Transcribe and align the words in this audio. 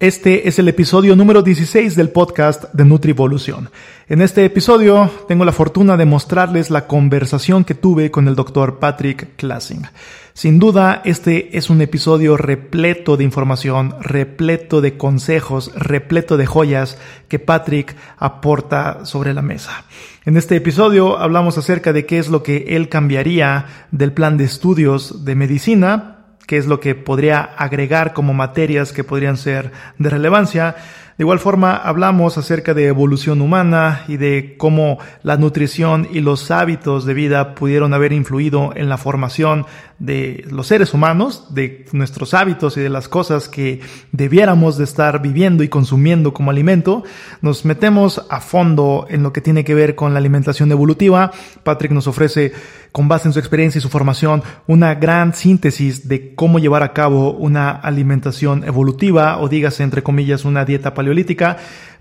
Este 0.00 0.46
es 0.46 0.60
el 0.60 0.68
episodio 0.68 1.16
número 1.16 1.42
16 1.42 1.96
del 1.96 2.10
podcast 2.10 2.72
de 2.72 2.84
Nutrivolución. 2.84 3.68
En 4.08 4.22
este 4.22 4.44
episodio 4.44 5.10
tengo 5.26 5.44
la 5.44 5.50
fortuna 5.50 5.96
de 5.96 6.04
mostrarles 6.04 6.70
la 6.70 6.86
conversación 6.86 7.64
que 7.64 7.74
tuve 7.74 8.12
con 8.12 8.28
el 8.28 8.36
doctor 8.36 8.78
Patrick 8.78 9.34
Klassing. 9.34 9.88
Sin 10.34 10.60
duda, 10.60 11.02
este 11.04 11.58
es 11.58 11.68
un 11.68 11.82
episodio 11.82 12.36
repleto 12.36 13.16
de 13.16 13.24
información, 13.24 13.96
repleto 14.00 14.80
de 14.80 14.96
consejos, 14.96 15.72
repleto 15.74 16.36
de 16.36 16.46
joyas 16.46 16.96
que 17.26 17.40
Patrick 17.40 17.96
aporta 18.18 19.04
sobre 19.04 19.34
la 19.34 19.42
mesa. 19.42 19.82
En 20.24 20.36
este 20.36 20.54
episodio 20.54 21.18
hablamos 21.18 21.58
acerca 21.58 21.92
de 21.92 22.06
qué 22.06 22.20
es 22.20 22.28
lo 22.28 22.44
que 22.44 22.76
él 22.76 22.88
cambiaría 22.88 23.66
del 23.90 24.12
plan 24.12 24.36
de 24.36 24.44
estudios 24.44 25.24
de 25.24 25.34
medicina 25.34 26.17
qué 26.48 26.56
es 26.56 26.66
lo 26.66 26.80
que 26.80 26.94
podría 26.94 27.40
agregar 27.42 28.14
como 28.14 28.32
materias 28.32 28.94
que 28.94 29.04
podrían 29.04 29.36
ser 29.36 29.70
de 29.98 30.08
relevancia. 30.08 30.76
De 31.18 31.24
igual 31.24 31.40
forma, 31.40 31.74
hablamos 31.74 32.38
acerca 32.38 32.74
de 32.74 32.86
evolución 32.86 33.40
humana 33.40 34.04
y 34.06 34.18
de 34.18 34.54
cómo 34.56 34.98
la 35.24 35.36
nutrición 35.36 36.06
y 36.12 36.20
los 36.20 36.52
hábitos 36.52 37.06
de 37.06 37.14
vida 37.14 37.56
pudieron 37.56 37.92
haber 37.92 38.12
influido 38.12 38.70
en 38.76 38.88
la 38.88 38.98
formación 38.98 39.66
de 39.98 40.46
los 40.48 40.68
seres 40.68 40.94
humanos, 40.94 41.52
de 41.52 41.86
nuestros 41.90 42.34
hábitos 42.34 42.76
y 42.76 42.82
de 42.82 42.88
las 42.88 43.08
cosas 43.08 43.48
que 43.48 43.80
debiéramos 44.12 44.78
de 44.78 44.84
estar 44.84 45.20
viviendo 45.20 45.64
y 45.64 45.68
consumiendo 45.68 46.32
como 46.32 46.52
alimento. 46.52 47.02
Nos 47.42 47.64
metemos 47.64 48.24
a 48.30 48.40
fondo 48.40 49.04
en 49.10 49.24
lo 49.24 49.32
que 49.32 49.40
tiene 49.40 49.64
que 49.64 49.74
ver 49.74 49.96
con 49.96 50.12
la 50.12 50.20
alimentación 50.20 50.70
evolutiva. 50.70 51.32
Patrick 51.64 51.90
nos 51.90 52.06
ofrece, 52.06 52.52
con 52.92 53.08
base 53.08 53.26
en 53.26 53.32
su 53.32 53.40
experiencia 53.40 53.80
y 53.80 53.82
su 53.82 53.88
formación, 53.88 54.44
una 54.68 54.94
gran 54.94 55.34
síntesis 55.34 56.06
de 56.06 56.36
cómo 56.36 56.60
llevar 56.60 56.84
a 56.84 56.92
cabo 56.92 57.32
una 57.32 57.70
alimentación 57.70 58.62
evolutiva 58.62 59.38
o 59.40 59.48
dígase 59.48 59.82
entre 59.82 60.04
comillas 60.04 60.44
una 60.44 60.64
dieta 60.64 60.94
paleolítica 60.94 61.07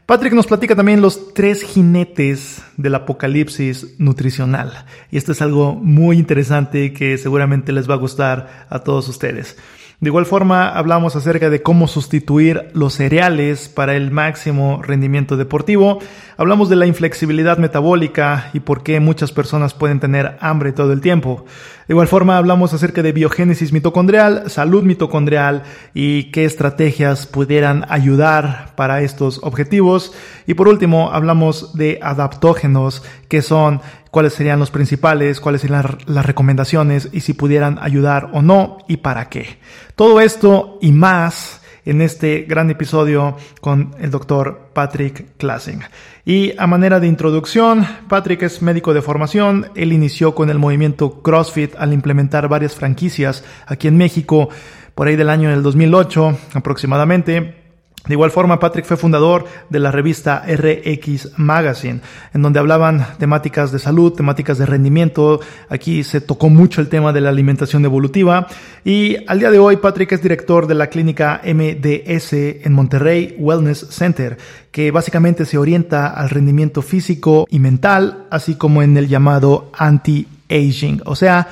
Patrick 0.07 0.33
nos 0.33 0.47
platica 0.47 0.73
también 0.73 1.01
los 1.01 1.33
tres 1.33 1.63
jinetes 1.63 2.61
del 2.77 2.95
apocalipsis 2.95 3.95
nutricional. 3.97 4.85
Y 5.11 5.17
esto 5.17 5.33
es 5.33 5.41
algo 5.41 5.75
muy 5.75 6.17
interesante 6.17 6.93
que 6.93 7.17
seguramente 7.17 7.73
les 7.73 7.89
va 7.89 7.95
a 7.95 7.97
gustar 7.97 8.67
a 8.69 8.79
todos 8.79 9.09
ustedes. 9.09 9.57
De 9.99 10.09
igual 10.09 10.27
forma, 10.27 10.69
hablamos 10.69 11.15
acerca 11.15 11.49
de 11.49 11.63
cómo 11.63 11.87
sustituir 11.87 12.69
los 12.73 12.93
cereales 12.93 13.67
para 13.67 13.95
el 13.95 14.11
máximo 14.11 14.79
rendimiento 14.83 15.37
deportivo. 15.37 15.97
Hablamos 16.37 16.69
de 16.69 16.75
la 16.75 16.85
inflexibilidad 16.85 17.57
metabólica 17.57 18.51
y 18.53 18.59
por 18.59 18.83
qué 18.83 18.99
muchas 18.99 19.31
personas 19.31 19.73
pueden 19.73 19.99
tener 19.99 20.37
hambre 20.39 20.71
todo 20.71 20.93
el 20.93 21.01
tiempo. 21.01 21.45
De 21.87 21.95
igual 21.95 22.07
forma, 22.07 22.37
hablamos 22.37 22.75
acerca 22.75 23.01
de 23.01 23.11
biogénesis 23.11 23.73
mitocondrial, 23.73 24.51
salud 24.51 24.83
mitocondrial 24.83 25.63
y 25.95 26.25
qué 26.25 26.45
estrategias 26.45 27.25
pudieran 27.25 27.83
ayudar 27.89 28.73
para 28.75 29.01
estos 29.01 29.39
objetivos. 29.41 30.13
Y 30.45 30.53
por 30.53 30.67
último, 30.67 31.09
hablamos 31.11 31.75
de 31.75 31.97
adaptógenos, 32.03 33.03
que 33.29 33.41
son 33.41 33.81
cuáles 34.17 34.33
serían 34.33 34.57
los 34.57 34.71
principales, 34.71 35.39
cuáles 35.39 35.61
serían 35.61 35.99
las 36.07 36.25
recomendaciones 36.25 37.07
y 37.11 37.19
si 37.19 37.33
pudieran 37.33 37.77
ayudar 37.79 38.31
o 38.33 38.41
no 38.41 38.79
y 38.87 38.97
para 38.97 39.29
qué. 39.29 39.59
Todo 39.95 40.21
esto 40.21 40.79
y 40.81 40.91
más 40.91 41.61
en 41.85 42.01
este 42.01 42.47
gran 42.49 42.71
episodio 42.71 43.37
con 43.61 43.95
el 43.99 44.09
doctor 44.09 44.71
Patrick 44.73 45.37
Klassing. 45.37 45.83
Y 46.25 46.57
a 46.57 46.65
manera 46.65 46.99
de 46.99 47.05
introducción, 47.05 47.85
Patrick 48.09 48.41
es 48.41 48.63
médico 48.63 48.91
de 48.95 49.03
formación, 49.03 49.67
él 49.75 49.93
inició 49.93 50.33
con 50.33 50.49
el 50.49 50.57
movimiento 50.57 51.21
CrossFit 51.21 51.75
al 51.75 51.93
implementar 51.93 52.49
varias 52.49 52.73
franquicias 52.73 53.43
aquí 53.67 53.87
en 53.87 53.97
México 53.97 54.49
por 54.95 55.09
ahí 55.09 55.15
del 55.15 55.29
año 55.29 55.51
del 55.51 55.61
2008 55.61 56.39
aproximadamente. 56.55 57.66
De 58.07 58.13
igual 58.13 58.31
forma, 58.31 58.59
Patrick 58.59 58.85
fue 58.85 58.97
fundador 58.97 59.45
de 59.69 59.79
la 59.79 59.91
revista 59.91 60.43
RX 60.47 61.37
Magazine, 61.37 62.01
en 62.33 62.41
donde 62.41 62.59
hablaban 62.59 63.05
temáticas 63.19 63.71
de 63.71 63.79
salud, 63.79 64.13
temáticas 64.13 64.57
de 64.57 64.65
rendimiento. 64.65 65.41
Aquí 65.69 66.03
se 66.03 66.21
tocó 66.21 66.49
mucho 66.49 66.81
el 66.81 66.89
tema 66.89 67.11
de 67.11 67.21
la 67.21 67.29
alimentación 67.29 67.83
evolutiva. 67.85 68.47
Y 68.85 69.17
al 69.27 69.39
día 69.39 69.51
de 69.51 69.59
hoy, 69.59 69.77
Patrick 69.77 70.13
es 70.13 70.21
director 70.21 70.67
de 70.67 70.75
la 70.75 70.87
clínica 70.87 71.41
MDS 71.43 72.33
en 72.33 72.73
Monterrey 72.73 73.35
Wellness 73.37 73.87
Center, 73.89 74.37
que 74.71 74.91
básicamente 74.91 75.45
se 75.45 75.57
orienta 75.57 76.07
al 76.07 76.29
rendimiento 76.29 76.81
físico 76.81 77.45
y 77.49 77.59
mental, 77.59 78.27
así 78.31 78.55
como 78.55 78.81
en 78.81 78.95
el 78.95 79.07
llamado 79.07 79.71
anti-aging. 79.77 81.01
O 81.05 81.15
sea, 81.15 81.49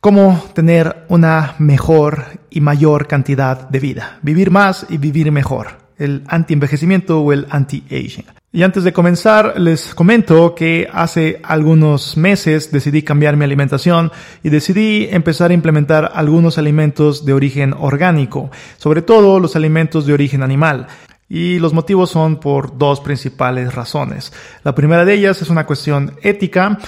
cómo 0.00 0.44
tener 0.54 1.04
una 1.08 1.54
mejor 1.58 2.24
y 2.50 2.60
mayor 2.60 3.06
cantidad 3.06 3.68
de 3.68 3.80
vida, 3.80 4.18
vivir 4.22 4.50
más 4.50 4.86
y 4.88 4.98
vivir 4.98 5.32
mejor, 5.32 5.78
el 5.98 6.22
anti-envejecimiento 6.28 7.20
o 7.20 7.32
el 7.32 7.46
anti-aging. 7.50 8.26
Y 8.56 8.62
antes 8.62 8.84
de 8.84 8.94
comenzar, 8.94 9.60
les 9.60 9.94
comento 9.94 10.54
que 10.54 10.88
hace 10.90 11.40
algunos 11.42 12.16
meses 12.16 12.72
decidí 12.72 13.02
cambiar 13.02 13.36
mi 13.36 13.44
alimentación 13.44 14.10
y 14.42 14.48
decidí 14.48 15.08
empezar 15.10 15.50
a 15.50 15.54
implementar 15.54 16.12
algunos 16.14 16.56
alimentos 16.56 17.26
de 17.26 17.34
origen 17.34 17.74
orgánico, 17.78 18.50
sobre 18.78 19.02
todo 19.02 19.40
los 19.40 19.56
alimentos 19.56 20.06
de 20.06 20.14
origen 20.14 20.42
animal. 20.42 20.86
Y 21.28 21.58
los 21.58 21.74
motivos 21.74 22.08
son 22.08 22.36
por 22.40 22.78
dos 22.78 23.00
principales 23.00 23.74
razones. 23.74 24.32
La 24.64 24.74
primera 24.74 25.04
de 25.04 25.12
ellas 25.12 25.42
es 25.42 25.50
una 25.50 25.66
cuestión 25.66 26.12
ética. 26.22 26.78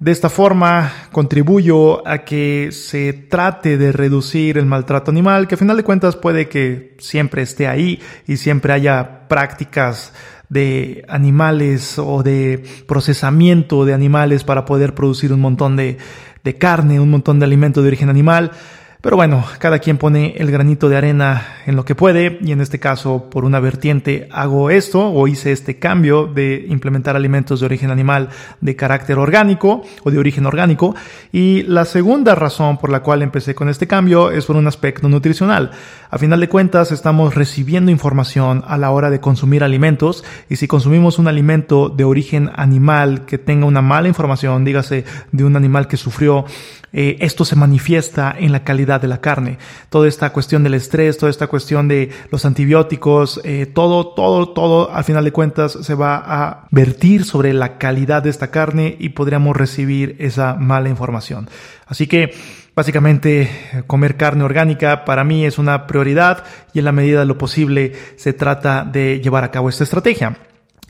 De 0.00 0.12
esta 0.12 0.28
forma 0.28 0.92
contribuyo 1.10 2.06
a 2.06 2.18
que 2.18 2.70
se 2.70 3.12
trate 3.12 3.76
de 3.76 3.90
reducir 3.90 4.56
el 4.56 4.64
maltrato 4.64 5.10
animal, 5.10 5.48
que 5.48 5.56
a 5.56 5.58
final 5.58 5.76
de 5.76 5.82
cuentas 5.82 6.14
puede 6.14 6.48
que 6.48 6.94
siempre 7.00 7.42
esté 7.42 7.66
ahí 7.66 8.00
y 8.24 8.36
siempre 8.36 8.72
haya 8.72 9.26
prácticas 9.26 10.12
de 10.48 11.04
animales 11.08 11.98
o 11.98 12.22
de 12.22 12.62
procesamiento 12.86 13.84
de 13.84 13.92
animales 13.92 14.44
para 14.44 14.64
poder 14.64 14.94
producir 14.94 15.32
un 15.32 15.40
montón 15.40 15.74
de, 15.74 15.98
de 16.44 16.54
carne, 16.54 17.00
un 17.00 17.10
montón 17.10 17.40
de 17.40 17.46
alimento 17.46 17.82
de 17.82 17.88
origen 17.88 18.08
animal. 18.08 18.52
Pero 19.00 19.14
bueno, 19.14 19.44
cada 19.60 19.78
quien 19.78 19.96
pone 19.96 20.34
el 20.38 20.50
granito 20.50 20.88
de 20.88 20.96
arena 20.96 21.46
en 21.66 21.76
lo 21.76 21.84
que 21.84 21.94
puede 21.94 22.36
y 22.42 22.50
en 22.50 22.60
este 22.60 22.80
caso 22.80 23.30
por 23.30 23.44
una 23.44 23.60
vertiente 23.60 24.28
hago 24.32 24.70
esto 24.70 25.08
o 25.08 25.28
hice 25.28 25.52
este 25.52 25.78
cambio 25.78 26.26
de 26.26 26.66
implementar 26.68 27.14
alimentos 27.14 27.60
de 27.60 27.66
origen 27.66 27.92
animal 27.92 28.30
de 28.60 28.74
carácter 28.74 29.18
orgánico 29.18 29.84
o 30.02 30.10
de 30.10 30.18
origen 30.18 30.46
orgánico 30.46 30.96
y 31.30 31.62
la 31.62 31.84
segunda 31.84 32.34
razón 32.34 32.78
por 32.78 32.90
la 32.90 33.04
cual 33.04 33.22
empecé 33.22 33.54
con 33.54 33.68
este 33.68 33.86
cambio 33.86 34.32
es 34.32 34.46
por 34.46 34.56
un 34.56 34.66
aspecto 34.66 35.08
nutricional. 35.08 35.70
A 36.10 36.18
final 36.18 36.40
de 36.40 36.48
cuentas 36.48 36.90
estamos 36.90 37.36
recibiendo 37.36 37.92
información 37.92 38.64
a 38.66 38.78
la 38.78 38.90
hora 38.90 39.10
de 39.10 39.20
consumir 39.20 39.62
alimentos 39.62 40.24
y 40.48 40.56
si 40.56 40.66
consumimos 40.66 41.20
un 41.20 41.28
alimento 41.28 41.88
de 41.88 42.02
origen 42.02 42.50
animal 42.56 43.26
que 43.26 43.38
tenga 43.38 43.64
una 43.64 43.80
mala 43.80 44.08
información, 44.08 44.64
dígase 44.64 45.04
de 45.30 45.44
un 45.44 45.54
animal 45.54 45.86
que 45.86 45.96
sufrió 45.96 46.46
eh, 46.92 47.16
esto 47.20 47.44
se 47.44 47.56
manifiesta 47.56 48.34
en 48.38 48.52
la 48.52 48.64
calidad 48.64 49.00
de 49.00 49.08
la 49.08 49.20
carne. 49.20 49.58
Toda 49.90 50.08
esta 50.08 50.30
cuestión 50.30 50.62
del 50.62 50.74
estrés, 50.74 51.18
toda 51.18 51.30
esta 51.30 51.46
cuestión 51.46 51.88
de 51.88 52.10
los 52.30 52.44
antibióticos, 52.44 53.40
eh, 53.44 53.66
todo, 53.66 54.08
todo, 54.08 54.50
todo, 54.50 54.90
al 54.90 55.04
final 55.04 55.24
de 55.24 55.32
cuentas, 55.32 55.78
se 55.80 55.94
va 55.94 56.16
a 56.16 56.66
vertir 56.70 57.24
sobre 57.24 57.52
la 57.52 57.78
calidad 57.78 58.22
de 58.22 58.30
esta 58.30 58.50
carne 58.50 58.96
y 58.98 59.10
podríamos 59.10 59.56
recibir 59.56 60.16
esa 60.18 60.54
mala 60.54 60.88
información. 60.88 61.48
Así 61.86 62.06
que, 62.06 62.32
Básicamente, 62.78 63.50
comer 63.88 64.16
carne 64.16 64.44
orgánica 64.44 65.04
para 65.04 65.24
mí 65.24 65.44
es 65.44 65.58
una 65.58 65.88
prioridad 65.88 66.44
y 66.72 66.78
en 66.78 66.84
la 66.84 66.92
medida 66.92 67.18
de 67.18 67.26
lo 67.26 67.36
posible 67.36 67.92
se 68.14 68.32
trata 68.32 68.84
de 68.84 69.20
llevar 69.20 69.42
a 69.42 69.50
cabo 69.50 69.68
esta 69.68 69.82
estrategia. 69.82 70.36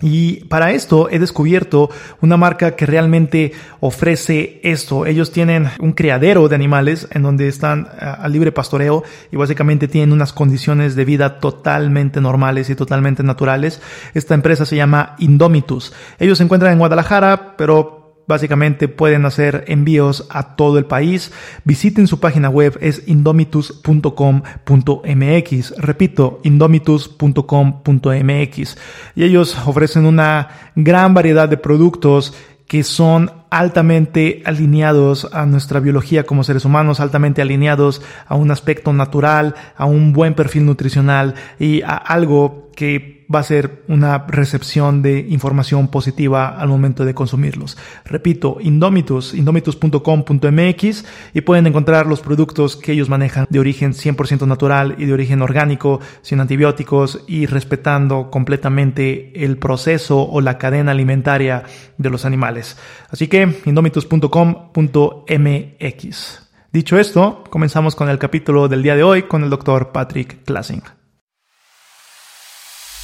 Y 0.00 0.44
para 0.44 0.70
esto 0.70 1.08
he 1.10 1.18
descubierto 1.18 1.90
una 2.20 2.36
marca 2.36 2.76
que 2.76 2.86
realmente 2.86 3.52
ofrece 3.80 4.60
esto. 4.62 5.06
Ellos 5.06 5.32
tienen 5.32 5.70
un 5.80 5.92
criadero 5.92 6.48
de 6.48 6.54
animales 6.54 7.08
en 7.10 7.22
donde 7.22 7.48
están 7.48 7.88
a 7.98 8.28
libre 8.28 8.52
pastoreo 8.52 9.02
y 9.32 9.36
básicamente 9.36 9.88
tienen 9.88 10.12
unas 10.12 10.32
condiciones 10.32 10.94
de 10.94 11.04
vida 11.04 11.40
totalmente 11.40 12.20
normales 12.20 12.70
y 12.70 12.76
totalmente 12.76 13.24
naturales. 13.24 13.80
Esta 14.14 14.34
empresa 14.34 14.64
se 14.64 14.76
llama 14.76 15.16
Indomitus. 15.18 15.92
Ellos 16.20 16.38
se 16.38 16.44
encuentran 16.44 16.72
en 16.72 16.78
Guadalajara, 16.78 17.56
pero 17.56 17.97
Básicamente 18.28 18.86
pueden 18.88 19.24
hacer 19.24 19.64
envíos 19.68 20.26
a 20.28 20.54
todo 20.54 20.76
el 20.78 20.84
país. 20.84 21.32
Visiten 21.64 22.06
su 22.06 22.20
página 22.20 22.50
web, 22.50 22.76
es 22.82 23.04
indomitus.com.mx. 23.06 25.74
Repito, 25.78 26.40
indomitus.com.mx. 26.44 28.78
Y 29.16 29.24
ellos 29.24 29.56
ofrecen 29.66 30.04
una 30.04 30.48
gran 30.76 31.14
variedad 31.14 31.48
de 31.48 31.56
productos 31.56 32.34
que 32.68 32.84
son 32.84 33.32
altamente 33.50 34.42
alineados 34.44 35.26
a 35.32 35.46
nuestra 35.46 35.80
biología 35.80 36.24
como 36.24 36.44
seres 36.44 36.66
humanos, 36.66 37.00
altamente 37.00 37.40
alineados 37.40 38.02
a 38.26 38.34
un 38.34 38.50
aspecto 38.50 38.92
natural, 38.92 39.54
a 39.74 39.86
un 39.86 40.12
buen 40.12 40.34
perfil 40.34 40.66
nutricional 40.66 41.34
y 41.58 41.80
a 41.80 41.96
algo 41.96 42.68
que 42.76 43.17
va 43.32 43.38
a 43.40 43.44
ser 43.44 43.84
una 43.88 44.24
recepción 44.26 45.02
de 45.02 45.26
información 45.28 45.88
positiva 45.88 46.48
al 46.48 46.68
momento 46.68 47.04
de 47.04 47.12
consumirlos. 47.14 47.76
Repito, 48.04 48.58
Indomitus, 48.60 49.34
indomitus.com.mx 49.34 51.04
y 51.34 51.40
pueden 51.42 51.66
encontrar 51.66 52.06
los 52.06 52.20
productos 52.20 52.76
que 52.76 52.92
ellos 52.92 53.08
manejan 53.08 53.46
de 53.50 53.60
origen 53.60 53.92
100% 53.92 54.46
natural 54.46 54.94
y 54.98 55.06
de 55.06 55.12
origen 55.12 55.42
orgánico, 55.42 56.00
sin 56.22 56.40
antibióticos 56.40 57.24
y 57.26 57.46
respetando 57.46 58.30
completamente 58.30 59.44
el 59.44 59.58
proceso 59.58 60.22
o 60.22 60.40
la 60.40 60.56
cadena 60.58 60.92
alimentaria 60.92 61.64
de 61.98 62.10
los 62.10 62.24
animales. 62.24 62.78
Así 63.10 63.26
que 63.28 63.60
indomitus.com.mx. 63.64 66.48
Dicho 66.70 66.98
esto, 66.98 67.44
comenzamos 67.50 67.96
con 67.96 68.10
el 68.10 68.18
capítulo 68.18 68.68
del 68.68 68.82
día 68.82 68.94
de 68.94 69.02
hoy 69.02 69.22
con 69.22 69.42
el 69.42 69.48
doctor 69.50 69.90
Patrick 69.90 70.44
Klassing. 70.44 70.97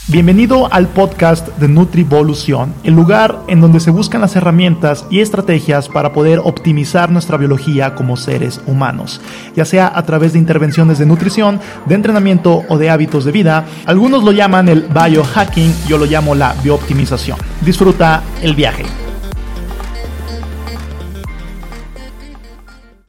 Bienvenido 0.06 0.70
al 0.70 0.88
podcast 0.88 1.48
de 1.56 1.66
Nutrivolución, 1.66 2.74
el 2.84 2.92
lugar 2.92 3.40
en 3.48 3.62
donde 3.62 3.80
se 3.80 3.90
buscan 3.90 4.20
las 4.20 4.36
herramientas 4.36 5.06
y 5.08 5.20
estrategias 5.20 5.88
para 5.88 6.12
poder 6.12 6.40
optimizar 6.44 7.10
nuestra 7.10 7.38
biología 7.38 7.94
como 7.94 8.18
seres 8.18 8.60
humanos, 8.66 9.22
ya 9.56 9.64
sea 9.64 9.90
a 9.94 10.04
través 10.04 10.34
de 10.34 10.40
intervenciones 10.40 10.98
de 10.98 11.06
nutrición, 11.06 11.58
de 11.86 11.94
entrenamiento 11.94 12.64
o 12.68 12.76
de 12.76 12.90
hábitos 12.90 13.24
de 13.24 13.32
vida. 13.32 13.64
Algunos 13.86 14.22
lo 14.24 14.32
llaman 14.32 14.68
el 14.68 14.82
biohacking, 14.82 15.72
yo 15.88 15.96
lo 15.96 16.04
llamo 16.04 16.34
la 16.34 16.54
biooptimización. 16.62 17.38
Disfruta 17.62 18.22
el 18.42 18.54
viaje. 18.54 18.84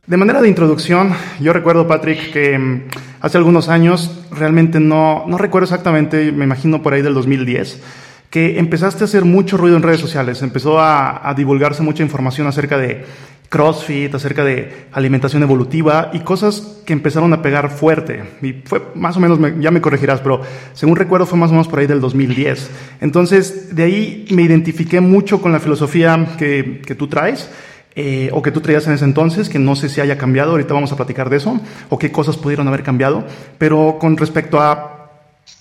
De 0.07 0.15
manera 0.15 0.41
de 0.41 0.47
introducción, 0.47 1.13
yo 1.41 1.51
recuerdo, 1.51 1.85
Patrick, 1.87 2.31
que 2.31 2.57
mm, 2.57 2.81
hace 3.25 3.39
algunos 3.39 3.69
años, 3.69 4.11
realmente 4.29 4.79
no, 4.79 5.23
no 5.25 5.39
recuerdo 5.39 5.63
exactamente, 5.63 6.31
me 6.31 6.45
imagino 6.45 6.83
por 6.83 6.93
ahí 6.93 7.01
del 7.01 7.15
2010, 7.15 7.81
que 8.29 8.59
empezaste 8.59 9.03
a 9.03 9.05
hacer 9.05 9.25
mucho 9.25 9.57
ruido 9.57 9.77
en 9.77 9.81
redes 9.81 9.99
sociales, 9.99 10.43
empezó 10.43 10.79
a, 10.79 11.33
divulgarse 11.35 11.81
mucha 11.81 12.03
información 12.03 12.45
acerca 12.45 12.77
de 12.77 13.03
CrossFit, 13.49 14.13
acerca 14.13 14.43
de 14.43 14.85
alimentación 14.91 15.41
evolutiva 15.41 16.11
y 16.13 16.19
cosas 16.19 16.83
que 16.85 16.93
empezaron 16.93 17.33
a 17.33 17.41
pegar 17.41 17.71
fuerte. 17.71 18.23
Y 18.43 18.61
fue 18.63 18.83
más 18.93 19.17
o 19.17 19.19
menos, 19.19 19.39
ya 19.59 19.71
me 19.71 19.81
corregirás, 19.81 20.19
pero 20.19 20.41
según 20.73 20.95
recuerdo 20.95 21.25
fue 21.25 21.39
más 21.39 21.49
o 21.49 21.53
menos 21.53 21.67
por 21.67 21.79
ahí 21.79 21.87
del 21.87 22.01
2010. 22.01 22.69
Entonces, 23.01 23.75
de 23.75 23.83
ahí 23.83 24.27
me 24.29 24.43
identifiqué 24.43 24.99
mucho 24.99 25.41
con 25.41 25.51
la 25.51 25.59
filosofía 25.59 26.35
que, 26.37 26.83
que 26.85 26.93
tú 26.93 27.07
traes 27.07 27.49
eh, 27.95 28.29
o 28.33 28.41
que 28.41 28.51
tú 28.51 28.61
traías 28.61 28.85
en 28.87 28.93
ese 28.93 29.05
entonces, 29.05 29.49
que 29.49 29.59
no 29.59 29.75
sé 29.75 29.89
si 29.89 30.01
haya 30.01 30.17
cambiado, 30.17 30.51
ahorita 30.51 30.73
vamos 30.73 30.91
a 30.91 30.97
platicar 30.97 31.29
de 31.29 31.37
eso, 31.37 31.59
o 31.89 31.97
qué 31.97 32.11
cosas 32.11 32.37
pudieron 32.37 32.67
haber 32.67 32.83
cambiado, 32.83 33.23
pero 33.57 33.97
con 33.99 34.17
respecto 34.17 34.59
a 34.59 34.95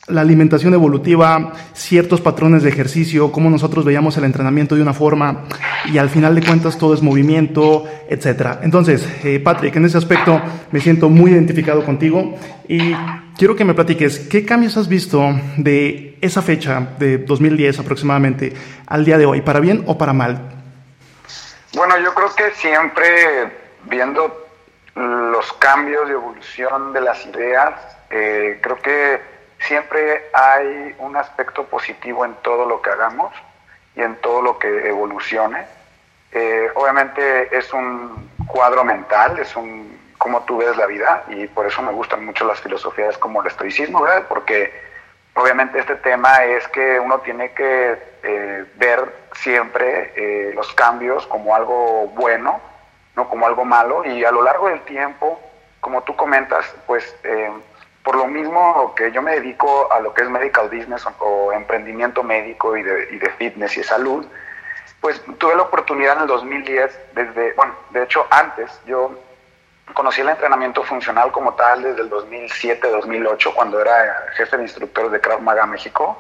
la 0.09 0.21
alimentación 0.21 0.75
evolutiva, 0.75 1.53
ciertos 1.73 2.21
patrones 2.21 2.63
de 2.63 2.69
ejercicio, 2.69 3.33
cómo 3.33 3.49
nosotros 3.49 3.85
veíamos 3.85 4.17
el 4.19 4.25
entrenamiento 4.25 4.75
de 4.75 4.83
una 4.83 4.93
forma 4.93 5.45
y 5.91 5.97
al 5.99 6.11
final 6.11 6.35
de 6.35 6.43
cuentas 6.43 6.77
todo 6.77 6.93
es 6.93 7.03
movimiento, 7.03 7.85
etc. 8.11 8.59
Entonces, 8.63 9.09
eh, 9.25 9.41
Patrick, 9.41 9.77
en 9.77 9.87
ese 9.87 9.97
aspecto 9.97 10.41
me 10.73 10.81
siento 10.81 11.09
muy 11.09 11.31
identificado 11.31 11.85
contigo 11.85 12.35
y 12.69 12.79
quiero 13.39 13.57
que 13.57 13.65
me 13.65 13.75
platiques 13.75 14.19
qué 14.19 14.45
cambios 14.45 14.77
has 14.77 14.89
visto 14.89 15.23
de 15.57 16.19
esa 16.21 16.43
fecha 16.43 16.91
de 16.99 17.19
2010 17.19 17.79
aproximadamente 17.79 18.53
al 18.87 19.05
día 19.05 19.17
de 19.17 19.27
hoy, 19.27 19.41
para 19.41 19.61
bien 19.61 19.85
o 19.87 19.97
para 19.97 20.13
mal. 20.13 20.54
Bueno, 21.75 21.99
yo 21.99 22.15
creo 22.15 22.33
que 22.35 22.53
siempre 22.53 23.51
viendo 23.85 24.47
los 24.95 25.53
cambios 25.55 26.09
y 26.09 26.13
evolución 26.13 26.93
de 26.93 27.01
las 27.01 27.27
ideas, 27.27 27.75
eh, 28.11 28.61
creo 28.63 28.79
que 28.81 29.21
siempre 29.59 30.31
hay 30.33 30.95
un 30.99 31.17
aspecto 31.17 31.65
positivo 31.65 32.25
en 32.25 32.35
todo 32.43 32.65
lo 32.65 32.81
que 32.81 32.91
hagamos 32.91 33.35
y 33.97 34.03
en 34.03 34.15
todo 34.17 34.41
lo 34.41 34.59
que 34.59 34.89
evolucione. 34.89 35.67
Eh, 36.31 36.71
obviamente 36.75 37.57
es 37.57 37.73
un 37.73 38.31
cuadro 38.47 38.85
mental, 38.85 39.39
es 39.41 39.57
un 39.57 39.99
cómo 40.17 40.45
tú 40.45 40.59
ves 40.59 40.77
la 40.77 40.87
vida 40.87 41.25
y 41.29 41.49
por 41.49 41.67
eso 41.67 41.83
me 41.83 41.93
gustan 41.93 42.25
mucho 42.25 42.47
las 42.47 42.61
filosofías 42.61 43.19
como 43.19 43.43
el 43.43 43.49
estoicismo, 43.49 44.03
¿verdad? 44.03 44.27
Porque 44.29 44.73
obviamente 45.35 45.79
este 45.79 45.97
tema 45.97 46.45
es 46.45 46.67
que 46.69 46.99
uno 47.01 47.19
tiene 47.21 47.53
que 47.53 47.99
eh, 48.23 48.65
ver 48.77 49.15
siempre 49.35 50.13
eh, 50.17 50.53
los 50.55 50.73
cambios 50.75 51.27
como 51.27 51.55
algo 51.55 52.09
bueno, 52.09 52.61
no 53.17 53.29
como 53.29 53.47
algo 53.47 53.65
malo, 53.65 54.05
y 54.05 54.25
a 54.25 54.31
lo 54.31 54.43
largo 54.43 54.69
del 54.69 54.81
tiempo, 54.83 55.41
como 55.81 56.03
tú 56.03 56.17
comentas, 56.17 56.75
pues 56.87 57.17
eh, 57.25 57.51
por 58.03 58.17
lo 58.17 58.27
mismo 58.27 58.95
que 58.95 59.13
yo 59.13 59.23
me 59.23 59.33
dedico 59.33 59.91
a 59.93 60.01
lo 60.01 60.13
que 60.15 60.23
es 60.23 60.31
medical 60.31 60.69
business 60.69 61.07
o, 61.19 61.53
emprendimiento 61.53 62.23
médico 62.23 62.77
y 62.77 62.83
de, 62.83 63.09
y 63.13 63.19
de, 63.19 63.31
fitness 63.31 63.77
y 63.77 63.83
salud, 63.83 64.27
pues 65.01 65.23
tuve 65.39 65.55
la 65.55 65.63
oportunidad 65.63 66.17
en 66.17 66.23
el 66.23 66.29
2010, 66.29 66.99
desde, 67.15 67.53
bueno, 67.55 67.75
de 67.91 68.03
hecho 68.03 68.27
antes, 68.31 68.81
yo 68.87 69.13
conocí 69.93 70.21
el 70.21 70.29
entrenamiento 70.29 70.83
funcional 70.83 71.31
como 71.31 71.55
tal 71.55 71.83
desde 71.83 72.03
el 72.03 72.11
2007-2008, 72.11 73.55
cuando 73.55 73.81
era 73.81 74.27
jefe 74.37 74.57
de 74.57 74.63
instructores 74.63 75.13
de 75.13 75.21
Krav 75.21 75.41
Maga 75.41 75.67
México, 75.67 76.19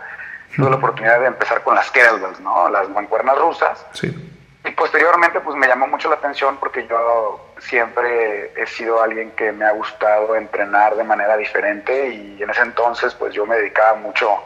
tuve 0.55 0.71
la 0.71 0.77
oportunidad 0.77 1.21
de 1.21 1.27
empezar 1.27 1.63
con 1.63 1.75
las 1.75 1.91
kettlebells, 1.91 2.41
¿no? 2.41 2.69
Las 2.69 2.89
mancuernas 2.91 3.39
rusas. 3.39 3.85
Sí. 3.93 4.33
Y 4.65 4.71
posteriormente, 4.71 5.41
pues 5.41 5.57
me 5.57 5.67
llamó 5.67 5.87
mucho 5.87 6.09
la 6.09 6.17
atención 6.17 6.57
porque 6.59 6.87
yo 6.87 7.53
siempre 7.59 8.53
he 8.57 8.67
sido 8.67 9.03
alguien 9.03 9.33
que 9.33 9.53
me 9.53 9.65
ha 9.65 9.73
gustado 9.73 10.37
entrenar 10.37 10.97
de 10.97 11.05
manera 11.05 11.37
diferente 11.37 12.09
y 12.09 12.43
en 12.43 12.49
ese 12.49 12.63
entonces, 12.63 13.15
pues 13.15 13.35
yo 13.35 13.45
me 13.45 13.57
dedicaba 13.57 13.97
mucho 13.97 14.43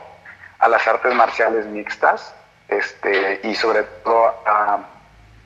a 0.59 0.69
las 0.69 0.87
artes 0.89 1.15
marciales 1.15 1.67
mixtas, 1.67 2.35
este, 2.69 3.41
y 3.45 3.55
sobre 3.55 3.85
todo 4.03 4.35
a, 4.45 4.81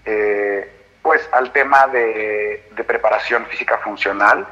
eh, 0.04 0.81
pues 1.02 1.28
al 1.32 1.52
tema 1.52 1.87
de, 1.88 2.69
de 2.70 2.84
preparación 2.84 3.44
física 3.46 3.78
funcional 3.78 4.46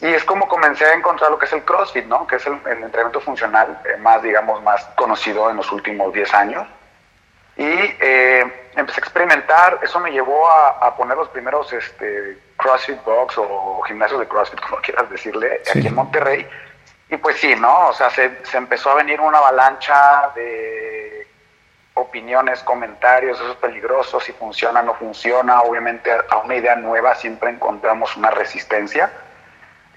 y 0.00 0.06
es 0.06 0.24
como 0.24 0.46
comencé 0.46 0.84
a 0.84 0.94
encontrar 0.94 1.30
lo 1.30 1.38
que 1.38 1.46
es 1.46 1.52
el 1.52 1.64
CrossFit, 1.64 2.04
¿no? 2.04 2.26
Que 2.26 2.36
es 2.36 2.46
el, 2.46 2.54
entrenamiento 2.66 3.20
funcional 3.20 3.80
eh, 3.84 3.96
más, 3.96 4.22
digamos, 4.22 4.62
más 4.62 4.84
conocido 4.94 5.48
en 5.50 5.56
los 5.56 5.72
últimos 5.72 6.12
10 6.12 6.34
años. 6.34 6.66
Y 7.56 7.64
eh, 7.64 8.68
empecé 8.74 9.00
a 9.00 9.04
experimentar, 9.04 9.80
eso 9.82 9.98
me 10.00 10.10
llevó 10.10 10.50
a, 10.50 10.94
poner 10.96 11.16
los 11.16 11.30
primeros 11.30 11.72
este, 11.72 12.36
CrossFit 12.58 13.02
Box 13.04 13.38
o 13.38 13.80
gimnasios 13.86 14.20
de 14.20 14.28
CrossFit, 14.28 14.60
como 14.68 14.76
quieras 14.82 15.08
decirle, 15.08 15.62
aquí 15.74 15.86
en 15.86 15.94
Monterrey. 15.94 16.46
Y 17.08 17.16
pues 17.16 17.36
sí, 17.36 17.54
¿no? 17.56 17.88
O 17.88 17.92
sea, 17.94 18.10
se, 18.10 18.44
se 18.44 18.58
empezó 18.58 18.90
a 18.90 18.96
venir 18.96 19.18
una 19.20 19.38
avalancha 19.38 20.30
de 20.34 21.26
opiniones, 21.96 22.62
comentarios, 22.62 23.40
eso 23.40 23.52
es 23.52 23.56
peligroso, 23.56 24.20
si 24.20 24.32
funciona, 24.32 24.82
no 24.82 24.94
funciona. 24.94 25.62
Obviamente 25.62 26.10
a 26.12 26.36
una 26.38 26.54
idea 26.54 26.76
nueva 26.76 27.14
siempre 27.14 27.50
encontramos 27.50 28.16
una 28.16 28.30
resistencia. 28.30 29.10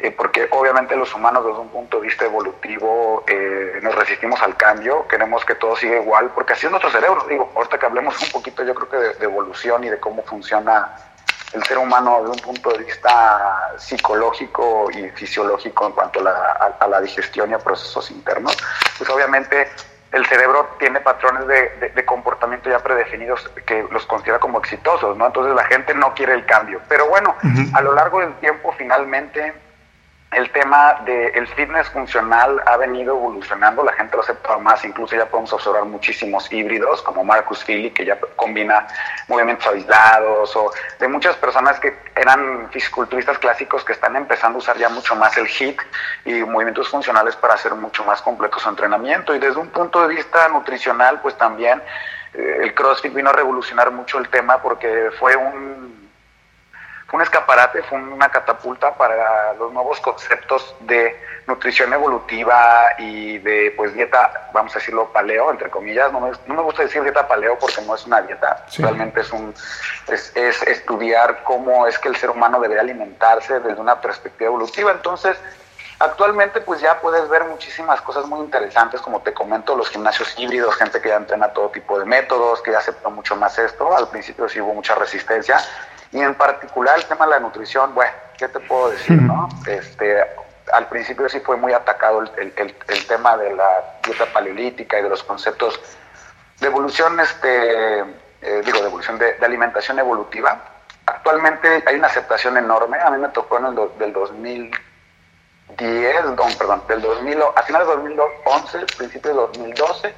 Eh, 0.01 0.11
porque 0.11 0.47
obviamente 0.51 0.95
los 0.95 1.13
humanos 1.13 1.45
desde 1.45 1.59
un 1.59 1.67
punto 1.67 1.97
de 1.97 2.07
vista 2.07 2.23
evolutivo 2.23 3.25
eh, 3.27 3.79
nos 3.81 3.93
resistimos 3.95 4.41
al 4.41 4.55
cambio, 4.55 5.05
queremos 5.09 5.43
que 5.43 5.55
todo 5.55 5.75
siga 5.75 5.97
igual, 5.97 6.31
porque 6.33 6.53
así 6.53 6.67
es 6.67 6.71
nuestro 6.71 6.89
cerebro. 6.89 7.25
Digo, 7.27 7.51
ahorita 7.53 7.77
que 7.77 7.85
hablemos 7.85 8.21
un 8.21 8.31
poquito 8.31 8.63
yo 8.63 8.73
creo 8.75 8.89
que 8.89 9.19
de, 9.19 9.25
evolución 9.25 9.83
y 9.83 9.89
de 9.89 9.99
cómo 9.99 10.23
funciona 10.23 10.95
el 11.51 11.61
ser 11.65 11.79
humano 11.79 12.19
desde 12.19 12.29
un 12.31 12.39
punto 12.39 12.69
de 12.69 12.85
vista 12.85 13.73
psicológico 13.77 14.89
y 14.91 15.09
fisiológico 15.09 15.87
en 15.87 15.91
cuanto 15.91 16.21
a 16.21 16.23
la, 16.23 16.75
a, 16.79 16.87
la 16.87 17.01
digestión 17.01 17.51
y 17.51 17.55
a 17.55 17.59
procesos 17.59 18.09
internos, 18.09 18.57
pues 18.97 19.09
obviamente 19.09 19.67
el 20.11 20.25
cerebro 20.25 20.75
tiene 20.79 20.99
patrones 21.01 21.47
de, 21.47 21.91
de, 21.93 22.05
comportamiento 22.05 22.69
ya 22.69 22.79
predefinidos 22.79 23.47
que 23.65 23.85
los 23.91 24.05
considera 24.07 24.39
como 24.39 24.59
exitosos, 24.59 25.15
¿no? 25.15 25.27
Entonces 25.27 25.53
la 25.53 25.65
gente 25.65 25.93
no 25.93 26.13
quiere 26.15 26.33
el 26.33 26.45
cambio. 26.45 26.81
Pero 26.89 27.07
bueno, 27.07 27.35
a 27.73 27.81
lo 27.81 27.93
largo 27.93 28.19
del 28.19 28.33
tiempo 28.35 28.73
finalmente 28.77 29.53
el 30.31 30.51
tema 30.51 31.01
del 31.05 31.47
fitness 31.47 31.89
funcional 31.89 32.61
ha 32.67 32.77
venido 32.77 33.15
evolucionando, 33.15 33.83
la 33.83 33.93
gente 33.93 34.15
lo 34.15 34.21
acepta 34.21 34.57
más, 34.59 34.85
incluso 34.85 35.15
ya 35.15 35.25
podemos 35.25 35.51
observar 35.53 35.85
muchísimos 35.85 36.51
híbridos 36.51 37.01
como 37.01 37.23
Marcus 37.23 37.63
Philly, 37.63 37.89
que 37.89 38.05
ya 38.05 38.19
combina 38.35 38.85
movimientos 39.27 39.65
aislados, 39.67 40.55
o 40.55 40.71
de 40.99 41.07
muchas 41.07 41.35
personas 41.37 41.79
que 41.79 41.97
eran 42.15 42.69
fisiculturistas 42.71 43.39
clásicos 43.39 43.83
que 43.83 43.93
están 43.93 44.15
empezando 44.15 44.57
a 44.57 44.59
usar 44.59 44.77
ya 44.77 44.89
mucho 44.89 45.15
más 45.15 45.35
el 45.37 45.47
HIIT 45.47 45.81
y 46.25 46.33
movimientos 46.43 46.89
funcionales 46.89 47.35
para 47.35 47.55
hacer 47.55 47.73
mucho 47.73 48.03
más 48.03 48.21
completo 48.21 48.59
su 48.59 48.69
entrenamiento. 48.69 49.33
Y 49.33 49.39
desde 49.39 49.59
un 49.59 49.69
punto 49.69 50.07
de 50.07 50.13
vista 50.13 50.47
nutricional, 50.49 51.21
pues 51.21 51.35
también 51.39 51.81
eh, 52.35 52.59
el 52.61 52.75
CrossFit 52.75 53.13
vino 53.13 53.31
a 53.31 53.33
revolucionar 53.33 53.89
mucho 53.91 54.19
el 54.19 54.29
tema 54.29 54.61
porque 54.61 55.09
fue 55.17 55.35
un 55.35 55.98
fue 57.09 57.17
un 57.17 57.23
escaparate, 57.23 57.81
fue 57.83 57.97
una 57.97 58.29
catapulta 58.29 58.93
para 58.95 59.53
los 59.53 59.73
nuevos 59.73 59.99
conceptos 59.99 60.75
de 60.81 61.19
nutrición 61.47 61.91
evolutiva 61.91 62.89
y 62.99 63.39
de 63.39 63.73
pues 63.75 63.95
dieta, 63.95 64.51
vamos 64.53 64.75
a 64.75 64.79
decirlo, 64.79 65.11
paleo, 65.11 65.49
entre 65.49 65.71
comillas. 65.71 66.11
No 66.13 66.19
me, 66.19 66.31
no 66.45 66.53
me 66.53 66.61
gusta 66.61 66.83
decir 66.83 67.01
dieta 67.01 67.27
paleo 67.27 67.57
porque 67.57 67.81
no 67.81 67.95
es 67.95 68.05
una 68.05 68.21
dieta, 68.21 68.63
realmente 68.77 69.21
es, 69.21 69.31
un, 69.31 69.55
es, 70.07 70.31
es, 70.35 70.61
estudiar 70.63 71.43
cómo 71.43 71.87
es 71.87 71.97
que 71.97 72.09
el 72.09 72.15
ser 72.15 72.29
humano 72.29 72.59
debe 72.59 72.79
alimentarse 72.79 73.59
desde 73.59 73.81
una 73.81 73.99
perspectiva 73.99 74.49
evolutiva. 74.49 74.91
Entonces, 74.91 75.35
Actualmente 75.99 76.61
pues 76.61 76.79
ya 76.79 77.01
puedes 77.01 77.27
ver 77.27 77.43
muchísimas 77.43 77.99
cosas 78.01 78.25
muy 78.25 78.39
interesantes, 78.39 79.01
como 79.01 79.19
te 79.21 79.33
comento, 79.33 79.75
los 79.75 79.89
gimnasios 79.89 80.33
híbridos, 80.39 80.73
gente 80.77 81.01
que 81.01 81.09
ya 81.09 81.17
entrena 81.17 81.49
todo 81.49 81.69
tipo 81.71 81.99
de 81.99 82.05
métodos, 82.05 82.61
que 82.61 82.71
ya 82.71 82.77
aceptó 82.77 83.11
mucho 83.11 83.35
más 83.35 83.59
esto, 83.59 83.93
al 83.95 84.07
principio 84.07 84.47
sí 84.47 84.61
hubo 84.61 84.73
mucha 84.73 84.95
resistencia, 84.95 85.57
y 86.13 86.21
en 86.21 86.35
particular 86.35 86.97
el 86.97 87.05
tema 87.05 87.25
de 87.25 87.31
la 87.31 87.39
nutrición, 87.41 87.93
bueno, 87.93 88.13
¿qué 88.37 88.47
te 88.47 88.61
puedo 88.61 88.91
decir, 88.91 89.21
no? 89.21 89.49
Este, 89.67 90.23
al 90.71 90.87
principio 90.87 91.27
sí 91.27 91.41
fue 91.41 91.57
muy 91.57 91.73
atacado 91.73 92.21
el, 92.21 92.53
el, 92.55 93.07
tema 93.07 93.35
de 93.35 93.53
la 93.53 93.99
dieta 94.01 94.25
paleolítica 94.31 94.99
y 94.99 95.03
de 95.03 95.09
los 95.09 95.21
conceptos 95.23 95.81
de 96.61 96.67
evolución, 96.67 97.19
este, 97.19 97.99
eh, 97.99 98.61
digo, 98.63 98.79
de 98.79 98.87
evolución 98.87 99.19
de, 99.19 99.35
alimentación 99.41 99.99
evolutiva. 99.99 100.63
Actualmente 101.05 101.83
hay 101.85 101.95
una 101.95 102.07
aceptación 102.07 102.55
enorme, 102.55 102.99
a 103.01 103.09
mí 103.09 103.17
me 103.17 103.27
tocó 103.29 103.57
en 103.57 103.65
el 103.65 103.75
del 103.97 104.13
2000 104.13 104.71
10, 105.77 106.15
perdón, 106.57 106.83
del 106.87 107.01
2000, 107.01 107.41
a 107.55 107.61
finales 107.63 107.87
de 107.87 107.95
2011, 107.95 108.85
principios 108.97 109.35
de 109.35 109.41
2012, 109.41 110.15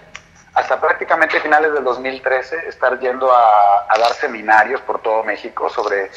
hasta 0.53 0.79
prácticamente 0.79 1.39
finales 1.39 1.73
del 1.73 1.83
2013, 1.83 2.67
estar 2.67 2.99
yendo 2.99 3.31
a 3.31 3.97
dar 3.97 4.13
seminarios 4.13 4.81
por 4.81 4.99
todo 5.01 5.23
México 5.23 5.69
sobre 5.69 6.11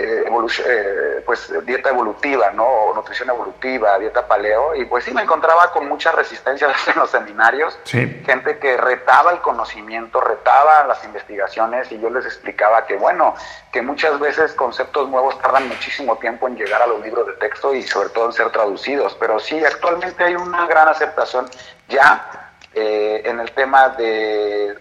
eh, 0.00 0.24
eh, 0.64 1.22
pues 1.26 1.52
dieta 1.66 1.88
evolutiva, 1.88 2.52
¿no? 2.52 2.94
nutrición 2.94 3.30
evolutiva, 3.30 3.98
dieta 3.98 4.28
paleo, 4.28 4.76
y 4.76 4.84
pues 4.84 5.02
sí 5.02 5.12
me 5.12 5.22
encontraba 5.22 5.72
con 5.72 5.88
mucha 5.88 6.12
resistencia 6.12 6.68
en 6.86 7.00
los 7.00 7.10
seminarios, 7.10 7.76
gente 7.84 8.58
que 8.60 8.76
retaba 8.76 9.32
el 9.32 9.40
conocimiento, 9.40 10.20
retaba 10.20 10.86
las 10.86 11.04
investigaciones, 11.04 11.90
y 11.90 11.98
yo 11.98 12.10
les 12.10 12.24
explicaba 12.26 12.86
que 12.86 12.94
bueno, 12.96 13.34
que 13.72 13.82
muchas 13.82 14.20
veces 14.20 14.52
conceptos 14.52 15.08
nuevos 15.08 15.36
tardan 15.40 15.66
muchísimo 15.66 16.16
tiempo 16.18 16.46
en 16.46 16.56
llegar 16.56 16.80
a 16.80 16.86
los 16.86 17.00
libros 17.02 17.26
de 17.26 17.32
texto 17.32 17.74
y 17.74 17.82
sobre 17.82 18.10
todo 18.10 18.26
en 18.26 18.32
ser 18.32 18.50
traducidos, 18.50 19.16
pero 19.18 19.40
sí, 19.40 19.64
actualmente 19.64 20.22
hay 20.22 20.36
una 20.36 20.64
gran 20.68 20.86
aceptación 20.86 21.50
ya 21.88 22.52
eh, 22.72 23.22
en 23.24 23.40
el 23.40 23.50
tema 23.50 23.88
de 23.88 24.76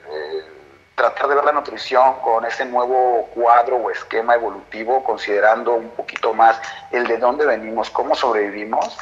tratar 0.98 1.28
de 1.28 1.36
ver 1.36 1.46
la 1.46 1.52
nutrición 1.52 2.16
con 2.24 2.44
ese 2.44 2.66
nuevo 2.66 3.30
cuadro 3.36 3.76
o 3.76 3.92
esquema 3.92 4.34
evolutivo, 4.34 5.04
considerando 5.04 5.76
un 5.76 5.92
poquito 5.92 6.34
más 6.34 6.60
el 6.92 7.06
de 7.06 7.18
dónde 7.18 7.46
venimos, 7.46 7.92
cómo 7.92 8.16
sobrevivimos. 8.16 8.98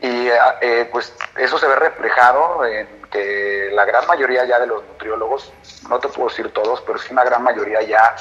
Y 0.00 0.28
eh, 0.28 0.38
eh, 0.62 0.88
pues 0.90 1.14
eso 1.36 1.58
se 1.58 1.68
ve 1.68 1.76
reflejado 1.76 2.64
en 2.64 2.88
que 3.12 3.68
la 3.74 3.84
gran 3.84 4.06
mayoría 4.06 4.46
ya 4.46 4.58
de 4.58 4.66
los 4.66 4.82
nutriólogos, 4.84 5.52
no 5.90 5.98
te 5.98 6.08
puedo 6.08 6.30
decir 6.30 6.50
todos, 6.50 6.80
pero 6.80 6.98
sí 6.98 7.12
una 7.12 7.24
gran 7.24 7.42
mayoría 7.42 7.82
ya 7.82 8.16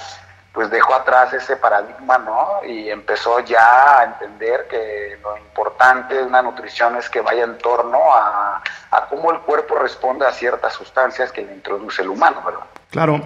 pues 0.53 0.69
dejó 0.69 0.93
atrás 0.93 1.33
ese 1.33 1.57
paradigma, 1.57 2.19
¿no? 2.19 2.59
Y 2.65 2.89
empezó 2.89 3.39
ya 3.39 3.99
a 3.99 4.03
entender 4.03 4.67
que 4.69 5.17
lo 5.21 5.35
importante 5.35 6.13
de 6.13 6.23
una 6.23 6.43
nutrición 6.43 6.95
es 6.95 7.09
que 7.09 7.21
vaya 7.21 7.43
en 7.43 7.57
torno 7.57 7.97
a, 8.13 8.61
a 8.91 9.05
cómo 9.09 9.31
el 9.31 9.39
cuerpo 9.39 9.79
responde 9.79 10.27
a 10.27 10.31
ciertas 10.31 10.73
sustancias 10.73 11.31
que 11.31 11.41
le 11.41 11.53
introduce 11.53 12.03
el 12.03 12.09
humano, 12.09 12.43
¿verdad? 12.45 12.65
Claro. 12.91 13.21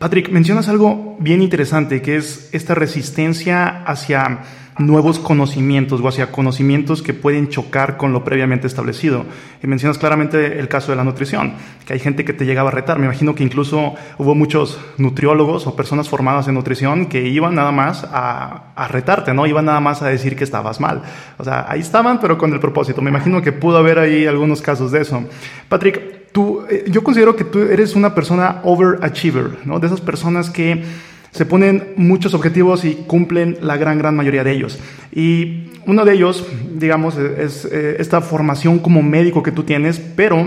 Patrick, 0.00 0.30
mencionas 0.30 0.68
algo 0.68 1.14
bien 1.20 1.40
interesante, 1.40 2.02
que 2.02 2.16
es 2.16 2.52
esta 2.52 2.74
resistencia 2.74 3.84
hacia 3.86 4.40
nuevos 4.78 5.18
conocimientos 5.18 6.00
o 6.00 6.08
hacia 6.08 6.32
conocimientos 6.32 7.02
que 7.02 7.14
pueden 7.14 7.48
chocar 7.48 7.96
con 7.96 8.12
lo 8.12 8.24
previamente 8.24 8.66
establecido. 8.66 9.26
Y 9.62 9.66
mencionas 9.66 9.98
claramente 9.98 10.58
el 10.58 10.68
caso 10.68 10.92
de 10.92 10.96
la 10.96 11.04
nutrición, 11.04 11.54
que 11.86 11.92
hay 11.92 11.98
gente 11.98 12.24
que 12.24 12.32
te 12.32 12.46
llegaba 12.46 12.70
a 12.70 12.72
retar. 12.72 12.98
Me 12.98 13.04
imagino 13.04 13.34
que 13.34 13.42
incluso 13.42 13.94
hubo 14.18 14.34
muchos 14.34 14.80
nutriólogos 14.98 15.66
o 15.66 15.76
personas 15.76 16.08
formadas 16.08 16.48
en 16.48 16.54
nutrición 16.54 17.06
que 17.06 17.28
iban 17.28 17.54
nada 17.54 17.72
más 17.72 18.04
a, 18.10 18.72
a 18.74 18.88
retarte, 18.88 19.34
¿no? 19.34 19.46
Iban 19.46 19.66
nada 19.66 19.80
más 19.80 20.02
a 20.02 20.08
decir 20.08 20.36
que 20.36 20.44
estabas 20.44 20.80
mal. 20.80 21.02
O 21.38 21.44
sea, 21.44 21.66
ahí 21.68 21.80
estaban, 21.80 22.18
pero 22.20 22.38
con 22.38 22.52
el 22.52 22.60
propósito. 22.60 23.02
Me 23.02 23.10
imagino 23.10 23.42
que 23.42 23.52
pudo 23.52 23.78
haber 23.78 23.98
ahí 23.98 24.26
algunos 24.26 24.62
casos 24.62 24.90
de 24.90 25.02
eso. 25.02 25.22
Patrick, 25.68 26.32
tú, 26.32 26.64
eh, 26.70 26.84
yo 26.88 27.04
considero 27.04 27.36
que 27.36 27.44
tú 27.44 27.60
eres 27.60 27.94
una 27.94 28.14
persona 28.14 28.60
overachiever, 28.64 29.58
¿no? 29.64 29.78
De 29.78 29.86
esas 29.86 30.00
personas 30.00 30.50
que 30.50 30.82
se 31.32 31.46
ponen 31.46 31.94
muchos 31.96 32.34
objetivos 32.34 32.84
y 32.84 32.94
cumplen 33.06 33.56
la 33.62 33.76
gran, 33.78 33.98
gran 33.98 34.14
mayoría 34.14 34.44
de 34.44 34.52
ellos. 34.52 34.78
Y 35.12 35.70
uno 35.86 36.04
de 36.04 36.12
ellos, 36.12 36.46
digamos, 36.74 37.16
es 37.16 37.64
eh, 37.64 37.96
esta 37.98 38.20
formación 38.20 38.78
como 38.78 39.02
médico 39.02 39.42
que 39.42 39.50
tú 39.50 39.64
tienes, 39.64 39.98
pero 39.98 40.46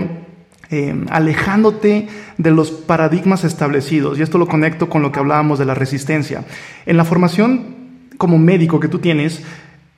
eh, 0.70 1.04
alejándote 1.10 2.08
de 2.38 2.50
los 2.52 2.70
paradigmas 2.70 3.42
establecidos. 3.42 4.18
Y 4.18 4.22
esto 4.22 4.38
lo 4.38 4.46
conecto 4.46 4.88
con 4.88 5.02
lo 5.02 5.10
que 5.10 5.18
hablábamos 5.18 5.58
de 5.58 5.64
la 5.64 5.74
resistencia. 5.74 6.44
En 6.86 6.96
la 6.96 7.04
formación 7.04 7.74
como 8.16 8.38
médico 8.38 8.78
que 8.78 8.88
tú 8.88 9.00
tienes, 9.00 9.42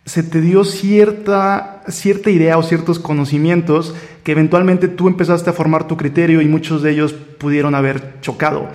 se 0.07 0.23
te 0.23 0.41
dio 0.41 0.65
cierta, 0.65 1.83
cierta 1.89 2.31
idea 2.31 2.57
o 2.57 2.63
ciertos 2.63 2.99
conocimientos 2.99 3.95
que 4.25 4.33
eventualmente 4.33 4.89
tú 4.89 5.07
empezaste 5.07 5.51
a 5.51 5.53
formar 5.53 5.87
tu 5.87 5.99
criterio 5.99 6.41
y 6.41 6.47
muchos 6.49 6.83
de 6.83 6.93
ellos 6.93 7.13
pudieron 7.13 7.75
haber 7.75 8.21
chocado. 8.23 8.69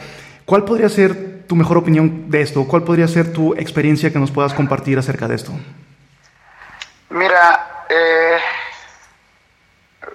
¿Cuál 0.46 0.64
podría 0.64 0.90
ser 0.90 1.33
tu 1.54 1.58
mejor 1.58 1.78
opinión 1.78 2.32
de 2.32 2.42
esto? 2.42 2.66
¿Cuál 2.68 2.82
podría 2.82 3.08
ser 3.08 3.32
tu 3.32 3.54
experiencia 3.54 4.12
que 4.12 4.18
nos 4.18 4.32
puedas 4.32 4.56
compartir 4.56 4.98
acerca 4.98 5.28
de 5.28 5.36
esto? 5.36 5.52
Mira, 7.12 7.86
eh, 7.88 8.40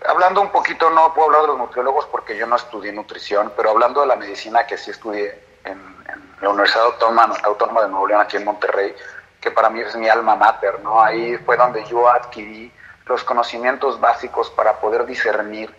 hablando 0.09 0.41
un 0.41 0.51
poquito, 0.51 0.91
no 0.91 1.15
puedo 1.15 1.29
hablar 1.29 1.43
de 1.43 1.49
los 1.49 1.59
nutriólogos 1.59 2.07
porque 2.07 2.37
yo 2.37 2.45
no 2.49 2.57
estudié 2.57 2.93
nutrición, 2.93 3.53
pero 3.57 3.71
hablando 3.71 4.01
de 4.01 4.09
la 4.09 4.17
medicina 4.17 4.67
que 4.67 4.77
sí 4.77 4.91
estudié 4.91 5.41
en, 5.63 5.79
la 6.41 6.49
Universidad 6.49 6.87
Autónoma, 6.87 7.37
Autónoma 7.45 7.83
de 7.83 7.89
Nuevo 7.89 8.09
León, 8.09 8.21
aquí 8.21 8.37
en 8.37 8.45
Monterrey, 8.45 8.93
que 9.41 9.53
para 9.53 9.71
mí 9.71 9.81
es 9.81 9.95
mi 9.95 10.09
alma 10.09 10.35
mater, 10.35 10.81
¿no? 10.83 11.01
Ahí 11.01 11.37
fue 11.37 11.57
donde 11.57 11.85
yo 11.85 12.09
adquirí 12.09 12.73
los 13.07 13.23
conocimientos 13.23 14.01
básicos 14.01 14.51
para 14.51 14.81
poder 14.81 15.07
discernir 15.07 15.73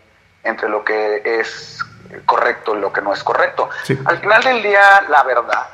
entre 0.44 0.70
lo 0.70 0.86
que 0.86 1.22
es 1.26 1.80
correcto 2.26 2.76
y 2.76 2.80
lo 2.80 2.92
que 2.92 3.02
no 3.02 3.14
es 3.14 3.24
correcto. 3.24 3.70
Al 4.06 4.18
final 4.18 4.44
del 4.44 4.64
día, 4.64 5.02
la 5.10 5.24
verdad, 5.24 5.68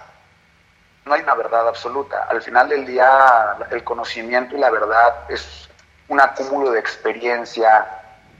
no 1.06 1.14
hay 1.14 1.22
una 1.22 1.36
verdad 1.36 1.68
absoluta. 1.68 2.28
Al 2.30 2.42
final 2.42 2.70
del 2.70 2.86
día, 2.86 3.58
el 3.72 3.84
conocimiento 3.84 4.56
y 4.56 4.60
la 4.60 4.70
verdad 4.70 5.16
es 5.30 5.70
un 6.08 6.20
acúmulo 6.20 6.72
de 6.72 6.80
experiencia 6.80 7.88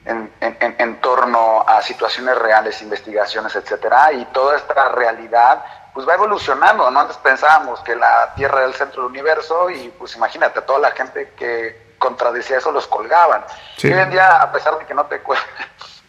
en, 0.06 0.32
en, 0.40 0.76
en 0.78 1.02
torno 1.02 1.66
a 1.68 1.82
situaciones 1.82 2.38
reales, 2.38 2.82
investigaciones, 2.82 3.56
etcétera, 3.56 4.12
y 4.14 4.26
toda 4.26 4.56
esta 4.56 4.90
realidad 4.90 5.64
pues 5.96 6.08
va 6.08 6.14
evolucionando, 6.14 6.92
¿no? 6.92 7.00
Antes 7.00 7.16
pensábamos 7.18 7.80
que 7.80 7.96
la 7.96 8.34
Tierra 8.36 8.58
era 8.58 8.68
el 8.68 8.74
centro 8.74 9.04
del 9.04 9.12
universo 9.12 9.70
y 9.70 9.88
pues 9.98 10.14
imagínate, 10.18 10.62
toda 10.62 10.80
la 10.80 10.92
gente 10.92 11.32
que 11.38 11.96
contradecía 11.98 12.58
eso 12.58 12.72
los 12.74 12.86
colgaban. 12.86 13.46
hoy 13.82 13.94
en 13.94 14.10
día, 14.10 14.42
a 14.42 14.52
pesar 14.52 14.78
de 14.78 14.86
que 14.86 14.94
no 14.94 15.06
te, 15.06 15.22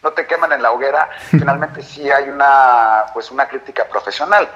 no 0.03 0.11
te 0.11 0.25
queman 0.25 0.53
en 0.53 0.61
la 0.61 0.71
hoguera, 0.71 1.09
finalmente 1.29 1.81
sí 1.81 2.09
hay 2.09 2.29
una, 2.29 3.05
pues 3.13 3.31
una 3.31 3.47
crítica 3.47 3.85
profesional. 3.85 4.49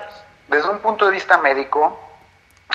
Desde 0.47 0.69
un 0.69 0.79
punto 0.79 1.05
de 1.05 1.11
vista 1.11 1.37
médico, 1.37 1.99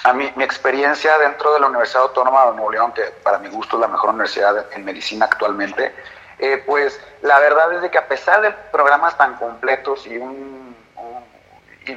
a 0.04 0.12
mí, 0.12 0.30
mi 0.36 0.44
experiencia 0.44 1.18
dentro 1.18 1.52
de 1.52 1.60
la 1.60 1.66
Universidad 1.66 2.02
Autónoma 2.02 2.46
de 2.46 2.52
Nuevo 2.52 2.70
León, 2.70 2.92
que 2.92 3.02
para 3.22 3.38
mi 3.38 3.48
gusto 3.48 3.76
es 3.76 3.80
la 3.80 3.88
mejor 3.88 4.10
universidad 4.10 4.66
en 4.72 4.84
medicina 4.84 5.26
actualmente, 5.26 5.94
eh, 6.38 6.62
pues 6.66 7.00
la 7.22 7.38
verdad 7.38 7.72
es 7.72 7.82
de 7.82 7.90
que 7.90 7.98
a 7.98 8.06
pesar 8.06 8.42
de 8.42 8.50
programas 8.70 9.16
tan 9.16 9.36
completos 9.36 10.06
y 10.06 10.18
un 10.18 10.66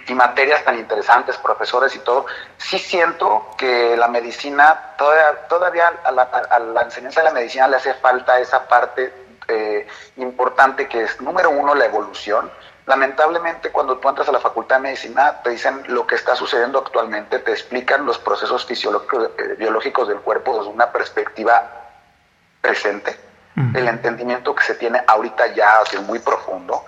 y, 0.08 0.14
materias 0.14 0.64
tan 0.64 0.78
interesantes, 0.78 1.38
profesores 1.38 1.96
y 1.96 2.00
todo, 2.00 2.26
sí 2.58 2.78
siento 2.78 3.48
que 3.58 3.98
la 3.98 4.08
medicina, 4.08 4.94
todavía, 4.98 5.48
todavía 5.48 5.94
a, 6.04 6.12
la, 6.12 6.82
enseñanza 6.82 7.22
de 7.22 7.26
la 7.26 7.34
medicina 7.34 7.68
le 7.68 7.78
hace 7.78 7.94
falta 7.96 8.40
esa 8.40 8.68
parte 8.68 9.12
eh, 9.50 9.88
importante 10.18 10.88
que 10.88 11.04
es, 11.04 11.20
número 11.22 11.50
uno, 11.50 11.76
la 11.76 11.86
evolución. 11.86 12.50
Lamentablemente, 12.86 13.72
cuando 13.72 13.98
tú 13.98 14.10
entras 14.10 14.30
a 14.30 14.32
la 14.32 14.40
facultad 14.40 14.78
de 14.78 14.84
medicina, 14.84 15.42
te 15.44 15.52
dicen 15.52 15.84
lo 15.88 16.08
que 16.08 16.16
está 16.16 16.36
sucediendo 16.36 16.80
actualmente, 16.80 17.40
te 17.40 17.52
explican 17.52 18.06
los 18.06 18.18
procesos 18.18 18.66
fisiológicos, 18.66 19.32
eh, 19.38 19.56
biológicos 19.58 20.08
del 20.08 20.20
cuerpo 20.20 20.58
desde 20.58 20.70
una 20.70 20.92
perspectiva 20.92 21.70
presente, 22.62 23.18
el 23.74 23.88
entendimiento 23.90 24.56
que 24.56 24.64
se 24.64 24.76
tiene 24.76 25.02
ahorita 25.06 25.48
ya 25.48 25.82
es 25.82 26.02
muy 26.02 26.20
profundo 26.20 26.86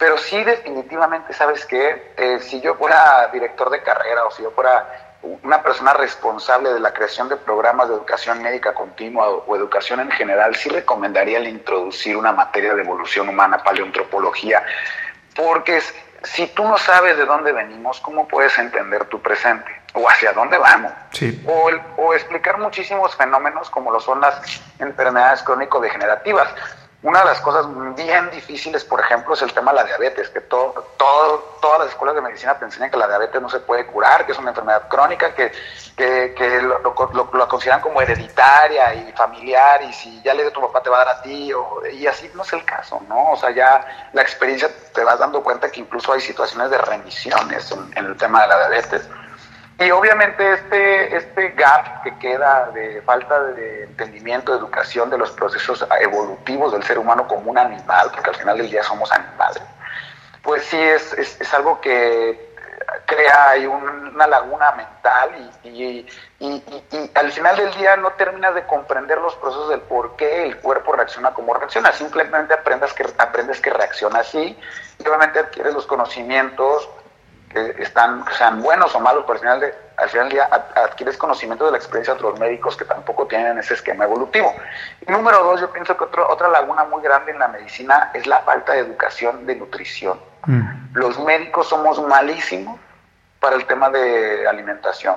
pero 0.00 0.16
sí, 0.16 0.42
definitivamente, 0.42 1.34
¿sabes 1.34 1.66
qué? 1.66 2.14
Eh, 2.16 2.38
si 2.40 2.58
yo 2.62 2.74
fuera 2.76 3.28
director 3.34 3.68
de 3.68 3.82
carrera 3.82 4.24
o 4.24 4.30
si 4.30 4.42
yo 4.42 4.50
fuera 4.50 5.09
una 5.22 5.62
persona 5.62 5.92
responsable 5.92 6.72
de 6.72 6.80
la 6.80 6.92
creación 6.92 7.28
de 7.28 7.36
programas 7.36 7.88
de 7.88 7.94
educación 7.94 8.42
médica 8.42 8.72
continua 8.74 9.28
o, 9.28 9.56
educación 9.56 10.00
en 10.00 10.10
general, 10.10 10.54
sí 10.54 10.68
recomendaría 10.68 11.38
el 11.38 11.48
introducir 11.48 12.16
una 12.16 12.32
materia 12.32 12.74
de 12.74 12.82
evolución 12.82 13.28
humana, 13.28 13.58
paleoantropología, 13.58 14.62
porque 15.36 15.80
si 16.22 16.46
tú 16.48 16.64
no 16.64 16.78
sabes 16.78 17.16
de 17.16 17.24
dónde 17.24 17.52
venimos, 17.52 18.00
¿cómo 18.00 18.28
puedes 18.28 18.58
entender 18.58 19.04
tu 19.06 19.20
presente? 19.20 19.70
¿O 19.92 20.08
hacia 20.08 20.32
dónde 20.32 20.56
vamos? 20.56 20.92
O, 21.46 21.70
o 21.96 22.14
explicar 22.14 22.58
muchísimos 22.58 23.16
fenómenos 23.16 23.68
como 23.70 23.90
lo 23.90 24.00
son 24.00 24.20
las 24.20 24.40
enfermedades 24.78 25.42
crónico-degenerativas 25.42 26.48
Una 27.02 27.20
de 27.20 27.24
las 27.24 27.40
cosas 27.40 27.66
bien 27.96 28.30
difíciles, 28.30 28.84
por 28.84 29.00
ejemplo, 29.00 29.32
es 29.32 29.40
el 29.40 29.50
tema 29.54 29.70
de 29.72 29.78
la 29.78 29.84
diabetes, 29.84 30.28
que 30.28 30.42
todo, 30.42 30.86
todo, 30.98 31.38
todas 31.62 31.78
las 31.78 31.88
escuelas 31.88 32.14
de 32.14 32.20
medicina 32.20 32.58
te 32.58 32.66
enseñan 32.66 32.90
que 32.90 32.98
la 32.98 33.08
diabetes 33.08 33.40
no 33.40 33.48
se 33.48 33.60
puede 33.60 33.86
curar, 33.86 34.26
que 34.26 34.32
es 34.32 34.38
una 34.38 34.50
enfermedad 34.50 34.86
crónica, 34.86 35.34
que, 35.34 35.50
que, 35.96 36.34
que 36.36 36.60
lo, 36.60 36.82
lo, 36.82 37.48
consideran 37.48 37.80
como 37.80 38.02
hereditaria 38.02 38.92
y 38.92 39.12
familiar, 39.12 39.82
y 39.82 39.94
si 39.94 40.20
ya 40.20 40.34
le 40.34 40.42
dio 40.42 40.52
tu 40.52 40.60
papá 40.60 40.82
te 40.82 40.90
va 40.90 41.00
a 41.00 41.04
dar 41.06 41.16
a 41.16 41.22
ti, 41.22 41.50
o, 41.54 41.80
y 41.90 42.06
así 42.06 42.30
no 42.34 42.42
es 42.42 42.52
el 42.52 42.66
caso, 42.66 43.00
¿no? 43.08 43.32
O 43.32 43.36
sea, 43.36 43.50
ya 43.50 44.10
la 44.12 44.20
experiencia 44.20 44.68
te 44.92 45.02
vas 45.02 45.18
dando 45.18 45.42
cuenta 45.42 45.70
que 45.70 45.80
incluso 45.80 46.12
hay 46.12 46.20
situaciones 46.20 46.70
de 46.70 46.76
remisiones 46.76 47.74
en 47.96 48.04
el 48.04 48.16
tema 48.18 48.42
de 48.42 48.48
la 48.48 48.68
diabetes. 48.68 49.08
Y 49.80 49.90
obviamente 49.92 50.52
este, 50.52 51.16
este 51.16 51.48
gap 51.52 52.02
que 52.02 52.14
queda 52.18 52.70
de 52.74 53.00
falta 53.00 53.42
de 53.44 53.84
entendimiento, 53.84 54.52
de 54.52 54.58
educación 54.58 55.08
de 55.08 55.16
los 55.16 55.30
procesos 55.30 55.86
evolutivos 56.02 56.72
del 56.72 56.82
ser 56.82 56.98
humano 56.98 57.26
como 57.26 57.50
un 57.50 57.56
animal, 57.56 58.10
porque 58.12 58.28
al 58.28 58.36
final 58.36 58.58
del 58.58 58.70
día 58.70 58.82
somos 58.82 59.10
animales, 59.10 59.62
pues 60.42 60.64
sí 60.64 60.76
es, 60.78 61.14
es, 61.14 61.54
algo 61.54 61.80
que 61.80 62.50
crea 63.06 63.54
una 63.70 64.26
laguna 64.26 64.72
mental 64.72 65.50
y, 65.64 65.68
y, 65.68 66.06
y, 66.40 67.10
al 67.14 67.32
final 67.32 67.56
del 67.56 67.72
día 67.72 67.96
no 67.96 68.10
terminas 68.10 68.54
de 68.54 68.66
comprender 68.66 69.16
los 69.16 69.34
procesos 69.36 69.70
del 69.70 69.80
por 69.80 70.14
qué 70.16 70.44
el 70.44 70.58
cuerpo 70.58 70.92
reacciona 70.92 71.32
como 71.32 71.54
reacciona, 71.54 71.90
simplemente 71.92 72.52
aprendes 72.52 72.92
que, 72.92 73.06
aprendes 73.16 73.62
que 73.62 73.70
reacciona 73.70 74.18
así 74.18 74.58
y 74.98 75.08
obviamente 75.08 75.38
adquieres 75.38 75.72
los 75.72 75.86
conocimientos 75.86 76.86
que 77.50 77.74
están, 77.82 78.24
sean 78.38 78.62
buenos 78.62 78.94
o 78.94 79.00
malos, 79.00 79.24
pero 79.26 79.34
al 79.34 79.40
final, 79.40 79.60
de, 79.60 79.74
al 79.96 80.08
final 80.08 80.28
del 80.28 80.34
día 80.34 80.48
adquieres 80.76 81.16
conocimiento 81.16 81.66
de 81.66 81.72
la 81.72 81.78
experiencia 81.78 82.14
de 82.14 82.20
otros 82.20 82.38
médicos 82.38 82.76
que 82.76 82.84
tampoco 82.84 83.26
tienen 83.26 83.58
ese 83.58 83.74
esquema 83.74 84.04
evolutivo. 84.04 84.54
Y 85.06 85.10
número 85.10 85.42
dos, 85.42 85.60
yo 85.60 85.70
pienso 85.72 85.96
que 85.96 86.04
otra 86.04 86.48
laguna 86.48 86.84
muy 86.84 87.02
grande 87.02 87.32
en 87.32 87.40
la 87.40 87.48
medicina 87.48 88.10
es 88.14 88.26
la 88.26 88.40
falta 88.42 88.72
de 88.72 88.80
educación 88.80 89.46
de 89.46 89.56
nutrición. 89.56 90.20
Mm. 90.46 90.94
Los 90.94 91.18
médicos 91.18 91.68
somos 91.68 92.00
malísimos 92.06 92.78
para 93.40 93.56
el 93.56 93.66
tema 93.66 93.90
de 93.90 94.46
alimentación. 94.46 95.16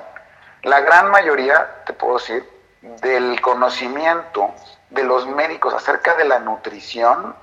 La 0.64 0.80
gran 0.82 1.12
mayoría, 1.12 1.84
te 1.86 1.94
puedo 1.94 2.18
decir, 2.18 2.50
del 2.82 3.40
conocimiento 3.42 4.52
de 4.90 5.04
los 5.04 5.28
médicos 5.28 5.74
acerca 5.74 6.16
de 6.16 6.26
la 6.26 6.40
nutrición 6.40 7.36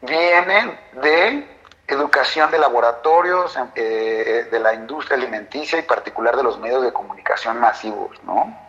vienen 0.00 0.78
de 0.92 1.55
educación 1.88 2.50
de 2.50 2.58
laboratorios, 2.58 3.56
eh, 3.74 4.48
de 4.50 4.58
la 4.60 4.74
industria 4.74 5.16
alimenticia 5.16 5.78
y 5.78 5.82
particular 5.82 6.36
de 6.36 6.42
los 6.42 6.58
medios 6.58 6.82
de 6.82 6.92
comunicación 6.92 7.60
masivos, 7.60 8.10
¿no? 8.24 8.66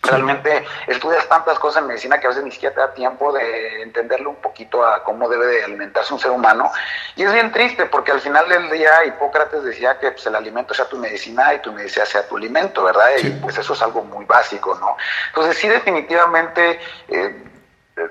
Realmente 0.00 0.64
estudias 0.86 1.28
tantas 1.28 1.58
cosas 1.58 1.82
en 1.82 1.88
medicina 1.88 2.18
que 2.18 2.26
a 2.26 2.30
veces 2.30 2.44
ni 2.44 2.50
siquiera 2.50 2.74
te 2.74 2.80
da 2.80 2.94
tiempo 2.94 3.32
de 3.32 3.82
entenderle 3.82 4.28
un 4.28 4.36
poquito 4.36 4.86
a 4.86 5.02
cómo 5.02 5.28
debe 5.28 5.46
de 5.46 5.64
alimentarse 5.64 6.14
un 6.14 6.20
ser 6.20 6.30
humano. 6.30 6.70
Y 7.16 7.24
es 7.24 7.32
bien 7.32 7.52
triste 7.52 7.84
porque 7.86 8.12
al 8.12 8.20
final 8.20 8.48
del 8.48 8.70
día 8.70 9.04
Hipócrates 9.04 9.62
decía 9.64 9.98
que 9.98 10.12
pues, 10.12 10.24
el 10.26 10.36
alimento 10.36 10.72
sea 10.72 10.88
tu 10.88 10.96
medicina 10.96 11.52
y 11.52 11.58
tu 11.58 11.72
medicina 11.72 12.06
sea 12.06 12.26
tu 12.26 12.36
alimento, 12.36 12.84
¿verdad? 12.84 13.08
Y 13.22 13.30
pues 13.30 13.58
eso 13.58 13.74
es 13.74 13.82
algo 13.82 14.02
muy 14.04 14.24
básico, 14.24 14.74
¿no? 14.80 14.96
Entonces 15.28 15.58
sí 15.58 15.68
definitivamente... 15.68 16.80
Eh, 17.08 17.44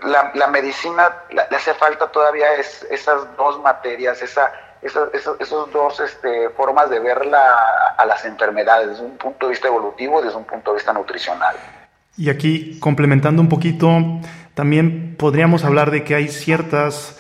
la, 0.04 0.48
medicina 0.48 1.24
le 1.32 1.56
hace 1.56 1.74
falta 1.74 2.08
todavía 2.08 2.56
es, 2.56 2.86
esas 2.90 3.36
dos 3.38 3.62
materias, 3.62 4.22
esa, 4.22 4.52
esas, 4.82 5.10
esos, 5.40 5.72
dos 5.72 6.00
este, 6.00 6.50
formas 6.50 6.90
de 6.90 7.00
ver 7.00 7.18
a 7.34 8.06
las 8.06 8.26
enfermedades 8.26 8.90
desde 8.90 9.04
un 9.04 9.18
punto 9.18 9.48
de 9.48 9.52
vista 9.52 9.68
evolutivo, 9.68 10.22
desde 10.22 10.38
un 10.38 10.46
punto 10.46 10.72
de 10.72 10.78
vista 10.78 10.94
nutricional. 10.94 11.56
Y 12.18 12.30
aquí, 12.30 12.80
complementando 12.80 13.42
un 13.42 13.50
poquito, 13.50 13.90
también 14.56 15.16
podríamos 15.18 15.64
hablar 15.64 15.92
de 15.92 16.04
que 16.04 16.16
hay 16.16 16.28
ciertas 16.30 17.18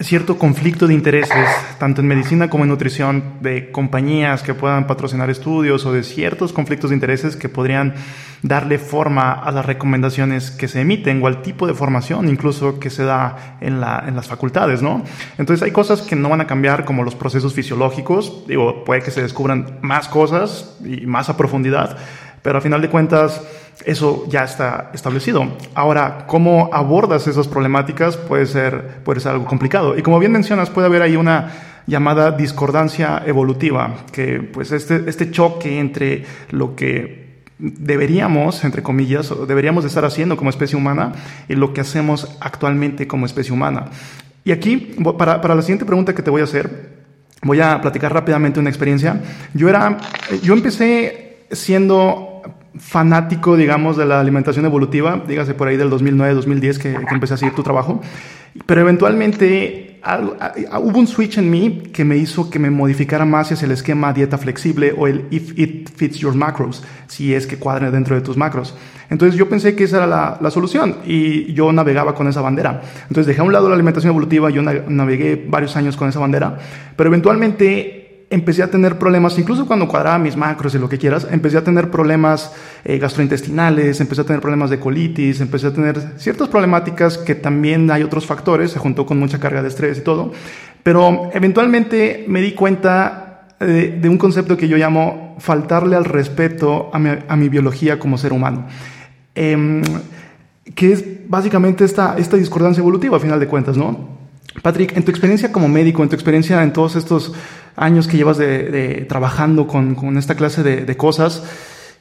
cierto 0.00 0.38
conflicto 0.38 0.86
de 0.86 0.94
intereses, 0.94 1.48
tanto 1.78 2.00
en 2.00 2.08
medicina 2.08 2.50
como 2.50 2.64
en 2.64 2.70
nutrición, 2.70 3.34
de 3.40 3.70
compañías 3.70 4.42
que 4.42 4.54
puedan 4.54 4.86
patrocinar 4.86 5.30
estudios 5.30 5.86
o 5.86 5.92
de 5.92 6.02
ciertos 6.02 6.52
conflictos 6.52 6.90
de 6.90 6.96
intereses 6.96 7.36
que 7.36 7.48
podrían 7.48 7.94
darle 8.42 8.78
forma 8.78 9.32
a 9.32 9.52
las 9.52 9.64
recomendaciones 9.64 10.50
que 10.50 10.66
se 10.68 10.80
emiten 10.80 11.22
o 11.22 11.28
al 11.28 11.42
tipo 11.42 11.66
de 11.66 11.74
formación 11.74 12.28
incluso 12.28 12.80
que 12.80 12.90
se 12.90 13.04
da 13.04 13.56
en, 13.60 13.80
la, 13.80 14.04
en 14.06 14.16
las 14.16 14.26
facultades, 14.26 14.82
¿no? 14.82 15.02
Entonces 15.38 15.62
hay 15.62 15.70
cosas 15.70 16.02
que 16.02 16.16
no 16.16 16.28
van 16.28 16.40
a 16.40 16.46
cambiar 16.46 16.84
como 16.84 17.04
los 17.04 17.14
procesos 17.14 17.54
fisiológicos, 17.54 18.44
digo, 18.46 18.84
puede 18.84 19.02
que 19.02 19.12
se 19.12 19.22
descubran 19.22 19.78
más 19.82 20.08
cosas 20.08 20.76
y 20.84 21.06
más 21.06 21.28
a 21.28 21.36
profundidad, 21.36 21.96
pero 22.42 22.58
a 22.58 22.60
final 22.60 22.82
de 22.82 22.90
cuentas 22.90 23.40
eso 23.86 24.26
ya 24.28 24.44
está 24.44 24.90
establecido. 24.92 25.56
Ahora, 25.74 26.24
¿cómo 26.26 26.70
abordas 26.72 27.26
esas 27.26 27.48
problemáticas? 27.48 28.16
Puede 28.16 28.46
ser, 28.46 29.02
puede 29.04 29.20
ser 29.20 29.32
algo 29.32 29.44
complicado. 29.44 29.96
Y 29.96 30.02
como 30.02 30.18
bien 30.18 30.32
mencionas, 30.32 30.68
puede 30.68 30.88
haber 30.88 31.02
ahí 31.02 31.16
una 31.16 31.50
llamada 31.86 32.32
discordancia 32.32 33.22
evolutiva, 33.26 33.94
que 34.12 34.40
pues 34.40 34.72
este, 34.72 35.02
este 35.06 35.30
choque 35.30 35.78
entre 35.80 36.24
lo 36.50 36.76
que 36.76 37.21
deberíamos, 37.62 38.64
entre 38.64 38.82
comillas, 38.82 39.32
deberíamos 39.46 39.84
de 39.84 39.88
estar 39.88 40.04
haciendo 40.04 40.36
como 40.36 40.50
especie 40.50 40.76
humana 40.76 41.12
y 41.48 41.54
lo 41.54 41.72
que 41.72 41.80
hacemos 41.80 42.36
actualmente 42.40 43.06
como 43.06 43.24
especie 43.24 43.52
humana. 43.52 43.86
Y 44.44 44.50
aquí, 44.50 44.96
para, 45.16 45.40
para 45.40 45.54
la 45.54 45.62
siguiente 45.62 45.84
pregunta 45.84 46.14
que 46.14 46.22
te 46.22 46.30
voy 46.30 46.40
a 46.40 46.44
hacer, 46.44 46.90
voy 47.42 47.60
a 47.60 47.80
platicar 47.80 48.12
rápidamente 48.12 48.58
una 48.58 48.68
experiencia. 48.68 49.20
Yo 49.54 49.68
era, 49.68 49.98
yo 50.42 50.54
empecé 50.54 51.46
siendo 51.52 52.42
fanático, 52.76 53.56
digamos, 53.56 53.96
de 53.96 54.06
la 54.06 54.18
alimentación 54.18 54.64
evolutiva, 54.64 55.22
dígase 55.28 55.54
por 55.54 55.68
ahí 55.68 55.76
del 55.76 55.90
2009-2010 55.90 56.78
que, 56.78 56.92
que, 56.94 57.14
empecé 57.14 57.34
a 57.34 57.36
seguir 57.36 57.54
tu 57.54 57.62
trabajo, 57.62 58.00
pero 58.66 58.80
eventualmente 58.80 59.91
hubo 60.04 60.98
un 60.98 61.06
switch 61.06 61.38
en 61.38 61.50
mí 61.50 61.82
que 61.92 62.04
me 62.04 62.16
hizo 62.16 62.50
que 62.50 62.58
me 62.58 62.70
modificara 62.70 63.24
más 63.24 63.52
hacia 63.52 63.66
el 63.66 63.72
esquema 63.72 64.12
dieta 64.12 64.36
flexible 64.36 64.92
o 64.96 65.06
el 65.06 65.26
if 65.30 65.56
it 65.58 65.90
fits 65.94 66.18
your 66.18 66.34
macros, 66.34 66.82
si 67.06 67.34
es 67.34 67.46
que 67.46 67.56
cuadre 67.56 67.90
dentro 67.90 68.16
de 68.16 68.20
tus 68.20 68.36
macros. 68.36 68.74
Entonces 69.10 69.38
yo 69.38 69.48
pensé 69.48 69.76
que 69.76 69.84
esa 69.84 69.98
era 69.98 70.06
la, 70.06 70.38
la 70.40 70.50
solución 70.50 70.96
y 71.04 71.52
yo 71.52 71.70
navegaba 71.72 72.14
con 72.14 72.26
esa 72.26 72.40
bandera. 72.40 72.82
Entonces 73.02 73.26
dejé 73.26 73.42
a 73.42 73.44
un 73.44 73.52
lado 73.52 73.68
la 73.68 73.74
alimentación 73.74 74.10
evolutiva, 74.10 74.50
yo 74.50 74.62
navegué 74.62 75.44
varios 75.48 75.76
años 75.76 75.96
con 75.96 76.08
esa 76.08 76.18
bandera, 76.18 76.58
pero 76.96 77.08
eventualmente 77.08 78.01
empecé 78.32 78.62
a 78.62 78.70
tener 78.70 78.98
problemas, 78.98 79.38
incluso 79.38 79.66
cuando 79.66 79.86
cuadraba 79.86 80.18
mis 80.18 80.36
macros 80.36 80.74
y 80.74 80.78
lo 80.78 80.88
que 80.88 80.96
quieras, 80.96 81.26
empecé 81.30 81.58
a 81.58 81.64
tener 81.64 81.90
problemas 81.90 82.50
eh, 82.82 82.98
gastrointestinales, 82.98 84.00
empecé 84.00 84.22
a 84.22 84.24
tener 84.24 84.40
problemas 84.40 84.70
de 84.70 84.80
colitis, 84.80 85.42
empecé 85.42 85.66
a 85.66 85.72
tener 85.74 86.00
ciertas 86.16 86.48
problemáticas 86.48 87.18
que 87.18 87.34
también 87.34 87.90
hay 87.90 88.02
otros 88.02 88.24
factores, 88.24 88.70
se 88.70 88.78
juntó 88.78 89.04
con 89.04 89.18
mucha 89.18 89.38
carga 89.38 89.60
de 89.60 89.68
estrés 89.68 89.98
y 89.98 90.00
todo, 90.00 90.32
pero 90.82 91.30
eventualmente 91.34 92.24
me 92.26 92.40
di 92.40 92.52
cuenta 92.52 93.48
de, 93.60 94.08
un 94.08 94.16
concepto 94.16 94.56
que 94.56 94.66
yo 94.66 94.78
llamo 94.78 95.36
faltarle 95.38 95.94
al 95.94 96.06
respeto 96.06 96.90
a 96.92 97.36
mi, 97.36 97.48
biología 97.50 97.98
como 97.98 98.16
ser 98.16 98.32
humano. 98.32 98.66
Em, 99.34 99.82
que 100.74 100.92
es 100.92 101.28
básicamente 101.28 101.84
esta, 101.84 102.16
esta 102.16 102.36
discordancia 102.36 102.80
evolutiva, 102.80 103.18
a 103.18 103.20
final 103.20 103.38
de 103.38 103.46
cuentas, 103.46 103.76
¿no? 103.76 104.12
Patrick, 104.62 104.96
en 104.96 105.04
tu 105.04 105.10
experiencia 105.10 105.50
como 105.50 105.68
médico, 105.68 106.02
en 106.02 106.08
tu 106.08 106.14
experiencia 106.14 106.62
en 106.62 106.72
todos 106.72 106.96
estos 106.96 107.32
años 107.76 108.06
que 108.06 108.16
llevas 108.16 108.38
de, 108.38 109.06
trabajando 109.08 109.66
con, 109.66 110.16
esta 110.18 110.34
clase 110.34 110.62
de, 110.62 110.96
cosas, 110.96 111.42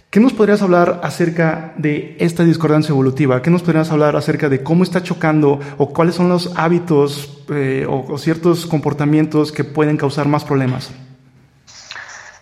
¿qué 0.10 0.20
nos 0.20 0.34
podrías 0.34 0.62
hablar 0.62 1.02
acerca 1.04 1.74
de 1.78 2.16
esta 2.20 2.44
discordancia 2.44 2.92
evolutiva? 2.92 3.42
¿Qué 3.42 3.50
nos 3.50 3.64
podrías 3.64 3.92
hablar 3.92 4.16
acerca 4.16 4.50
de 4.50 4.64
cómo 4.64 4.84
está 4.84 5.02
chocando 5.04 5.60
o 5.78 5.94
cuáles 5.94 6.16
son 6.16 6.30
los 6.30 6.58
hábitos 6.58 7.44
eh, 7.50 7.86
o, 7.90 8.18
ciertos 8.18 8.66
comportamientos 8.66 9.52
que 9.52 9.64
pueden 9.64 9.98
causar 9.98 10.28
más 10.28 10.44
problemas? 10.44 10.92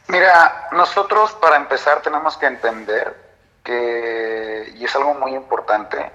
Mira, 0.08 0.70
nosotros 0.72 1.34
para 1.34 1.58
empezar 1.58 2.02
tenemos 2.02 2.36
que 2.38 2.48
entender 2.48 3.16
que, 3.64 4.74
y 4.76 4.84
es 4.84 4.96
algo 4.96 5.14
muy 5.14 5.36
importante, 5.36 6.12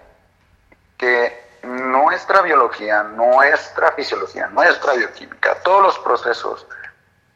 que 0.96 1.44
nuestra 1.62 2.42
biología, 2.42 3.04
nuestra 3.04 3.92
fisiología, 3.92 4.48
nuestra 4.48 4.94
bioquímica, 4.94 5.56
todos 5.62 5.82
los 5.82 5.98
procesos 6.00 6.66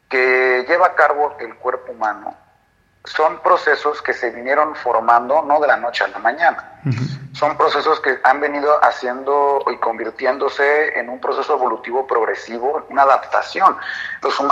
que 0.08 0.64
lleva 0.68 0.86
a 0.86 0.94
cabo 0.94 1.36
el 1.40 1.54
cuerpo 1.56 1.92
humano 1.92 2.34
son 3.04 3.40
procesos 3.40 4.02
que 4.02 4.12
se 4.12 4.30
vinieron 4.30 4.74
formando 4.74 5.42
no 5.42 5.60
de 5.60 5.66
la 5.66 5.76
noche 5.76 6.04
a 6.04 6.08
la 6.08 6.18
mañana. 6.18 6.80
Son 7.32 7.56
procesos 7.56 8.00
que 8.00 8.18
han 8.22 8.40
venido 8.40 8.82
haciendo 8.84 9.64
y 9.70 9.76
convirtiéndose 9.78 10.98
en 10.98 11.08
un 11.08 11.20
proceso 11.20 11.54
evolutivo 11.54 12.06
progresivo, 12.06 12.84
una 12.88 13.02
adaptación. 13.02 13.76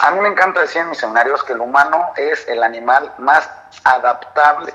a 0.01 0.11
mí 0.12 0.21
me 0.21 0.29
encanta 0.29 0.61
decir 0.61 0.83
en 0.83 0.90
mis 0.90 0.99
seminarios 0.99 1.42
que 1.42 1.53
el 1.53 1.61
humano 1.61 2.12
es 2.16 2.47
el 2.49 2.62
animal 2.62 3.12
más 3.19 3.49
adaptable 3.85 4.73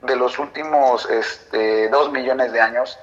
de 0.00 0.16
los 0.16 0.38
últimos 0.38 1.08
este, 1.08 1.88
dos 1.90 2.10
millones 2.10 2.52
de 2.52 2.60
años 2.60 2.98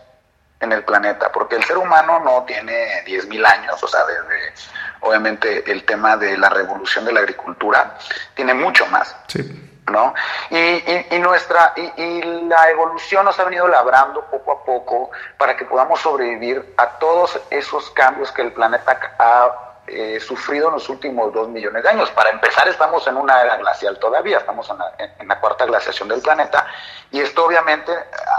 en 0.59 0.73
el 0.73 0.83
planeta, 0.83 1.31
porque 1.31 1.55
el 1.55 1.63
ser 1.63 1.77
humano 1.77 2.19
no 2.19 2.43
tiene 2.43 3.05
10.000 3.05 3.45
años, 3.45 3.81
o 3.81 3.87
sea, 3.87 4.01
desde 4.05 4.53
obviamente 5.01 5.71
el 5.71 5.85
tema 5.85 6.17
de 6.17 6.37
la 6.37 6.49
revolución 6.49 7.05
de 7.05 7.13
la 7.13 7.21
agricultura 7.21 7.97
tiene 8.33 8.53
mucho 8.53 8.85
más. 8.87 9.15
Sí. 9.27 9.65
¿no? 9.89 10.13
Y, 10.51 11.15
y, 11.15 11.19
nuestra, 11.19 11.73
y, 11.75 12.21
la 12.47 12.69
evolución 12.69 13.25
nos 13.25 13.39
ha 13.39 13.43
venido 13.43 13.67
labrando 13.67 14.21
poco 14.25 14.51
a 14.51 14.63
poco 14.63 15.11
para 15.35 15.57
que 15.57 15.65
podamos 15.65 15.99
sobrevivir 15.99 16.75
a 16.77 16.99
todos 16.99 17.39
esos 17.49 17.89
cambios 17.91 18.31
que 18.31 18.43
el 18.43 18.51
planeta 18.53 18.99
ha 19.17 19.69
eh, 19.87 20.19
sufrido 20.19 20.67
en 20.67 20.75
los 20.75 20.87
últimos 20.89 21.33
dos 21.33 21.49
millones 21.49 21.81
de 21.81 21.89
años. 21.89 22.11
Para 22.11 22.29
empezar, 22.29 22.67
estamos 22.67 23.07
en 23.07 23.17
una 23.17 23.41
era 23.41 23.57
glacial 23.57 23.97
todavía, 23.97 24.37
estamos 24.37 24.69
en 24.69 24.77
la, 24.77 24.93
en 25.17 25.27
la 25.27 25.39
cuarta 25.39 25.65
glaciación 25.65 26.07
del 26.07 26.21
planeta, 26.21 26.67
y 27.09 27.21
esto 27.21 27.45
obviamente 27.45 27.91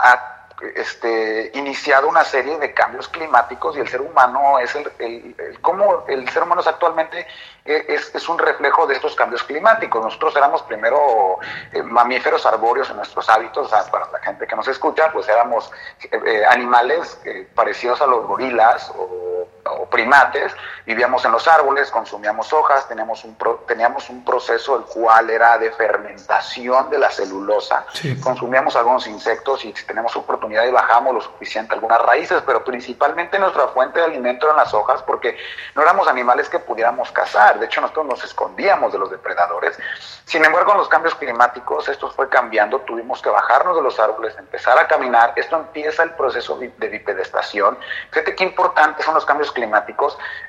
ha 0.04 0.39
este, 0.76 1.50
iniciado 1.54 2.08
una 2.08 2.24
serie 2.24 2.58
de 2.58 2.72
cambios 2.74 3.08
climáticos 3.08 3.76
y 3.76 3.80
el 3.80 3.88
ser 3.88 4.00
humano 4.00 4.58
es 4.58 4.74
el, 4.74 4.90
el, 4.98 5.60
como 5.60 6.04
el 6.08 6.28
ser 6.28 6.42
humano 6.42 6.60
es 6.60 6.66
actualmente 6.66 7.26
eh, 7.64 7.84
es, 7.88 8.14
es, 8.14 8.28
un 8.28 8.38
reflejo 8.38 8.86
de 8.86 8.94
estos 8.94 9.14
cambios 9.14 9.42
climáticos. 9.44 10.02
Nosotros 10.02 10.34
éramos 10.36 10.62
primero 10.62 11.38
eh, 11.72 11.82
mamíferos 11.82 12.46
arbóreos 12.46 12.90
en 12.90 12.96
nuestros 12.96 13.28
hábitos, 13.28 13.70
para 13.90 14.10
la 14.10 14.18
gente 14.20 14.46
que 14.46 14.56
nos 14.56 14.66
escucha, 14.68 15.12
pues 15.12 15.28
éramos 15.28 15.70
eh, 16.10 16.44
animales 16.48 17.20
parecidos 17.54 18.00
a 18.00 18.06
los 18.06 18.26
gorilas 18.26 18.90
o 18.96 19.39
o 19.72 19.86
primates, 19.86 20.52
vivíamos 20.86 21.24
en 21.24 21.32
los 21.32 21.46
árboles, 21.48 21.90
consumíamos 21.90 22.52
hojas, 22.52 22.88
teníamos 22.88 23.24
un, 23.24 23.36
teníamos 23.66 24.08
un 24.10 24.24
proceso 24.24 24.76
el 24.76 24.84
cual 24.84 25.30
era 25.30 25.58
de 25.58 25.70
fermentación 25.72 26.90
de 26.90 26.98
la 26.98 27.10
celulosa, 27.10 27.84
consumíamos 28.22 28.76
algunos 28.76 29.06
insectos 29.06 29.64
y 29.64 29.72
si 29.72 29.84
tenemos 29.84 30.14
oportunidad 30.16 30.64
y 30.66 30.70
bajamos 30.70 31.14
lo 31.14 31.20
suficiente 31.20 31.74
algunas 31.74 32.00
raíces, 32.02 32.42
pero 32.44 32.64
principalmente 32.64 33.38
nuestra 33.38 33.68
fuente 33.68 34.00
de 34.00 34.06
alimento 34.06 34.46
eran 34.46 34.56
las 34.56 34.74
hojas 34.74 35.02
porque 35.02 35.36
no 35.74 35.82
éramos 35.82 36.08
animales 36.08 36.48
que 36.48 36.58
pudiéramos 36.58 37.10
cazar, 37.12 37.58
de 37.58 37.66
hecho 37.66 37.80
nosotros 37.80 38.06
nos 38.06 38.24
escondíamos 38.24 38.92
de 38.92 38.98
los 38.98 39.10
depredadores. 39.10 39.78
Sin 40.24 40.44
embargo, 40.44 40.72
en 40.72 40.78
los 40.78 40.88
cambios 40.88 41.14
climáticos 41.14 41.88
esto 41.88 42.10
fue 42.10 42.28
cambiando, 42.28 42.80
tuvimos 42.80 43.20
que 43.22 43.28
bajarnos 43.28 43.76
de 43.76 43.82
los 43.82 43.98
árboles, 43.98 44.36
empezar 44.38 44.78
a 44.78 44.86
caminar, 44.86 45.32
esto 45.36 45.56
empieza 45.56 46.02
el 46.02 46.10
proceso 46.10 46.56
de 46.56 46.88
bipedestación. 46.88 47.78
Fíjate 48.10 48.34
qué 48.34 48.44
importantes 48.44 49.04
son 49.04 49.14
los 49.14 49.24
cambios 49.24 49.50
climáticos, 49.52 49.59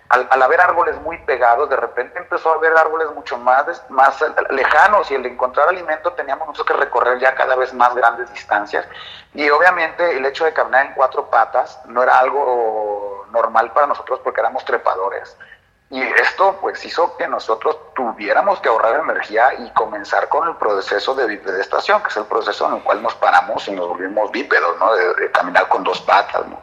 al, 0.09 0.41
haber 0.41 0.61
árboles 0.61 0.99
muy 1.01 1.17
pegados, 1.19 1.69
de 1.69 1.75
repente 1.75 2.19
empezó 2.19 2.51
a 2.51 2.55
haber 2.55 2.75
árboles 2.75 3.09
mucho 3.15 3.37
más, 3.37 3.83
más 3.89 4.23
lejanos 4.49 5.09
y 5.11 5.15
el 5.15 5.25
encontrar 5.25 5.69
alimento 5.69 6.13
teníamos 6.13 6.47
nosotros 6.47 6.77
que 6.77 6.85
recorrer 6.85 7.19
ya 7.19 7.33
cada 7.35 7.55
vez 7.55 7.73
más 7.73 7.95
grandes 7.95 8.31
distancias. 8.31 8.85
Y 9.33 9.49
obviamente 9.49 10.17
el 10.17 10.25
hecho 10.25 10.45
de 10.45 10.53
caminar 10.53 10.87
en 10.87 10.93
cuatro 10.93 11.29
patas 11.29 11.79
no 11.85 12.03
era 12.03 12.19
algo 12.19 13.25
normal 13.31 13.71
para 13.71 13.87
nosotros 13.87 14.19
porque 14.23 14.41
éramos 14.41 14.65
trepadores. 14.65 15.37
Y 15.91 16.01
esto 16.01 16.57
pues 16.61 16.83
hizo 16.85 17.17
que 17.17 17.27
nosotros 17.27 17.77
tuviéramos 17.93 18.61
que 18.61 18.69
ahorrar 18.69 19.01
energía 19.01 19.53
y 19.59 19.69
comenzar 19.71 20.29
con 20.29 20.47
el 20.47 20.55
proceso 20.55 21.13
de 21.13 21.27
bipedestación, 21.27 22.01
que 22.01 22.07
es 22.07 22.15
el 22.15 22.23
proceso 22.23 22.65
en 22.69 22.75
el 22.75 22.81
cual 22.81 23.03
nos 23.03 23.13
paramos 23.15 23.67
y 23.67 23.71
nos 23.71 23.89
volvimos 23.89 24.31
bípedos, 24.31 24.79
¿no? 24.79 24.95
De, 24.95 25.29
caminar 25.31 25.67
con 25.67 25.83
dos 25.83 25.99
patas, 26.01 26.47
¿no? 26.47 26.61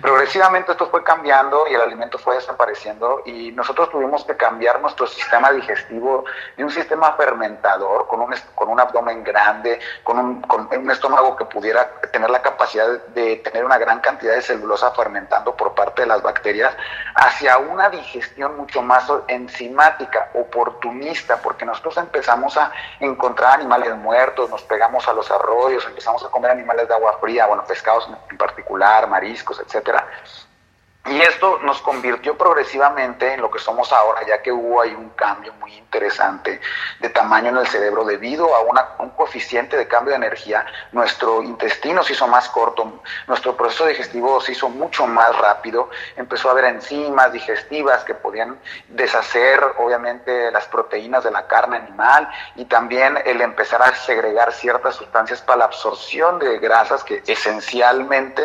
Progresivamente 0.00 0.72
esto 0.72 0.88
fue 0.88 1.04
cambiando 1.04 1.66
y 1.70 1.74
el 1.74 1.80
alimento 1.82 2.16
fue 2.18 2.36
desapareciendo 2.36 3.20
y 3.26 3.52
nosotros 3.52 3.90
tuvimos 3.90 4.24
que 4.24 4.34
cambiar 4.36 4.80
nuestro 4.80 5.06
sistema 5.06 5.52
digestivo 5.52 6.24
de 6.56 6.64
un 6.64 6.70
sistema 6.70 7.12
fermentador 7.12 8.06
con 8.06 8.22
un, 8.22 8.34
con 8.54 8.70
un 8.70 8.80
abdomen 8.80 9.22
grande, 9.22 9.78
con 10.04 10.18
un, 10.18 10.40
con 10.42 10.68
un 10.74 10.90
estómago 10.90 11.36
que 11.36 11.44
pudiera 11.44 12.00
tener 12.12 12.30
la 12.30 12.40
capacidad 12.40 12.88
de 13.08 13.36
tener 13.36 13.62
una 13.62 13.76
gran 13.76 14.00
cantidad 14.00 14.34
de 14.34 14.42
celulosa 14.42 14.90
fermentando 14.92 15.54
por 15.54 15.74
parte 15.74 16.02
de 16.02 16.08
las 16.08 16.22
bacterias, 16.22 16.74
hacia 17.14 17.58
una 17.58 17.90
digestión 17.90 18.56
mucho 18.56 18.69
mucho 18.70 18.82
más 18.82 19.10
enzimática, 19.26 20.30
oportunista, 20.34 21.38
porque 21.42 21.64
nosotros 21.64 21.96
empezamos 21.96 22.56
a 22.56 22.70
encontrar 23.00 23.54
animales 23.58 23.96
muertos, 23.96 24.48
nos 24.48 24.62
pegamos 24.62 25.08
a 25.08 25.12
los 25.12 25.28
arroyos, 25.28 25.84
empezamos 25.86 26.24
a 26.24 26.28
comer 26.28 26.52
animales 26.52 26.86
de 26.86 26.94
agua 26.94 27.18
fría, 27.20 27.46
bueno, 27.46 27.64
pescados 27.64 28.08
en 28.30 28.38
particular, 28.38 29.08
mariscos, 29.08 29.58
etcétera, 29.58 30.06
y 31.06 31.18
esto 31.22 31.58
nos 31.62 31.80
convirtió 31.80 32.36
progresivamente 32.36 33.32
en 33.32 33.40
lo 33.40 33.50
que 33.50 33.58
somos 33.58 33.90
ahora, 33.90 34.20
ya 34.26 34.42
que 34.42 34.52
hubo 34.52 34.82
ahí 34.82 34.94
un 34.94 35.08
cambio 35.10 35.52
muy 35.54 35.72
interesante 35.72 36.60
de 37.00 37.08
tamaño 37.08 37.48
en 37.48 37.56
el 37.56 37.66
cerebro 37.68 38.04
debido 38.04 38.54
a 38.54 38.60
un 39.02 39.10
coeficiente 39.10 39.78
de 39.78 39.88
cambio 39.88 40.10
de 40.10 40.16
energía. 40.16 40.66
Nuestro 40.92 41.42
intestino 41.42 42.02
se 42.02 42.12
hizo 42.12 42.28
más 42.28 42.50
corto, 42.50 43.00
nuestro 43.26 43.56
proceso 43.56 43.86
digestivo 43.86 44.42
se 44.42 44.52
hizo 44.52 44.68
mucho 44.68 45.06
más 45.06 45.34
rápido, 45.38 45.88
empezó 46.16 46.48
a 46.48 46.52
haber 46.52 46.66
enzimas 46.66 47.32
digestivas 47.32 48.04
que 48.04 48.14
podían 48.14 48.58
deshacer 48.88 49.58
obviamente 49.78 50.50
las 50.50 50.66
proteínas 50.66 51.24
de 51.24 51.30
la 51.30 51.46
carne 51.46 51.78
animal 51.78 52.28
y 52.56 52.66
también 52.66 53.18
el 53.24 53.40
empezar 53.40 53.82
a 53.82 53.94
segregar 53.94 54.52
ciertas 54.52 54.96
sustancias 54.96 55.40
para 55.40 55.60
la 55.60 55.64
absorción 55.64 56.38
de 56.38 56.58
grasas 56.58 57.02
que 57.02 57.22
esencialmente 57.26 58.42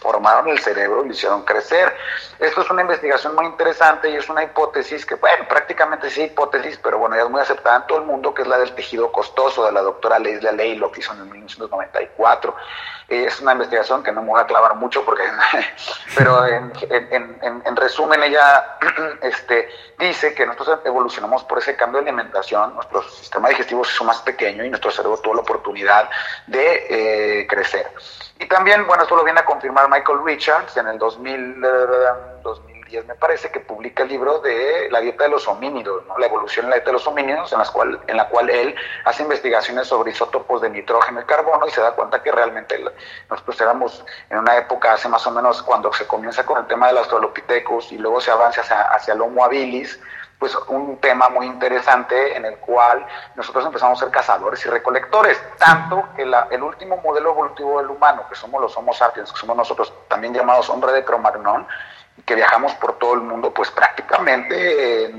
formaron 0.00 0.48
el 0.48 0.60
cerebro 0.60 1.04
y 1.04 1.08
lo 1.08 1.14
hicieron 1.14 1.42
crecer. 1.42 1.79
Esto 2.38 2.62
es 2.62 2.70
una 2.70 2.82
investigación 2.82 3.34
muy 3.34 3.44
interesante 3.44 4.08
y 4.08 4.16
es 4.16 4.28
una 4.28 4.42
hipótesis 4.42 5.04
que, 5.04 5.14
bueno, 5.16 5.46
prácticamente 5.46 6.08
sí 6.08 6.22
hipótesis, 6.22 6.78
pero 6.82 6.98
bueno, 6.98 7.14
ya 7.14 7.22
es 7.22 7.30
muy 7.30 7.40
aceptada 7.40 7.76
en 7.76 7.86
todo 7.86 7.98
el 7.98 8.04
mundo, 8.04 8.32
que 8.32 8.42
es 8.42 8.48
la 8.48 8.58
del 8.58 8.74
tejido 8.74 9.12
costoso 9.12 9.66
de 9.66 9.72
la 9.72 9.82
doctora 9.82 10.18
Leslie 10.18 10.52
Ley, 10.52 10.76
lo 10.76 10.90
que 10.90 11.00
hizo 11.00 11.12
en 11.12 11.30
1994. 11.30 12.56
Es 13.08 13.40
una 13.40 13.52
investigación 13.52 14.02
que 14.02 14.12
no 14.12 14.22
me 14.22 14.28
voy 14.28 14.40
a 14.40 14.46
clavar 14.46 14.76
mucho 14.76 15.04
porque, 15.04 15.24
pero 16.16 16.46
en, 16.46 17.76
resumen 17.76 18.22
ella 18.22 18.78
este, 19.22 19.68
dice 19.98 20.34
que 20.34 20.46
nosotros 20.46 20.80
evolucionamos 20.84 21.44
por 21.44 21.58
ese 21.58 21.76
cambio 21.76 22.00
de 22.00 22.08
alimentación, 22.08 22.74
nuestro 22.74 23.02
sistema 23.02 23.48
digestivo 23.48 23.84
se 23.84 23.92
hizo 23.92 24.04
más 24.04 24.20
pequeño 24.22 24.64
y 24.64 24.70
nuestro 24.70 24.90
cerebro 24.90 25.18
tuvo 25.18 25.34
la 25.34 25.40
oportunidad 25.40 26.08
de 26.46 26.86
eh, 27.40 27.46
crecer. 27.46 27.90
Y 28.40 28.46
también, 28.46 28.86
bueno, 28.86 29.02
esto 29.02 29.16
lo 29.16 29.22
viene 29.22 29.40
a 29.40 29.44
confirmar 29.44 29.90
Michael 29.90 30.20
Richards 30.24 30.74
en 30.78 30.86
el 30.86 30.98
2000, 30.98 31.60
2010, 32.42 33.06
me 33.06 33.14
parece, 33.14 33.50
que 33.50 33.60
publica 33.60 34.02
el 34.02 34.08
libro 34.08 34.40
de 34.40 34.88
la 34.90 35.00
dieta 35.00 35.24
de 35.24 35.30
los 35.30 35.46
homínidos, 35.48 36.04
¿no? 36.06 36.18
la 36.18 36.26
evolución 36.26 36.66
de 36.66 36.70
la 36.70 36.76
dieta 36.76 36.90
de 36.90 36.94
los 36.94 37.06
homínidos, 37.06 37.52
en, 37.52 37.58
las 37.58 37.70
cual, 37.70 38.00
en 38.06 38.16
la 38.16 38.28
cual 38.28 38.50
él 38.50 38.74
hace 39.04 39.22
investigaciones 39.22 39.86
sobre 39.88 40.12
isótopos 40.12 40.62
de 40.62 40.70
nitrógeno 40.70 41.20
y 41.20 41.24
carbono 41.24 41.66
y 41.66 41.70
se 41.70 41.80
da 41.80 41.92
cuenta 41.92 42.22
que 42.22 42.32
realmente 42.32 42.82
nosotros 43.28 43.60
éramos 43.60 44.04
en 44.30 44.38
una 44.38 44.56
época, 44.56 44.94
hace 44.94 45.08
más 45.08 45.26
o 45.26 45.30
menos 45.30 45.62
cuando 45.62 45.92
se 45.92 46.06
comienza 46.06 46.44
con 46.44 46.58
el 46.58 46.66
tema 46.66 46.88
de 46.88 46.94
los 46.94 47.02
australopithecus 47.02 47.92
y 47.92 47.98
luego 47.98 48.20
se 48.20 48.30
avanza 48.30 48.62
hacia, 48.62 48.82
hacia 48.82 49.14
el 49.14 49.20
Homo 49.20 49.44
habilis, 49.44 50.00
pues 50.40 50.56
un 50.68 50.96
tema 50.96 51.28
muy 51.28 51.44
interesante 51.44 52.34
en 52.34 52.46
el 52.46 52.56
cual 52.56 53.06
nosotros 53.34 53.66
empezamos 53.66 53.98
a 54.00 54.04
ser 54.06 54.10
cazadores 54.10 54.64
y 54.64 54.70
recolectores, 54.70 55.38
tanto 55.58 56.08
que 56.16 56.22
el 56.22 56.62
último 56.62 56.96
modelo 56.96 57.32
evolutivo 57.32 57.78
del 57.78 57.90
humano, 57.90 58.24
que 58.26 58.34
somos 58.34 58.58
los 58.58 58.74
Homo 58.74 58.94
sapiens, 58.94 59.30
que 59.30 59.38
somos 59.38 59.54
nosotros 59.54 59.92
también 60.08 60.32
llamados 60.32 60.70
hombre 60.70 60.92
de 60.92 61.04
Cromagnon, 61.04 61.68
que 62.24 62.34
viajamos 62.34 62.72
por 62.76 62.98
todo 62.98 63.14
el 63.14 63.20
mundo, 63.20 63.52
pues 63.52 63.70
prácticamente 63.70 65.04
eh, 65.04 65.10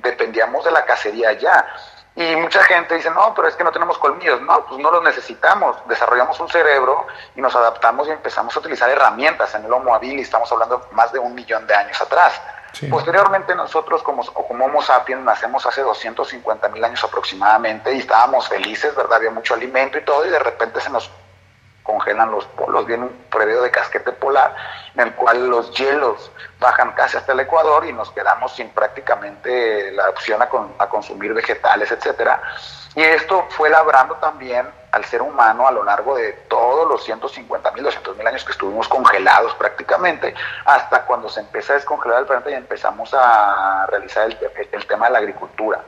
dependíamos 0.00 0.64
de 0.64 0.70
la 0.70 0.84
cacería 0.84 1.32
ya. 1.32 1.66
Y 2.14 2.36
mucha 2.36 2.62
gente 2.62 2.94
dice, 2.94 3.10
no, 3.10 3.32
pero 3.34 3.48
es 3.48 3.56
que 3.56 3.62
no 3.62 3.70
tenemos 3.70 3.96
colmillos. 3.98 4.40
No, 4.42 4.64
pues 4.66 4.80
no 4.80 4.90
los 4.90 5.04
necesitamos. 5.04 5.76
Desarrollamos 5.86 6.40
un 6.40 6.48
cerebro 6.48 7.06
y 7.36 7.40
nos 7.40 7.54
adaptamos 7.54 8.08
y 8.08 8.10
empezamos 8.10 8.56
a 8.56 8.58
utilizar 8.58 8.90
herramientas 8.90 9.54
en 9.54 9.64
el 9.64 9.72
Homo 9.72 9.94
habilis. 9.94 10.22
Estamos 10.22 10.50
hablando 10.50 10.88
más 10.90 11.12
de 11.12 11.20
un 11.20 11.32
millón 11.32 11.64
de 11.68 11.76
años 11.76 12.00
atrás. 12.00 12.40
Posteriormente 12.90 13.54
nosotros 13.54 14.02
como, 14.02 14.24
como 14.26 14.66
Homo 14.66 14.82
sapiens 14.82 15.22
nacemos 15.22 15.64
hace 15.66 15.80
250 15.82 16.68
mil 16.68 16.84
años 16.84 17.02
aproximadamente 17.02 17.94
y 17.94 17.98
estábamos 17.98 18.48
felices, 18.48 18.94
¿verdad? 18.94 19.16
Había 19.16 19.30
mucho 19.30 19.54
alimento 19.54 19.98
y 19.98 20.04
todo 20.04 20.26
y 20.26 20.30
de 20.30 20.38
repente 20.38 20.80
se 20.80 20.90
nos 20.90 21.10
congelan 21.88 22.30
los 22.30 22.44
polos, 22.48 22.84
viene 22.84 23.04
un 23.04 23.16
periodo 23.30 23.62
de 23.62 23.70
casquete 23.70 24.12
polar 24.12 24.54
en 24.94 25.00
el 25.00 25.14
cual 25.14 25.48
los 25.48 25.72
hielos 25.72 26.30
bajan 26.60 26.92
casi 26.92 27.16
hasta 27.16 27.32
el 27.32 27.40
Ecuador 27.40 27.86
y 27.86 27.94
nos 27.94 28.10
quedamos 28.10 28.54
sin 28.54 28.68
prácticamente 28.68 29.90
la 29.92 30.10
opción 30.10 30.42
a, 30.42 30.48
consumir 30.88 31.32
vegetales, 31.32 31.90
etcétera. 31.90 32.42
Y 32.94 33.00
esto 33.00 33.46
fue 33.50 33.70
labrando 33.70 34.16
también 34.16 34.68
al 34.92 35.04
ser 35.06 35.22
humano 35.22 35.66
a 35.66 35.72
lo 35.72 35.82
largo 35.82 36.14
de 36.14 36.32
todos 36.50 36.86
los 36.86 37.04
150 37.04 37.70
mil, 37.72 37.84
200 37.84 38.16
mil 38.18 38.26
años 38.26 38.44
que 38.44 38.52
estuvimos 38.52 38.86
congelados 38.86 39.54
prácticamente, 39.54 40.34
hasta 40.66 41.06
cuando 41.06 41.30
se 41.30 41.40
empieza 41.40 41.72
a 41.72 41.76
descongelar 41.76 42.20
el 42.20 42.26
planeta 42.26 42.50
y 42.50 42.54
empezamos 42.54 43.14
a 43.14 43.86
realizar 43.88 44.28
el 44.28 44.86
tema 44.86 45.06
de 45.06 45.12
la 45.12 45.18
agricultura. 45.20 45.80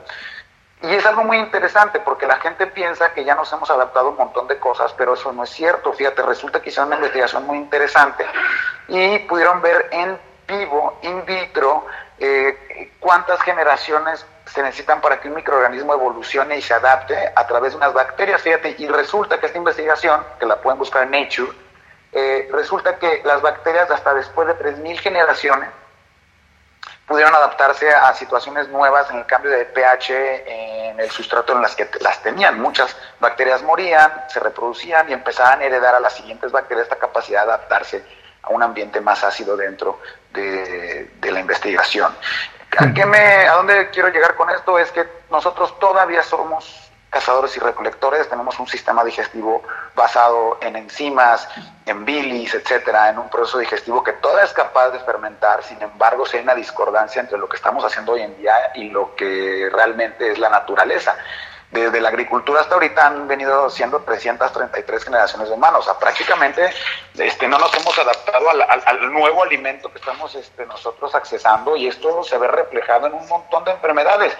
Y 0.83 0.95
es 0.95 1.05
algo 1.05 1.23
muy 1.23 1.37
interesante 1.37 1.99
porque 1.99 2.25
la 2.25 2.37
gente 2.37 2.65
piensa 2.67 3.13
que 3.13 3.23
ya 3.23 3.35
nos 3.35 3.51
hemos 3.53 3.69
adaptado 3.69 4.07
a 4.07 4.09
un 4.11 4.17
montón 4.17 4.47
de 4.47 4.57
cosas, 4.57 4.93
pero 4.97 5.13
eso 5.13 5.31
no 5.31 5.43
es 5.43 5.51
cierto. 5.51 5.93
Fíjate, 5.93 6.23
resulta 6.23 6.59
que 6.59 6.69
hicieron 6.69 6.87
una 6.87 6.95
investigación 6.95 7.45
muy 7.45 7.57
interesante 7.57 8.25
y 8.87 9.19
pudieron 9.19 9.61
ver 9.61 9.89
en 9.91 10.17
vivo, 10.47 10.97
in 11.03 11.23
vitro, 11.23 11.85
eh, 12.17 12.91
cuántas 12.99 13.41
generaciones 13.43 14.25
se 14.45 14.63
necesitan 14.63 15.01
para 15.01 15.19
que 15.19 15.27
un 15.27 15.35
microorganismo 15.35 15.93
evolucione 15.93 16.57
y 16.57 16.61
se 16.61 16.73
adapte 16.73 17.15
a 17.35 17.47
través 17.47 17.73
de 17.73 17.77
unas 17.77 17.93
bacterias. 17.93 18.41
Fíjate, 18.41 18.75
y 18.79 18.87
resulta 18.87 19.39
que 19.39 19.45
esta 19.45 19.59
investigación, 19.59 20.25
que 20.39 20.47
la 20.47 20.59
pueden 20.59 20.79
buscar 20.79 21.03
en 21.03 21.11
Nature, 21.11 21.51
eh, 22.11 22.49
resulta 22.51 22.97
que 22.97 23.21
las 23.23 23.41
bacterias 23.41 23.89
hasta 23.89 24.15
después 24.15 24.47
de 24.47 24.55
3.000 24.55 24.99
generaciones 24.99 25.69
pudieron 27.11 27.35
adaptarse 27.35 27.89
a 27.89 28.13
situaciones 28.13 28.69
nuevas 28.69 29.09
en 29.09 29.17
el 29.17 29.25
cambio 29.25 29.51
de 29.51 29.65
pH 29.65 30.91
en 30.91 30.97
el 30.97 31.11
sustrato 31.11 31.51
en 31.51 31.61
las 31.61 31.75
que 31.75 31.89
las 31.99 32.23
tenían. 32.23 32.61
Muchas 32.61 32.95
bacterias 33.19 33.61
morían, 33.63 34.23
se 34.29 34.39
reproducían 34.39 35.09
y 35.09 35.13
empezaban 35.13 35.59
a 35.59 35.65
heredar 35.65 35.93
a 35.93 35.99
las 35.99 36.13
siguientes 36.13 36.53
bacterias 36.53 36.85
esta 36.85 36.95
capacidad 36.95 37.45
de 37.45 37.51
adaptarse 37.51 38.05
a 38.43 38.49
un 38.51 38.63
ambiente 38.63 39.01
más 39.01 39.25
ácido 39.25 39.57
dentro 39.57 39.99
de, 40.31 41.11
la 41.21 41.39
investigación. 41.41 42.15
¿A, 42.77 42.85
me, 42.85 43.45
¿A 43.45 43.55
dónde 43.55 43.89
quiero 43.89 44.07
llegar 44.07 44.35
con 44.35 44.49
esto? 44.49 44.79
Es 44.79 44.89
que 44.93 45.05
nosotros 45.29 45.77
todavía 45.79 46.23
somos 46.23 46.90
cazadores 47.11 47.55
y 47.57 47.59
recolectores, 47.59 48.29
tenemos 48.29 48.57
un 48.57 48.67
sistema 48.67 49.03
digestivo 49.03 49.61
basado 49.93 50.57
en 50.61 50.77
enzimas, 50.77 51.47
en 51.85 52.05
bilis, 52.05 52.55
etcétera, 52.55 53.09
en 53.09 53.19
un 53.19 53.29
proceso 53.29 53.59
digestivo 53.59 54.01
que 54.01 54.13
todavía 54.13 54.45
es 54.45 54.53
capaz 54.53 54.91
de 54.91 54.99
fermentar, 55.01 55.61
sin 55.61 55.81
embargo, 55.81 56.25
si 56.25 56.37
hay 56.37 56.43
una 56.43 56.55
discordancia 56.55 57.19
entre 57.19 57.37
lo 57.37 57.49
que 57.49 57.57
estamos 57.57 57.83
haciendo 57.83 58.13
hoy 58.13 58.21
en 58.21 58.37
día 58.37 58.55
y 58.75 58.89
lo 58.89 59.13
que 59.15 59.69
realmente 59.73 60.31
es 60.31 60.39
la 60.39 60.49
naturaleza. 60.49 61.15
Desde 61.69 62.01
la 62.01 62.09
agricultura 62.09 62.61
hasta 62.61 62.73
ahorita 62.73 63.07
han 63.07 63.27
venido 63.27 63.69
siendo 63.69 64.01
333 64.01 65.05
generaciones 65.05 65.47
de 65.47 65.55
humanos. 65.55 65.81
O 65.81 65.83
sea, 65.83 65.97
prácticamente 65.97 66.69
este, 67.17 67.47
no 67.47 67.57
nos 67.57 67.73
hemos 67.73 67.97
adaptado 67.97 68.49
al, 68.49 69.13
nuevo 69.13 69.41
alimento 69.41 69.89
que 69.89 69.99
estamos 69.99 70.35
este, 70.35 70.65
nosotros 70.65 71.15
accesando 71.15 71.77
y 71.77 71.87
esto 71.87 72.25
se 72.25 72.37
ve 72.37 72.49
reflejado 72.49 73.07
en 73.07 73.13
un 73.13 73.27
montón 73.27 73.63
de 73.63 73.71
enfermedades. 73.71 74.35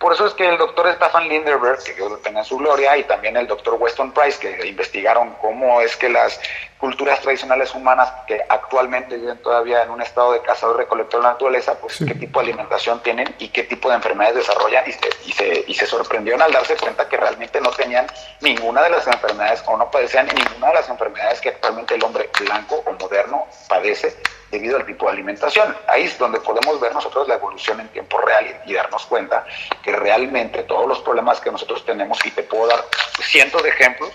Por 0.00 0.14
eso 0.14 0.26
es 0.26 0.32
que 0.32 0.48
el 0.48 0.56
doctor 0.56 0.90
Stefan 0.94 1.28
Linderberg, 1.28 1.84
que 1.84 1.92
Dios 1.92 2.10
lo 2.10 2.16
tenga 2.16 2.38
en 2.38 2.46
su 2.46 2.56
gloria, 2.56 2.96
y 2.96 3.04
también 3.04 3.36
el 3.36 3.46
doctor 3.46 3.74
Weston 3.78 4.12
Price, 4.12 4.40
que 4.40 4.66
investigaron 4.66 5.34
cómo 5.42 5.82
es 5.82 5.94
que 5.94 6.08
las 6.08 6.40
culturas 6.80 7.20
tradicionales 7.20 7.74
humanas 7.74 8.10
que 8.26 8.40
actualmente 8.48 9.16
viven 9.16 9.38
todavía 9.42 9.82
en 9.82 9.90
un 9.90 10.00
estado 10.00 10.32
de 10.32 10.40
cazador 10.40 10.78
recolector 10.78 11.20
de 11.20 11.26
la 11.26 11.32
naturaleza, 11.32 11.78
pues 11.78 11.98
qué 11.98 12.14
tipo 12.14 12.40
de 12.40 12.46
alimentación 12.46 13.02
tienen 13.02 13.34
y 13.38 13.48
qué 13.48 13.64
tipo 13.64 13.90
de 13.90 13.96
enfermedades 13.96 14.36
desarrollan 14.36 14.84
y 14.88 14.92
se, 14.92 15.08
y, 15.26 15.32
se, 15.32 15.64
y 15.68 15.74
se 15.74 15.86
sorprendieron 15.86 16.40
al 16.40 16.52
darse 16.52 16.76
cuenta 16.76 17.06
que 17.06 17.18
realmente 17.18 17.60
no 17.60 17.70
tenían 17.70 18.06
ninguna 18.40 18.82
de 18.82 18.90
las 18.90 19.06
enfermedades 19.06 19.62
o 19.66 19.76
no 19.76 19.90
padecían 19.90 20.26
ninguna 20.34 20.68
de 20.68 20.74
las 20.74 20.88
enfermedades 20.88 21.40
que 21.40 21.50
actualmente 21.50 21.94
el 21.94 22.02
hombre 22.02 22.30
blanco 22.40 22.82
o 22.86 22.92
moderno 22.92 23.46
padece 23.68 24.16
debido 24.50 24.76
al 24.76 24.86
tipo 24.86 25.06
de 25.06 25.12
alimentación. 25.12 25.76
Ahí 25.86 26.04
es 26.04 26.18
donde 26.18 26.40
podemos 26.40 26.80
ver 26.80 26.92
nosotros 26.92 27.28
la 27.28 27.34
evolución 27.34 27.80
en 27.80 27.88
tiempo 27.88 28.18
real 28.18 28.62
y, 28.66 28.72
darnos 28.72 29.06
cuenta 29.06 29.44
que 29.82 29.92
realmente 29.92 30.62
todos 30.64 30.88
los 30.88 31.00
problemas 31.00 31.40
que 31.40 31.50
nosotros 31.50 31.84
tenemos, 31.84 32.24
y 32.24 32.30
te 32.30 32.42
puedo 32.42 32.66
dar 32.66 32.84
cientos 33.22 33.62
de 33.62 33.68
ejemplos, 33.68 34.10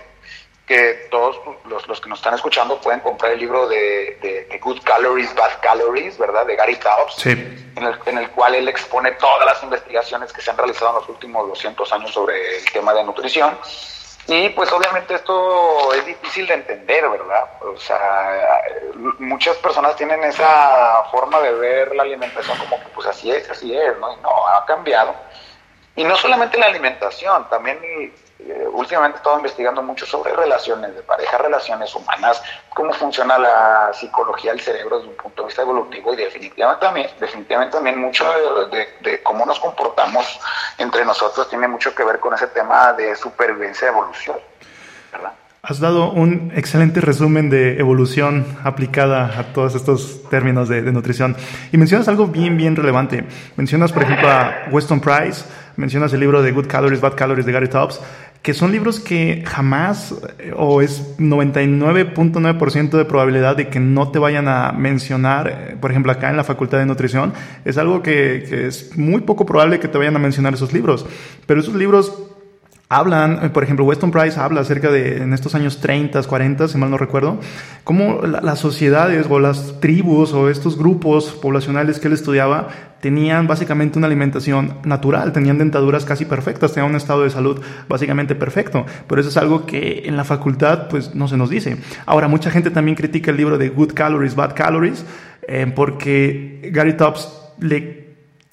que 0.65 1.07
todos 1.11 1.39
los, 1.65 1.87
los 1.87 2.01
que 2.01 2.09
nos 2.09 2.19
están 2.19 2.33
escuchando 2.33 2.79
pueden 2.81 2.99
comprar 3.01 3.33
el 3.33 3.39
libro 3.39 3.67
de, 3.67 4.17
de, 4.21 4.59
Good 4.59 4.81
Calories, 4.83 5.35
Bad 5.35 5.61
Calories, 5.61 6.17
¿verdad? 6.17 6.45
De 6.45 6.55
Gary 6.55 6.75
Taubes, 6.77 7.25
en, 7.25 7.67
el, 7.77 7.99
en 8.05 8.17
el 8.17 8.31
cual 8.31 8.55
él 8.55 8.67
expone 8.67 9.11
todas 9.11 9.45
las 9.45 9.61
investigaciones 9.61 10.33
que 10.33 10.41
se 10.41 10.49
han 10.49 10.57
realizado 10.57 10.89
en 10.91 10.95
los 10.95 11.09
últimos 11.09 11.47
200 11.49 11.93
años 11.93 12.11
sobre 12.11 12.57
el 12.57 12.71
tema 12.71 12.93
de 12.93 13.03
nutrición 13.03 13.55
y 14.27 14.49
pues 14.49 14.71
obviamente 14.71 15.13
esto 15.13 15.93
es 15.93 16.05
difícil 16.05 16.47
de 16.47 16.55
entender, 16.55 17.07
¿verdad? 17.07 17.43
O 17.61 17.77
sea, 17.77 18.63
muchas 19.19 19.55
personas 19.57 19.95
tienen 19.95 20.23
esa 20.23 21.03
forma 21.11 21.39
de 21.41 21.51
ver 21.53 21.95
la 21.95 22.03
alimentación 22.03 22.57
como 22.57 22.79
que 22.79 22.87
pues 22.95 23.05
así 23.05 23.29
es, 23.29 23.47
así 23.51 23.75
es, 23.77 23.97
¿no? 23.99 24.13
Y 24.13 24.21
no, 24.21 24.47
ha 24.47 24.65
cambiado. 24.65 25.13
Y 25.95 26.03
no 26.03 26.17
solamente 26.17 26.57
la 26.57 26.65
alimentación, 26.65 27.47
también 27.49 27.77
eh, 28.37 28.67
últimamente 28.73 29.15
he 29.15 29.19
estado 29.19 29.37
investigando 29.37 29.81
mucho 29.81 30.05
sobre 30.05 30.35
relaciones 30.35 30.93
de 30.93 31.01
pareja, 31.03 31.37
relaciones 31.37 31.95
humanas, 31.95 32.41
cómo 32.73 32.91
funciona 32.93 33.37
la 33.37 33.91
psicología 33.93 34.51
del 34.51 34.59
cerebro 34.59 34.97
desde 34.97 35.09
un 35.09 35.15
punto 35.15 35.43
de 35.43 35.47
vista 35.47 35.61
evolutivo 35.61 36.13
y 36.13 36.17
definitivamente 36.17 37.71
también, 37.71 37.99
mucho 37.99 38.25
de, 38.69 39.23
cómo 39.23 39.45
nos 39.45 39.59
comportamos 39.59 40.39
entre 40.77 41.05
nosotros 41.05 41.49
tiene 41.49 41.67
mucho 41.67 41.95
que 41.95 42.03
ver 42.03 42.19
con 42.19 42.33
ese 42.33 42.47
tema 42.47 42.91
de 42.93 43.15
supervivencia 43.15 43.85
y 43.87 43.89
evolución. 43.89 44.37
Has 45.63 45.79
dado 45.79 46.11
un 46.11 46.51
excelente 46.55 47.01
resumen 47.01 47.49
de 47.49 47.79
evolución 47.79 48.45
aplicada 48.63 49.39
a 49.39 49.53
todos 49.53 49.73
estos 49.73 50.29
términos 50.29 50.69
de, 50.69 50.83
de, 50.83 50.91
nutrición. 50.91 51.35
Y 51.71 51.77
mencionas 51.77 52.07
algo 52.07 52.27
bien, 52.27 52.55
bien 52.55 52.75
relevante. 52.75 53.25
Mencionas, 53.55 53.91
por 53.91 54.03
ejemplo, 54.03 54.29
a 54.29 54.65
Weston 54.69 54.99
Price, 54.99 55.43
mencionas 55.77 56.13
el 56.13 56.19
libro 56.19 56.41
de 56.41 56.51
Good 56.51 56.67
Calories, 56.67 57.01
Bad 57.01 57.15
Calories 57.15 57.45
de 57.45 57.51
Gary 57.51 57.69
Tops, 57.69 58.01
que 58.41 58.53
son 58.53 58.71
libros 58.71 58.99
que 58.99 59.43
jamás 59.45 60.13
eh, 60.37 60.53
o 60.55 60.81
es 60.81 61.17
99.9% 61.17 62.89
de 62.91 63.05
probabilidad 63.05 63.57
de 63.57 63.69
que 63.69 63.79
no 63.79 64.11
te 64.11 64.19
vayan 64.19 64.47
a 64.47 64.71
mencionar, 64.71 65.47
eh, 65.47 65.77
por 65.81 65.89
ejemplo 65.89 66.11
acá 66.11 66.29
en 66.29 66.37
la 66.37 66.43
Facultad 66.43 66.77
de 66.77 66.85
Nutrición, 66.85 67.33
es 67.65 67.77
algo 67.77 68.03
que, 68.03 68.45
que 68.47 68.67
es 68.67 68.95
muy 68.97 69.21
poco 69.21 69.45
probable 69.45 69.79
que 69.79 69.87
te 69.87 69.97
vayan 69.97 70.15
a 70.15 70.19
mencionar 70.19 70.53
esos 70.53 70.73
libros, 70.73 71.05
pero 71.47 71.59
esos 71.59 71.73
libros 71.73 72.13
hablan, 72.89 73.39
eh, 73.43 73.49
por 73.49 73.63
ejemplo, 73.63 73.85
Weston 73.85 74.11
Price 74.11 74.39
habla 74.39 74.61
acerca 74.61 74.91
de 74.91 75.17
en 75.17 75.33
estos 75.33 75.55
años 75.55 75.79
30, 75.79 76.21
40, 76.23 76.67
si 76.67 76.77
mal 76.77 76.91
no 76.91 76.97
recuerdo, 76.97 77.39
cómo 77.83 78.21
las 78.21 78.59
sociedades 78.59 79.25
o 79.29 79.39
las 79.39 79.79
tribus 79.79 80.33
o 80.33 80.49
estos 80.49 80.77
grupos 80.77 81.31
poblacionales 81.41 81.99
que 81.99 82.07
él 82.07 82.13
estudiaba 82.13 82.67
tenían 83.01 83.47
básicamente 83.47 83.97
una 83.97 84.07
alimentación 84.07 84.75
natural, 84.83 85.31
tenían 85.31 85.57
dentaduras 85.57 86.05
casi 86.05 86.25
perfectas, 86.25 86.73
tenían 86.73 86.91
un 86.91 86.97
estado 86.97 87.23
de 87.23 87.29
salud 87.29 87.61
básicamente 87.87 88.35
perfecto, 88.35 88.85
pero 89.07 89.21
eso 89.21 89.29
es 89.29 89.37
algo 89.37 89.65
que 89.65 90.03
en 90.05 90.17
la 90.17 90.23
facultad 90.23 90.87
pues 90.87 91.13
no 91.13 91.27
se 91.27 91.37
nos 91.37 91.49
dice. 91.49 91.77
Ahora, 92.05 92.27
mucha 92.27 92.49
gente 92.49 92.71
también 92.71 92.95
critica 92.95 93.31
el 93.31 93.37
libro 93.37 93.57
de 93.57 93.69
Good 93.69 93.93
Calories, 93.93 94.35
Bad 94.35 94.55
Calories, 94.55 95.05
eh, 95.47 95.71
porque 95.75 96.69
Gary 96.73 96.97
Tops 96.97 97.31
le 97.59 98.05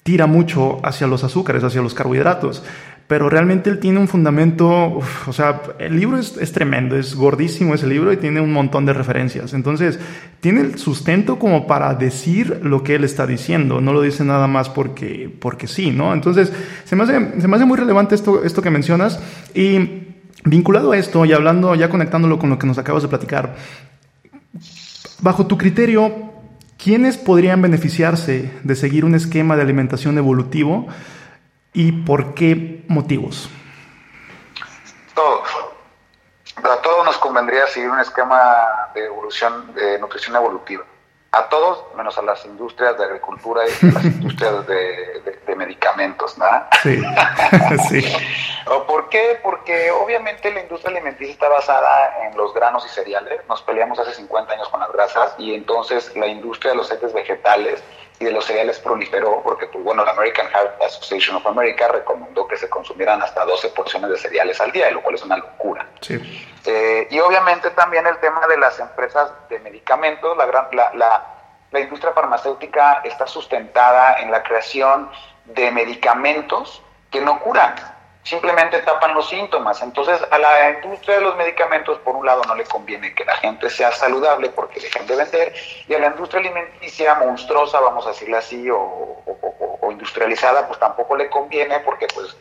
tira 0.03 0.27
mucho 0.27 0.85
hacia 0.85 1.07
los 1.07 1.23
azúcares, 1.23 1.63
hacia 1.63 1.81
los 1.81 1.93
carbohidratos 1.93 2.63
pero 3.07 3.29
realmente 3.29 3.69
él 3.69 3.79
tiene 3.79 3.99
un 3.99 4.07
fundamento, 4.07 4.99
o 5.27 5.33
sea, 5.33 5.61
el 5.79 5.99
libro 5.99 6.17
es, 6.17 6.37
es, 6.37 6.51
tremendo, 6.51 6.97
es 6.97 7.15
gordísimo 7.15 7.75
ese 7.75 7.85
libro 7.85 8.13
y 8.13 8.17
tiene 8.17 8.39
un 8.39 8.53
montón 8.53 8.85
de 8.85 8.93
referencias. 8.93 9.53
Entonces, 9.53 9.99
tiene 10.39 10.61
el 10.61 10.79
sustento 10.79 11.37
como 11.37 11.67
para 11.67 11.93
decir 11.95 12.61
lo 12.63 12.83
que 12.83 12.95
él 12.95 13.03
está 13.03 13.27
diciendo, 13.27 13.81
no 13.81 13.93
lo 13.93 14.01
dice 14.01 14.23
nada 14.23 14.47
más 14.47 14.69
porque, 14.69 15.33
porque 15.39 15.67
sí, 15.67 15.91
¿no? 15.91 16.13
Entonces, 16.13 16.51
se 16.85 16.95
me 16.95 17.03
hace, 17.03 17.41
se 17.41 17.47
me 17.47 17.55
hace 17.55 17.65
muy 17.65 17.77
relevante 17.77 18.15
esto, 18.15 18.43
esto 18.43 18.61
que 18.61 18.69
mencionas 18.69 19.19
y 19.53 20.07
vinculado 20.45 20.91
a 20.93 20.97
esto 20.97 21.25
y 21.25 21.33
hablando, 21.33 21.75
ya 21.75 21.89
conectándolo 21.89 22.39
con 22.39 22.49
lo 22.49 22.57
que 22.57 22.67
nos 22.67 22.77
acabas 22.77 23.03
de 23.03 23.09
platicar, 23.09 23.55
bajo 25.21 25.47
tu 25.47 25.57
criterio, 25.57 26.31
¿quiénes 26.77 27.17
podrían 27.17 27.61
beneficiarse 27.61 28.51
de 28.63 28.75
seguir 28.75 29.05
un 29.05 29.15
esquema 29.15 29.55
de 29.55 29.61
alimentación 29.61 30.17
evolutivo? 30.17 30.87
Y 31.73 31.91
por 31.91 32.33
qué 32.35 32.83
motivos? 32.87 33.49
Todos. 35.13 35.49
A 36.57 36.81
todos 36.81 37.05
nos 37.05 37.17
convendría 37.17 37.67
seguir 37.67 37.89
un 37.89 37.99
esquema 37.99 38.91
de 38.93 39.05
evolución, 39.05 39.73
de 39.73 39.99
nutrición 39.99 40.35
evolutiva. 40.35 40.83
A 41.31 41.49
todos, 41.49 41.83
menos 41.97 42.15
a 42.19 42.21
las 42.21 42.45
industrias 42.45 42.95
de 42.95 43.05
agricultura 43.05 43.63
y 43.67 43.85
las 43.87 44.05
industrias 44.05 44.67
de, 44.67 45.55
medicamentos, 45.55 46.37
¿no? 46.37 46.45
Sí, 46.81 47.01
sí. 47.89 48.15
¿Por 48.87 49.09
qué? 49.09 49.39
Porque 49.43 49.91
obviamente 49.91 50.51
la 50.51 50.61
industria 50.61 50.91
alimenticia 50.91 51.33
está 51.33 51.49
basada 51.49 52.25
en 52.25 52.35
los 52.35 52.53
granos 52.53 52.85
y 52.85 52.89
cereales. 52.89 53.41
Nos 53.47 53.61
peleamos 53.61 53.99
hace 53.99 54.13
50 54.13 54.53
años 54.53 54.69
con 54.69 54.79
las 54.79 54.91
grasas 54.91 55.35
y 55.37 55.53
entonces 55.53 56.15
la 56.15 56.27
industria 56.27 56.71
de 56.71 56.77
los 56.77 56.87
aceites 56.87 57.13
vegetales 57.13 57.83
y 58.19 58.25
de 58.25 58.31
los 58.31 58.45
cereales 58.45 58.79
proliferó 58.79 59.41
porque, 59.43 59.67
pues, 59.67 59.83
bueno, 59.83 60.05
la 60.05 60.11
American 60.11 60.47
Heart 60.47 60.81
Association 60.81 61.37
of 61.37 61.47
America 61.47 61.87
recomendó 61.87 62.47
que 62.47 62.57
se 62.57 62.69
consumieran 62.69 63.21
hasta 63.21 63.45
12 63.45 63.69
porciones 63.69 64.09
de 64.09 64.17
cereales 64.17 64.59
al 64.61 64.71
día, 64.71 64.89
lo 64.91 65.01
cual 65.01 65.15
es 65.15 65.23
una 65.23 65.37
locura. 65.37 65.87
Eh, 66.65 67.07
y 67.09 67.19
obviamente 67.19 67.69
también 67.71 68.05
el 68.07 68.17
tema 68.19 68.47
de 68.47 68.57
las 68.57 68.79
empresas 68.79 69.31
de 69.49 69.59
medicamentos, 69.59 70.37
la, 70.37 70.45
gran, 70.45 70.67
la, 70.71 70.91
la, 70.93 71.25
la 71.71 71.79
industria 71.79 72.13
farmacéutica 72.13 73.01
está 73.03 73.27
sustentada 73.27 74.19
en 74.19 74.31
la 74.31 74.43
creación 74.43 75.09
de 75.45 75.71
medicamentos 75.71 76.81
que 77.11 77.19
no 77.19 77.39
curan 77.39 77.75
simplemente 78.23 78.79
tapan 78.79 79.13
los 79.13 79.29
síntomas. 79.29 79.81
Entonces, 79.81 80.19
a 80.31 80.37
la 80.37 80.71
industria 80.71 81.17
de 81.17 81.21
los 81.21 81.35
medicamentos, 81.35 81.99
por 81.99 82.15
un 82.15 82.25
lado, 82.25 82.41
no 82.47 82.55
le 82.55 82.63
conviene 82.63 83.13
que 83.13 83.25
la 83.25 83.35
gente 83.37 83.69
sea 83.69 83.91
saludable 83.91 84.49
porque 84.49 84.79
dejen 84.79 85.05
de 85.05 85.15
vender, 85.15 85.53
y 85.87 85.93
a 85.93 85.99
la 85.99 86.07
industria 86.07 86.39
alimenticia 86.39 87.15
monstruosa, 87.15 87.79
vamos 87.79 88.05
a 88.05 88.09
decirle 88.09 88.37
así, 88.37 88.69
o, 88.69 89.21
industrializada, 89.91 90.65
pues 90.67 90.79
tampoco 90.79 91.15
le 91.15 91.29
conviene 91.29 91.79
porque, 91.81 92.07
pues, 92.15 92.35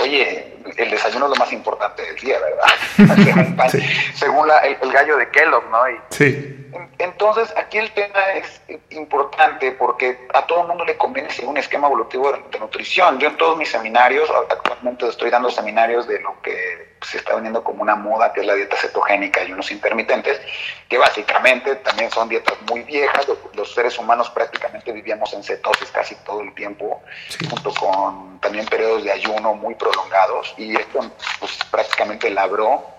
oye, 0.00 0.56
el 0.76 0.90
desayuno 0.90 1.26
es 1.26 1.30
lo 1.30 1.36
más 1.36 1.52
importante 1.52 2.02
del 2.02 2.16
día, 2.16 2.38
¿verdad? 2.38 3.68
Según 4.14 4.48
el, 4.62 4.92
gallo 4.92 5.16
de 5.16 5.28
Kellogg, 5.30 5.68
¿no? 5.70 5.82
sí. 6.10 6.64
Entonces, 6.98 7.52
aquí 7.56 7.78
el 7.78 7.90
tema 7.92 8.20
es 8.34 8.60
importante 8.90 9.72
porque 9.72 10.26
a 10.32 10.46
todo 10.46 10.62
el 10.62 10.68
mundo 10.68 10.84
le 10.84 10.96
conviene 10.96 11.30
seguir 11.30 11.50
un 11.50 11.56
esquema 11.56 11.86
evolutivo 11.86 12.32
de, 12.32 12.58
nutrición. 12.58 13.18
Yo 13.18 13.28
en 13.28 13.36
todos 13.36 13.56
mis 13.56 13.68
seminarios, 13.68 14.30
actualmente 14.50 15.08
estoy 15.08 15.23
dando 15.30 15.50
seminarios 15.50 16.06
de 16.06 16.20
lo 16.20 16.40
que 16.42 16.94
se 17.02 17.18
está 17.18 17.34
vendiendo 17.34 17.62
como 17.62 17.82
una 17.82 17.96
moda, 17.96 18.32
que 18.32 18.40
es 18.40 18.46
la 18.46 18.54
dieta 18.54 18.76
cetogénica 18.76 19.44
y 19.44 19.52
unos 19.52 19.70
intermitentes, 19.70 20.40
que 20.88 20.98
básicamente 20.98 21.76
también 21.76 22.10
son 22.10 22.28
dietas 22.28 22.56
muy 22.70 22.82
viejas. 22.82 23.26
Los, 23.54 23.74
seres 23.74 23.98
humanos 23.98 24.30
prácticamente 24.30 24.92
vivíamos 24.92 25.32
en 25.32 25.42
cetosis 25.42 25.90
casi 25.90 26.14
todo 26.24 26.40
el 26.40 26.54
tiempo, 26.54 27.02
junto 27.50 27.74
con 27.74 28.38
también 28.40 28.66
periodos 28.66 29.04
de 29.04 29.12
ayuno 29.12 29.54
muy 29.54 29.74
prolongados, 29.74 30.54
y 30.56 30.76
esto 30.76 31.00
pues, 31.40 31.58
prácticamente 31.70 32.30
labró 32.30 32.94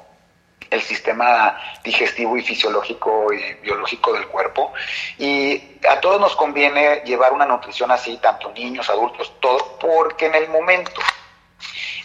el 0.70 0.82
sistema 0.82 1.58
digestivo 1.84 2.38
y 2.38 2.42
fisiológico 2.42 3.32
y 3.32 3.54
biológico 3.62 4.14
del 4.14 4.28
cuerpo. 4.28 4.74
Y 5.18 5.62
a 5.88 6.00
todos 6.02 6.20
nos 6.20 6.36
conviene 6.36 7.02
llevar 7.06 7.34
una 7.34 7.46
nutrición 7.46 7.92
así, 7.92 8.18
tanto 8.18 8.52
niños, 8.52 8.90
adultos, 8.90 9.32
todo, 9.40 9.78
porque 9.80 10.28
en 10.28 10.36
el 10.36 10.50
momento 10.50 11.02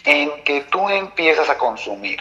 en 0.05 0.43
que 0.43 0.61
tú 0.61 0.89
empiezas 0.89 1.49
a 1.49 1.57
consumir 1.57 2.19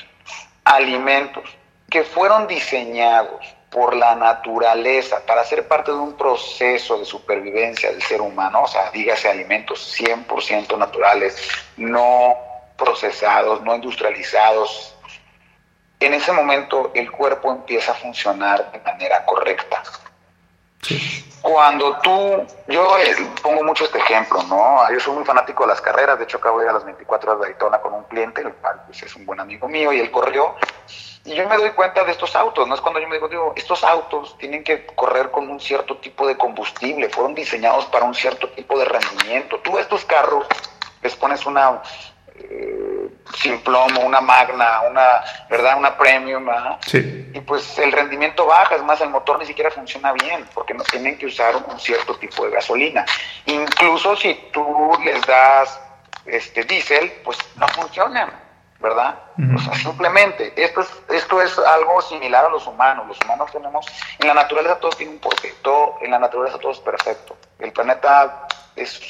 alimentos 0.64 1.44
que 1.88 2.04
fueron 2.04 2.46
diseñados 2.46 3.44
por 3.70 3.94
la 3.94 4.14
naturaleza 4.14 5.24
para 5.26 5.44
ser 5.44 5.66
parte 5.68 5.92
de 5.92 5.98
un 5.98 6.14
proceso 6.16 6.98
de 6.98 7.04
supervivencia 7.04 7.90
del 7.90 8.02
ser 8.02 8.20
humano, 8.20 8.62
o 8.62 8.68
sea, 8.68 8.90
dígase 8.90 9.28
alimentos 9.28 9.96
100% 9.98 10.76
naturales, 10.76 11.48
no 11.76 12.36
procesados, 12.76 13.62
no 13.62 13.74
industrializados, 13.74 14.94
en 16.00 16.14
ese 16.14 16.32
momento 16.32 16.90
el 16.94 17.10
cuerpo 17.12 17.52
empieza 17.52 17.92
a 17.92 17.94
funcionar 17.94 18.72
de 18.72 18.78
manera 18.80 19.24
correcta. 19.26 19.82
Cuando 21.42 21.96
tú, 22.00 22.46
yo 22.68 22.98
eh, 22.98 23.16
pongo 23.42 23.62
mucho 23.64 23.84
este 23.84 23.98
ejemplo, 23.98 24.42
¿no? 24.44 24.92
Yo 24.92 25.00
soy 25.00 25.14
muy 25.14 25.24
fanático 25.24 25.62
de 25.64 25.68
las 25.68 25.80
carreras, 25.80 26.18
de 26.18 26.24
hecho 26.24 26.36
acabo 26.36 26.58
de 26.58 26.66
ir 26.66 26.70
a 26.70 26.74
las 26.74 26.84
24 26.84 27.30
horas 27.30 27.40
de 27.42 27.48
Daytona 27.48 27.78
con 27.78 27.94
un 27.94 28.04
cliente, 28.04 28.42
el 28.42 28.52
cual 28.54 28.82
pues, 28.86 29.02
es 29.02 29.16
un 29.16 29.24
buen 29.24 29.40
amigo 29.40 29.66
mío 29.66 29.92
y 29.92 30.00
él 30.00 30.10
corrió. 30.10 30.54
Y 31.24 31.34
yo 31.34 31.48
me 31.48 31.56
doy 31.56 31.70
cuenta 31.70 32.04
de 32.04 32.12
estos 32.12 32.34
autos, 32.36 32.68
¿no? 32.68 32.74
Es 32.74 32.80
cuando 32.80 33.00
yo 33.00 33.08
me 33.08 33.16
digo, 33.16 33.28
digo, 33.28 33.52
estos 33.56 33.84
autos 33.84 34.36
tienen 34.38 34.64
que 34.64 34.86
correr 34.86 35.30
con 35.30 35.48
un 35.48 35.60
cierto 35.60 35.96
tipo 35.98 36.26
de 36.26 36.36
combustible, 36.36 37.08
fueron 37.08 37.34
diseñados 37.34 37.86
para 37.86 38.04
un 38.04 38.14
cierto 38.14 38.48
tipo 38.50 38.78
de 38.78 38.84
rendimiento. 38.84 39.58
Tú 39.60 39.78
estos 39.78 40.04
carros 40.04 40.46
les 41.02 41.14
pones 41.16 41.46
una 41.46 41.82
sin 43.34 43.60
plomo, 43.60 44.00
una 44.00 44.20
magna, 44.20 44.82
una, 44.82 45.22
¿verdad? 45.48 45.78
Una 45.78 45.96
premium, 45.96 46.48
Y 47.32 47.40
pues 47.40 47.78
el 47.78 47.92
rendimiento 47.92 48.46
baja, 48.46 48.76
es 48.76 48.82
más, 48.82 49.00
el 49.00 49.10
motor 49.10 49.38
ni 49.38 49.46
siquiera 49.46 49.70
funciona 49.70 50.12
bien, 50.12 50.48
porque 50.54 50.74
no 50.74 50.82
tienen 50.84 51.16
que 51.18 51.26
usar 51.26 51.56
un 51.56 51.78
cierto 51.78 52.16
tipo 52.16 52.44
de 52.44 52.52
gasolina. 52.52 53.04
Incluso 53.46 54.16
si 54.16 54.34
tú 54.52 54.92
les 55.04 55.20
das 55.26 55.80
este 56.26 56.64
diésel, 56.64 57.12
pues 57.24 57.38
no 57.56 57.66
funcionan, 57.68 58.30
¿verdad? 58.80 59.18
O 59.54 59.58
sea, 59.58 59.74
simplemente, 59.74 60.52
esto 60.56 60.80
es, 60.80 60.88
esto 61.10 61.40
es 61.40 61.58
algo 61.58 62.02
similar 62.02 62.44
a 62.44 62.50
los 62.50 62.66
humanos. 62.66 63.06
Los 63.06 63.18
humanos 63.24 63.50
tenemos, 63.52 63.86
en 64.18 64.28
la 64.28 64.34
naturaleza 64.34 64.78
todo 64.78 64.90
tiene 64.92 65.12
un 65.12 65.18
porqué, 65.18 65.54
todo, 65.62 65.96
en 66.02 66.10
la 66.10 66.18
naturaleza 66.18 66.58
todo 66.58 66.72
es 66.72 66.78
perfecto. 66.78 67.36
El 67.58 67.72
planeta 67.72 68.46
es 68.76 69.00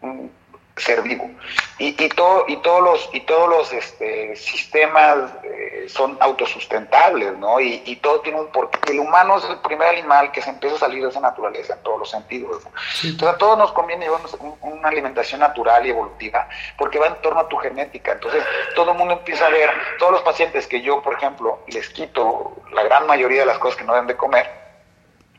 un 0.00 0.30
ser 0.76 1.02
vivo. 1.02 1.30
Y, 1.78 1.88
y, 2.02 2.08
todo, 2.10 2.44
y 2.48 2.56
todos 2.58 2.82
los, 2.82 3.10
y 3.12 3.20
todos 3.20 3.48
los 3.48 3.72
este, 3.72 4.36
sistemas 4.36 5.30
eh, 5.42 5.86
son 5.88 6.16
autosustentables, 6.20 7.36
¿no? 7.38 7.60
Y, 7.60 7.82
y, 7.84 7.96
todo 7.96 8.20
tiene 8.20 8.40
un 8.40 8.46
porqué. 8.48 8.78
El 8.92 9.00
humano 9.00 9.38
es 9.38 9.44
el 9.44 9.58
primer 9.58 9.88
animal 9.88 10.32
que 10.32 10.40
se 10.40 10.50
empieza 10.50 10.76
a 10.76 10.78
salir 10.80 11.02
de 11.02 11.10
esa 11.10 11.20
naturaleza 11.20 11.74
en 11.74 11.82
todos 11.82 11.98
los 11.98 12.10
sentidos. 12.10 12.62
Entonces 13.04 13.28
a 13.28 13.38
todos 13.38 13.58
nos 13.58 13.72
conviene 13.72 14.06
llevar 14.06 14.20
una 14.60 14.88
alimentación 14.88 15.40
natural 15.40 15.86
y 15.86 15.90
evolutiva 15.90 16.48
porque 16.78 16.98
va 16.98 17.08
en 17.08 17.20
torno 17.20 17.40
a 17.40 17.48
tu 17.48 17.56
genética. 17.56 18.12
Entonces 18.12 18.44
todo 18.74 18.92
el 18.92 18.98
mundo 18.98 19.14
empieza 19.14 19.46
a 19.46 19.50
ver, 19.50 19.70
todos 19.98 20.12
los 20.12 20.22
pacientes 20.22 20.66
que 20.66 20.80
yo, 20.80 21.02
por 21.02 21.14
ejemplo, 21.14 21.60
les 21.68 21.88
quito 21.90 22.56
la 22.72 22.82
gran 22.84 23.06
mayoría 23.06 23.40
de 23.40 23.46
las 23.46 23.58
cosas 23.58 23.76
que 23.76 23.84
no 23.84 23.92
deben 23.92 24.08
de 24.08 24.16
comer, 24.16 24.61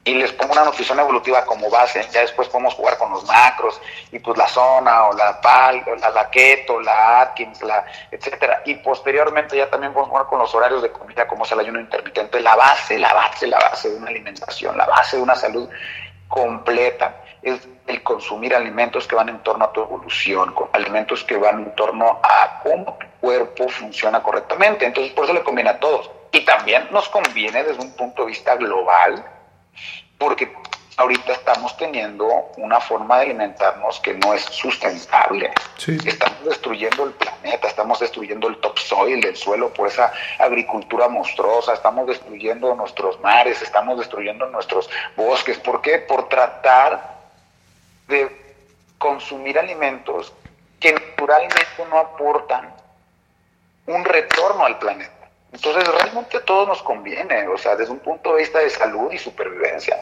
y 0.05 0.15
les 0.15 0.33
pongo 0.33 0.53
una 0.53 0.65
nutrición 0.65 0.99
evolutiva 0.99 1.45
como 1.45 1.69
base, 1.69 2.05
ya 2.11 2.21
después 2.21 2.49
podemos 2.49 2.73
jugar 2.73 2.97
con 2.97 3.11
los 3.11 3.25
macros 3.25 3.79
y 4.11 4.19
pues 4.19 4.37
la 4.37 4.47
zona 4.47 5.07
o 5.07 5.13
la 5.13 5.39
PAL, 5.39 5.83
la, 5.99 6.09
la 6.09 6.29
keto, 6.29 6.81
la 6.81 7.21
Atkins, 7.21 7.61
la 7.63 7.85
etcétera, 8.11 8.61
y 8.65 8.75
posteriormente 8.75 9.55
ya 9.55 9.69
también 9.69 9.93
podemos 9.93 10.09
jugar 10.09 10.25
con 10.27 10.39
los 10.39 10.53
horarios 10.53 10.81
de 10.81 10.91
comida 10.91 11.25
como 11.25 11.45
es 11.45 11.51
el 11.53 11.59
ayuno 11.59 11.79
intermitente, 11.79 12.41
la 12.41 12.55
base, 12.55 12.99
la 12.99 13.13
base, 13.13 13.47
la 13.47 13.59
base 13.59 13.89
de 13.89 13.97
una 13.97 14.09
alimentación, 14.09 14.77
la 14.77 14.85
base 14.85 15.17
de 15.17 15.23
una 15.23 15.35
salud 15.35 15.69
completa 16.27 17.15
es 17.41 17.67
el 17.87 18.01
consumir 18.03 18.55
alimentos 18.55 19.07
que 19.07 19.15
van 19.15 19.29
en 19.29 19.39
torno 19.39 19.65
a 19.65 19.71
tu 19.71 19.81
evolución, 19.81 20.55
alimentos 20.71 21.23
que 21.23 21.37
van 21.37 21.59
en 21.59 21.75
torno 21.75 22.19
a 22.23 22.61
cómo 22.63 22.97
tu 22.97 23.05
cuerpo 23.19 23.67
funciona 23.67 24.23
correctamente. 24.23 24.85
Entonces, 24.85 25.13
por 25.13 25.25
eso 25.25 25.33
le 25.33 25.43
conviene 25.43 25.71
a 25.71 25.79
todos. 25.79 26.09
Y 26.31 26.45
también 26.45 26.87
nos 26.91 27.09
conviene 27.09 27.63
desde 27.63 27.81
un 27.81 27.93
punto 27.95 28.23
de 28.23 28.29
vista 28.29 28.55
global 28.55 29.32
ahorita 30.97 31.33
estamos 31.33 31.75
teniendo 31.77 32.27
una 32.57 32.79
forma 32.79 33.17
de 33.17 33.25
alimentarnos 33.25 33.99
que 33.99 34.13
no 34.13 34.33
es 34.33 34.43
sustentable. 34.43 35.51
Estamos 36.05 36.45
destruyendo 36.45 37.05
el 37.05 37.11
planeta, 37.11 37.67
estamos 37.67 37.99
destruyendo 37.99 38.47
el 38.47 38.57
topsoil, 38.57 39.25
el 39.25 39.35
suelo 39.35 39.73
por 39.73 39.87
esa 39.87 40.11
agricultura 40.39 41.07
monstruosa, 41.07 41.73
estamos 41.73 42.07
destruyendo 42.07 42.75
nuestros 42.75 43.19
mares, 43.21 43.61
estamos 43.61 43.97
destruyendo 43.97 44.47
nuestros 44.47 44.89
bosques. 45.15 45.57
¿Por 45.59 45.81
qué? 45.81 45.99
Por 45.99 46.29
tratar 46.29 47.17
de 48.07 48.55
consumir 48.97 49.57
alimentos 49.57 50.33
que 50.79 50.93
naturalmente 50.93 51.85
no 51.89 51.97
aportan 51.97 52.73
un 53.87 54.05
retorno 54.05 54.65
al 54.65 54.79
planeta. 54.79 55.11
Entonces 55.51 55.87
realmente 55.87 56.37
a 56.37 56.45
todos 56.45 56.67
nos 56.67 56.81
conviene, 56.81 57.47
o 57.47 57.57
sea, 57.57 57.75
desde 57.75 57.91
un 57.91 57.99
punto 57.99 58.33
de 58.33 58.41
vista 58.41 58.59
de 58.59 58.69
salud 58.69 59.11
y 59.11 59.19
supervivencia. 59.19 59.97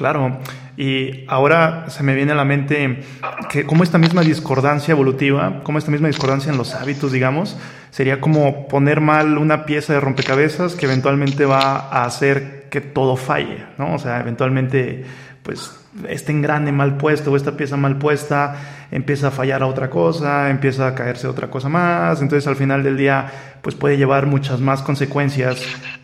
Claro, 0.00 0.38
y 0.78 1.26
ahora 1.28 1.84
se 1.88 2.02
me 2.02 2.14
viene 2.14 2.32
a 2.32 2.34
la 2.34 2.46
mente 2.46 3.02
que 3.50 3.66
como 3.66 3.82
esta 3.82 3.98
misma 3.98 4.22
discordancia 4.22 4.92
evolutiva, 4.92 5.60
como 5.62 5.76
esta 5.76 5.90
misma 5.90 6.08
discordancia 6.08 6.50
en 6.50 6.56
los 6.56 6.74
hábitos, 6.74 7.12
digamos, 7.12 7.58
sería 7.90 8.18
como 8.18 8.66
poner 8.66 9.02
mal 9.02 9.36
una 9.36 9.66
pieza 9.66 9.92
de 9.92 10.00
rompecabezas 10.00 10.74
que 10.74 10.86
eventualmente 10.86 11.44
va 11.44 11.90
a 11.90 12.06
hacer 12.06 12.68
que 12.70 12.80
todo 12.80 13.16
falle, 13.16 13.66
¿no? 13.76 13.92
O 13.92 13.98
sea, 13.98 14.20
eventualmente, 14.20 15.04
pues, 15.42 15.70
este 16.08 16.32
engrane 16.32 16.72
mal 16.72 16.96
puesto 16.96 17.32
o 17.32 17.36
esta 17.36 17.58
pieza 17.58 17.76
mal 17.76 17.98
puesta 17.98 18.56
empieza 18.90 19.28
a 19.28 19.30
fallar 19.30 19.62
a 19.62 19.66
otra 19.66 19.90
cosa, 19.90 20.48
empieza 20.48 20.86
a 20.86 20.94
caerse 20.94 21.28
otra 21.28 21.50
cosa 21.50 21.68
más, 21.68 22.22
entonces 22.22 22.46
al 22.46 22.56
final 22.56 22.82
del 22.82 22.96
día 22.96 23.30
pues 23.60 23.74
puede 23.74 23.98
llevar 23.98 24.24
muchas 24.24 24.60
más 24.60 24.80
consecuencias 24.80 25.60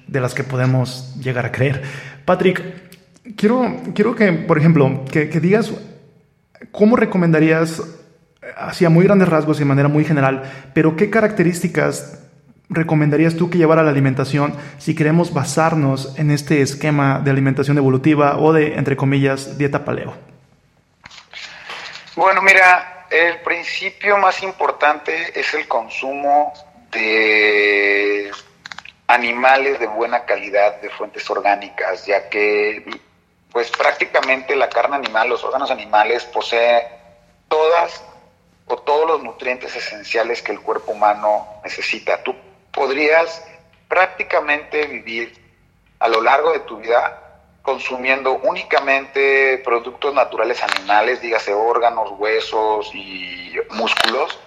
de 0.07 0.21
las 0.21 0.35
que 0.35 0.45
podemos 0.45 1.17
llegar 1.19 1.47
a 1.47 1.53
creer. 1.53 1.83
Patrick, 2.27 2.86
quiero, 3.35 3.77
quiero 3.95 4.15
que, 4.15 4.33
por 4.33 4.59
ejemplo, 4.59 5.05
que, 5.11 5.27
digas 5.27 5.73
cómo 6.71 6.97
recomendarías, 6.97 7.83
hacia 8.57 8.91
muy 8.91 9.05
grandes 9.05 9.29
rasgos 9.29 9.57
y 9.57 9.61
de 9.61 9.67
manera 9.67 9.89
muy 9.89 10.05
general, 10.05 10.71
pero 10.73 10.97
qué 10.97 11.11
características 11.11 12.23
recomendarías 12.69 13.37
tú 13.37 13.51
que 13.51 13.59
llevar 13.59 13.79
a 13.79 13.83
la 13.83 13.91
alimentación 13.91 14.55
si 14.79 14.95
queremos 14.95 15.33
basarnos 15.33 16.19
en 16.19 16.31
este 16.31 16.63
esquema 16.63 17.21
de 17.21 17.31
alimentación 17.31 17.79
evolutiva 17.79 18.39
o 18.39 18.53
de, 18.53 18.75
entre 18.75 18.97
comillas, 18.97 19.59
dieta 19.59 19.85
paleo? 19.85 20.15
Bueno, 22.15 22.41
mira, 22.43 23.07
el 23.11 23.41
principio 23.41 24.17
más 24.19 24.43
importante 24.43 25.39
es 25.39 25.53
el 25.55 25.69
consumo 25.69 26.53
de 26.91 28.31
animales 29.09 29.79
de 29.79 29.87
buena 29.87 30.25
calidad, 30.25 30.81
de 30.81 30.91
fuentes 30.91 31.29
orgánicas, 31.31 32.07
ya 32.07 32.29
que 32.29 32.85
pues 33.57 33.71
prácticamente 33.71 34.55
la 34.55 34.69
carne 34.69 34.97
animal, 34.97 35.31
los 35.31 35.43
órganos 35.43 35.71
animales 35.71 36.25
posee 36.25 36.87
todas 37.49 38.05
o 38.67 38.77
todos 38.77 39.09
los 39.09 39.23
nutrientes 39.23 39.75
esenciales 39.75 40.43
que 40.43 40.53
el 40.53 40.61
cuerpo 40.61 40.93
humano 40.93 41.47
necesita. 41.65 42.23
Tú 42.23 42.37
podrías 42.71 43.43
prácticamente 43.89 44.87
vivir 44.89 45.43
a 46.01 46.09
lo 46.09 46.21
largo 46.21 46.53
de 46.53 46.61
tu 46.61 46.77
vida 46.77 47.43
consumiendo 47.63 48.33
únicamente 48.43 49.57
productos 49.65 50.13
naturales 50.13 50.63
animales, 50.63 51.23
dígase 51.23 51.55
órganos, 51.55 52.11
huesos 52.19 52.95
y 52.95 53.55
músculos, 53.71 54.39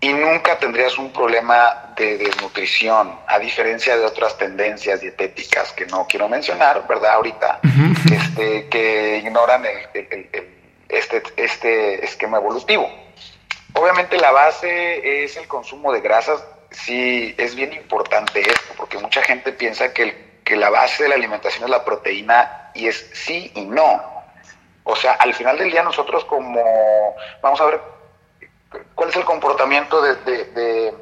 y 0.00 0.12
nunca 0.12 0.58
tendrías 0.58 0.96
un 0.98 1.12
problema 1.12 1.92
de 1.96 2.18
desnutrición, 2.18 3.18
a 3.26 3.38
diferencia 3.38 3.96
de 3.96 4.04
otras 4.04 4.38
tendencias 4.38 5.00
dietéticas 5.00 5.72
que 5.72 5.86
no 5.86 6.06
quiero 6.06 6.28
mencionar, 6.28 6.86
¿verdad? 6.86 7.14
Ahorita, 7.14 7.60
este, 8.12 8.68
que 8.68 9.18
ignoran 9.18 9.64
este, 10.88 11.22
este 11.36 12.04
esquema 12.04 12.38
evolutivo. 12.38 12.88
Obviamente 13.74 14.18
la 14.18 14.30
base 14.30 15.24
es 15.24 15.36
el 15.36 15.48
consumo 15.48 15.92
de 15.92 16.00
grasas 16.00 16.44
sí 16.70 17.34
es 17.38 17.54
bien 17.54 17.72
importante 17.72 18.40
esto, 18.40 18.74
porque 18.76 18.98
mucha 18.98 19.22
gente 19.22 19.52
piensa 19.52 19.92
que 19.92 20.02
el, 20.02 20.14
que 20.44 20.56
la 20.56 20.70
base 20.70 21.04
de 21.04 21.08
la 21.10 21.14
alimentación 21.14 21.64
es 21.64 21.70
la 21.70 21.84
proteína 21.84 22.70
y 22.74 22.88
es 22.88 23.10
sí 23.12 23.50
y 23.54 23.64
no. 23.64 24.02
O 24.84 24.96
sea, 24.96 25.12
al 25.12 25.34
final 25.34 25.58
del 25.58 25.70
día 25.70 25.82
nosotros 25.82 26.24
como, 26.24 26.62
vamos 27.42 27.60
a 27.60 27.66
ver, 27.66 27.80
¿cuál 28.94 29.08
es 29.10 29.16
el 29.16 29.24
comportamiento 29.24 30.00
de, 30.02 30.94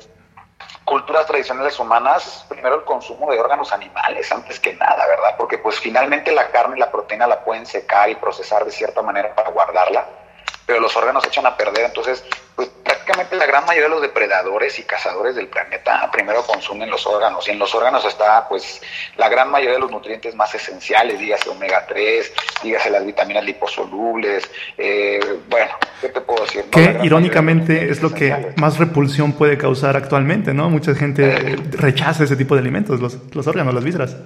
culturas 0.84 1.26
tradicionales 1.26 1.78
humanas? 1.78 2.46
Primero 2.48 2.76
el 2.76 2.84
consumo 2.84 3.30
de 3.30 3.40
órganos 3.40 3.72
animales, 3.72 4.30
antes 4.30 4.60
que 4.60 4.74
nada, 4.74 5.06
¿verdad? 5.06 5.34
Porque 5.36 5.58
pues 5.58 5.78
finalmente 5.80 6.32
la 6.32 6.48
carne 6.50 6.76
y 6.76 6.80
la 6.80 6.90
proteína 6.90 7.26
la 7.26 7.44
pueden 7.44 7.66
secar 7.66 8.08
y 8.08 8.14
procesar 8.14 8.64
de 8.64 8.70
cierta 8.70 9.02
manera 9.02 9.34
para 9.34 9.50
guardarla, 9.50 10.06
pero 10.66 10.80
los 10.80 10.96
órganos 10.96 11.22
se 11.22 11.28
echan 11.28 11.46
a 11.46 11.56
perder, 11.56 11.86
entonces 11.86 12.24
pues 12.54 12.68
prácticamente 12.82 13.36
la 13.36 13.46
gran 13.46 13.64
mayoría 13.64 13.84
de 13.84 13.94
los 13.94 14.02
depredadores 14.02 14.78
y 14.78 14.82
cazadores 14.82 15.36
del 15.36 15.48
planeta 15.48 16.10
primero 16.10 16.42
consumen 16.42 16.90
los 16.90 17.06
órganos 17.06 17.46
y 17.46 17.52
en 17.52 17.58
los 17.58 17.74
órganos 17.74 18.04
está 18.04 18.48
pues 18.48 18.80
la 19.16 19.28
gran 19.28 19.50
mayoría 19.50 19.74
de 19.74 19.80
los 19.80 19.90
nutrientes 19.90 20.34
más 20.34 20.54
esenciales, 20.54 21.18
dígase 21.18 21.48
omega 21.50 21.86
3, 21.86 22.32
dígase 22.62 22.90
las 22.90 23.04
vitaminas 23.06 23.44
liposolubles, 23.44 24.50
eh, 24.76 25.20
bueno, 25.48 25.72
¿qué 26.00 26.08
te 26.08 26.20
puedo 26.20 26.44
decir? 26.44 26.64
Que 26.70 26.98
irónicamente 27.02 27.90
es 27.90 28.02
lo 28.02 28.12
que 28.12 28.54
más 28.56 28.78
repulsión 28.78 29.32
puede 29.32 29.56
causar 29.58 29.96
actualmente, 29.96 30.52
¿no? 30.54 30.68
Mucha 30.70 30.94
gente 30.94 31.56
rechaza 31.72 32.24
ese 32.24 32.36
tipo 32.36 32.54
de 32.54 32.60
alimentos, 32.60 33.00
los, 33.00 33.18
los 33.34 33.46
órganos, 33.46 33.74
las 33.74 33.84
vísceras. 33.84 34.16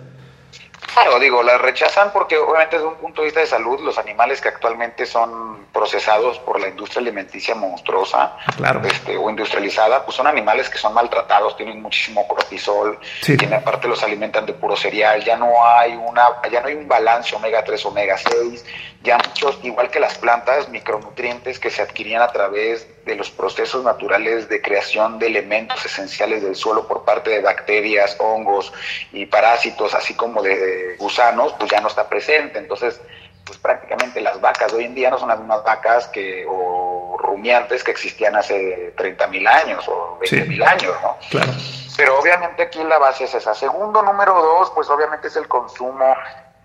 Claro, 0.95 1.19
digo, 1.19 1.43
las 1.43 1.61
rechazan 1.61 2.13
porque 2.13 2.37
obviamente 2.37 2.77
desde 2.77 2.89
un 2.89 2.97
punto 2.97 3.23
de 3.23 3.27
vista 3.27 3.41
de 3.41 3.47
salud, 3.47 3.81
los 3.81 3.99
animales 3.99 4.41
que 4.41 4.49
actualmente 4.49 5.07
son 5.07 5.67
procesados 5.73 6.39
por 6.41 6.61
la 6.61 6.69
industria 6.69 7.01
alimenticia 7.01 7.55
monstruosa 7.55 8.37
este, 8.85 9.17
o 9.17 9.31
industrializada, 9.31 10.05
pues 10.05 10.17
son 10.17 10.27
animales 10.27 10.69
que 10.69 10.79
son 10.79 10.93
maltratados, 10.93 11.57
tienen 11.57 11.81
muchísimo 11.81 12.27
cortisol, 12.27 12.99
tienen, 13.25 13.55
aparte 13.55 13.89
los 13.89 14.03
alimentan 14.03 14.47
de 14.47 14.53
puro 14.53 14.77
cereal, 14.77 15.23
ya 15.25 15.37
no 15.37 15.65
hay 15.65 15.95
una, 15.95 16.29
ya 16.51 16.61
no 16.61 16.69
hay 16.69 16.75
un 16.75 16.89
balance 16.89 17.35
omega 17.37 17.63
3, 17.63 17.87
omega 17.87 18.17
6, 18.19 18.65
ya 19.03 19.19
muchos, 19.19 19.59
igual 19.63 19.91
que 19.91 20.01
las 20.01 20.19
plantas, 20.19 20.69
micronutrientes 20.69 21.59
que 21.59 21.71
se 21.71 21.83
adquirían 21.83 22.23
a 22.23 22.29
través 22.29 22.87
de 23.05 23.15
los 23.15 23.31
procesos 23.31 23.85
naturales 23.85 24.49
de 24.49 24.61
creación 24.61 25.19
de 25.19 25.27
elementos 25.27 25.85
esenciales 25.85 26.43
del 26.43 26.55
suelo 26.55 26.87
por 26.87 27.05
parte 27.05 27.31
de 27.31 27.41
bacterias, 27.41 28.17
hongos 28.19 28.73
y 29.13 29.27
parásitos, 29.27 29.95
así 29.95 30.15
como 30.15 30.43
de, 30.43 30.97
gusanos, 30.99 31.55
pues 31.59 31.71
ya 31.71 31.81
no 31.81 31.89
está 31.89 32.09
presente. 32.09 32.59
Entonces, 32.59 33.01
pues 33.45 33.59
prácticamente 33.59 34.21
las 34.21 34.41
vacas 34.41 34.73
hoy 34.73 34.85
en 34.85 34.95
día 34.95 35.11
no 35.11 35.19
son 35.19 35.29
las 35.29 35.39
mismas 35.39 35.65
vacas 35.65 36.07
que, 36.09 36.45
o 36.49 37.17
rumiantes 37.19 37.83
que 37.83 37.91
existían 37.91 38.37
hace 38.37 38.93
30 38.97 39.27
mil 39.29 39.47
años 39.47 39.87
o 39.89 40.19
20 40.21 40.45
mil 40.49 40.63
años, 40.63 40.95
¿no? 41.03 41.17
Claro. 41.31 41.53
Pero 41.97 42.19
obviamente 42.19 42.63
aquí 42.63 42.83
la 42.85 42.99
base 42.99 43.25
es 43.25 43.35
esa. 43.35 43.55
Segundo, 43.55 44.03
número 44.03 44.35
dos, 44.35 44.71
pues 44.71 44.89
obviamente 44.89 45.29
es 45.29 45.37
el 45.37 45.49
consumo 45.49 46.15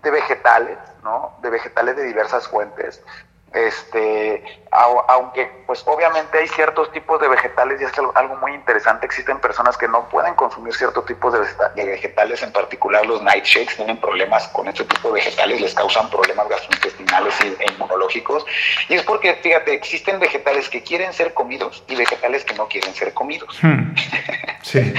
de 0.02 0.10
vegetales, 0.10 0.78
¿no? 1.02 1.36
De 1.42 1.50
vegetales 1.50 1.96
de 1.96 2.04
diversas 2.04 2.48
fuentes. 2.48 3.02
Este, 3.52 4.65
aunque 4.70 5.50
pues 5.66 5.82
obviamente 5.86 6.38
hay 6.38 6.48
ciertos 6.48 6.90
tipos 6.92 7.20
de 7.20 7.28
vegetales 7.28 7.80
y 7.80 7.84
es 7.84 7.92
algo 8.14 8.36
muy 8.36 8.52
interesante, 8.52 9.06
existen 9.06 9.38
personas 9.38 9.76
que 9.76 9.88
no 9.88 10.08
pueden 10.08 10.34
consumir 10.34 10.74
ciertos 10.74 11.04
tipos 11.06 11.32
de 11.32 11.84
vegetales, 11.84 12.42
en 12.42 12.52
particular 12.52 13.04
los 13.06 13.22
nightshakes 13.22 13.76
tienen 13.76 13.98
problemas 13.98 14.48
con 14.48 14.68
este 14.68 14.84
tipo 14.84 15.08
de 15.08 15.14
vegetales, 15.14 15.60
les 15.60 15.74
causan 15.74 16.10
problemas 16.10 16.48
gastrointestinales 16.48 17.34
e 17.40 17.72
inmunológicos 17.72 18.44
y 18.88 18.94
es 18.94 19.02
porque 19.02 19.34
fíjate, 19.34 19.72
existen 19.72 20.18
vegetales 20.18 20.68
que 20.68 20.82
quieren 20.82 21.12
ser 21.12 21.34
comidos 21.34 21.82
y 21.88 21.96
vegetales 21.96 22.44
que 22.44 22.54
no 22.54 22.68
quieren 22.68 22.94
ser 22.94 23.12
comidos. 23.14 23.58
Hmm. 23.62 23.94
Sí. 24.66 24.92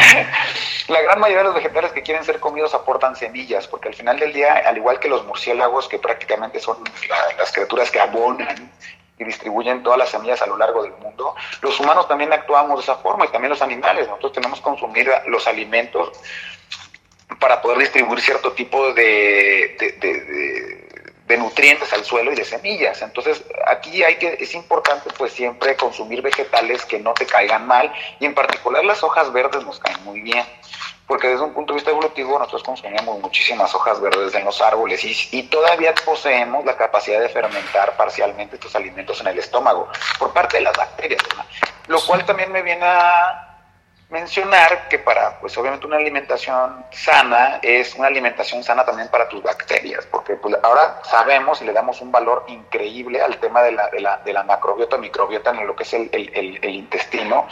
La 0.88 1.02
gran 1.02 1.20
mayoría 1.20 1.40
de 1.40 1.44
los 1.50 1.56
vegetales 1.56 1.92
que 1.92 2.02
quieren 2.02 2.24
ser 2.24 2.40
comidos 2.40 2.74
aportan 2.74 3.18
semillas, 3.18 3.68
porque 3.68 3.90
al 3.90 3.94
final 3.94 4.18
del 4.18 4.32
día, 4.32 4.64
al 4.66 4.78
igual 4.78 4.98
que 4.98 5.10
los 5.10 5.26
murciélagos, 5.26 5.90
que 5.90 6.00
prácticamente 6.00 6.62
son 6.62 6.78
las 7.38 7.52
criaturas 7.52 7.92
que 7.92 8.00
abonan 8.00 8.72
y 9.20 9.24
distribuyen 9.24 9.84
todas 9.84 9.98
las 9.98 10.10
semillas 10.10 10.42
a 10.42 10.48
lo 10.48 10.58
largo 10.58 10.84
del 10.84 10.94
mundo, 10.94 11.36
los 11.62 11.80
humanos 11.80 12.08
también 12.08 12.32
actuamos 12.34 12.78
de 12.78 12.84
esa 12.84 12.96
forma 13.02 13.26
y 13.26 13.30
también 13.30 13.50
los 13.50 13.62
animales. 13.62 14.08
Nosotros 14.08 14.34
tenemos 14.34 14.60
que 14.60 14.64
consumir 14.64 15.12
los 15.28 15.48
alimentos 15.48 16.12
para 17.40 17.62
poder 17.62 17.80
distribuir 17.80 18.22
cierto 18.22 18.54
tipo 18.54 18.94
de, 18.94 19.76
de, 21.28 21.38
nutrientes 21.38 21.92
al 21.94 22.04
suelo 22.04 22.32
y 22.32 22.36
de 22.36 22.46
semillas. 22.46 23.02
Entonces, 23.02 23.44
aquí 23.68 24.04
hay 24.04 24.16
que, 24.16 24.38
es 24.40 24.56
importante 24.56 25.10
pues 25.18 25.34
siempre 25.34 25.76
consumir 25.76 26.22
vegetales 26.22 26.84
que 26.86 27.00
no 27.00 27.14
te 27.14 27.26
caigan 27.26 27.68
mal 27.68 27.92
y 28.20 28.26
en 28.26 28.34
particular 28.34 28.84
las 28.84 29.04
hojas 29.04 29.32
verdes 29.32 29.64
nos 29.64 29.80
caen 29.80 30.04
muy 30.04 30.22
bien 30.22 30.46
porque 31.08 31.30
desde 31.30 31.44
un 31.44 31.54
punto 31.54 31.74
de 31.74 31.78
vista 31.78 31.92
evolutivo 31.92 32.38
nosotros 32.38 32.64
consumíamos 32.64 33.20
muchísimas 33.20 33.74
hojas 33.74 34.00
verdes 34.02 34.36
en 34.36 34.44
los 34.44 34.62
árboles 34.62 35.02
y, 35.34 35.44
todavía 35.44 35.96
poseemos 36.06 36.66
la 36.66 36.76
capacidad 36.76 37.22
de 37.22 37.30
fermentar 37.30 37.96
parcialmente 37.96 38.58
estos 38.58 38.76
alimentos 38.76 39.22
en 39.22 39.28
el 39.28 39.40
estómago 39.40 39.88
por 40.20 40.34
parte 40.34 40.58
de 40.58 40.64
las 40.64 40.76
bacterias, 40.76 41.22
lo 41.88 42.00
cual 42.02 42.26
también 42.26 42.52
me 42.52 42.62
viene 42.62 42.86
a 42.86 43.47
mencionar 44.10 44.88
que 44.88 45.00
para, 45.00 45.38
pues 45.40 45.58
obviamente 45.58 45.86
una 45.86 45.98
alimentación 45.98 46.86
sana 46.92 47.60
es 47.62 47.94
una 47.96 48.08
alimentación 48.08 48.64
sana 48.64 48.86
también 48.86 49.10
para 49.10 49.28
tus 49.28 49.44
bacterias, 49.44 50.06
porque 50.10 50.36
pues, 50.36 50.56
ahora 50.64 51.02
sabemos 51.04 51.62
y 51.62 51.66
le 51.66 51.74
damos 51.74 52.00
un 52.00 52.10
valor 52.10 52.46
increíble 52.48 53.22
al 53.22 53.38
tema 53.38 53.62
de 53.64 53.74
la, 53.74 53.90
de 53.90 54.00
la, 54.00 54.18
de 54.18 54.32
la 54.32 54.44
macrobiota, 54.44 54.98
microbiota 54.98 55.52
en 55.52 55.68
lo 55.68 55.76
que 55.76 55.84
es 55.84 55.94
el, 55.94 56.10
el, 56.14 56.60
el, 56.62 56.70
intestino, 56.70 57.48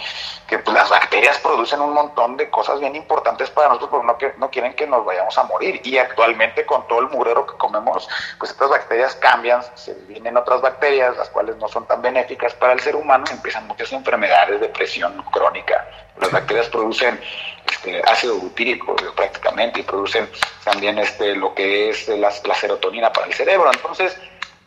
que 0.48 0.60
pues, 0.60 0.74
las 0.74 0.90
bacterias 0.90 1.40
producen 1.40 1.82
un 1.82 1.94
montón 1.94 2.38
de 2.38 2.50
cosas 2.50 2.80
bien 2.80 2.96
importantes 2.96 3.50
para 3.50 3.68
nosotros, 3.68 3.90
porque 3.90 4.06
no, 4.08 4.18
que, 4.18 4.34
no 4.38 4.50
quieren 4.50 4.74
que 4.76 4.88
nos 4.88 5.04
vayamos 5.04 5.38
a 5.38 5.44
morir. 5.44 5.82
Y 5.84 5.98
actualmente 5.98 6.66
con 6.66 6.88
todo 6.88 7.02
el 7.02 7.10
murero 7.10 7.46
que 7.46 7.58
comemos, 7.58 8.08
pues 8.40 8.52
estas 8.52 8.70
bacterias 8.70 9.16
cambian, 9.16 9.62
se 9.76 9.94
vienen 10.08 10.38
otras 10.38 10.62
bacterias, 10.62 11.18
las 11.18 11.30
cuales 11.30 11.58
no 11.58 11.68
son 11.68 11.86
tan 11.86 12.02
benéficas 12.02 12.54
para 12.54 12.72
el 12.72 12.80
ser 12.80 12.96
humano, 12.96 13.26
empiezan 13.30 13.68
muchas 13.68 13.92
enfermedades, 13.92 14.62
depresión 14.62 15.22
crónica, 15.34 15.86
las 16.18 16.32
bacterias 16.46 16.70
producen 16.70 17.20
este, 17.68 18.02
ácido 18.06 18.38
butírico 18.38 18.96
prácticamente 19.16 19.80
y 19.80 19.84
producen 19.84 20.30
también 20.64 21.00
este, 21.00 21.36
lo 21.36 21.56
que 21.56 21.90
es 21.90 22.08
la, 22.08 22.32
serotonina 22.32 23.12
para 23.12 23.28
el 23.28 23.34
cerebro. 23.34 23.72
Entonces, 23.74 24.16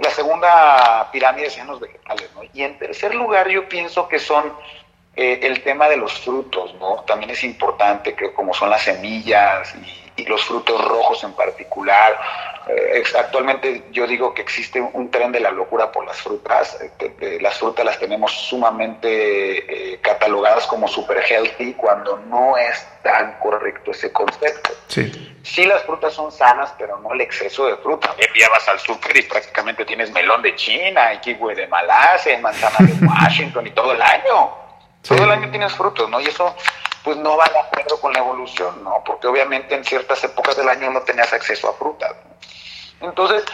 la 0.01 0.11
segunda 0.11 1.09
pirámide 1.13 1.51
sean 1.51 1.69
los 1.69 1.79
vegetales. 1.79 2.29
¿no? 2.35 2.43
Y 2.53 2.63
en 2.63 2.79
tercer 2.79 3.15
lugar, 3.15 3.49
yo 3.49 3.69
pienso 3.69 4.09
que 4.09 4.19
son 4.19 4.53
eh, 5.15 5.39
el 5.43 5.63
tema 5.63 5.89
de 5.89 5.97
los 5.97 6.13
frutos. 6.19 6.75
¿no? 6.75 7.05
También 7.07 7.31
es 7.31 7.45
importante, 7.45 8.15
que 8.15 8.33
como 8.33 8.53
son 8.53 8.71
las 8.71 8.83
semillas 8.83 9.73
y 9.77 10.08
y 10.19 10.25
los 10.25 10.45
frutos 10.45 10.85
rojos 10.85 11.23
en 11.25 11.33
particular. 11.33 12.19
Eh, 12.67 13.03
actualmente 13.19 13.85
yo 13.93 14.07
digo 14.07 14.35
que 14.35 14.43
existe 14.43 14.81
un 14.81 15.11
tren 15.11 15.33
de 15.33 15.41
la 15.41 15.51
locura 15.51 15.91
por 15.91 16.05
las 16.05 16.21
frutas. 16.21 16.77
Eh, 16.81 17.39
las 17.41 17.57
frutas 17.59 17.85
las 17.85 17.99
tenemos 17.99 18.33
sumamente 18.33 19.93
eh, 19.93 20.01
catalogadas 20.01 20.67
como 20.67 20.89
super 20.89 21.23
healthy 21.23 21.73
cuando 21.75 22.19
no 22.29 22.57
es 22.59 22.87
tan 23.03 23.39
correcto 23.39 23.93
ese 23.93 24.13
concepto. 24.13 24.71
Sí. 24.89 25.39
sí, 25.43 25.65
las 25.65 25.85
frutas 25.85 26.13
son 26.13 26.33
sanas, 26.33 26.75
pero 26.77 26.99
no 26.99 27.15
el 27.15 27.21
exceso 27.21 27.67
de 27.67 27.77
fruta. 27.77 28.15
Día 28.35 28.49
vas 28.51 28.69
al 28.69 28.81
súper 28.81 29.17
y 29.17 29.23
prácticamente 29.23 29.85
tienes 29.85 30.11
melón 30.11 30.43
de 30.43 30.55
China, 30.57 31.15
y 31.15 31.19
kiwi 31.19 31.55
de 31.55 31.67
Malasia, 31.69 32.39
manzana 32.41 32.77
de 32.81 33.07
Washington 33.07 33.67
y 33.67 33.71
todo 33.71 33.93
el 33.93 34.03
año. 34.03 34.51
Todo 35.07 35.25
el 35.25 35.31
año 35.31 35.49
tienes 35.51 35.73
frutos, 35.73 36.11
¿no? 36.11 36.21
Y 36.21 36.27
eso 36.27 36.55
pues 37.05 37.17
no 37.17 37.37
va 37.37 37.47
de 37.47 37.59
acuerdo 37.59 38.01
con 38.01 38.13
la 38.13 38.21
evolución, 38.21 38.83
¿no? 38.85 39.03
Porque 39.05 39.27
obviamente 39.27 39.75
en 39.75 39.85
ciertas 39.85 40.23
épocas 40.25 40.57
del 40.57 40.69
año 40.69 40.91
no 40.91 41.03
tenías 41.03 41.33
acceso 41.33 41.69
a 41.69 41.75
frutas. 41.75 42.15
Entonces, 43.01 43.45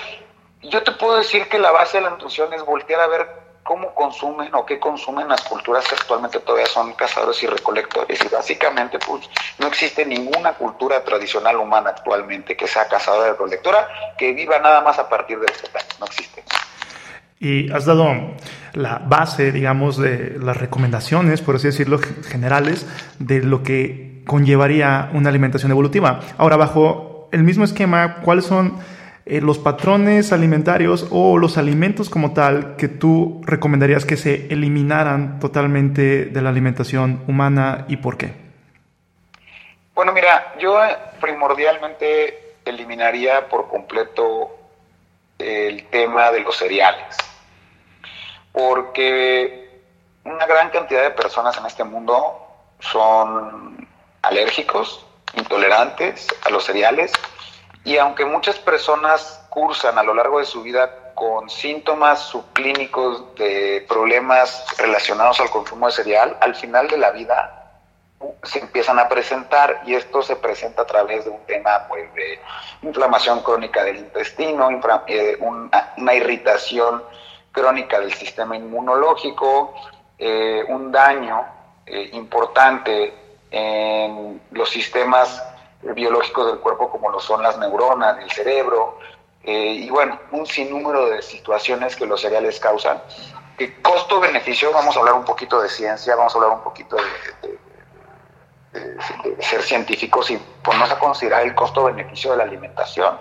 yo 0.62 0.82
te 0.82 0.92
puedo 0.92 1.18
decir 1.18 1.48
que 1.48 1.58
la 1.58 1.70
base 1.70 1.98
de 1.98 2.04
la 2.04 2.10
nutrición 2.10 2.52
es 2.54 2.64
voltear 2.64 3.00
a 3.00 3.06
ver 3.06 3.44
cómo 3.62 3.94
consumen 3.94 4.54
o 4.54 4.64
qué 4.64 4.78
consumen 4.78 5.28
las 5.28 5.42
culturas 5.42 5.86
que 5.88 5.94
actualmente 5.94 6.38
todavía 6.40 6.66
son 6.66 6.92
cazadores 6.92 7.42
y 7.42 7.46
recolectores. 7.46 8.22
Y 8.24 8.28
básicamente, 8.28 8.98
pues, 8.98 9.28
no 9.58 9.66
existe 9.66 10.04
ninguna 10.06 10.52
cultura 10.52 11.02
tradicional 11.02 11.56
humana 11.56 11.90
actualmente 11.90 12.56
que 12.56 12.68
sea 12.68 12.86
cazadora 12.86 13.28
y 13.28 13.30
recolectora 13.32 13.88
que 14.18 14.32
viva 14.32 14.58
nada 14.58 14.80
más 14.82 14.98
a 14.98 15.08
partir 15.08 15.38
de 15.40 15.46
este 15.46 15.68
plan. 15.68 15.84
No 15.98 16.06
existe. 16.06 16.44
Y 17.40 17.70
has 17.72 17.84
dado 17.86 18.06
la 18.74 18.98
base, 18.98 19.52
digamos, 19.52 19.96
de 19.96 20.36
las 20.38 20.56
recomendaciones, 20.56 21.40
por 21.40 21.56
así 21.56 21.68
decirlo, 21.68 21.98
generales, 22.28 22.86
de 23.18 23.42
lo 23.42 23.62
que 23.62 24.22
conllevaría 24.26 25.10
una 25.12 25.30
alimentación 25.30 25.70
evolutiva. 25.70 26.20
Ahora, 26.38 26.56
bajo 26.56 27.28
el 27.32 27.44
mismo 27.44 27.64
esquema, 27.64 28.16
¿cuáles 28.22 28.44
son 28.44 28.78
eh, 29.26 29.40
los 29.40 29.58
patrones 29.58 30.32
alimentarios 30.32 31.08
o 31.10 31.38
los 31.38 31.56
alimentos 31.56 32.10
como 32.10 32.32
tal 32.32 32.76
que 32.76 32.88
tú 32.88 33.40
recomendarías 33.44 34.04
que 34.04 34.16
se 34.16 34.46
eliminaran 34.52 35.40
totalmente 35.40 36.26
de 36.26 36.42
la 36.42 36.50
alimentación 36.50 37.22
humana 37.26 37.86
y 37.88 37.96
por 37.96 38.16
qué? 38.16 38.32
Bueno, 39.94 40.12
mira, 40.12 40.54
yo 40.60 40.76
primordialmente 41.20 42.56
eliminaría 42.64 43.48
por 43.48 43.68
completo 43.68 44.56
el 45.38 45.86
tema 45.86 46.30
de 46.32 46.40
los 46.40 46.56
cereales 46.56 47.16
porque 48.54 49.82
una 50.24 50.46
gran 50.46 50.70
cantidad 50.70 51.02
de 51.02 51.10
personas 51.10 51.58
en 51.58 51.66
este 51.66 51.84
mundo 51.84 52.40
son 52.78 53.86
alérgicos, 54.22 55.04
intolerantes 55.34 56.28
a 56.46 56.50
los 56.50 56.64
cereales 56.64 57.12
Y 57.84 57.98
aunque 57.98 58.24
muchas 58.24 58.58
personas 58.58 59.44
cursan 59.50 59.98
a 59.98 60.02
lo 60.02 60.14
largo 60.14 60.38
de 60.38 60.46
su 60.46 60.62
vida 60.62 61.12
con 61.14 61.50
síntomas 61.50 62.20
subclínicos 62.20 63.34
de 63.34 63.84
problemas 63.88 64.64
relacionados 64.78 65.38
al 65.40 65.50
consumo 65.50 65.86
de 65.86 65.92
cereal, 65.92 66.36
al 66.40 66.54
final 66.54 66.88
de 66.88 66.96
la 66.96 67.10
vida 67.10 67.64
se 68.44 68.60
empiezan 68.60 68.98
a 68.98 69.08
presentar 69.08 69.82
y 69.86 69.94
esto 69.94 70.22
se 70.22 70.36
presenta 70.36 70.82
a 70.82 70.86
través 70.86 71.24
de 71.24 71.30
un 71.30 71.44
tema 71.46 71.86
pues, 71.88 72.12
de 72.14 72.40
inflamación 72.82 73.42
crónica 73.42 73.84
del 73.84 73.96
intestino, 73.96 74.70
eh, 75.06 75.36
una, 75.40 76.14
irritación 76.14 77.02
crónica 77.54 78.00
del 78.00 78.12
sistema 78.12 78.56
inmunológico, 78.56 79.74
eh, 80.18 80.64
un 80.68 80.90
daño 80.90 81.46
eh, 81.86 82.10
importante 82.12 83.14
en 83.50 84.42
los 84.50 84.68
sistemas 84.68 85.42
biológicos 85.80 86.48
del 86.48 86.58
cuerpo 86.58 86.90
como 86.90 87.10
lo 87.10 87.20
son 87.20 87.42
las 87.42 87.56
neuronas, 87.58 88.18
el 88.18 88.30
cerebro, 88.30 88.98
y 89.46 89.90
bueno, 89.90 90.18
un 90.32 90.46
sinnúmero 90.46 91.10
de 91.10 91.20
situaciones 91.20 91.94
que 91.94 92.06
los 92.06 92.22
cereales 92.22 92.58
causan. 92.58 93.02
Que 93.58 93.82
costo-beneficio, 93.82 94.72
vamos 94.72 94.96
a 94.96 95.00
hablar 95.00 95.14
un 95.14 95.24
poquito 95.26 95.60
de 95.60 95.68
ciencia, 95.68 96.16
vamos 96.16 96.34
a 96.34 96.38
hablar 96.38 96.56
un 96.56 96.64
poquito 96.64 96.96
de 98.72 99.42
ser 99.42 99.62
científicos 99.62 100.30
y 100.30 100.38
ponernos 100.62 100.90
a 100.90 100.98
considerar 100.98 101.42
el 101.42 101.54
costo-beneficio 101.54 102.30
de 102.30 102.38
la 102.38 102.44
alimentación. 102.44 103.18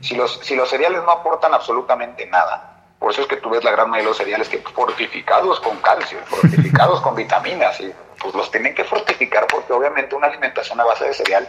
Si, 0.00 0.14
los, 0.14 0.38
si 0.42 0.54
los 0.54 0.70
cereales 0.70 1.02
no 1.02 1.10
aportan 1.10 1.52
absolutamente 1.52 2.24
nada, 2.26 2.71
por 3.02 3.10
eso 3.10 3.22
es 3.22 3.26
que 3.26 3.36
tú 3.38 3.50
ves 3.50 3.64
la 3.64 3.72
gran 3.72 3.90
mayoría 3.90 4.04
de 4.04 4.10
los 4.10 4.16
cereales 4.16 4.48
que 4.48 4.58
fortificados 4.58 5.58
con 5.58 5.76
calcio, 5.78 6.20
fortificados 6.26 7.00
con 7.02 7.16
vitaminas, 7.16 7.80
y 7.80 7.92
pues 8.20 8.32
los 8.32 8.48
tienen 8.48 8.76
que 8.76 8.84
fortificar 8.84 9.48
porque 9.48 9.72
obviamente 9.72 10.14
una 10.14 10.28
alimentación 10.28 10.78
a 10.80 10.84
base 10.84 11.06
de 11.06 11.12
cereal 11.12 11.48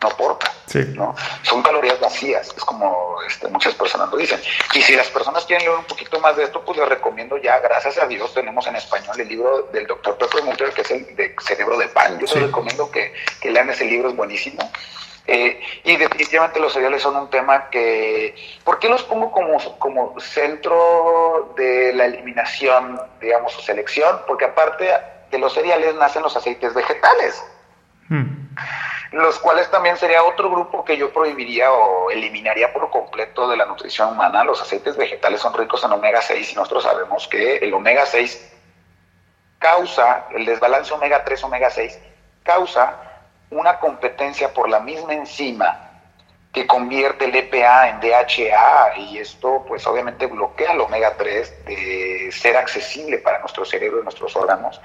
no 0.00 0.08
aporta. 0.08 0.50
¿no? 0.94 1.14
Son 1.42 1.62
calorías 1.62 2.00
vacías, 2.00 2.54
es 2.56 2.64
como 2.64 3.18
este, 3.28 3.48
muchas 3.48 3.74
personas 3.74 4.10
lo 4.10 4.16
dicen. 4.16 4.40
Y 4.74 4.80
si 4.80 4.96
las 4.96 5.08
personas 5.08 5.44
quieren 5.44 5.66
leer 5.66 5.78
un 5.78 5.84
poquito 5.84 6.18
más 6.20 6.36
de 6.38 6.44
esto, 6.44 6.64
pues 6.64 6.78
les 6.78 6.88
recomiendo 6.88 7.36
ya, 7.36 7.58
gracias 7.58 7.98
a 7.98 8.06
Dios, 8.06 8.32
tenemos 8.32 8.66
en 8.66 8.76
español 8.76 9.20
el 9.20 9.28
libro 9.28 9.68
del 9.74 9.86
doctor 9.86 10.16
Pepe 10.16 10.40
Mutter, 10.40 10.72
que 10.72 10.80
es 10.80 10.90
el 10.90 11.14
de 11.16 11.36
Cerebro 11.38 11.76
de 11.76 11.88
Pan. 11.88 12.18
Yo 12.18 12.26
les 12.34 12.46
recomiendo 12.46 12.90
que, 12.90 13.12
que, 13.42 13.50
lean 13.50 13.68
ese 13.68 13.84
libro, 13.84 14.08
es 14.08 14.16
buenísimo. 14.16 14.70
Eh, 15.26 15.60
y 15.84 15.96
definitivamente 15.96 16.60
los 16.60 16.72
cereales 16.72 17.02
son 17.02 17.16
un 17.16 17.30
tema 17.30 17.70
que... 17.70 18.34
¿Por 18.62 18.78
qué 18.78 18.88
los 18.88 19.02
pongo 19.04 19.30
como, 19.32 19.58
como 19.78 20.20
centro 20.20 21.54
de 21.56 21.92
la 21.94 22.04
eliminación, 22.04 23.00
digamos, 23.20 23.56
o 23.56 23.60
selección? 23.60 24.20
Porque 24.26 24.44
aparte 24.44 24.90
de 25.30 25.38
los 25.38 25.54
cereales 25.54 25.94
nacen 25.94 26.22
los 26.22 26.36
aceites 26.36 26.74
vegetales. 26.74 27.42
Hmm 28.08 28.44
los 29.14 29.38
cuales 29.38 29.70
también 29.70 29.96
sería 29.96 30.24
otro 30.24 30.50
grupo 30.50 30.84
que 30.84 30.96
yo 30.96 31.12
prohibiría 31.12 31.72
o 31.72 32.10
eliminaría 32.10 32.72
por 32.72 32.90
completo 32.90 33.48
de 33.48 33.56
la 33.56 33.64
nutrición 33.64 34.10
humana. 34.10 34.42
Los 34.42 34.60
aceites 34.60 34.96
vegetales 34.96 35.40
son 35.40 35.54
ricos 35.54 35.84
en 35.84 35.92
omega 35.92 36.20
6 36.20 36.52
y 36.52 36.54
nosotros 36.56 36.82
sabemos 36.82 37.28
que 37.28 37.58
el 37.58 37.72
omega 37.72 38.04
6 38.06 38.52
causa, 39.60 40.26
el 40.34 40.44
desbalance 40.44 40.92
omega 40.92 41.24
3, 41.24 41.44
omega 41.44 41.70
6, 41.70 41.98
causa 42.42 43.13
una 43.54 43.78
competencia 43.78 44.52
por 44.52 44.68
la 44.68 44.80
misma 44.80 45.14
enzima 45.14 45.90
que 46.52 46.66
convierte 46.66 47.24
el 47.24 47.34
EPA 47.34 47.88
en 47.88 48.00
DHA 48.00 48.96
y 48.98 49.18
esto 49.18 49.64
pues 49.66 49.86
obviamente 49.86 50.26
bloquea 50.26 50.72
el 50.72 50.80
omega 50.80 51.14
3 51.16 51.64
de 51.64 52.30
ser 52.30 52.56
accesible 52.56 53.18
para 53.18 53.40
nuestro 53.40 53.64
cerebro 53.64 54.00
y 54.00 54.04
nuestros 54.04 54.36
órganos 54.36 54.80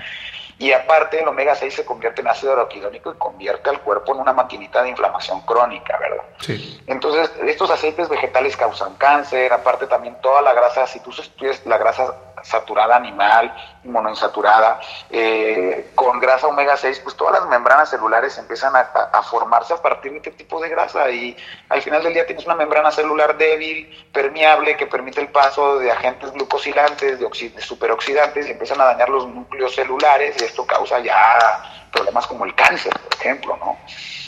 y 0.60 0.74
aparte, 0.74 1.22
el 1.22 1.28
omega 1.28 1.56
6 1.56 1.74
se 1.74 1.86
convierte 1.86 2.20
en 2.20 2.28
ácido 2.28 2.52
araquidónico 2.52 3.14
y 3.14 3.18
convierte 3.18 3.70
al 3.70 3.80
cuerpo 3.80 4.14
en 4.14 4.20
una 4.20 4.34
maquinita 4.34 4.84
de 4.84 4.90
inflamación 4.90 5.40
crónica, 5.42 5.98
¿verdad? 5.98 6.24
Sí. 6.42 6.84
Entonces, 6.86 7.32
estos 7.48 7.72
aceites 7.72 8.10
vegetales 8.10 8.58
causan 8.58 8.96
cáncer, 8.96 9.54
aparte 9.54 9.88
también 9.88 10.18
toda 10.22 10.42
la 10.42 10.52
grasa, 10.52 10.86
si 10.86 11.00
tú 11.00 11.12
estudias 11.12 11.66
la 11.66 11.78
grasa 11.78 12.14
saturada 12.44 12.98
animal, 12.98 13.56
monoinsaturada, 13.84 14.80
eh, 15.10 15.92
con 15.96 16.20
grasa 16.20 16.48
omega 16.48 16.76
6, 16.78 17.02
pues 17.04 17.16
todas 17.16 17.40
las 17.40 17.50
membranas 17.50 17.90
celulares 17.90 18.38
empiezan 18.38 18.76
a, 18.76 19.24
formarse 19.24 19.74
a 19.74 19.82
partir 19.82 20.12
de 20.12 20.18
este 20.18 20.32
tipo 20.32 20.60
de 20.62 20.70
grasa 20.70 21.10
y 21.10 21.36
al 21.70 21.82
final 21.82 22.04
del 22.04 22.14
día 22.14 22.26
tienes 22.26 22.46
una 22.46 22.56
membrana 22.56 22.92
celular 22.92 23.38
débil, 23.38 24.08
permeable, 24.12 24.76
que 24.76 24.88
permite 24.88 25.22
el 25.22 25.30
paso 25.30 25.78
de 25.80 25.92
agentes 25.92 26.32
glucosilantes, 26.32 27.20
de, 27.20 27.62
superoxidantes 27.62 28.48
y 28.48 28.52
empiezan 28.52 28.82
a 28.82 28.86
dañar 28.86 29.10
los 29.10 29.28
núcleos 29.28 29.76
celulares 29.76 30.36
y 30.42 30.46
esto 30.46 30.66
causa 30.66 31.00
ya 31.00 31.88
problemas 31.92 32.28
como 32.28 32.46
el 32.46 32.56
cáncer, 32.56 32.94
por 33.00 33.14
ejemplo, 33.14 33.58
¿no? 33.58 33.78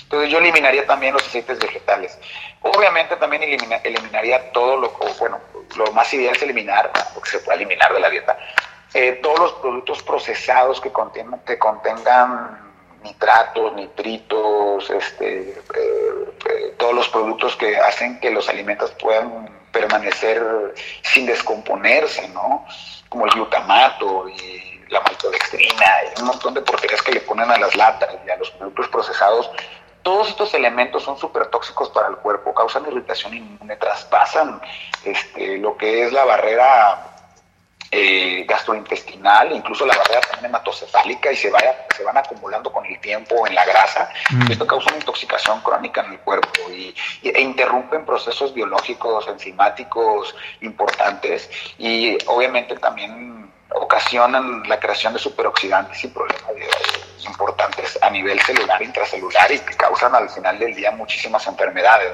Entonces 0.04 0.30
yo 0.30 0.40
eliminaría 0.40 0.86
también 0.86 1.14
los 1.14 1.26
aceites 1.26 1.58
vegetales. 1.58 2.20
Obviamente 2.62 3.16
también 3.16 3.44
eliminaría 3.44 4.52
todo 4.52 4.76
lo, 4.76 4.92
bueno, 5.18 5.40
lo 5.78 5.92
más 5.94 6.14
ideal 6.14 6.36
es 6.36 6.42
eliminar, 6.44 6.92
porque 7.14 7.30
se 7.30 7.40
puede 7.40 7.58
eliminar 7.58 7.94
de 7.94 8.00
la 8.02 8.10
dieta, 8.10 8.38
eh, 8.94 9.20
todos 9.24 9.40
los 9.40 9.54
productos 9.54 10.04
procesados 10.04 10.82
que, 10.82 10.92
contengan, 10.92 11.40
que 11.42 11.58
contengan 11.58 12.60
nitratos, 13.04 13.74
nitritos, 13.74 14.90
este, 14.90 15.50
eh, 15.50 15.56
eh, 16.50 16.76
todos 16.78 16.94
los 16.94 17.10
productos 17.10 17.56
que 17.56 17.78
hacen 17.78 18.20
que 18.20 18.30
los 18.30 18.48
alimentos 18.50 18.92
puedan 19.00 19.50
permanecer 19.72 20.76
sin 21.04 21.26
descomponerse, 21.26 22.28
¿no? 22.30 22.66
Como 23.10 23.26
el 23.26 23.32
glutamato 23.32 24.28
y 24.30 24.82
la 24.90 25.00
maltodextrina 25.02 25.86
y 26.16 26.22
un 26.22 26.28
montón 26.28 26.54
de 26.54 26.62
porquerías 26.62 27.02
que 27.02 27.14
le 27.14 27.22
ponen 27.22 27.50
a 27.50 27.58
las 27.58 27.76
latas 27.76 28.10
y 28.26 28.30
a 28.30 28.36
los 28.36 28.52
productos 28.52 28.90
procesados 28.90 29.50
todos 30.04 30.30
estos 30.30 30.54
elementos 30.54 31.04
son 31.04 31.18
súper 31.18 31.48
tóxicos 31.48 31.90
para 31.90 32.08
el 32.08 32.16
cuerpo, 32.18 32.54
causan 32.54 32.88
irritación 32.88 33.36
inmune, 33.36 33.76
traspasan 33.76 34.60
este, 35.06 35.58
lo 35.60 35.78
que 35.78 36.06
es 36.06 36.12
la 36.12 36.26
barrera 36.26 37.12
eh, 37.94 38.46
gastrointestinal, 38.48 39.52
incluso 39.52 39.86
la 39.86 39.98
barrera 39.98 40.22
también 40.22 40.46
hematocefálica 40.46 41.30
y 41.30 41.36
se, 41.36 41.50
vaya, 41.50 41.86
se 41.96 42.04
van 42.06 42.18
acumulando 42.18 42.72
con 42.72 42.86
el 42.86 42.98
tiempo 43.02 43.46
en 43.46 43.54
la 43.54 43.66
grasa. 43.66 44.10
Mm. 44.30 44.50
Esto 44.50 44.66
causa 44.66 44.90
una 44.90 45.00
intoxicación 45.00 45.60
crónica 45.60 46.02
en 46.02 46.14
el 46.14 46.20
cuerpo 46.20 46.72
y, 46.72 46.96
e 47.22 47.42
interrumpen 47.42 48.06
procesos 48.06 48.54
biológicos, 48.54 49.28
enzimáticos 49.28 50.34
importantes 50.62 51.50
y 51.78 52.18
obviamente 52.28 52.78
también 52.78 53.52
ocasionan 53.74 54.64
la 54.70 54.80
creación 54.80 55.12
de 55.14 55.20
superoxidantes 55.20 56.04
y 56.04 56.08
problemas 56.08 56.52
importantes 57.26 58.00
a 58.02 58.10
nivel 58.10 58.40
celular, 58.42 58.82
intracelular 58.82 59.52
y 59.52 59.60
que 59.60 59.76
causan 59.76 60.16
al 60.16 60.30
final 60.30 60.58
del 60.60 60.74
día 60.74 60.92
muchísimas 60.92 61.46
enfermedades. 61.48 62.12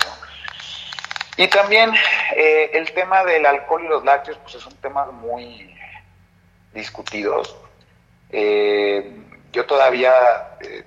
Y 1.37 1.47
también 1.47 1.93
eh, 2.35 2.71
el 2.73 2.91
tema 2.93 3.23
del 3.23 3.45
alcohol 3.45 3.85
y 3.85 3.87
los 3.87 4.03
lácteos, 4.03 4.39
pues 4.39 4.55
es 4.55 4.65
un 4.65 4.75
tema 4.77 5.05
muy 5.05 5.75
discutidos. 6.73 7.55
Eh, 8.31 9.15
yo 9.51 9.65
todavía 9.67 10.11
eh, 10.61 10.83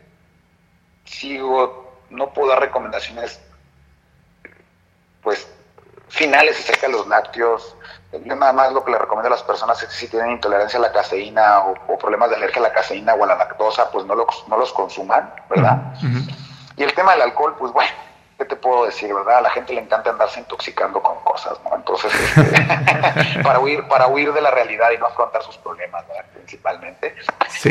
sigo, 1.05 2.01
no 2.11 2.33
puedo 2.33 2.51
dar 2.51 2.61
recomendaciones, 2.61 3.41
pues, 5.23 5.49
finales 6.09 6.59
acerca 6.59 6.89
de 6.89 6.95
los 6.95 7.07
lácteos, 7.07 7.77
yo 8.13 8.35
nada 8.35 8.53
más 8.53 8.73
lo 8.73 8.85
que 8.85 8.91
le 8.91 8.99
recomiendo 8.99 9.29
a 9.29 9.31
las 9.31 9.45
personas 9.45 9.81
es 9.83 9.89
que 9.89 9.95
si 9.95 10.09
tienen 10.09 10.33
intolerancia 10.33 10.81
a 10.81 10.83
la 10.83 10.91
caseína 10.91 11.61
o, 11.61 11.97
problemas 11.97 12.31
de 12.31 12.37
alergia 12.37 12.59
a 12.59 12.65
la 12.65 12.73
caseína 12.73 13.15
o 13.15 13.23
a 13.23 13.27
la 13.29 13.37
lactosa, 13.37 13.89
pues 13.93 14.05
no 14.05 14.17
los, 14.17 14.49
no 14.49 14.57
los 14.57 14.73
consuman, 14.73 15.33
¿verdad? 15.49 15.95
Y 16.77 16.83
el 16.83 16.93
tema 16.95 17.13
del 17.13 17.23
alcohol, 17.23 17.55
pues 17.57 17.73
bueno, 17.73 17.93
¿qué 18.41 18.47
te 18.47 18.57
puedo 18.57 18.87
decir, 18.87 19.13
verdad? 19.13 19.37
A 19.37 19.41
la 19.43 19.51
gente 19.51 19.75
le 19.75 19.83
encanta 19.83 20.09
andarse 20.09 20.41
intoxicando 20.41 21.03
con 21.03 21.23
cosas, 21.25 21.61
¿no? 21.63 21.77
Entonces, 21.77 22.11
este, 22.15 23.43
para, 23.45 23.59
huir, 23.61 23.87
para 23.87 24.07
huir 24.07 24.33
de 24.33 24.41
la 24.41 24.51
realidad 24.51 24.91
y 24.93 24.97
no 24.97 25.05
afrontar 25.05 25.43
sus 25.43 25.59
problemas, 25.59 26.09
¿verdad? 26.09 26.25
Principalmente, 26.33 27.15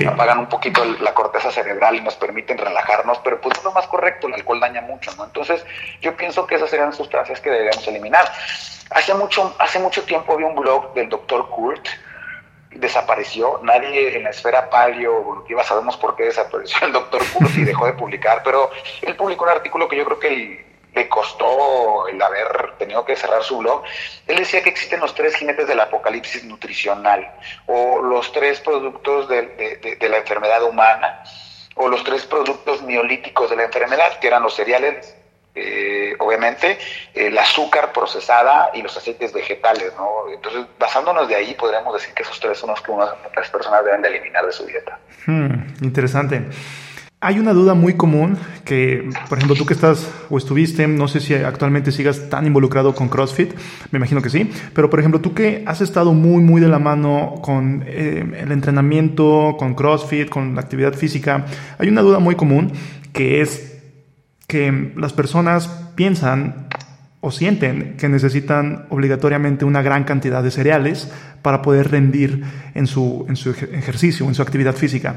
apagan 0.08 0.38
un 0.38 0.46
poquito 0.48 0.86
la 0.86 1.12
corteza 1.16 1.52
cerebral 1.52 1.96
y 1.96 2.02
nos 2.02 2.14
permiten 2.18 2.60
relajarnos, 2.60 3.18
pero 3.24 3.42
pues 3.42 3.58
es 3.58 3.64
lo 3.64 3.72
más 3.72 3.88
correcto, 3.88 4.28
el 4.28 4.36
alcohol 4.36 4.60
daña 4.60 4.82
mucho, 4.82 5.12
¿no? 5.18 5.26
Entonces, 5.26 5.66
yo 6.02 6.16
pienso 6.16 6.46
que 6.46 6.54
esas 6.54 6.70
serían 6.70 6.94
sustancias 6.94 7.42
que 7.42 7.50
deberíamos 7.50 7.88
eliminar. 7.88 8.32
Hace 8.92 9.16
mucho, 9.16 9.56
hace 9.58 9.80
mucho 9.80 10.04
tiempo 10.04 10.34
había 10.34 10.46
un 10.46 10.56
blog 10.56 10.94
del 10.94 11.10
doctor 11.10 11.50
Kurt, 11.50 11.88
desapareció, 12.72 13.60
nadie 13.64 14.16
en 14.16 14.24
la 14.24 14.30
esfera 14.30 14.70
paleoevolutiva 14.70 15.64
sabemos 15.64 15.98
por 15.98 16.16
qué 16.16 16.24
desapareció 16.26 16.86
el 16.86 16.94
doctor 16.94 17.22
Kurt 17.34 17.56
y 17.58 17.64
dejó 17.64 17.86
de 17.86 17.94
publicar, 17.94 18.42
pero 18.44 18.70
él 19.02 19.16
publicó 19.16 19.46
un 19.46 19.52
artículo 19.52 19.88
que 19.88 19.98
yo 19.98 20.06
creo 20.06 20.20
que 20.20 20.70
le 20.94 21.10
costó 21.10 22.08
el 22.08 22.22
haber 22.22 22.76
tenido 22.78 23.06
que 23.06 23.16
cerrar 23.16 23.44
su 23.44 23.60
blog. 23.60 23.84
Él 24.28 24.38
decía 24.38 24.64
que 24.64 24.70
existen 24.70 25.00
los 25.00 25.14
tres 25.14 25.36
jinetes 25.36 25.68
del 25.68 25.80
apocalipsis 25.80 26.44
nutricional, 26.44 27.32
o 27.68 28.02
los 28.02 28.32
tres 28.32 28.60
productos 28.60 29.28
de, 29.30 29.98
de 30.00 30.10
la 30.10 30.18
enfermedad 30.18 30.64
humana, 30.64 31.24
o 31.76 31.88
los 31.88 32.04
tres 32.04 32.26
productos 32.26 32.82
miolíticos 32.82 33.50
de 33.50 33.56
la 33.56 33.64
enfermedad, 33.64 34.20
que 34.20 34.28
eran 34.28 34.44
los 34.44 34.56
cereales, 34.56 35.16
eh, 35.56 36.16
obviamente, 36.20 36.78
el 37.14 37.38
azúcar 37.38 37.92
procesada 37.92 38.72
y 38.74 38.82
los 38.82 38.96
aceites 38.96 39.34
vegetales, 39.34 39.94
¿no? 39.98 40.32
Entonces, 40.34 40.66
basándonos 40.78 41.28
de 41.28 41.36
ahí, 41.36 41.56
podríamos 41.56 41.94
decir 41.94 42.14
que 42.14 42.24
esos 42.24 42.40
tres 42.40 42.58
son 42.58 42.70
los 42.70 42.82
que 42.82 42.92
las 43.36 43.50
personas 43.50 43.84
deben 43.84 44.02
de 44.02 44.10
eliminar 44.10 44.46
de 44.46 44.52
su 44.52 44.66
dieta. 44.66 45.00
Hmm, 45.26 45.84
interesante. 45.84 46.44
Hay 47.22 47.38
una 47.38 47.52
duda 47.52 47.74
muy 47.74 47.98
común 47.98 48.38
que, 48.64 49.10
por 49.28 49.38
ejemplo, 49.38 49.58
tú 49.58 49.66
que 49.66 49.74
estás 49.74 50.10
o 50.30 50.38
estuviste, 50.38 50.88
no 50.88 51.10
sé 51.10 51.20
si 51.20 51.34
actualmente 51.34 51.92
sigas 51.92 52.30
tan 52.30 52.48
involucrado 52.48 52.96
con 52.96 53.10
CrossFit, 53.10 53.54
me 53.92 53.98
imagino 53.98 54.22
que 54.22 54.30
sí, 54.30 54.50
pero 54.74 54.90
por 54.90 55.02
ejemplo, 55.02 55.20
tú 55.20 55.34
que 55.34 55.64
has 55.68 55.82
estado 55.82 56.14
muy, 56.14 56.42
muy 56.42 56.62
de 56.62 56.70
la 56.70 56.80
mano 56.80 57.36
con 57.42 57.84
eh, 57.86 58.24
el 58.38 58.54
entrenamiento, 58.54 59.58
con 59.60 59.76
CrossFit, 59.76 60.30
con 60.30 60.56
la 60.56 60.62
actividad 60.62 60.94
física, 60.94 61.46
hay 61.78 61.90
una 61.90 62.02
duda 62.04 62.20
muy 62.20 62.36
común 62.36 62.72
que 63.12 63.42
es 63.42 63.69
que 64.50 64.92
las 64.98 65.14
personas 65.14 65.68
piensan 65.96 66.68
o 67.22 67.32
sienten 67.32 67.98
que 67.98 68.10
necesitan 68.10 68.88
obligatoriamente 68.90 69.64
una 69.64 69.82
gran 69.82 70.06
cantidad 70.06 70.42
de 70.42 70.52
cereales 70.52 71.12
para 71.42 71.62
poder 71.62 71.92
rendir 71.92 72.44
en 72.74 72.88
su, 72.88 73.26
en 73.30 73.36
su 73.36 73.52
ejercicio, 73.52 74.26
en 74.26 74.36
su 74.36 74.42
actividad 74.42 74.74
física. 74.74 75.16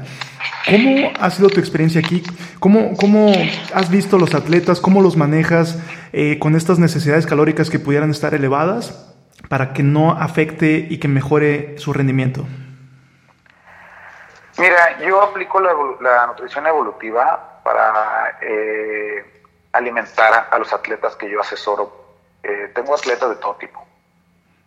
¿Cómo 0.69 1.11
ha 1.19 1.29
sido 1.29 1.49
tu 1.49 1.59
experiencia 1.59 1.99
aquí? 1.99 2.23
¿Cómo, 2.59 2.95
cómo 2.95 3.31
has 3.73 3.89
visto 3.89 4.17
los 4.17 4.35
atletas? 4.35 4.79
¿Cómo 4.79 5.01
los 5.01 5.17
manejas 5.17 5.81
eh, 6.13 6.37
con 6.39 6.55
estas 6.55 6.77
necesidades 6.77 7.25
calóricas 7.25 7.69
que 7.69 7.79
pudieran 7.79 8.11
estar 8.11 8.33
elevadas 8.33 9.13
para 9.49 9.73
que 9.73 9.83
no 9.83 10.11
afecte 10.11 10.87
y 10.89 10.99
que 10.99 11.07
mejore 11.07 11.77
su 11.77 11.91
rendimiento? 11.91 12.45
Mira, 14.57 14.99
yo 14.99 15.21
aplico 15.21 15.59
la, 15.59 16.27
nutrición 16.27 16.67
evolutiva 16.67 17.52
para 17.63 18.37
eh, 18.41 19.43
alimentar 19.71 20.47
a 20.49 20.57
los 20.59 20.71
atletas 20.71 21.15
que 21.15 21.29
yo 21.29 21.41
asesoro. 21.41 22.03
Eh, 22.43 22.71
tengo 22.75 22.93
atletas 22.93 23.29
de 23.29 23.35
todo 23.35 23.55
tipo. 23.55 23.85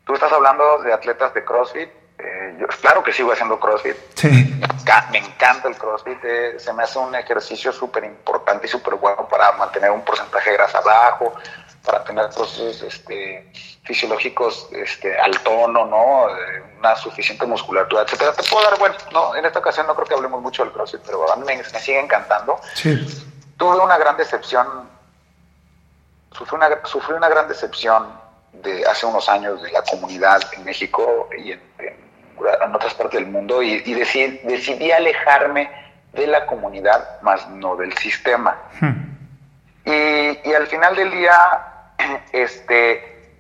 Tú 0.05 0.15
estás 0.15 0.33
hablando 0.33 0.79
de 0.83 0.93
atletas 0.93 1.35
de 1.35 1.45
CrossFit. 1.45 1.91
Eh, 2.19 2.57
yo, 2.59 2.67
claro 2.81 3.03
que 3.03 3.13
sigo 3.13 3.33
haciendo 3.33 3.59
CrossFit. 3.59 3.97
Sí. 4.15 4.53
Me, 5.11 5.19
encanta 5.19 5.69
el 5.69 5.77
CrossFit. 5.77 6.19
Eh, 6.25 6.55
se 6.59 6.73
me 6.73 6.85
hace 6.85 6.99
un 6.99 7.15
ejercicio 7.15 7.73
súper 7.73 8.05
importante 8.05 8.67
y 8.67 8.71
súper 8.71 8.95
bueno 8.95 9.29
para 9.29 9.53
mantener 9.53 9.91
un 9.91 10.05
porcentaje 10.05 10.51
de 10.51 10.57
grasa 10.57 10.81
bajo, 10.81 11.35
para 11.87 12.05
tener 12.05 12.29
procesos 12.31 12.83
este, 12.83 13.51
fisiológicos 13.85 14.69
este, 14.73 15.19
al 15.19 15.39
tono, 15.41 15.87
¿no? 15.87 16.27
una 16.79 16.97
suficiente 16.97 17.47
musculatura, 17.47 18.03
etcétera. 18.03 18.33
Te 18.33 18.43
puedo 18.43 18.69
dar, 18.69 18.79
bueno, 18.79 18.97
no, 19.13 19.35
en 19.35 19.47
esta 19.47 19.61
ocasión 19.61 19.87
no 19.87 19.95
creo 19.95 20.07
que 20.07 20.15
hablemos 20.15 20.43
mucho 20.43 20.65
del 20.65 20.73
CrossFit, 20.73 21.01
pero 21.07 21.33
a 21.33 21.37
mí 21.37 21.45
me, 21.47 21.57
me 21.57 21.81
sigue 21.81 22.01
encantando. 22.01 22.61
Sí. 22.75 23.25
Tuve 23.57 23.79
una 23.79 23.97
gran 23.97 24.17
decepción 24.17 24.97
sufrí 26.37 26.57
una, 26.57 26.69
una 27.17 27.29
gran 27.29 27.49
decepción 27.49 28.09
de 28.53 28.87
hace 28.87 29.07
unos 29.07 29.29
años 29.29 29.63
de 29.63 29.71
la 29.73 29.83
comunidad 29.83 30.41
en 30.57 30.65
México 30.65 31.29
y 31.37 31.53
en, 31.53 31.61
otras 32.75 32.95
partes 32.95 33.21
del 33.21 33.31
mundo 33.31 33.63
y, 33.63 33.81
decidí, 33.95 34.39
decidí, 34.45 34.91
alejarme 34.93 35.71
de 36.13 36.27
la 36.27 36.45
comunidad, 36.47 37.21
más 37.23 37.49
no 37.49 37.77
del 37.77 37.97
sistema. 37.97 38.59
Hmm. 38.81 39.17
Y, 39.87 40.53
al 40.53 40.67
final 40.67 40.95
del 40.97 41.11
día, 41.13 41.33
este, 42.33 43.35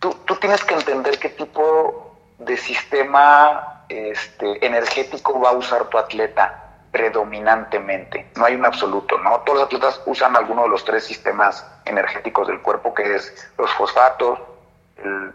tú, 0.00 0.14
tú, 0.24 0.36
tienes 0.36 0.62
que 0.64 0.74
entender 0.74 1.18
qué 1.18 1.30
tipo 1.30 2.16
de 2.38 2.56
sistema 2.56 3.84
este, 3.88 4.64
energético 4.64 5.40
va 5.40 5.50
a 5.50 5.52
usar 5.52 5.88
tu 5.88 5.98
atleta 5.98 6.62
predominantemente, 6.90 8.30
no 8.36 8.46
hay 8.46 8.54
un 8.54 8.64
absoluto, 8.64 9.18
¿no? 9.18 9.40
Todos 9.40 9.58
los 9.58 9.66
atletas 9.66 10.00
usan 10.06 10.34
alguno 10.34 10.62
de 10.62 10.70
los 10.70 10.82
tres 10.82 11.04
sistemas 11.04 11.66
energéticos 11.84 12.48
del 12.48 12.62
cuerpo, 12.62 12.94
que 12.94 13.16
es 13.16 13.50
los 13.58 13.70
fosfatos, 13.74 14.38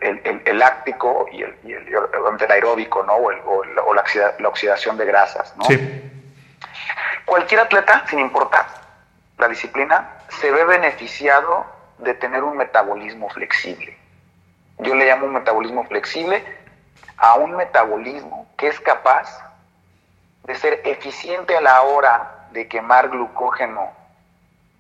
el, 0.02 0.58
láctico 0.58 1.28
y 1.32 1.44
el, 1.44 1.56
el, 1.64 2.52
aeróbico, 2.52 3.04
¿no? 3.04 3.14
O, 3.14 3.64
la, 3.64 4.48
oxidación 4.50 4.98
de 4.98 5.06
grasas, 5.06 5.56
¿no? 5.56 5.66
Sí. 5.66 6.12
Cualquier 7.26 7.62
atleta, 7.62 8.06
sin 8.10 8.20
importar 8.20 8.66
la 9.38 9.48
disciplina, 9.48 10.18
se 10.30 10.52
ve 10.52 10.66
beneficiado 10.66 11.66
de 12.02 12.14
tener 12.16 12.44
un 12.44 12.58
metabolismo 12.58 13.30
flexible. 13.30 13.98
Yo 14.80 14.96
le 14.96 15.06
llamo 15.06 15.28
un 15.28 15.34
metabolismo 15.34 15.84
flexible 15.86 16.44
a 17.18 17.36
un 17.36 17.56
metabolismo 17.56 18.48
que 18.58 18.68
es 18.68 18.80
capaz 18.80 19.40
de 20.44 20.56
ser 20.56 20.82
eficiente 20.86 21.56
a 21.56 21.62
la 21.62 21.82
hora 21.84 22.48
de 22.52 22.68
quemar 22.68 23.10
glucógeno 23.10 23.92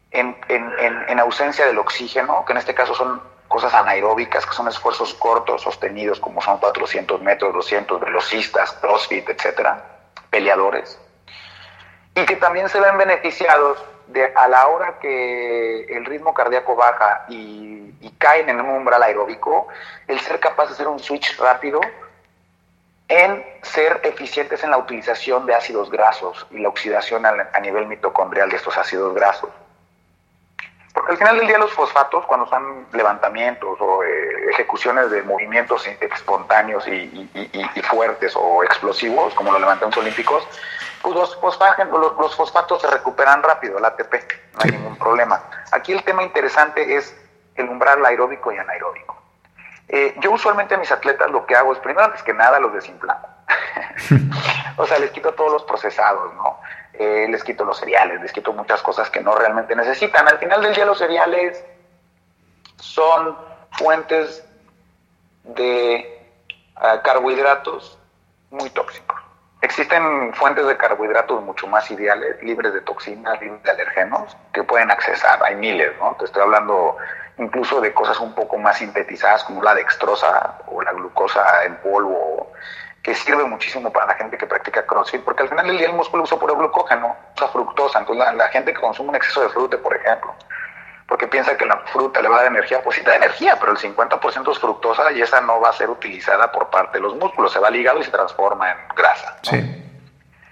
en, 0.10 0.36
en, 0.50 1.20
ausencia 1.20 1.66
del 1.66 1.78
oxígeno, 1.78 2.44
que 2.46 2.52
en 2.52 2.58
este 2.58 2.74
caso 2.74 2.94
son 2.96 3.22
cosas 3.48 3.74
anaeróbicas, 3.74 4.46
que 4.46 4.54
son 4.54 4.68
esfuerzos 4.68 5.14
cortos, 5.14 5.62
sostenidos, 5.62 6.20
como 6.20 6.42
son 6.42 6.58
400 6.58 7.22
metros, 7.22 7.54
200, 7.54 8.02
velocistas, 8.02 8.74
crossfit, 8.74 9.30
etcétera, 9.30 9.86
peleadores, 10.30 11.00
y 12.16 12.26
que 12.26 12.36
también 12.36 12.68
se 12.68 12.80
ven 12.80 12.98
beneficiados 12.98 13.78
de 14.08 14.32
a 14.36 14.48
la 14.48 14.68
hora 14.68 15.00
que 15.00 15.86
el 15.86 16.06
ritmo 16.06 16.34
cardíaco 16.34 16.76
baja 16.76 17.26
y, 17.30 17.94
y 18.02 18.10
caen 18.18 18.50
en 18.50 18.60
un 18.60 18.70
umbral 18.70 19.04
aeróbico, 19.04 19.68
el 20.08 20.20
ser 20.20 20.40
capaz 20.40 20.68
de 20.68 20.74
hacer 20.74 20.88
un 20.88 21.00
switch 21.00 21.38
rápido 21.40 21.80
en 23.12 23.44
ser 23.62 24.00
eficientes 24.04 24.64
en 24.64 24.72
la 24.72 24.78
utilización 24.78 25.46
de 25.46 25.54
ácidos 25.54 25.92
grasos 25.92 26.48
y 26.50 26.60
la 26.60 26.70
oxidación 26.70 27.26
a, 27.26 27.60
nivel 27.60 27.86
mitocondrial 27.86 28.50
de 28.50 28.56
estos 28.56 28.78
ácidos 28.78 29.14
grasos. 29.14 29.50
Al 31.12 31.18
final 31.18 31.40
del 31.40 31.48
día 31.48 31.58
los 31.58 31.74
fosfatos, 31.74 32.26
cuando 32.26 32.48
son 32.48 32.88
levantamientos 32.94 33.78
o 33.82 34.02
eh, 34.02 34.50
ejecuciones 34.52 35.12
de 35.12 35.22
movimientos 35.24 35.86
espontáneos 36.00 36.88
y, 36.88 37.30
fuertes 37.84 38.32
o 38.38 38.64
explosivos, 38.64 39.34
como 39.34 39.52
los 39.52 39.60
levantamientos 39.60 40.02
olímpicos, 40.02 40.48
pues 41.02 41.14
los, 41.14 41.38
los, 42.18 42.34
fosfatos 42.34 42.82
se 42.82 42.88
recuperan 42.88 43.44
rápido, 43.44 43.78
el 43.78 43.84
ATP, 43.84 44.14
no 44.54 44.60
hay 44.64 44.72
ningún 44.72 44.98
problema. 44.98 45.44
Aquí 45.74 45.92
el 45.92 46.02
tema 46.04 46.24
interesante 46.24 46.96
es 46.96 47.14
el 47.56 47.68
umbral 47.68 48.06
aeróbico 48.06 48.54
y 48.54 48.58
anaeróbico. 48.58 49.22
Eh, 49.90 50.16
yo 50.22 50.32
usualmente 50.32 50.76
a 50.76 50.78
mis 50.78 50.94
atletas 50.94 51.30
lo 51.30 51.46
que 51.46 51.58
hago 51.58 51.74
es, 51.74 51.80
primero, 51.80 52.06
antes 52.06 52.24
que 52.24 52.34
nada, 52.34 52.58
los 52.62 52.72
desinflamo. 52.72 53.28
o 54.78 54.88
sea, 54.88 54.98
les 54.98 55.12
quito 55.12 55.34
todos 55.34 55.52
los 55.52 55.64
procesados, 55.64 56.34
¿no? 56.36 56.58
Les 57.28 57.44
quito 57.44 57.64
los 57.64 57.80
cereales, 57.80 58.22
les 58.22 58.32
quito 58.32 58.54
muchas 58.54 58.82
cosas 58.82 59.10
que 59.10 59.22
no 59.22 59.36
realmente 59.36 59.76
necesitan. 59.76 60.28
Al 60.28 60.38
final 60.38 60.62
del 60.62 60.74
día 60.74 60.86
los 60.86 60.98
cereales 60.98 61.64
son 62.78 63.38
fuentes 63.72 64.46
de 65.44 66.28
ah, 66.76 67.02
carbohidratos 67.04 67.98
muy 68.50 68.70
tóxicos. 68.70 69.20
Existen 69.62 70.34
fuentes 70.34 70.66
de 70.66 70.76
carbohidratos 70.76 71.44
mucho 71.44 71.68
más 71.68 71.90
ideales, 71.92 72.42
libres 72.42 72.74
de 72.74 72.82
toxinas, 72.82 73.40
libres 73.40 73.62
de 73.64 73.72
alergenos, 73.72 74.36
que 74.54 74.64
pueden 74.64 74.90
accesar. 74.90 75.40
Hay 75.44 75.56
miles, 75.56 75.92
¿no? 76.00 76.16
Te 76.18 76.26
estoy 76.26 76.42
hablando 76.42 76.98
incluso 77.38 77.80
de 77.80 77.94
cosas 77.94 78.20
un 78.20 78.34
poco 78.34 78.58
más 78.58 78.78
sintetizadas 78.78 79.44
como 79.44 79.62
la 79.62 79.76
dextrosa 79.76 80.58
o 80.68 80.82
la 80.82 80.92
glucosa 80.94 81.64
en 81.66 81.76
polvo, 81.78 82.52
que 83.04 83.16
sirve 83.16 83.44
muchísimo 83.46 83.92
para 83.92 84.08
la 84.08 84.14
gente 84.16 84.38
que 84.38 84.46
practica 84.46 84.86
CrossFit, 84.86 85.24
porque 85.24 85.44
al 85.44 85.50
final 85.50 85.66
del 85.68 85.78
día 85.78 85.88
el 85.88 85.96
músculo 85.96 86.24
usa 86.24 86.38
puro 86.38 86.56
glucógeno, 86.56 87.16
usa 87.36 87.48
fructosa, 87.48 88.00
entonces 88.00 88.36
la, 88.36 88.48
gente 88.50 88.74
que 88.74 88.80
consume 88.80 89.10
un 89.10 89.16
exceso 89.16 89.42
de 89.42 89.50
fruta, 89.50 89.78
por 89.78 89.96
ejemplo, 89.96 90.36
porque 91.08 91.28
piensa 91.28 91.58
que 91.58 91.66
la 91.66 91.78
fruta 91.88 92.22
le 92.22 92.30
va 92.30 92.36
a 92.36 92.44
dar 92.44 92.52
energía, 92.52 92.82
pues 92.84 92.98
sí 92.98 93.04
da 93.04 93.16
energía, 93.16 93.58
pero 93.60 93.72
el 93.72 93.78
50% 93.78 94.52
es 94.52 94.60
fructosa 94.60 95.12
y 95.12 95.22
esa 95.22 95.42
no 95.42 95.60
va 95.60 95.70
a 95.70 95.74
ser 95.74 95.90
utilizada 95.90 96.52
por 96.52 96.70
parte 96.70 97.00
de 97.00 97.04
los 97.04 97.16
músculos, 97.16 97.52
se 97.52 97.60
va 97.60 97.72
ligado 97.72 98.00
y 98.00 98.04
se 98.04 98.12
transforma 98.12 98.72
en 98.72 98.78
grasa. 98.96 99.38
Sí. 99.42 99.58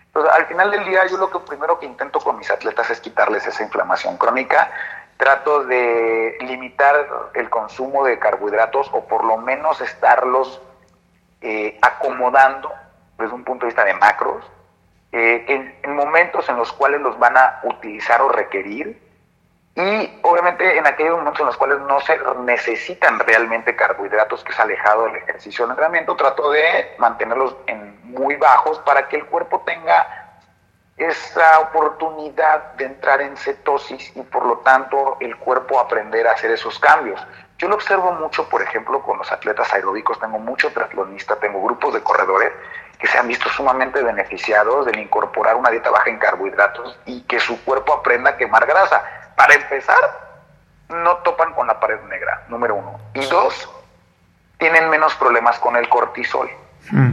Entonces, 0.07 0.33
al 0.33 0.47
final 0.47 0.71
del 0.71 0.85
día, 0.85 1.05
yo 1.05 1.17
lo 1.17 1.29
que 1.29 1.39
primero 1.39 1.79
que 1.79 1.85
intento 1.85 2.19
con 2.19 2.37
mis 2.37 2.49
atletas 2.49 2.89
es 2.89 2.99
quitarles 2.99 3.45
esa 3.45 3.61
inflamación 3.61 4.17
crónica 4.17 4.71
trato 5.17 5.65
de 5.65 6.37
limitar 6.39 6.95
el 7.33 7.49
consumo 7.49 8.05
de 8.05 8.17
carbohidratos 8.17 8.89
o 8.93 9.05
por 9.05 9.25
lo 9.25 9.35
menos 9.35 9.81
estarlos 9.81 10.61
eh, 11.41 11.77
acomodando 11.81 12.71
desde 13.17 13.33
un 13.33 13.43
punto 13.43 13.65
de 13.65 13.69
vista 13.69 13.85
de 13.85 13.93
macros 13.93 14.45
eh, 15.11 15.45
en, 15.47 15.75
en, 15.83 15.95
momentos 15.95 16.47
en 16.49 16.57
los 16.57 16.71
cuales 16.73 17.01
los 17.01 17.17
van 17.17 17.37
a 17.37 17.59
utilizar 17.63 18.21
o 18.21 18.29
requerir 18.29 19.01
y 19.75 20.19
obviamente 20.23 20.77
en 20.77 20.85
aquellos 20.85 21.17
momentos 21.17 21.39
en 21.39 21.45
los 21.47 21.57
cuales 21.57 21.79
no 21.79 21.99
se 22.01 22.19
necesitan 22.43 23.19
realmente 23.19 23.75
carbohidratos 23.75 24.43
que 24.43 24.51
es 24.51 24.59
alejado 24.59 25.05
del 25.05 25.17
ejercicio 25.17 25.65
del 25.65 25.71
entrenamiento 25.71 26.15
trato 26.15 26.51
de 26.51 26.95
mantenerlos 26.97 27.55
en 27.67 27.99
muy 28.03 28.35
bajos 28.35 28.79
para 28.79 29.07
que 29.07 29.17
el 29.17 29.25
cuerpo 29.25 29.61
tenga 29.65 30.29
esa 30.99 31.59
oportunidad 31.61 32.73
de 32.73 32.85
entrar 32.85 33.21
en 33.21 33.37
cetosis 33.37 34.11
y 34.15 34.21
por 34.21 34.45
lo 34.45 34.57
tanto 34.57 35.15
el 35.21 35.37
cuerpo 35.37 35.79
aprender 35.79 36.27
a 36.27 36.33
hacer 36.33 36.51
esos 36.51 36.77
cambios. 36.77 37.25
Yo 37.59 37.67
lo 37.67 37.75
observo 37.75 38.13
mucho, 38.13 38.47
por 38.47 38.61
ejemplo, 38.61 39.01
con 39.01 39.17
los 39.17 39.29
atletas 39.31 39.71
aeróbicos, 39.73 40.17
tengo 40.17 40.39
mucho 40.39 40.71
triatlonista, 40.71 41.35
tengo 41.35 41.61
grupos 41.61 41.93
de 41.93 42.01
corredores 42.01 42.53
que 42.97 43.05
se 43.05 43.17
han 43.17 43.27
visto 43.27 43.49
sumamente 43.49 44.01
beneficiados 44.01 44.85
del 44.85 44.97
incorporar 44.97 45.55
una 45.57 45.69
dieta 45.69 45.89
baja 45.89 46.09
en 46.09 46.19
carbohidratos 46.19 46.97
y 47.05 47.21
que 47.23 47.39
su 47.39 47.61
cuerpo 47.65 47.93
aprenda 47.93 48.31
a 48.31 48.37
quemar 48.37 48.65
grasa. 48.65 49.03
Para 49.35 49.55
empezar, 49.55 49.99
no 50.87 51.17
topan 51.17 51.53
con 51.53 51.67
la 51.67 51.77
pared 51.79 51.99
negra, 52.03 52.45
número 52.47 52.75
uno. 52.75 52.97
Y 53.13 53.25
dos, 53.25 53.69
tienen 54.57 54.89
menos 54.89 55.13
problemas 55.15 55.59
con 55.59 55.75
el 55.75 55.89
cortisol. 55.89 56.49
Mm. 56.91 57.11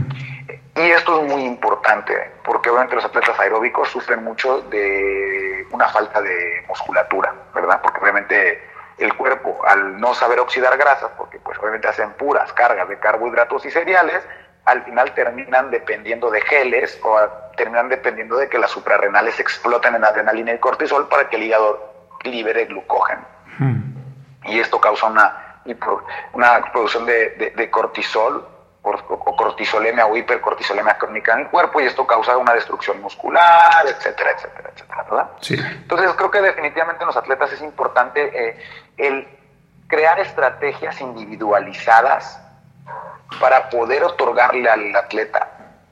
Y 0.75 0.91
esto 0.91 1.21
es 1.21 1.29
muy 1.29 1.43
importante, 1.43 2.31
porque 2.45 2.69
obviamente 2.69 2.95
los 2.95 3.05
atletas 3.05 3.37
aeróbicos 3.37 3.89
sufren 3.89 4.23
mucho 4.23 4.61
de 4.61 5.67
una 5.71 5.89
falta 5.89 6.21
de 6.21 6.63
musculatura, 6.69 7.33
¿verdad? 7.53 7.81
Porque 7.81 7.99
obviamente 7.99 8.61
el 8.97 9.15
cuerpo, 9.15 9.59
al 9.65 9.99
no 9.99 10.13
saber 10.13 10.39
oxidar 10.39 10.77
grasas, 10.77 11.11
porque 11.17 11.39
pues 11.39 11.57
obviamente 11.59 11.87
hacen 11.87 12.11
puras 12.13 12.51
cargas 12.53 12.89
de 12.89 12.97
carbohidratos 12.99 13.65
y 13.65 13.71
cereales, 13.71 14.23
al 14.65 14.83
final 14.83 15.13
terminan 15.13 15.71
dependiendo 15.71 16.29
de 16.29 16.41
geles 16.41 16.99
o 17.03 17.19
terminan 17.55 17.89
dependiendo 17.89 18.37
de 18.37 18.49
que 18.49 18.57
las 18.57 18.71
suprarrenales 18.71 19.39
exploten 19.39 19.95
en 19.95 20.03
adrenalina 20.03 20.53
y 20.53 20.59
cortisol 20.59 21.07
para 21.07 21.29
que 21.29 21.37
el 21.37 21.43
hígado 21.43 22.17
libere 22.23 22.65
glucógeno. 22.65 23.21
Hmm. 23.59 23.93
Y 24.45 24.59
esto 24.59 24.81
causa 24.81 25.05
una, 25.07 25.61
una 26.33 26.71
producción 26.71 27.05
de, 27.05 27.53
de 27.55 27.69
cortisol 27.69 28.57
o 29.09 29.35
cortisolemia 29.35 30.05
o 30.05 30.15
hipercortisolemia 30.15 30.97
crónica 30.97 31.33
en 31.33 31.39
el 31.39 31.47
cuerpo 31.47 31.81
y 31.81 31.85
esto 31.85 32.05
causa 32.05 32.37
una 32.37 32.53
destrucción 32.53 33.01
muscular, 33.01 33.85
etcétera, 33.85 34.31
etcétera, 34.31 34.69
etcétera, 34.73 35.03
¿verdad? 35.03 35.29
Sí. 35.41 35.55
Entonces 35.55 36.11
creo 36.13 36.31
que 36.31 36.41
definitivamente 36.41 37.03
en 37.03 37.07
los 37.07 37.17
atletas 37.17 37.51
es 37.51 37.61
importante 37.61 38.31
eh, 38.33 38.57
el 38.97 39.27
crear 39.87 40.19
estrategias 40.19 40.99
individualizadas 41.01 42.41
para 43.39 43.69
poder 43.69 44.03
otorgarle 44.03 44.69
al 44.69 44.95
atleta 44.95 45.49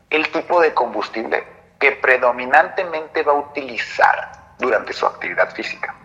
el 0.10 0.28
tipo 0.30 0.62
de 0.62 0.74
combustible 0.74 1.43
que 1.80 1.91
predominantemente 1.91 3.24
va 3.24 3.34
a 3.34 3.36
utilizar 3.36 4.32
durante 4.60 4.93
su 4.93 5.06
actividad 5.06 5.53
física. 5.53 5.95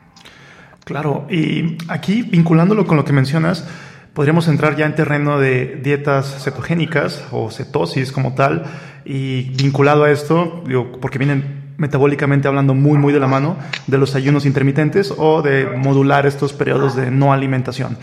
Claro, 0.84 1.26
y 1.30 1.78
aquí 1.88 2.22
vinculándolo 2.22 2.86
con 2.86 2.96
lo 2.96 3.04
que 3.04 3.12
mencionas, 3.12 3.68
podríamos 4.14 4.48
entrar 4.48 4.76
ya 4.76 4.86
en 4.86 4.96
terreno 4.96 5.38
de 5.38 5.76
dietas 5.76 6.42
cetogénicas 6.42 7.24
o 7.30 7.50
cetosis 7.50 8.10
como 8.10 8.34
tal 8.34 8.64
y 9.04 9.50
vinculado 9.50 10.04
a 10.04 10.10
esto, 10.10 10.62
digo, 10.66 10.98
porque 11.00 11.18
vienen 11.18 11.59
metabólicamente 11.80 12.46
hablando 12.46 12.74
muy 12.74 12.98
muy 12.98 13.10
de 13.10 13.18
la 13.18 13.26
mano 13.26 13.56
de 13.86 13.96
los 13.96 14.14
ayunos 14.14 14.44
intermitentes 14.44 15.14
o 15.16 15.40
de 15.40 15.64
modular 15.64 16.26
estos 16.26 16.52
periodos 16.52 16.94
de 16.94 17.10
no 17.10 17.32
alimentación. 17.32 17.96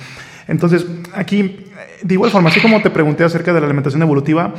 Entonces, 0.47 0.87
aquí, 1.13 1.71
de 2.01 2.13
igual 2.13 2.31
forma, 2.31 2.49
así 2.49 2.59
como 2.59 2.81
te 2.81 2.89
pregunté 2.89 3.23
acerca 3.23 3.53
de 3.53 3.59
la 3.59 3.67
alimentación 3.67 4.01
evolutiva, 4.01 4.53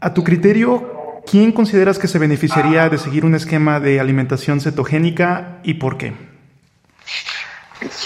a 0.00 0.14
tu 0.14 0.24
criterio, 0.24 1.22
¿quién 1.30 1.52
consideras 1.52 1.98
que 1.98 2.08
se 2.08 2.18
beneficiaría 2.18 2.88
de 2.88 2.96
seguir 2.96 3.26
un 3.26 3.34
esquema 3.34 3.80
de 3.80 4.00
alimentación 4.00 4.62
cetogénica 4.62 5.58
y 5.62 5.74
por 5.74 5.98
qué? 5.98 6.14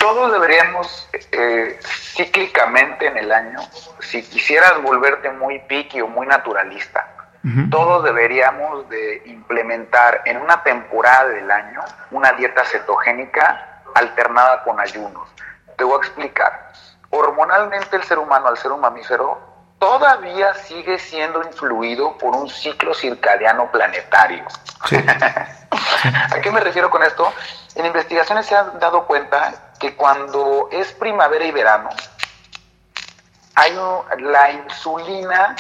Todos 0.01 0.33
deberíamos 0.33 1.09
eh, 1.31 1.79
cíclicamente 2.17 3.07
en 3.07 3.17
el 3.17 3.31
año, 3.31 3.61
si 4.01 4.23
quisieras 4.23 4.83
volverte 4.83 5.31
muy 5.31 5.61
piqui 5.69 6.01
o 6.01 6.09
muy 6.09 6.27
naturalista, 6.27 7.18
todos 7.71 8.05
deberíamos 8.05 8.89
de 8.89 9.23
implementar 9.27 10.23
en 10.25 10.39
una 10.39 10.63
temporada 10.63 11.29
del 11.29 11.51
año 11.51 11.81
una 12.11 12.33
dieta 12.33 12.65
cetogénica 12.65 13.83
alternada 13.95 14.63
con 14.65 14.81
ayunos. 14.81 15.29
Te 15.77 15.85
voy 15.85 15.95
a 15.95 15.99
explicar. 15.99 16.73
Hormonalmente 17.11 17.97
el 17.97 18.03
ser 18.03 18.19
humano, 18.19 18.49
al 18.49 18.59
ser 18.59 18.73
un 18.73 18.81
mamífero, 18.81 19.39
todavía 19.79 20.55
sigue 20.55 20.99
siendo 20.99 21.43
influido 21.43 22.19
por 22.19 22.35
un 22.35 22.49
ciclo 22.49 22.93
circadiano 22.93 23.71
planetario. 23.71 24.45
¿A 24.91 26.41
qué 26.41 26.51
me 26.51 26.61
refiero 26.61 26.91
con 26.91 27.03
esto? 27.03 27.33
En 27.75 27.87
investigaciones 27.87 28.47
se 28.47 28.57
han 28.57 28.79
dado 28.79 29.07
cuenta 29.07 29.73
que 29.79 29.95
cuando 29.95 30.69
es 30.73 30.93
primavera 30.93 31.45
y 31.45 31.53
verano, 31.53 31.91
hay 33.55 33.77
la 34.19 34.51
insulina, 34.53 35.57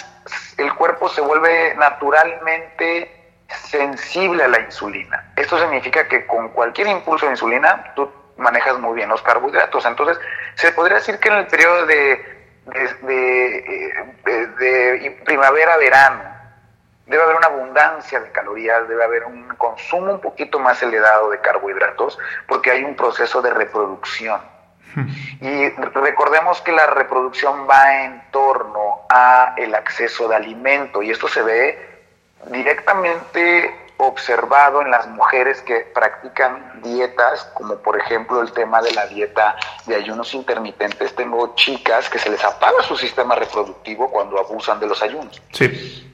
el 0.59 0.75
cuerpo 0.75 1.09
se 1.09 1.21
vuelve 1.21 1.75
naturalmente 1.77 3.15
sensible 3.49 4.45
a 4.45 4.49
la 4.49 4.61
insulina. 4.61 5.33
Esto 5.37 5.59
significa 5.59 6.07
que 6.07 6.27
con 6.27 6.51
cualquier 6.51 6.89
impulso 6.89 7.27
de 7.27 7.33
insulina 7.33 7.93
tú 7.95 8.11
manejas 8.37 8.79
muy 8.79 8.95
bien 8.97 9.09
los 9.09 9.23
carbohidratos. 9.23 9.85
Entonces, 9.87 10.19
se 10.55 10.73
podría 10.73 10.99
decir 10.99 11.19
que 11.19 11.29
en 11.29 11.35
el 11.35 11.47
periodo 11.47 11.87
de, 11.87 12.23
de, 13.03 14.47
de 14.59 15.23
primavera-verano, 15.25 16.39
debe 17.07 17.23
haber 17.23 17.37
una 17.37 17.47
abundancia 17.47 18.21
de 18.21 18.31
calorías, 18.33 18.87
debe 18.89 19.03
haber 19.03 19.25
un 19.25 19.49
consumo 19.57 20.13
un 20.13 20.21
poquito 20.21 20.59
más 20.59 20.83
elevado 20.83 21.31
de 21.31 21.41
carbohidratos, 21.41 22.19
porque 22.47 22.71
hay 22.71 22.85
un 22.85 22.95
proceso 22.97 23.41
de 23.41 23.51
reproducción. 23.51 24.41
Hmm. 24.95 25.09
Y 25.41 25.71
recordemos 25.71 26.61
que 26.63 26.73
la 26.73 26.87
reproducción 26.87 27.67
va 27.69 28.05
en 28.05 28.23
torno 28.31 28.88
a 29.09 29.55
el 29.57 29.75
acceso 29.75 30.29
de 30.29 30.37
alimento 30.37 31.03
y 31.03 31.11
esto 31.11 31.29
se 31.29 31.43
ve 31.43 31.79
directamente 32.51 33.75
observado 33.99 34.81
en 34.81 34.91
las 34.91 35.09
mujeres 35.09 35.61
que 35.63 35.81
practican 35.93 36.81
dietas, 36.83 37.45
como 37.55 37.77
por 37.79 37.99
ejemplo 37.99 38.41
el 38.41 38.53
tema 38.53 38.81
de 38.81 38.93
la 38.93 39.07
dieta 39.09 39.57
de 39.87 39.97
ayunos 39.97 40.35
intermitentes. 40.35 41.15
Tengo 41.17 41.55
chicas 41.57 42.09
que 42.09 42.19
se 42.19 42.31
les 42.31 42.43
apaga 42.45 42.81
su 42.83 42.97
sistema 42.97 43.35
reproductivo 43.35 44.09
cuando 44.11 44.39
abusan 44.39 44.79
de 44.79 44.87
los 44.87 45.03
ayunos. 45.03 45.43
Sí. 45.53 46.05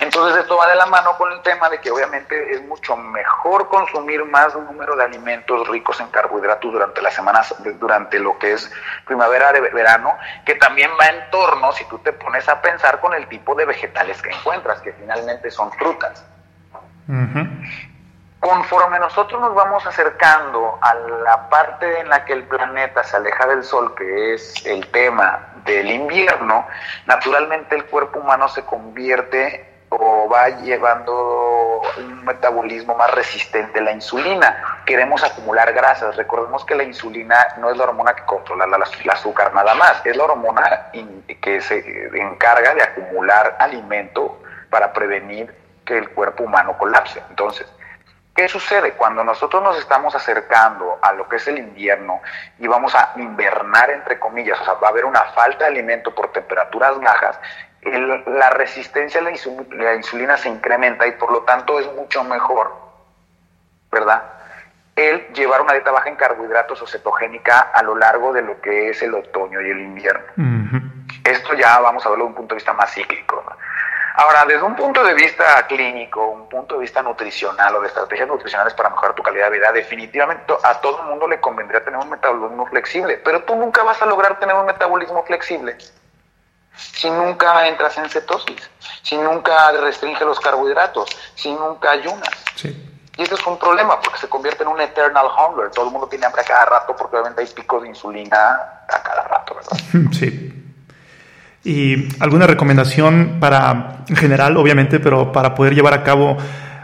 Entonces 0.00 0.42
esto 0.42 0.56
va 0.56 0.66
de 0.68 0.74
la 0.74 0.86
mano 0.86 1.16
con 1.16 1.30
el 1.32 1.40
tema 1.42 1.68
de 1.70 1.80
que 1.80 1.90
obviamente 1.90 2.52
es 2.52 2.62
mucho 2.66 2.96
mejor 2.96 3.68
consumir 3.68 4.24
más 4.24 4.54
número 4.54 4.96
de 4.96 5.04
alimentos 5.04 5.68
ricos 5.68 6.00
en 6.00 6.08
carbohidratos 6.08 6.72
durante 6.72 7.00
las 7.00 7.14
semanas, 7.14 7.54
durante 7.78 8.18
lo 8.18 8.36
que 8.38 8.54
es 8.54 8.70
primavera, 9.06 9.52
verano, 9.52 10.16
que 10.44 10.56
también 10.56 10.90
va 11.00 11.06
en 11.06 11.30
torno, 11.30 11.70
si 11.72 11.84
tú 11.84 11.98
te 11.98 12.12
pones 12.12 12.48
a 12.48 12.60
pensar, 12.60 13.00
con 13.00 13.14
el 13.14 13.28
tipo 13.28 13.54
de 13.54 13.66
vegetales 13.66 14.20
que 14.20 14.30
encuentras, 14.30 14.80
que 14.80 14.92
finalmente 14.94 15.50
son 15.50 15.70
frutas. 15.72 16.24
Conforme 18.40 18.98
nosotros 18.98 19.40
nos 19.40 19.54
vamos 19.54 19.86
acercando 19.86 20.78
a 20.82 20.94
la 20.94 21.48
parte 21.48 22.00
en 22.00 22.08
la 22.08 22.24
que 22.24 22.32
el 22.32 22.44
planeta 22.44 23.04
se 23.04 23.16
aleja 23.16 23.46
del 23.46 23.62
Sol, 23.62 23.94
que 23.94 24.34
es 24.34 24.66
el 24.66 24.86
tema 24.88 25.54
del 25.64 25.90
invierno, 25.90 26.66
naturalmente 27.06 27.76
el 27.76 27.86
cuerpo 27.86 28.18
humano 28.18 28.48
se 28.48 28.64
convierte 28.64 29.73
va 30.28 30.48
llevando 30.48 31.82
un 31.98 32.24
metabolismo 32.24 32.94
más 32.94 33.10
resistente 33.12 33.78
a 33.78 33.82
la 33.82 33.92
insulina. 33.92 34.82
Queremos 34.86 35.22
acumular 35.22 35.72
grasas. 35.72 36.16
Recordemos 36.16 36.64
que 36.64 36.74
la 36.74 36.84
insulina 36.84 37.46
no 37.58 37.70
es 37.70 37.76
la 37.76 37.84
hormona 37.84 38.14
que 38.14 38.24
controla 38.24 38.64
el 38.64 39.10
azúcar 39.10 39.52
nada 39.54 39.74
más, 39.74 40.00
es 40.04 40.16
la 40.16 40.24
hormona 40.24 40.90
que 41.40 41.60
se 41.60 42.08
encarga 42.14 42.74
de 42.74 42.82
acumular 42.82 43.56
alimento 43.58 44.40
para 44.70 44.92
prevenir 44.92 45.54
que 45.84 45.98
el 45.98 46.10
cuerpo 46.10 46.44
humano 46.44 46.76
colapse. 46.78 47.22
Entonces, 47.30 47.66
¿Qué 48.34 48.48
sucede? 48.48 48.94
Cuando 48.94 49.22
nosotros 49.22 49.62
nos 49.62 49.78
estamos 49.78 50.12
acercando 50.16 50.98
a 51.00 51.12
lo 51.12 51.28
que 51.28 51.36
es 51.36 51.46
el 51.46 51.56
invierno 51.56 52.20
y 52.58 52.66
vamos 52.66 52.92
a 52.96 53.12
invernar, 53.14 53.90
entre 53.90 54.18
comillas, 54.18 54.60
o 54.60 54.64
sea, 54.64 54.74
va 54.74 54.88
a 54.88 54.90
haber 54.90 55.04
una 55.04 55.22
falta 55.26 55.64
de 55.64 55.70
alimento 55.70 56.12
por 56.12 56.32
temperaturas 56.32 56.98
bajas, 56.98 57.38
la 57.84 58.50
resistencia 58.50 59.20
a 59.20 59.24
la 59.24 59.94
insulina, 59.94 60.36
se 60.36 60.48
incrementa 60.48 61.06
y 61.06 61.12
por 61.12 61.30
lo 61.30 61.42
tanto 61.42 61.78
es 61.78 61.92
mucho 61.94 62.24
mejor, 62.24 62.72
¿verdad? 63.90 64.22
El 64.96 65.26
llevar 65.32 65.60
una 65.60 65.72
dieta 65.72 65.90
baja 65.90 66.08
en 66.08 66.16
carbohidratos 66.16 66.80
o 66.82 66.86
cetogénica 66.86 67.70
a 67.74 67.82
lo 67.82 67.96
largo 67.96 68.32
de 68.32 68.42
lo 68.42 68.60
que 68.60 68.90
es 68.90 69.02
el 69.02 69.14
otoño 69.14 69.60
y 69.60 69.70
el 69.70 69.80
invierno. 69.80 70.24
Esto 71.24 71.54
ya 71.54 71.80
vamos 71.80 72.04
a 72.06 72.10
verlo 72.10 72.24
desde 72.24 72.30
un 72.30 72.36
punto 72.36 72.54
de 72.54 72.58
vista 72.58 72.72
más 72.72 72.92
cíclico. 72.92 73.44
Ahora, 74.16 74.44
desde 74.44 74.62
un 74.62 74.76
punto 74.76 75.02
de 75.02 75.12
vista 75.14 75.66
clínico, 75.66 76.24
un 76.28 76.48
punto 76.48 76.76
de 76.76 76.82
vista 76.82 77.02
nutricional 77.02 77.74
o 77.74 77.80
de 77.80 77.88
estrategias 77.88 78.28
nutricionales 78.28 78.72
para 78.74 78.90
mejorar 78.90 79.14
tu 79.14 79.24
calidad 79.24 79.50
de 79.50 79.58
vida, 79.58 79.72
definitivamente 79.72 80.54
a 80.62 80.80
todo 80.80 81.00
el 81.02 81.08
mundo 81.08 81.26
le 81.26 81.40
convendría 81.40 81.82
tener 81.84 81.98
un 81.98 82.10
metabolismo 82.10 82.64
flexible, 82.66 83.20
pero 83.24 83.42
tú 83.42 83.56
nunca 83.56 83.82
vas 83.82 84.00
a 84.00 84.06
lograr 84.06 84.38
tener 84.38 84.54
un 84.54 84.66
metabolismo 84.66 85.24
flexible 85.24 85.76
si 86.76 87.10
nunca 87.10 87.66
entras 87.68 87.96
en 87.98 88.08
cetosis, 88.08 88.70
si 89.02 89.16
nunca 89.16 89.72
restringes 89.72 90.22
los 90.22 90.40
carbohidratos, 90.40 91.08
si 91.34 91.52
nunca 91.52 91.92
ayunas. 91.92 92.30
Y 93.16 93.22
eso 93.22 93.36
es 93.36 93.46
un 93.46 93.58
problema 93.58 94.00
porque 94.00 94.18
se 94.18 94.28
convierte 94.28 94.64
en 94.64 94.70
un 94.70 94.80
eternal 94.80 95.26
hunger. 95.26 95.70
Todo 95.70 95.86
el 95.86 95.92
mundo 95.92 96.08
tiene 96.08 96.26
hambre 96.26 96.42
a 96.42 96.44
cada 96.44 96.64
rato 96.64 96.96
porque 96.96 97.16
obviamente 97.16 97.42
hay 97.42 97.46
picos 97.46 97.82
de 97.82 97.88
insulina 97.88 98.58
a 98.88 99.02
cada 99.02 99.22
rato, 99.24 99.54
¿verdad? 99.54 100.10
Sí. 100.12 100.50
¿Y 101.62 102.22
alguna 102.22 102.46
recomendación 102.46 103.38
para, 103.40 104.04
en 104.08 104.16
general, 104.16 104.56
obviamente, 104.58 105.00
pero 105.00 105.32
para 105.32 105.54
poder 105.54 105.74
llevar 105.74 105.94
a 105.94 106.02
cabo 106.02 106.36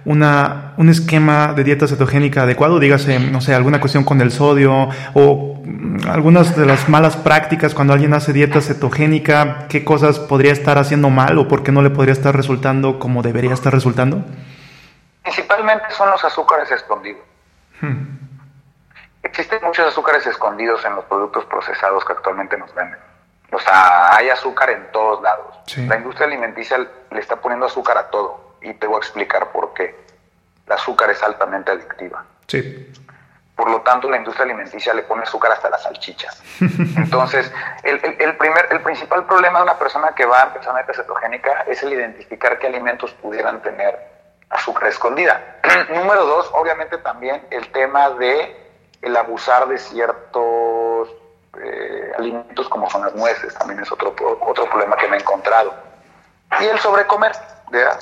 una, 0.05 0.72
un 0.76 0.88
esquema 0.88 1.53
de 1.53 1.64
dieta 1.64 1.86
cetogénica 1.86 2.42
adecuado? 2.42 2.78
Dígase, 2.78 3.18
no 3.18 3.40
sé, 3.40 3.55
alguna 3.55 3.80
cuestión 3.80 4.05
con 4.05 4.20
el 4.20 4.30
sodio 4.30 4.88
o 5.14 5.62
algunas 6.09 6.57
de 6.57 6.66
las 6.66 6.88
malas 6.88 7.16
prácticas 7.16 7.74
cuando 7.74 7.92
alguien 7.92 8.14
hace 8.14 8.32
dieta 8.32 8.61
cetogénica, 8.61 9.66
qué 9.68 9.84
cosas 9.84 10.18
podría 10.18 10.53
estar 10.53 10.78
haciendo 10.78 11.11
mal 11.11 11.38
o 11.38 11.48
por 11.48 11.62
qué 11.62 11.72
no 11.72 11.82
le 11.82 11.90
podría 11.90 12.12
estar 12.12 12.34
resultando 12.34 12.98
como 12.98 13.22
debería 13.22 13.53
estar 13.53 13.72
resultando? 13.72 14.24
Principalmente 15.22 15.84
son 15.90 16.11
los 16.11 16.24
azúcares 16.24 16.70
escondidos. 16.70 17.22
Hmm. 17.80 18.18
Existen 19.22 19.59
muchos 19.62 19.86
azúcares 19.86 20.26
escondidos 20.26 20.84
en 20.84 20.96
los 20.96 21.05
productos 21.05 21.44
procesados 21.44 22.05
que 22.05 22.12
actualmente 22.12 22.57
nos 22.57 22.74
venden. 22.74 22.98
O 23.53 23.59
sea, 23.59 24.16
hay 24.16 24.28
azúcar 24.28 24.70
en 24.70 24.90
todos 24.92 25.22
lados. 25.22 25.57
La 25.76 25.96
industria 25.96 26.26
alimenticia 26.26 26.78
le 26.78 27.20
está 27.20 27.36
poniendo 27.36 27.66
azúcar 27.66 27.98
a 27.98 28.11
todo 28.11 28.49
y 28.62 28.74
te 28.74 28.86
voy 28.86 28.96
a 28.96 28.98
explicar 28.98 29.52
por 29.52 29.74
qué. 29.74 29.94
El 30.66 30.72
azúcar 30.72 31.11
es 31.11 31.22
altamente 31.22 31.72
adictiva. 31.72 32.24
Sí. 32.46 32.92
Por 33.56 33.70
lo 33.70 33.82
tanto, 33.82 34.08
la 34.08 34.16
industria 34.16 34.44
alimenticia 34.44 34.94
le 34.94 35.02
pone 35.02 35.22
azúcar 35.22 35.52
hasta 35.52 35.68
las 35.68 35.82
salchichas. 35.82 36.42
Entonces, 36.96 37.52
el, 37.82 38.00
el, 38.18 38.36
primer, 38.36 38.68
el 38.70 38.80
principal 38.80 39.26
problema 39.26 39.58
de 39.58 39.64
una 39.64 39.78
persona 39.78 40.14
que 40.14 40.24
va 40.24 40.42
a 40.42 40.46
empezar 40.46 40.72
una 40.72 40.82
dieta 40.82 41.02
cetogénica 41.02 41.64
es 41.66 41.82
el 41.82 41.92
identificar 41.92 42.58
qué 42.58 42.68
alimentos 42.68 43.12
pudieran 43.14 43.61
tener 43.61 43.98
azúcar 44.48 44.88
escondida. 44.88 45.58
Número 45.94 46.24
dos, 46.24 46.50
obviamente 46.54 46.98
también 46.98 47.46
el 47.50 47.70
tema 47.72 48.11
de 48.11 48.56
el 49.02 49.16
abusar 49.16 49.68
de 49.68 49.78
ciertos 49.78 51.11
eh, 51.62 52.12
alimentos 52.18 52.68
como 52.68 52.88
son 52.90 53.02
las 53.02 53.14
nueces, 53.14 53.54
también 53.54 53.80
es 53.80 53.90
otro, 53.90 54.14
otro 54.40 54.70
problema 54.70 54.96
que 54.96 55.08
me 55.08 55.16
he 55.16 55.20
encontrado. 55.20 55.74
Y 56.59 56.64
el 56.64 56.78
sobrecomer, 56.80 57.32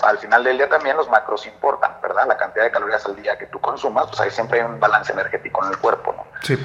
al 0.02 0.18
final 0.18 0.44
del 0.44 0.56
día 0.56 0.68
también 0.68 0.96
los 0.96 1.08
macros 1.10 1.46
importan, 1.46 1.96
¿verdad? 2.00 2.26
La 2.26 2.36
cantidad 2.36 2.64
de 2.64 2.70
calorías 2.70 3.04
al 3.04 3.16
día 3.16 3.36
que 3.36 3.46
tú 3.46 3.60
consumas, 3.60 4.06
pues 4.06 4.20
ahí 4.20 4.30
siempre 4.30 4.60
hay 4.60 4.66
un 4.66 4.80
balance 4.80 5.12
energético 5.12 5.64
en 5.64 5.72
el 5.72 5.78
cuerpo, 5.78 6.14
¿no? 6.16 6.24
Sí. 6.42 6.56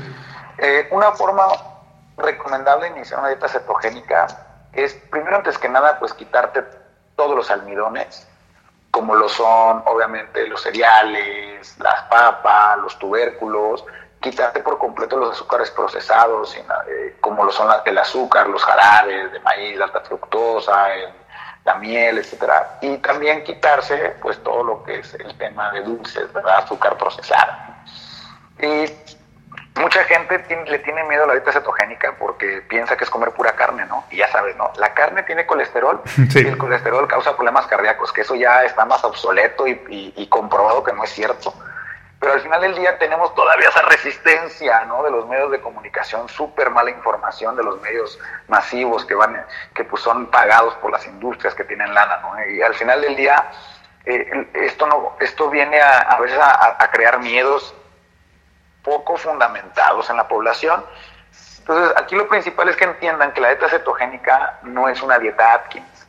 Eh, 0.57 0.87
una 0.91 1.11
forma 1.11 1.47
recomendable 2.17 2.89
de 2.89 2.97
iniciar 2.97 3.19
una 3.19 3.29
dieta 3.29 3.47
cetogénica 3.47 4.27
es, 4.71 4.93
primero 5.11 5.35
antes 5.35 5.57
que 5.57 5.67
nada, 5.67 5.99
pues 5.99 6.13
quitarte 6.13 6.63
todos 7.15 7.35
los 7.35 7.51
almidones, 7.51 8.27
como 8.91 9.15
lo 9.15 9.27
son 9.27 9.83
obviamente 9.85 10.47
los 10.47 10.61
cereales, 10.61 11.75
las 11.79 12.01
papas, 12.03 12.77
los 12.77 12.97
tubérculos, 12.99 13.83
quitarte 14.19 14.61
por 14.61 14.77
completo 14.77 15.17
los 15.17 15.31
azúcares 15.31 15.69
procesados, 15.71 16.55
eh, 16.55 17.17
como 17.19 17.43
lo 17.43 17.51
son 17.51 17.69
el 17.85 17.97
azúcar, 17.97 18.47
los 18.47 18.63
jarabes 18.63 19.31
de 19.31 19.39
maíz, 19.41 19.79
alta 19.81 19.99
fructosa, 20.01 20.87
la 21.65 21.75
miel, 21.75 22.17
etcétera, 22.17 22.77
y 22.81 22.97
también 22.97 23.43
quitarse 23.43 24.15
pues 24.21 24.41
todo 24.43 24.63
lo 24.63 24.83
que 24.83 24.99
es 24.99 25.13
el 25.13 25.37
tema 25.37 25.71
de 25.71 25.81
dulces, 25.81 26.31
¿verdad? 26.33 26.57
azúcar 26.57 26.97
procesada. 26.97 27.83
Y 28.61 28.85
mucha 29.79 30.03
gente 30.03 30.43
le 30.67 30.79
tiene 30.79 31.03
miedo 31.05 31.23
a 31.23 31.27
la 31.27 31.33
dieta 31.33 31.51
cetogénica 31.51 32.15
porque 32.19 32.61
piensa 32.67 32.97
que 32.97 33.05
es 33.05 33.09
comer 33.09 33.31
pura 33.31 33.55
carne, 33.55 33.85
¿no? 33.85 34.05
Y 34.11 34.17
ya 34.17 34.27
sabes, 34.29 34.55
¿no? 34.57 34.71
La 34.77 34.93
carne 34.93 35.23
tiene 35.23 35.45
colesterol 35.45 36.01
y 36.35 36.37
el 36.39 36.57
colesterol 36.57 37.07
causa 37.07 37.35
problemas 37.35 37.65
cardíacos, 37.67 38.11
que 38.11 38.21
eso 38.21 38.35
ya 38.35 38.63
está 38.63 38.85
más 38.85 39.03
obsoleto 39.03 39.65
y 39.67 40.27
comprobado 40.27 40.83
que 40.83 40.93
no 40.93 41.03
es 41.03 41.11
cierto 41.11 41.53
pero 42.23 42.35
al 42.35 42.41
final 42.41 42.61
del 42.61 42.73
día 42.75 42.97
tenemos 42.97 43.35
todavía 43.35 43.67
esa 43.67 43.81
resistencia 43.81 44.85
¿no? 44.85 45.03
de 45.03 45.11
los 45.11 45.27
medios 45.27 45.51
de 45.51 45.59
comunicación, 45.59 46.29
súper 46.29 46.69
mala 46.69 46.89
información 46.89 47.53
de 47.57 47.65
los 47.65 47.81
medios 47.81 48.17
masivos 48.47 49.03
que 49.03 49.13
van, 49.13 49.45
que 49.73 49.83
pues 49.83 50.01
son 50.01 50.27
pagados 50.27 50.73
por 50.75 50.89
las 50.89 51.05
industrias 51.05 51.53
que 51.53 51.65
tienen 51.65 51.93
lana, 51.93 52.19
¿no? 52.21 52.49
Y 52.49 52.61
al 52.61 52.75
final 52.75 53.01
del 53.01 53.17
día 53.17 53.51
eh, 54.05 54.47
esto 54.53 54.87
no, 54.87 55.17
esto 55.19 55.49
viene 55.49 55.81
a, 55.81 55.99
a 55.99 56.21
veces 56.21 56.39
a, 56.41 56.89
crear 56.93 57.19
miedos 57.19 57.75
poco 58.83 59.17
fundamentados 59.17 60.09
en 60.09 60.15
la 60.15 60.25
población. 60.25 60.81
Entonces, 61.59 61.93
aquí 61.97 62.15
lo 62.15 62.29
principal 62.29 62.69
es 62.69 62.77
que 62.77 62.85
entiendan 62.85 63.33
que 63.33 63.41
la 63.41 63.49
dieta 63.49 63.67
cetogénica 63.67 64.59
no 64.63 64.87
es 64.87 65.01
una 65.01 65.19
dieta 65.19 65.55
Atkins. 65.55 66.07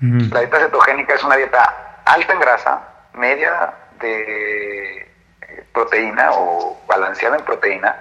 La 0.00 0.38
dieta 0.38 0.60
cetogénica 0.60 1.14
es 1.14 1.24
una 1.24 1.34
dieta 1.34 1.98
alta 2.04 2.32
en 2.32 2.38
grasa, 2.38 2.80
media 3.14 3.74
de 4.02 4.98
eh, 4.98 5.64
proteína 5.72 6.30
o 6.32 6.78
balanceada 6.86 7.36
en 7.36 7.44
proteína 7.44 7.98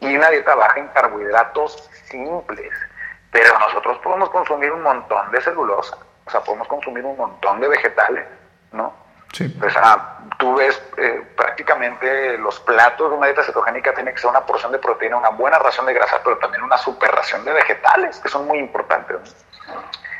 y 0.00 0.16
una 0.16 0.30
dieta 0.30 0.54
baja 0.54 0.80
en 0.80 0.88
carbohidratos 0.88 1.90
simples. 2.04 2.72
Pero 3.30 3.58
nosotros 3.58 3.98
podemos 3.98 4.30
consumir 4.30 4.70
un 4.72 4.82
montón 4.82 5.30
de 5.32 5.40
celulosa, 5.40 5.98
o 6.24 6.30
sea, 6.30 6.40
podemos 6.40 6.68
consumir 6.68 7.04
un 7.04 7.16
montón 7.16 7.60
de 7.60 7.68
vegetales, 7.68 8.26
¿no? 8.72 8.94
Sí. 9.32 9.52
O 9.66 9.68
sea, 9.68 10.18
tú 10.38 10.54
ves 10.54 10.80
eh, 10.96 11.20
prácticamente 11.36 12.38
los 12.38 12.60
platos 12.60 13.10
de 13.10 13.16
una 13.16 13.26
dieta 13.26 13.42
cetogénica 13.42 13.92
tiene 13.92 14.12
que 14.12 14.18
ser 14.18 14.30
una 14.30 14.46
porción 14.46 14.70
de 14.70 14.78
proteína, 14.78 15.16
una 15.16 15.30
buena 15.30 15.58
ración 15.58 15.86
de 15.86 15.94
grasa, 15.94 16.20
pero 16.22 16.38
también 16.38 16.62
una 16.62 16.78
super 16.78 17.10
ración 17.10 17.44
de 17.44 17.52
vegetales, 17.52 18.20
que 18.20 18.28
son 18.28 18.46
muy 18.46 18.58
importantes. 18.58 19.34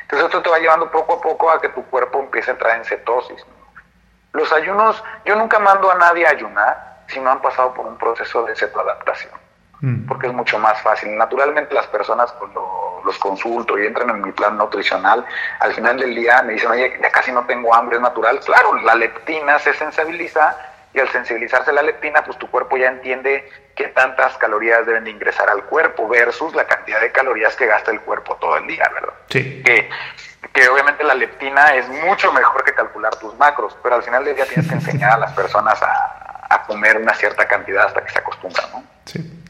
Entonces 0.01 0.25
esto 0.25 0.41
te 0.41 0.49
va 0.49 0.59
llevando 0.59 0.91
poco 0.91 1.13
a 1.13 1.21
poco 1.21 1.49
a 1.49 1.61
que 1.61 1.69
tu 1.69 1.83
cuerpo 1.85 2.19
empiece 2.19 2.51
a 2.51 2.53
entrar 2.53 2.77
en 2.77 2.83
cetosis. 2.83 3.45
Los 4.35 4.51
ayunos, 4.51 5.01
yo 5.23 5.35
nunca 5.35 5.59
mando 5.59 5.89
a 5.89 5.95
nadie 5.95 6.27
a 6.27 6.31
ayunar 6.31 6.97
si 7.07 7.19
no 7.21 7.31
han 7.31 7.41
pasado 7.41 7.73
por 7.73 7.85
un 7.85 7.97
proceso 7.97 8.43
de 8.43 8.55
cetoadaptación, 8.55 9.31
mm. 9.79 10.07
porque 10.07 10.27
es 10.27 10.33
mucho 10.33 10.59
más 10.59 10.81
fácil. 10.81 11.15
Naturalmente 11.17 11.73
las 11.73 11.87
personas 11.87 12.31
cuando 12.33 13.01
los 13.05 13.17
consulto 13.17 13.79
y 13.79 13.85
entran 13.85 14.09
en 14.09 14.21
mi 14.21 14.33
plan 14.33 14.57
nutricional, 14.57 15.25
al 15.59 15.73
final 15.73 15.97
del 15.97 16.13
día 16.13 16.43
me 16.43 16.53
dicen, 16.53 16.69
oye, 16.69 16.99
ya 17.01 17.09
casi 17.11 17.31
no 17.31 17.45
tengo 17.45 17.73
hambre, 17.73 17.95
es 17.95 18.01
natural. 18.01 18.39
Claro, 18.41 18.75
la 18.81 18.95
leptina 18.95 19.57
se 19.59 19.73
sensibiliza 19.73 20.57
y 20.93 20.99
al 20.99 21.07
sensibilizarse 21.09 21.71
la 21.71 21.81
leptina, 21.81 22.23
pues 22.23 22.37
tu 22.37 22.49
cuerpo 22.49 22.75
ya 22.75 22.89
entiende 22.89 23.49
qué 23.75 23.87
tantas 23.89 24.37
calorías 24.37 24.85
deben 24.85 25.05
de 25.05 25.11
ingresar 25.11 25.49
al 25.49 25.63
cuerpo 25.63 26.07
versus 26.09 26.53
la 26.55 26.65
cantidad 26.65 26.99
de 26.99 27.11
calorías 27.11 27.55
que 27.55 27.67
gasta 27.67 27.91
el 27.91 28.01
cuerpo 28.01 28.35
todo 28.35 28.57
el 28.57 28.67
día, 28.67 28.89
¿verdad? 28.93 29.13
Sí. 29.29 29.61
Que 29.63 29.89
que 30.53 30.67
obviamente 30.69 31.03
la 31.03 31.15
leptina 31.15 31.75
es 31.75 31.87
mucho 31.89 32.31
mejor 32.33 32.63
que 32.63 32.73
calcular 32.73 33.15
tus 33.15 33.37
macros, 33.37 33.75
pero 33.83 33.95
al 33.95 34.03
final 34.03 34.23
del 34.23 34.35
día 34.35 34.45
tienes 34.45 34.67
que 34.67 34.75
enseñar 34.75 35.11
a 35.11 35.17
las 35.17 35.33
personas 35.33 35.81
a, 35.81 36.21
comer 36.67 36.97
una 36.97 37.13
cierta 37.13 37.47
cantidad 37.47 37.85
hasta 37.85 38.03
que 38.03 38.11
se 38.11 38.17
acostumbran, 38.17 38.65
¿no? 38.71 38.83
Sí. 39.05 39.43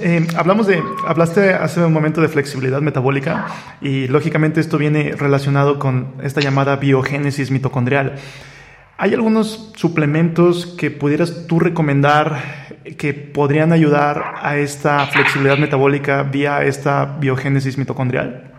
Eh, 0.00 0.26
hablamos 0.36 0.66
de, 0.66 0.82
hablaste 1.06 1.54
hace 1.54 1.84
un 1.84 1.92
momento 1.92 2.20
de 2.20 2.28
flexibilidad 2.28 2.80
metabólica 2.80 3.46
y 3.80 4.08
lógicamente 4.08 4.60
esto 4.60 4.76
viene 4.76 5.14
relacionado 5.16 5.78
con 5.78 6.16
esta 6.20 6.40
llamada 6.40 6.76
biogénesis 6.76 7.52
mitocondrial. 7.52 8.16
¿Hay 8.96 9.14
algunos 9.14 9.72
suplementos 9.76 10.66
que 10.66 10.90
pudieras 10.90 11.46
tú 11.46 11.60
recomendar 11.60 12.42
que 12.98 13.14
podrían 13.14 13.72
ayudar 13.72 14.34
a 14.42 14.56
esta 14.56 15.06
flexibilidad 15.06 15.58
metabólica 15.58 16.24
vía 16.24 16.64
esta 16.64 17.04
biogénesis 17.04 17.78
mitocondrial? 17.78 18.57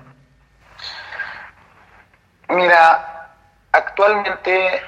Mira, 2.50 3.30
actualmente 3.72 4.82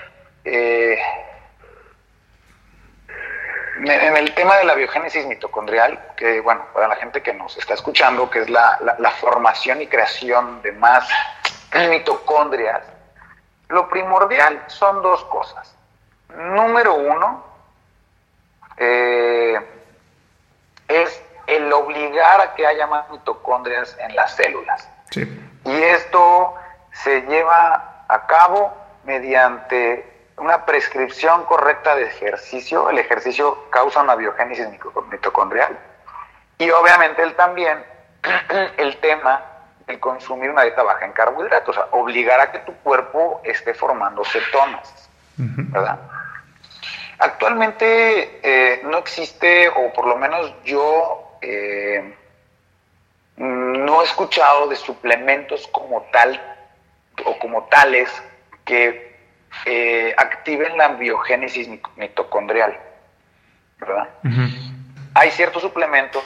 eh, 0.44 0.98
en 3.78 4.18
el 4.18 4.34
tema 4.34 4.58
de 4.58 4.66
la 4.66 4.76
biogénesis 4.76 5.26
mitocondrial, 5.26 6.14
que 6.16 6.42
bueno, 6.42 6.66
para 6.74 6.88
la 6.88 6.96
gente 6.96 7.22
que 7.22 7.34
nos 7.34 7.58
está 7.58 7.76
escuchando, 7.76 8.30
que 8.30 8.40
es 8.40 8.50
la, 8.50 8.80
formación 9.20 9.82
y 9.82 9.88
creación 9.88 10.62
de 10.62 10.72
más 10.74 11.08
mitocondrias, 11.90 12.84
lo 13.70 13.88
primordial 13.90 14.64
son 14.68 15.02
dos 15.02 15.24
cosas. 15.26 15.76
Número 16.36 16.96
uno, 16.96 17.46
eh, 18.78 19.60
es 20.88 21.24
el 21.48 21.72
obligar 21.72 22.42
a 22.42 22.56
que 22.56 22.66
haya 22.66 22.88
más 22.88 23.10
mitocondrias 23.10 23.96
en 24.00 24.16
las 24.16 24.36
células. 24.36 24.90
Y 25.16 25.84
esto 25.84 26.56
se 27.04 27.22
lleva 27.22 28.06
a 28.08 28.28
cabo 28.28 28.74
mediante 29.04 30.06
una 30.38 30.66
prescripción 30.66 31.46
correcta 31.46 31.96
de 31.96 32.04
ejercicio. 32.04 32.90
El 32.90 33.00
ejercicio 33.00 33.70
causa 33.70 34.02
una 34.02 34.16
biogénesis 34.16 34.68
mitocondrial. 35.12 35.78
Y 36.58 36.70
obviamente 36.72 37.24
él 37.24 37.36
también, 37.36 37.84
el 38.78 38.98
tema 38.98 39.44
de 39.88 40.00
consumir 40.00 40.50
una 40.50 40.64
dieta 40.64 40.84
baja 40.84 41.06
en 41.06 41.14
carbohidratos, 41.14 41.76
o 41.76 41.80
sea, 41.80 41.88
obligar 41.92 42.40
a 42.40 42.52
que 42.52 42.60
tu 42.60 42.74
cuerpo 42.78 43.42
esté 43.44 43.74
formando 43.74 44.24
cetonas, 44.24 45.10
¿verdad? 45.38 46.00
Actualmente 47.18 48.40
eh, 48.44 48.82
no 48.84 48.98
existe, 48.98 49.70
o 49.70 49.92
por 49.94 50.08
lo 50.08 50.18
menos 50.18 50.54
yo 50.64 51.38
eh, 51.42 52.16
no 53.38 54.02
he 54.02 54.06
escuchado 54.06 54.68
de 54.68 54.76
suplementos 54.76 55.68
como 55.68 56.04
tal 56.12 56.40
o 57.26 57.38
como 57.40 57.66
tales 57.66 58.10
que 58.66 59.12
eh, 59.66 60.14
activen 60.18 60.78
la 60.78 60.90
biogénesis 60.90 61.70
mitocondrial. 61.96 62.80
¿verdad? 63.80 64.10
Hay 65.14 65.32
ciertos 65.32 65.62
suplementos 65.62 66.24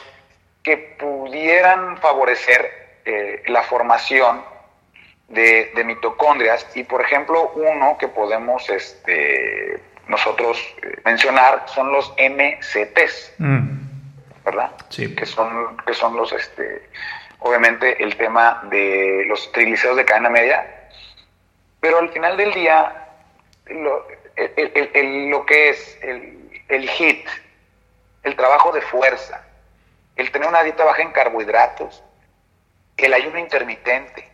que 0.61 0.77
pudieran 0.99 1.97
favorecer 1.97 2.99
eh, 3.05 3.43
la 3.47 3.63
formación 3.63 4.43
de, 5.27 5.71
mitocondrias 5.85 6.67
y 6.75 6.83
por 6.83 7.01
ejemplo 7.01 7.51
uno 7.55 7.97
que 7.97 8.07
podemos 8.07 8.69
este, 8.69 9.79
nosotros 10.07 10.57
eh, 10.81 10.99
mencionar 11.03 11.63
son 11.67 11.91
los 11.91 12.13
MCTs, 12.17 13.33
mm. 13.37 14.43
¿verdad? 14.43 14.71
Sí. 14.89 15.15
Que 15.15 15.25
son, 15.25 15.77
que 15.85 15.93
son 15.93 16.15
los, 16.15 16.31
este, 16.33 16.89
obviamente 17.39 18.03
el 18.03 18.15
tema 18.17 18.61
de 18.69 19.25
los 19.27 19.51
triglicéridos 19.51 19.97
de 19.97 20.05
cadena 20.05 20.29
media 20.29 20.84
pero 21.85 21.99
al 21.99 22.09
final 22.09 22.35
del 22.35 22.51
día, 22.51 23.09
lo, 23.67 24.07
lo 25.29 25.45
que 25.45 25.69
es 25.69 25.99
el, 26.01 26.63
el 26.67 26.89
HIT, 26.89 27.27
el 28.23 28.35
trabajo 28.35 28.71
de 28.71 28.81
fuerza, 28.81 29.45
el 30.15 30.31
tener 30.31 30.49
una 30.49 30.63
dieta 30.63 30.83
baja 30.83 31.03
en 31.03 31.11
carbohidratos, 31.11 32.03
el 32.97 33.13
ayuno 33.13 33.37
intermitente, 33.37 34.27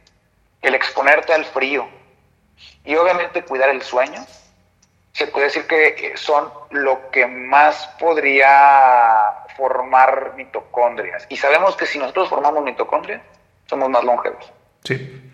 el 0.62 0.76
exponerte 0.76 1.34
al 1.34 1.44
frío 1.44 1.90
y 2.86 2.96
obviamente 2.96 3.44
cuidar 3.44 3.68
el 3.68 3.82
sueño, 3.82 4.26
se 5.12 5.28
puede 5.28 5.48
decir 5.48 5.68
que 5.68 6.14
son 6.16 6.50
lo 6.70 7.12
que 7.12 7.28
más 7.28 7.86
podría 8.00 9.44
formar 9.58 10.36
mitocondrias. 10.38 11.26
Y 11.28 11.36
sabemos 11.36 11.76
que 11.76 11.86
si 11.86 12.00
nosotros 12.00 12.30
formamos 12.30 12.64
mitocondrias, 12.64 13.22
somos 13.66 13.90
más 13.90 14.06
longevos. 14.06 14.54
Sí. 14.86 15.31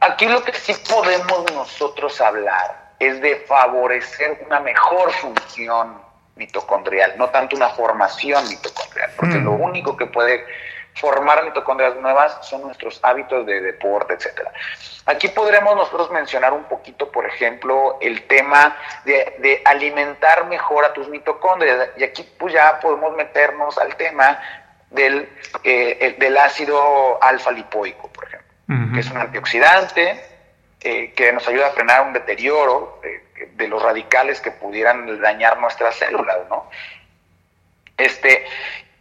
Aquí 0.00 0.26
lo 0.26 0.42
que 0.42 0.52
sí 0.54 0.74
podemos 0.88 1.44
nosotros 1.52 2.20
hablar 2.20 2.92
es 2.98 3.20
de 3.20 3.36
favorecer 3.46 4.42
una 4.46 4.60
mejor 4.60 5.12
función 5.12 6.00
mitocondrial, 6.36 7.14
no 7.18 7.28
tanto 7.28 7.56
una 7.56 7.68
formación 7.68 8.48
mitocondrial, 8.48 9.10
porque 9.16 9.36
mm. 9.36 9.44
lo 9.44 9.52
único 9.52 9.96
que 9.96 10.06
puede 10.06 10.46
formar 10.94 11.44
mitocondrias 11.44 11.96
nuevas 11.96 12.38
son 12.46 12.62
nuestros 12.62 12.98
hábitos 13.02 13.46
de 13.46 13.60
deporte, 13.60 14.14
etcétera. 14.14 14.52
Aquí 15.06 15.28
podremos 15.28 15.76
nosotros 15.76 16.10
mencionar 16.10 16.52
un 16.52 16.64
poquito, 16.64 17.10
por 17.10 17.26
ejemplo, 17.26 17.98
el 18.00 18.26
tema 18.26 18.76
de, 19.04 19.62
alimentar 19.64 20.46
mejor 20.46 20.84
a 20.84 20.92
tus 20.92 21.08
mitocondrias. 21.08 21.90
Y 21.96 22.04
aquí 22.04 22.28
pues 22.38 22.54
ya 22.54 22.80
podemos 22.80 23.14
meternos 23.16 23.78
al 23.78 23.94
tema 23.96 24.40
del, 24.90 25.28
eh, 25.64 26.16
del 26.18 26.36
ácido 26.36 27.22
alfa 27.22 27.50
lipoico, 27.50 28.08
por 28.08 28.24
ejemplo, 28.24 28.39
que 28.92 29.00
es 29.00 29.10
un 29.10 29.16
antioxidante 29.16 30.22
eh, 30.80 31.12
que 31.14 31.32
nos 31.32 31.46
ayuda 31.48 31.68
a 31.68 31.70
frenar 31.70 32.06
un 32.06 32.12
deterioro 32.12 33.00
eh, 33.02 33.50
de 33.54 33.68
los 33.68 33.82
radicales 33.82 34.40
que 34.40 34.50
pudieran 34.50 35.20
dañar 35.20 35.58
nuestras 35.58 35.96
células, 35.96 36.38
¿no? 36.48 36.70
Este, 37.96 38.46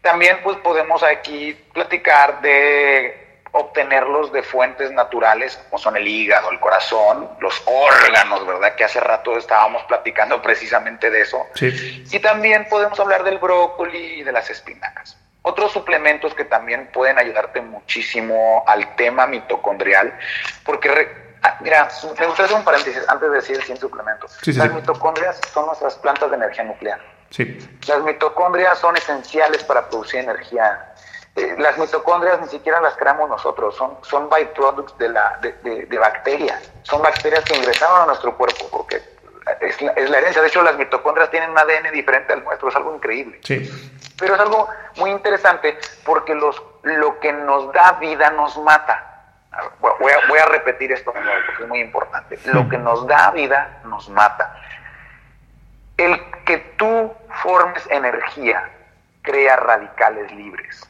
también 0.01 0.39
pues 0.43 0.57
podemos 0.57 1.03
aquí 1.03 1.53
platicar 1.73 2.41
de 2.41 3.43
obtenerlos 3.51 4.31
de 4.31 4.43
fuentes 4.43 4.91
naturales, 4.91 5.57
como 5.69 5.79
son 5.79 5.97
el 5.97 6.07
hígado, 6.07 6.51
el 6.51 6.59
corazón, 6.59 7.29
los 7.39 7.61
órganos, 7.65 8.45
¿verdad? 8.45 8.75
Que 8.75 8.83
hace 8.83 8.99
rato 8.99 9.37
estábamos 9.37 9.83
platicando 9.83 10.41
precisamente 10.41 11.09
de 11.09 11.21
eso. 11.21 11.47
Sí. 11.55 12.05
Y 12.11 12.19
también 12.19 12.67
podemos 12.69 12.99
hablar 12.99 13.23
del 13.23 13.37
brócoli 13.37 14.19
y 14.19 14.23
de 14.23 14.31
las 14.31 14.49
espinacas. 14.49 15.17
Otros 15.49 15.71
suplementos 15.71 16.33
que 16.33 16.45
también 16.45 16.89
pueden 16.93 17.17
ayudarte 17.17 17.61
muchísimo 17.61 18.63
al 18.67 18.95
tema 18.95 19.25
mitocondrial, 19.27 20.17
porque 20.63 21.29
Ah, 21.41 21.57
mira, 21.61 21.87
me 22.03 22.25
gustaría 22.27 22.45
hacer 22.45 22.57
un 22.57 22.63
paréntesis 22.63 23.01
antes 23.07 23.29
de 23.29 23.35
decir 23.35 23.63
sin 23.63 23.77
suplementos. 23.77 24.37
Las 24.45 24.73
mitocondrias 24.73 25.39
son 25.53 25.67
nuestras 25.67 25.95
plantas 25.95 26.29
de 26.29 26.35
energía 26.35 26.63
nuclear. 26.65 26.99
Sí. 27.29 27.57
Las 27.87 28.01
mitocondrias 28.03 28.77
son 28.79 28.97
esenciales 28.97 29.63
para 29.63 29.87
producir 29.87 30.21
energía. 30.21 30.93
Eh, 31.35 31.55
las 31.57 31.77
mitocondrias 31.77 32.41
ni 32.41 32.47
siquiera 32.47 32.81
las 32.81 32.95
creamos 32.95 33.29
nosotros, 33.29 33.75
son, 33.75 33.97
son 34.01 34.27
byproducts 34.29 34.97
de, 34.97 35.09
la, 35.09 35.39
de, 35.41 35.85
de, 35.85 35.97
bacterias. 35.97 36.71
Son 36.83 37.01
bacterias 37.01 37.43
que 37.45 37.55
ingresaron 37.55 38.01
a 38.01 38.05
nuestro 38.07 38.35
cuerpo 38.35 38.67
porque 38.69 39.01
es 39.61 39.81
la, 39.81 39.91
es 39.93 40.09
la, 40.09 40.17
herencia. 40.17 40.41
De 40.41 40.49
hecho, 40.49 40.61
las 40.61 40.77
mitocondrias 40.77 41.31
tienen 41.31 41.51
un 41.51 41.57
ADN 41.57 41.91
diferente 41.93 42.33
al 42.33 42.43
nuestro, 42.43 42.67
es 42.67 42.75
algo 42.75 42.93
increíble. 42.95 43.39
Sí. 43.43 43.69
Pero 44.19 44.35
es 44.35 44.39
algo 44.39 44.67
muy 44.97 45.11
interesante 45.11 45.77
porque 46.05 46.35
los, 46.35 46.61
lo 46.83 47.19
que 47.19 47.31
nos 47.31 47.71
da 47.73 47.93
vida 47.93 48.29
nos 48.31 48.57
mata. 48.57 49.05
Voy 49.79 50.11
a, 50.11 50.27
voy 50.27 50.39
a 50.39 50.45
repetir 50.45 50.91
esto 50.91 51.11
porque 51.11 51.63
es 51.63 51.67
muy 51.67 51.79
importante. 51.79 52.39
Lo 52.45 52.67
que 52.69 52.77
nos 52.77 53.07
da 53.07 53.31
vida 53.31 53.79
nos 53.85 54.09
mata. 54.09 54.55
El 55.97 56.19
que 56.45 56.57
tú 56.77 57.13
formes 57.43 57.85
energía 57.89 58.69
crea 59.21 59.55
radicales 59.57 60.31
libres. 60.31 60.85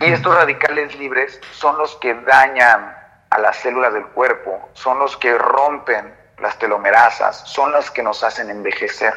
Y 0.00 0.12
estos 0.12 0.34
radicales 0.34 0.96
libres 0.96 1.40
son 1.50 1.76
los 1.76 1.96
que 1.96 2.14
dañan 2.14 2.96
a 3.30 3.38
las 3.38 3.56
células 3.56 3.92
del 3.92 4.06
cuerpo, 4.06 4.70
son 4.74 4.98
los 4.98 5.16
que 5.16 5.36
rompen 5.36 6.14
las 6.38 6.58
telomerasas, 6.58 7.42
son 7.46 7.72
las 7.72 7.90
que 7.90 8.02
nos 8.02 8.22
hacen 8.24 8.48
envejecer, 8.48 9.12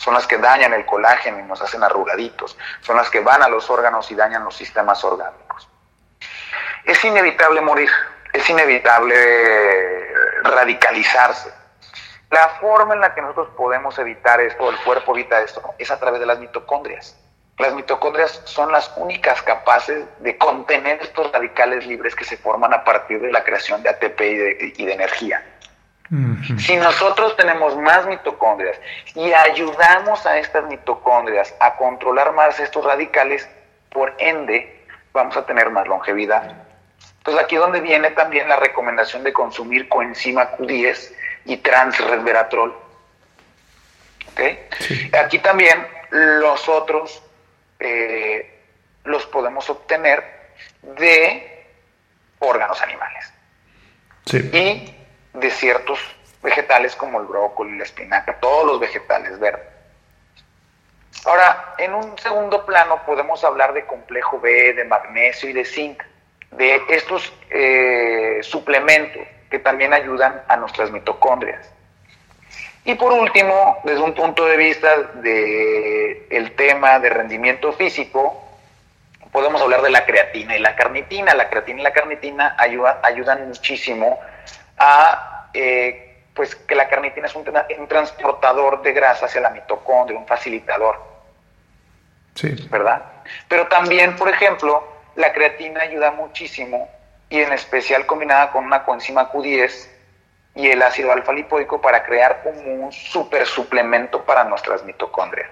son 0.00 0.14
las 0.14 0.26
que 0.26 0.38
dañan 0.38 0.72
el 0.72 0.84
colágeno 0.84 1.38
y 1.38 1.42
nos 1.42 1.62
hacen 1.62 1.82
arrugaditos, 1.84 2.56
son 2.80 2.96
las 2.96 3.08
que 3.08 3.20
van 3.20 3.42
a 3.42 3.48
los 3.48 3.70
órganos 3.70 4.10
y 4.10 4.14
dañan 4.14 4.44
los 4.44 4.56
sistemas 4.56 5.04
orgánicos 5.04 5.70
es 6.84 7.04
inevitable 7.04 7.60
morir, 7.60 7.90
es 8.32 8.48
inevitable 8.48 9.14
radicalizarse. 10.42 11.52
La 12.30 12.48
forma 12.60 12.94
en 12.94 13.00
la 13.00 13.14
que 13.14 13.22
nosotros 13.22 13.48
podemos 13.56 13.98
evitar 13.98 14.40
esto, 14.40 14.70
el 14.70 14.76
cuerpo 14.78 15.16
evita 15.16 15.40
esto, 15.40 15.62
es 15.78 15.90
a 15.90 15.98
través 15.98 16.20
de 16.20 16.26
las 16.26 16.38
mitocondrias. 16.38 17.16
Las 17.58 17.74
mitocondrias 17.74 18.40
son 18.44 18.72
las 18.72 18.90
únicas 18.96 19.42
capaces 19.42 20.04
de 20.20 20.38
contener 20.38 21.02
estos 21.02 21.30
radicales 21.30 21.86
libres 21.86 22.14
que 22.14 22.24
se 22.24 22.36
forman 22.36 22.72
a 22.72 22.84
partir 22.84 23.20
de 23.20 23.30
la 23.30 23.44
creación 23.44 23.82
de 23.82 23.90
ATP 23.90 24.20
y 24.78 24.84
de, 24.86 24.92
energía. 24.92 25.44
Si 26.58 26.76
nosotros 26.76 27.36
tenemos 27.36 27.76
más 27.76 28.04
mitocondrias 28.06 28.76
y 29.14 29.32
ayudamos 29.32 30.26
a 30.26 30.38
estas 30.38 30.64
mitocondrias 30.64 31.54
a 31.60 31.76
controlar 31.76 32.32
más 32.32 32.58
estos 32.58 32.84
radicales, 32.84 33.48
por 33.90 34.14
ende 34.18 34.86
vamos 35.12 35.36
a 35.36 35.46
tener 35.46 35.70
más 35.70 35.86
longevidad. 35.86 36.56
Entonces 37.18 37.44
aquí 37.44 37.54
es 37.54 37.60
donde 37.60 37.80
viene 37.80 38.10
también 38.10 38.48
la 38.48 38.56
recomendación 38.56 39.22
de 39.22 39.32
consumir 39.32 39.88
coenzima 39.88 40.50
Q10 40.56 41.12
y 41.44 41.56
transresveratrol. 41.58 42.76
¿Okay? 44.32 44.66
Aquí 45.12 45.38
también 45.38 45.86
los 46.10 46.68
otros 46.68 47.22
eh, 47.78 48.58
los 49.04 49.26
podemos 49.26 49.70
obtener 49.70 50.24
de 50.82 51.66
órganos 52.40 52.82
animales. 52.82 53.32
Y 54.52 54.99
de 55.32 55.50
ciertos 55.50 55.98
vegetales 56.42 56.96
como 56.96 57.20
el 57.20 57.26
brócoli, 57.26 57.76
la 57.76 57.84
espinaca, 57.84 58.38
todos 58.40 58.66
los 58.66 58.80
vegetales 58.80 59.38
verdes. 59.38 59.66
Ahora, 61.24 61.74
en 61.78 61.92
un 61.92 62.16
segundo 62.18 62.64
plano 62.64 63.02
podemos 63.04 63.44
hablar 63.44 63.74
de 63.74 63.84
complejo 63.84 64.40
B, 64.40 64.72
de 64.72 64.84
magnesio 64.84 65.50
y 65.50 65.52
de 65.52 65.64
zinc 65.64 66.02
de 66.52 66.82
estos 66.88 67.32
eh, 67.50 68.38
suplementos 68.42 69.22
que 69.50 69.58
también 69.58 69.92
ayudan 69.92 70.42
a 70.48 70.56
nuestras 70.56 70.90
mitocondrias. 70.90 71.70
Y 72.84 72.94
por 72.94 73.12
último, 73.12 73.78
desde 73.84 74.00
un 74.00 74.14
punto 74.14 74.46
de 74.46 74.56
vista 74.56 74.96
del 75.14 76.26
el 76.30 76.52
tema 76.56 76.98
de 76.98 77.10
rendimiento 77.10 77.72
físico, 77.72 78.42
podemos 79.32 79.60
hablar 79.60 79.82
de 79.82 79.90
la 79.90 80.06
creatina 80.06 80.56
y 80.56 80.60
la 80.60 80.74
carnitina. 80.74 81.34
La 81.34 81.50
creatina 81.50 81.80
y 81.80 81.84
la 81.84 81.92
carnitina 81.92 82.56
ayudan 82.58 83.48
muchísimo 83.48 84.18
a 84.80 85.50
eh, 85.54 86.24
pues 86.34 86.56
que 86.56 86.74
la 86.74 86.88
carnitina 86.88 87.26
es 87.26 87.34
un, 87.34 87.44
un, 87.78 87.86
transportador 87.86 88.82
de 88.82 88.92
grasa 88.92 89.26
hacia 89.26 89.40
la 89.40 89.50
mitocondria, 89.50 90.18
un 90.18 90.26
facilitador. 90.26 90.96
Sí. 92.34 92.54
¿Verdad? 92.70 93.02
Pero 93.46 93.66
también, 93.66 94.16
por 94.16 94.28
ejemplo, 94.28 94.82
la 95.16 95.32
creatina 95.32 95.82
ayuda 95.82 96.12
muchísimo 96.12 96.88
y 97.28 97.38
en 97.38 97.52
especial 97.52 98.06
combinada 98.06 98.50
con 98.50 98.64
una 98.64 98.84
coenzima 98.84 99.30
Q10 99.30 99.88
y 100.54 100.66
el 100.68 100.82
ácido 100.82 101.12
alfa 101.12 101.32
lipoico 101.32 101.80
para 101.80 102.02
crear 102.02 102.42
como 102.42 102.86
un 102.86 102.92
super 102.92 103.46
suplemento 103.46 104.24
para 104.24 104.44
nuestras 104.44 104.84
mitocondrias. 104.84 105.48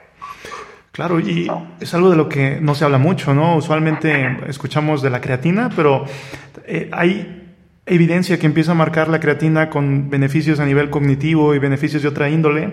Claro, 0.93 1.21
y 1.21 1.49
es 1.81 1.95
algo 1.95 2.11
de 2.11 2.17
lo 2.17 2.29
que 2.29 2.59
no 2.61 2.75
se 2.75 2.85
habla 2.85 2.99
mucho, 2.99 3.33
¿no? 3.33 3.55
Usualmente 3.55 4.37
escuchamos 4.49 5.01
de 5.01 5.11
la 5.11 5.21
creatina, 5.21 5.71
pero 5.77 6.05
eh, 6.65 6.91
hay 6.93 7.48
evidencia 7.89 8.39
que 8.39 8.47
empieza 8.47 8.73
a 8.73 8.75
marcar 8.75 9.09
la 9.09 9.21
creatina 9.21 9.71
con 9.71 10.11
beneficios 10.11 10.61
a 10.61 10.67
nivel 10.67 10.91
cognitivo 10.91 11.55
y 11.55 11.59
beneficios 11.59 12.03
de 12.03 12.09
otra 12.09 12.29
índole, 12.29 12.73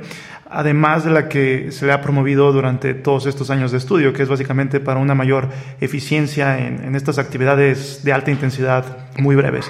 además 0.49 1.03
de 1.03 1.11
la 1.11 1.29
que 1.29 1.71
se 1.71 1.85
le 1.85 1.91
ha 1.91 2.01
promovido 2.01 2.51
durante 2.51 2.93
todos 2.93 3.25
estos 3.25 3.49
años 3.49 3.71
de 3.71 3.77
estudio, 3.77 4.13
que 4.13 4.23
es 4.23 4.29
básicamente 4.29 4.79
para 4.79 4.99
una 4.99 5.15
mayor 5.15 5.49
eficiencia 5.81 6.59
en, 6.59 6.95
estas 6.95 7.17
actividades 7.17 8.03
de 8.03 8.13
alta 8.13 8.31
intensidad 8.31 8.97
muy 9.17 9.35
breves. 9.35 9.69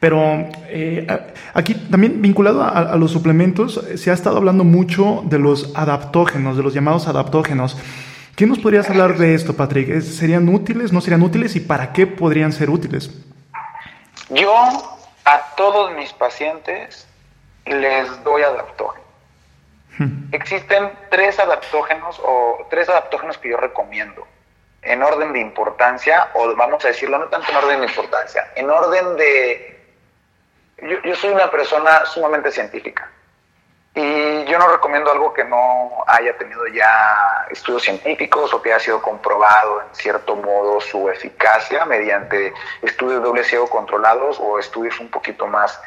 Pero 0.00 0.48
eh, 0.68 1.06
aquí 1.54 1.74
también 1.74 2.20
vinculado 2.20 2.62
a, 2.62 2.96
los 2.96 3.10
suplementos, 3.10 3.82
se 3.94 4.10
ha 4.10 4.14
estado 4.14 4.36
hablando 4.36 4.62
mucho 4.62 5.24
de 5.28 5.38
los 5.38 5.72
adaptógenos, 5.74 6.56
de 6.56 6.62
los 6.62 6.74
llamados 6.74 7.08
adaptógenos. 7.08 7.76
¿Qué 8.34 8.46
nos 8.46 8.58
podrías 8.58 8.90
hablar 8.90 9.16
de 9.16 9.34
esto, 9.34 9.56
Patrick? 9.56 10.00
¿Serían 10.00 10.48
útiles, 10.48 10.92
no 10.92 11.00
serían 11.00 11.22
útiles 11.22 11.56
y 11.56 11.60
para 11.60 11.92
qué 11.92 12.06
podrían 12.06 12.52
ser 12.52 12.68
útiles? 12.68 13.10
Yo 14.28 14.54
a 15.24 15.54
todos 15.56 15.92
mis 15.92 16.12
pacientes 16.12 17.06
les 17.64 18.24
doy 18.24 18.42
adaptógenos. 18.42 19.06
Hmm. 19.98 20.28
Existen 20.32 20.92
tres 21.10 21.38
adaptógenos 21.38 22.20
o 22.22 22.66
tres 22.70 22.88
adaptógenos 22.88 23.38
que 23.38 23.50
yo 23.50 23.56
recomiendo 23.56 24.26
en 24.82 25.02
orden 25.02 25.32
de 25.32 25.40
importancia, 25.40 26.28
o 26.34 26.54
vamos 26.54 26.84
a 26.84 26.88
decirlo 26.88 27.18
no 27.18 27.26
tanto 27.26 27.50
en 27.50 27.56
orden 27.56 27.80
de 27.80 27.86
importancia, 27.86 28.52
en 28.54 28.70
orden 28.70 29.16
de... 29.16 29.84
Yo, 30.78 31.02
yo 31.02 31.16
soy 31.16 31.30
una 31.32 31.50
persona 31.50 32.04
sumamente 32.04 32.52
científica 32.52 33.10
y 33.94 34.35
yo 34.46 34.58
no 34.58 34.68
recomiendo 34.68 35.10
algo 35.10 35.32
que 35.32 35.44
no 35.44 36.04
haya 36.06 36.36
tenido 36.38 36.66
ya 36.68 37.46
estudios 37.50 37.82
científicos 37.82 38.54
o 38.54 38.62
que 38.62 38.72
haya 38.72 38.82
sido 38.82 39.02
comprobado 39.02 39.82
en 39.82 39.94
cierto 39.94 40.36
modo 40.36 40.80
su 40.80 41.08
eficacia 41.10 41.84
mediante 41.84 42.54
estudios 42.82 43.22
doble 43.22 43.44
ciego 43.44 43.68
controlados 43.68 44.38
o 44.40 44.58
estudios 44.58 44.98
un 45.00 45.10
poquito 45.10 45.46
más 45.46 45.80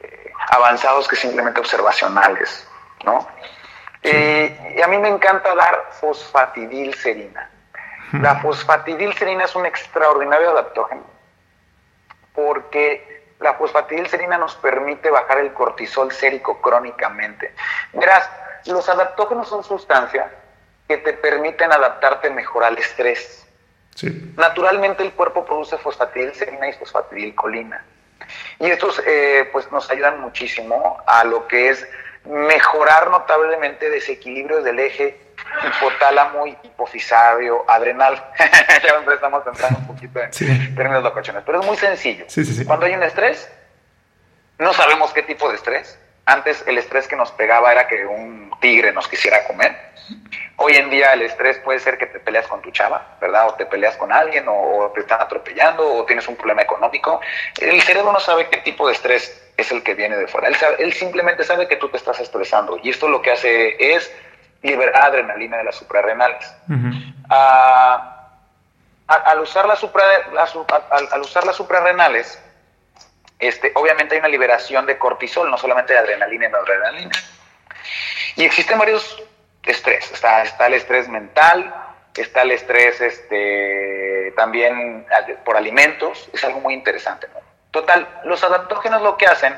eh, 0.00 0.32
avanzados 0.50 1.06
que 1.06 1.16
simplemente 1.16 1.60
observacionales, 1.60 2.68
¿no? 3.04 3.26
Eh, 4.02 4.74
y 4.76 4.80
a 4.80 4.86
mí 4.86 4.96
me 4.98 5.08
encanta 5.08 5.54
dar 5.54 5.88
fosfatidilcerina. 6.00 7.50
La 8.12 8.36
fosfatidilcerina 8.36 9.44
es 9.44 9.54
un 9.54 9.66
extraordinario 9.66 10.50
adaptógeno 10.50 11.02
porque 12.34 13.17
la 13.40 13.54
fosfatidilcerina 13.54 14.38
nos 14.38 14.54
permite 14.56 15.10
bajar 15.10 15.38
el 15.38 15.52
cortisol 15.52 16.10
sérico 16.12 16.60
crónicamente. 16.60 17.54
Verás, 17.92 18.28
los 18.66 18.88
adaptógenos 18.88 19.48
son 19.48 19.62
sustancias 19.62 20.30
que 20.88 20.96
te 20.98 21.12
permiten 21.12 21.72
adaptarte 21.72 22.30
mejor 22.30 22.64
al 22.64 22.78
estrés. 22.78 23.46
Naturalmente 24.36 25.02
el 25.02 25.12
cuerpo 25.12 25.44
produce 25.44 25.76
fosfatidilcerina 25.78 26.68
y 26.68 26.72
fosfatidilcolina. 26.74 27.84
Y 28.60 28.66
estos 28.66 29.02
eh, 29.06 29.48
pues 29.52 29.70
nos 29.72 29.90
ayudan 29.90 30.20
muchísimo 30.20 31.02
a 31.06 31.24
lo 31.24 31.48
que 31.48 31.70
es 31.70 31.86
mejorar 32.24 33.10
notablemente 33.10 33.90
desequilibrios 33.90 34.64
del 34.64 34.78
eje 34.78 35.27
hipotálamo, 35.66 36.46
hipofisario, 36.46 37.64
adrenal. 37.68 38.14
ya 38.38 39.12
estamos 39.12 39.46
entrando 39.46 39.78
un 39.80 39.86
poquito 39.86 40.20
en 40.20 40.74
términos 40.74 41.02
locochones, 41.02 41.42
pero 41.44 41.60
es 41.60 41.66
muy 41.66 41.76
sencillo. 41.76 42.26
Cuando 42.66 42.86
hay 42.86 42.94
un 42.94 43.02
estrés, 43.02 43.50
no 44.58 44.72
sabemos 44.72 45.12
qué 45.12 45.22
tipo 45.22 45.48
de 45.48 45.56
estrés. 45.56 45.98
Antes 46.26 46.62
el 46.66 46.76
estrés 46.76 47.08
que 47.08 47.16
nos 47.16 47.32
pegaba 47.32 47.72
era 47.72 47.88
que 47.88 48.04
un 48.04 48.50
tigre 48.60 48.92
nos 48.92 49.08
quisiera 49.08 49.44
comer. 49.44 49.74
Hoy 50.56 50.74
en 50.74 50.90
día 50.90 51.12
el 51.12 51.22
estrés 51.22 51.58
puede 51.58 51.78
ser 51.78 51.96
que 51.96 52.06
te 52.06 52.18
peleas 52.18 52.46
con 52.46 52.60
tu 52.60 52.70
chava, 52.70 53.16
¿verdad? 53.20 53.48
O 53.48 53.54
te 53.54 53.64
peleas 53.64 53.96
con 53.96 54.12
alguien, 54.12 54.44
o, 54.48 54.90
te 54.94 55.00
están 55.00 55.20
atropellando, 55.20 55.86
o 55.86 56.04
tienes 56.04 56.26
un 56.28 56.36
problema 56.36 56.62
económico. 56.62 57.20
El 57.60 57.80
cerebro 57.82 58.12
no 58.12 58.20
sabe 58.20 58.48
qué 58.48 58.58
tipo 58.58 58.88
de 58.88 58.94
estrés 58.94 59.42
es 59.56 59.72
el 59.72 59.82
que 59.82 59.94
viene 59.94 60.16
de 60.16 60.26
fuera. 60.26 60.48
Él, 60.48 60.56
él 60.78 60.92
simplemente 60.92 61.44
sabe 61.44 61.68
que 61.68 61.76
tú 61.76 61.88
te 61.88 61.96
estás 61.96 62.20
estresando. 62.20 62.78
Y 62.82 62.90
esto 62.90 63.08
lo 63.08 63.22
que 63.22 63.30
hace 63.30 63.94
es 63.94 64.12
liberar 64.62 64.96
adrenalina 64.96 65.58
de 65.58 65.64
las 65.64 65.76
suprarrenales. 65.76 66.54
Ah, 67.30 68.28
al, 69.06 69.40
usar 69.40 69.66
las 69.66 69.82
al, 69.82 71.20
usar 71.20 71.44
las 71.44 71.56
suprarrenales, 71.56 72.42
este, 73.38 73.72
obviamente 73.74 74.14
hay 74.14 74.20
una 74.20 74.28
liberación 74.28 74.84
de 74.86 74.98
cortisol, 74.98 75.50
no 75.50 75.56
solamente 75.56 75.92
de 75.92 75.98
adrenalina 76.00 76.46
y 76.46 76.50
noradrenalina. 76.50 77.12
Y 78.36 78.44
existen 78.44 78.78
varios 78.78 79.22
estrés. 79.64 80.10
Está, 80.12 80.42
está 80.42 80.66
el 80.66 80.74
estrés 80.74 81.08
mental, 81.08 81.74
está 82.14 82.42
el 82.42 82.50
estrés 82.52 83.00
este, 83.00 84.32
también 84.36 85.06
por 85.44 85.56
alimentos, 85.56 86.28
es 86.32 86.42
algo 86.44 86.60
muy 86.60 86.74
interesante. 86.74 87.28
Total, 87.70 88.08
los 88.24 88.42
adaptógenos 88.42 89.02
lo 89.02 89.16
que 89.16 89.26
hacen 89.26 89.56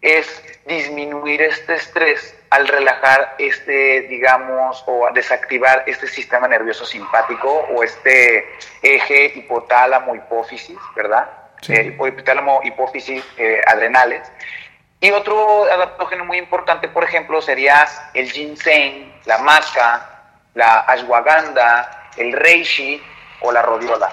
es 0.00 0.42
disminuir 0.66 1.42
este 1.42 1.74
estrés 1.74 2.36
al 2.54 2.68
relajar 2.68 3.34
este, 3.38 4.02
digamos, 4.02 4.84
o 4.86 5.08
desactivar 5.12 5.82
este 5.88 6.06
sistema 6.06 6.46
nervioso 6.46 6.86
simpático 6.86 7.48
o 7.50 7.82
este 7.82 8.48
eje 8.80 9.32
hipotálamo 9.34 10.14
hipófisis, 10.14 10.78
¿verdad? 10.94 11.28
Eh, 11.68 11.96
hipotálamo 11.98 12.60
hipófisis 12.62 13.24
eh, 13.38 13.60
adrenales. 13.66 14.30
Y 15.00 15.10
otro 15.10 15.64
adaptógeno 15.64 16.24
muy 16.24 16.38
importante, 16.38 16.86
por 16.86 17.02
ejemplo, 17.02 17.42
sería 17.42 17.88
el 18.14 18.30
ginseng, 18.30 19.12
la 19.24 19.38
maca, 19.38 20.08
la 20.54 20.78
ashwagandha, 20.86 22.10
el 22.16 22.32
reishi 22.34 23.02
o 23.40 23.50
la 23.50 23.62
rodiola. 23.62 24.12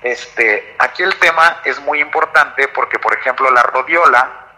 Este, 0.00 0.76
aquí 0.78 1.02
el 1.02 1.18
tema 1.18 1.60
es 1.64 1.80
muy 1.80 2.00
importante 2.00 2.68
porque, 2.68 3.00
por 3.00 3.14
ejemplo, 3.14 3.50
la 3.50 3.64
rodiola 3.64 4.49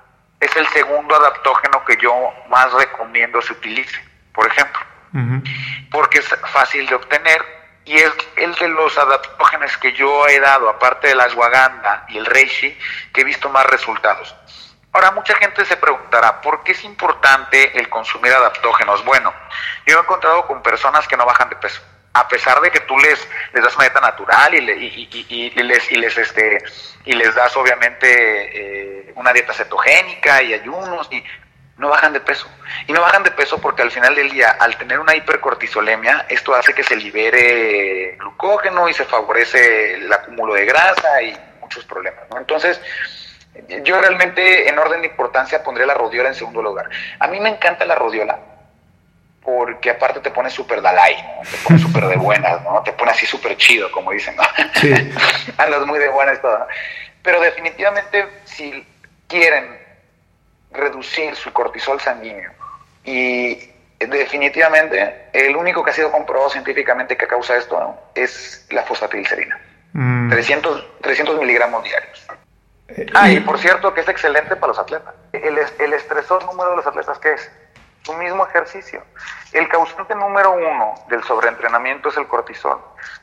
es 0.42 0.56
el 0.56 0.66
segundo 0.68 1.14
adaptógeno 1.14 1.84
que 1.84 1.96
yo 1.96 2.12
más 2.48 2.72
recomiendo 2.72 3.40
se 3.40 3.52
utilice, 3.52 3.96
por 4.34 4.44
ejemplo, 4.48 4.80
porque 5.92 6.18
es 6.18 6.28
fácil 6.52 6.84
de 6.88 6.96
obtener 6.96 7.40
y 7.84 7.96
es 7.96 8.12
el 8.36 8.52
de 8.56 8.68
los 8.68 8.98
adaptógenos 8.98 9.76
que 9.78 9.92
yo 9.92 10.26
he 10.26 10.40
dado, 10.40 10.68
aparte 10.68 11.06
de 11.06 11.14
la 11.14 11.24
ashwagandha 11.24 12.06
y 12.08 12.18
el 12.18 12.26
reishi, 12.26 12.76
que 13.14 13.20
he 13.20 13.24
visto 13.24 13.48
más 13.50 13.66
resultados. 13.66 14.34
Ahora, 14.92 15.12
mucha 15.12 15.36
gente 15.36 15.64
se 15.64 15.76
preguntará, 15.76 16.40
¿por 16.40 16.64
qué 16.64 16.72
es 16.72 16.82
importante 16.82 17.78
el 17.78 17.88
consumir 17.88 18.32
adaptógenos? 18.32 19.04
Bueno, 19.04 19.32
yo 19.86 19.96
he 19.96 20.00
encontrado 20.00 20.46
con 20.48 20.60
personas 20.60 21.06
que 21.06 21.16
no 21.16 21.24
bajan 21.24 21.50
de 21.50 21.56
peso 21.56 21.80
a 22.14 22.28
pesar 22.28 22.60
de 22.60 22.70
que 22.70 22.80
tú 22.80 22.98
les, 22.98 23.28
les 23.54 23.64
das 23.64 23.74
una 23.74 23.84
dieta 23.84 24.00
natural 24.00 24.54
y, 24.54 24.60
les, 24.60 25.90
y 25.90 25.96
les, 25.96 26.18
este, 26.18 26.58
y 27.04 27.12
les 27.12 27.34
das 27.34 27.56
obviamente 27.56 29.08
eh, 29.08 29.12
una 29.16 29.32
dieta 29.32 29.52
cetogénica 29.52 30.42
y 30.42 30.54
ayunos, 30.54 31.08
y 31.10 31.24
no 31.78 31.88
bajan 31.88 32.12
de 32.12 32.20
peso. 32.20 32.46
Y 32.86 32.92
no 32.92 33.00
bajan 33.00 33.22
de 33.22 33.30
peso 33.30 33.60
porque 33.60 33.82
al 33.82 33.90
final 33.90 34.14
del 34.14 34.30
día, 34.30 34.50
al 34.60 34.76
tener 34.76 34.98
una 35.00 35.16
hipercortisolemia, 35.16 36.26
esto 36.28 36.54
hace 36.54 36.74
que 36.74 36.82
se 36.82 36.96
libere 36.96 38.16
glucógeno 38.18 38.88
y 38.88 38.94
se 38.94 39.04
favorece 39.04 39.94
el 39.94 40.12
acúmulo 40.12 40.54
de 40.54 40.66
grasa 40.66 41.22
y 41.22 41.36
muchos 41.60 41.84
problemas. 41.84 42.24
Entonces, 42.36 42.80
yo 43.82 44.00
realmente 44.00 44.68
en 44.68 44.78
orden 44.78 45.00
de 45.00 45.08
importancia 45.08 45.62
pondría 45.62 45.86
la 45.86 45.94
rodiola 45.94 46.28
en 46.28 46.34
segundo 46.34 46.62
lugar. 46.62 46.88
A 47.18 47.26
mí 47.28 47.40
me 47.40 47.48
encanta 47.48 47.84
la 47.84 47.94
rodiola 47.94 48.38
porque 49.44 49.90
aparte 49.90 50.20
te 50.20 50.30
pone 50.30 50.50
súper 50.50 50.80
Dalai, 50.80 51.14
¿no? 51.22 51.42
Te 51.42 51.56
pone 51.64 51.78
súper 51.78 52.06
de 52.06 52.16
buenas, 52.16 52.62
¿no? 52.62 52.82
Te 52.82 52.92
pone 52.92 53.10
así 53.10 53.26
súper 53.26 53.56
chido, 53.56 53.90
como 53.90 54.12
dicen, 54.12 54.36
¿no? 54.36 54.42
Sí. 54.74 54.92
Andas 55.58 55.86
muy 55.86 55.98
de 55.98 56.08
buenas 56.08 56.40
todo, 56.40 56.58
¿no? 56.58 56.66
Pero 57.22 57.40
definitivamente, 57.40 58.26
si 58.44 58.86
quieren 59.26 59.80
reducir 60.72 61.34
su 61.36 61.52
cortisol 61.52 62.00
sanguíneo 62.00 62.50
y 63.04 63.70
definitivamente 63.98 65.28
el 65.32 65.56
único 65.56 65.82
que 65.84 65.90
ha 65.90 65.94
sido 65.94 66.10
comprobado 66.10 66.50
científicamente 66.50 67.16
que 67.16 67.26
causa 67.26 67.56
esto 67.56 67.78
¿no? 67.78 67.98
es 68.14 68.66
la 68.70 68.82
fosfatidilcerina. 68.82 69.60
300, 70.30 70.82
mm. 70.82 71.02
300 71.02 71.38
miligramos 71.38 71.84
diarios. 71.84 72.26
Eh, 72.88 73.06
ah, 73.14 73.30
y 73.30 73.40
por 73.40 73.58
cierto 73.58 73.92
que 73.94 74.00
es 74.00 74.08
excelente 74.08 74.56
para 74.56 74.68
los 74.68 74.78
atletas. 74.78 75.14
El, 75.32 75.58
el 75.58 75.92
estresor 75.92 76.44
número 76.46 76.70
de 76.70 76.76
los 76.76 76.86
atletas, 76.86 77.18
¿qué 77.18 77.34
es? 77.34 77.50
Su 78.04 78.12
mismo 78.14 78.46
ejercicio. 78.46 79.02
El 79.52 79.68
causante 79.68 80.14
número 80.14 80.52
uno 80.52 80.94
del 81.08 81.22
sobreentrenamiento 81.24 82.08
es 82.08 82.16
el 82.16 82.26
cortisol. 82.26 82.78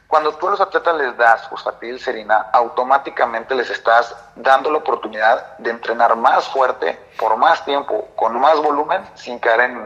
Cuando 0.07 0.33
tú 0.33 0.47
a 0.47 0.51
los 0.51 0.61
atletas 0.61 0.95
les 0.97 1.17
das 1.17 1.47
fosfatidilcerina, 1.49 2.47
automáticamente 2.53 3.53
les 3.55 3.69
estás 3.69 4.15
dando 4.35 4.71
la 4.71 4.79
oportunidad 4.79 5.57
de 5.57 5.69
entrenar 5.69 6.15
más 6.15 6.47
fuerte, 6.49 6.97
por 7.17 7.37
más 7.37 7.63
tiempo, 7.65 8.09
con 8.15 8.39
más 8.39 8.57
volumen, 8.57 9.01
sin 9.15 9.37
caer 9.39 9.71
en 9.71 9.79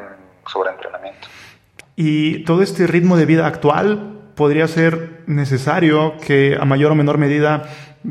sobreentrenamiento. 0.48 1.28
Y 1.96 2.44
todo 2.46 2.62
este 2.62 2.88
ritmo 2.88 3.18
de 3.18 3.26
vida 3.26 3.48
actual 3.48 4.20
podría 4.36 4.68
ser 4.68 5.24
necesario 5.28 6.18
que 6.18 6.58
a 6.60 6.66
mayor 6.66 6.92
o 6.92 6.96
menor 6.96 7.18
medida 7.18 7.70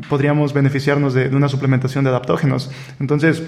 podríamos 0.09 0.53
beneficiarnos 0.53 1.13
de, 1.13 1.27
una 1.27 1.49
suplementación 1.49 2.03
de 2.03 2.11
adaptógenos. 2.11 2.71
Entonces, 2.99 3.43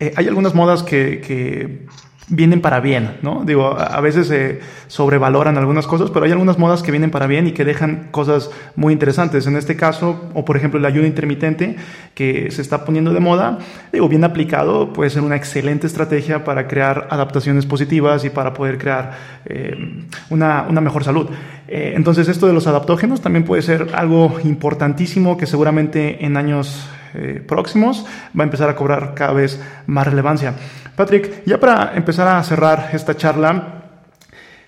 eh, 0.00 0.12
hay 0.16 0.28
algunas 0.28 0.54
modas 0.54 0.82
que 0.82 1.86
vienen 2.30 2.60
para 2.60 2.80
bien, 2.80 3.16
¿no? 3.22 3.44
Digo, 3.44 3.78
a 3.78 4.00
veces 4.00 4.28
se 4.28 4.60
sobrevaloran 4.86 5.56
algunas 5.56 5.86
cosas, 5.86 6.10
pero 6.10 6.26
hay 6.26 6.32
algunas 6.32 6.58
modas 6.58 6.82
que 6.82 6.90
vienen 6.90 7.10
para 7.10 7.26
bien 7.26 7.46
y 7.46 7.52
que 7.52 7.64
dejan 7.64 8.08
cosas 8.10 8.50
muy 8.76 8.92
interesantes. 8.92 9.46
En 9.46 9.56
este 9.56 9.76
caso, 9.76 10.30
o 10.34 10.44
por 10.44 10.56
ejemplo 10.56 10.78
el 10.78 10.86
ayuno 10.86 11.06
intermitente 11.06 11.76
que 12.14 12.50
se 12.50 12.62
está 12.62 12.84
poniendo 12.84 13.12
de 13.12 13.20
moda, 13.20 13.58
digo, 13.92 14.08
bien 14.08 14.24
aplicado 14.24 14.92
puede 14.92 15.10
ser 15.10 15.22
una 15.22 15.36
excelente 15.36 15.86
estrategia 15.86 16.44
para 16.44 16.68
crear 16.68 17.08
adaptaciones 17.10 17.66
positivas 17.66 18.24
y 18.24 18.30
para 18.30 18.52
poder 18.52 18.78
crear 18.78 19.16
eh, 19.46 20.04
una, 20.30 20.66
una, 20.68 20.80
mejor 20.80 21.04
salud. 21.04 21.28
Eh, 21.66 21.92
entonces 21.96 22.28
esto 22.28 22.46
de 22.46 22.52
los 22.52 22.66
adaptógenos 22.66 23.20
también 23.20 23.44
puede 23.44 23.62
ser 23.62 23.88
algo 23.94 24.38
importantísimo 24.44 25.36
que 25.36 25.46
seguramente 25.46 26.24
en 26.24 26.36
años 26.36 26.88
eh, 27.14 27.42
próximos 27.46 28.04
va 28.38 28.42
a 28.42 28.44
empezar 28.44 28.68
a 28.68 28.76
cobrar 28.76 29.14
cada 29.14 29.32
vez 29.32 29.60
más 29.86 30.06
relevancia. 30.06 30.54
Patrick, 30.98 31.44
ya 31.46 31.60
para 31.60 31.92
empezar 31.94 32.26
a 32.26 32.42
cerrar 32.42 32.90
esta 32.92 33.16
charla, 33.16 33.84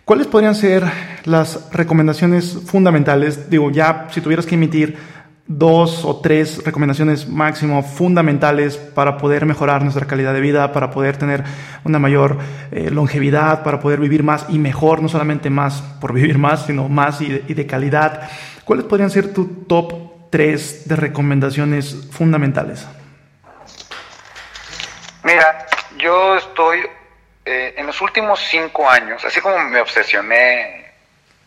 ¿cuáles 0.04 0.28
podrían 0.28 0.54
ser 0.54 0.84
las 1.24 1.72
recomendaciones 1.72 2.56
fundamentales? 2.66 3.50
Digo, 3.50 3.72
ya 3.72 4.06
si 4.12 4.20
tuvieras 4.20 4.46
que 4.46 4.54
emitir 4.54 4.96
dos 5.48 6.04
o 6.04 6.20
tres 6.20 6.64
recomendaciones 6.64 7.28
máximo 7.28 7.82
fundamentales 7.82 8.76
para 8.76 9.18
poder 9.18 9.44
mejorar 9.44 9.82
nuestra 9.82 10.06
calidad 10.06 10.32
de 10.32 10.40
vida, 10.40 10.72
para 10.72 10.92
poder 10.92 11.16
tener 11.16 11.42
una 11.82 11.98
mayor 11.98 12.38
eh, 12.70 12.92
longevidad, 12.92 13.64
para 13.64 13.80
poder 13.80 13.98
vivir 13.98 14.22
más 14.22 14.46
y 14.48 14.60
mejor, 14.60 15.02
no 15.02 15.08
solamente 15.08 15.50
más 15.50 15.82
por 16.00 16.12
vivir 16.12 16.38
más, 16.38 16.64
sino 16.66 16.88
más 16.88 17.20
y 17.22 17.28
de, 17.28 17.44
y 17.48 17.54
de 17.54 17.66
calidad. 17.66 18.30
¿Cuáles 18.64 18.84
podrían 18.84 19.10
ser 19.10 19.34
tu 19.34 19.64
top 19.66 20.30
tres 20.30 20.86
de 20.86 20.94
recomendaciones 20.94 22.06
fundamentales? 22.12 22.86
Mira, 25.24 25.59
yo 26.00 26.36
estoy 26.36 26.88
eh, 27.44 27.74
en 27.76 27.86
los 27.86 28.00
últimos 28.00 28.40
cinco 28.40 28.88
años, 28.88 29.24
así 29.24 29.40
como 29.40 29.58
me 29.58 29.80
obsesioné 29.80 30.92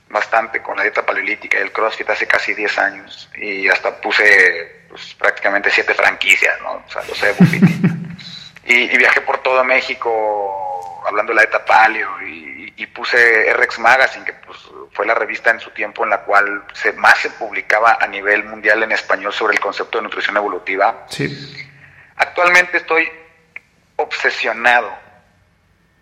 bastante 0.10 0.62
con 0.62 0.78
la 0.78 0.84
dieta 0.84 1.06
paleolítica 1.06 1.58
y 1.58 1.62
el 1.62 1.72
CrossFit 1.72 2.10
hace 2.10 2.28
casi 2.28 2.54
10 2.54 2.78
años, 2.78 3.30
y 3.36 3.68
hasta 3.68 4.00
puse 4.00 4.86
pues, 4.90 5.16
prácticamente 5.16 5.72
siete 5.72 5.94
franquicias, 5.94 6.60
¿no? 6.62 6.84
O 6.86 6.92
sea, 6.92 7.04
lo 7.04 7.16
sé, 7.16 7.36
y, 8.66 8.74
y 8.94 8.98
viajé 8.98 9.22
por 9.22 9.40
todo 9.40 9.64
México 9.64 11.02
hablando 11.08 11.32
de 11.32 11.36
la 11.38 11.42
dieta 11.42 11.66
paleo 11.66 12.22
y 12.22 12.54
y, 12.76 12.88
puse 12.88 13.54
RX 13.54 13.80
Magazine, 13.80 14.26
que 14.26 14.34
pues, 14.34 14.58
fue 14.92 15.06
la 15.06 15.14
revista 15.14 15.52
en 15.52 15.60
su 15.60 15.70
tiempo 15.72 16.04
en 16.04 16.10
la 16.10 16.22
cual 16.22 16.64
se, 16.74 16.94
más 16.94 17.18
se 17.20 17.30
publicaba 17.32 17.98
a 18.00 18.08
nivel 18.08 18.44
mundial 18.46 18.84
en 18.84 18.92
español 18.92 19.34
sobre 19.34 19.54
el 19.54 19.60
concepto 19.60 19.98
de 19.98 20.04
nutrición 20.04 20.38
evolutiva. 20.38 21.06
Sí. 21.08 21.70
Actualmente 22.16 22.78
estoy 22.78 23.10
obsesionado 24.04 24.92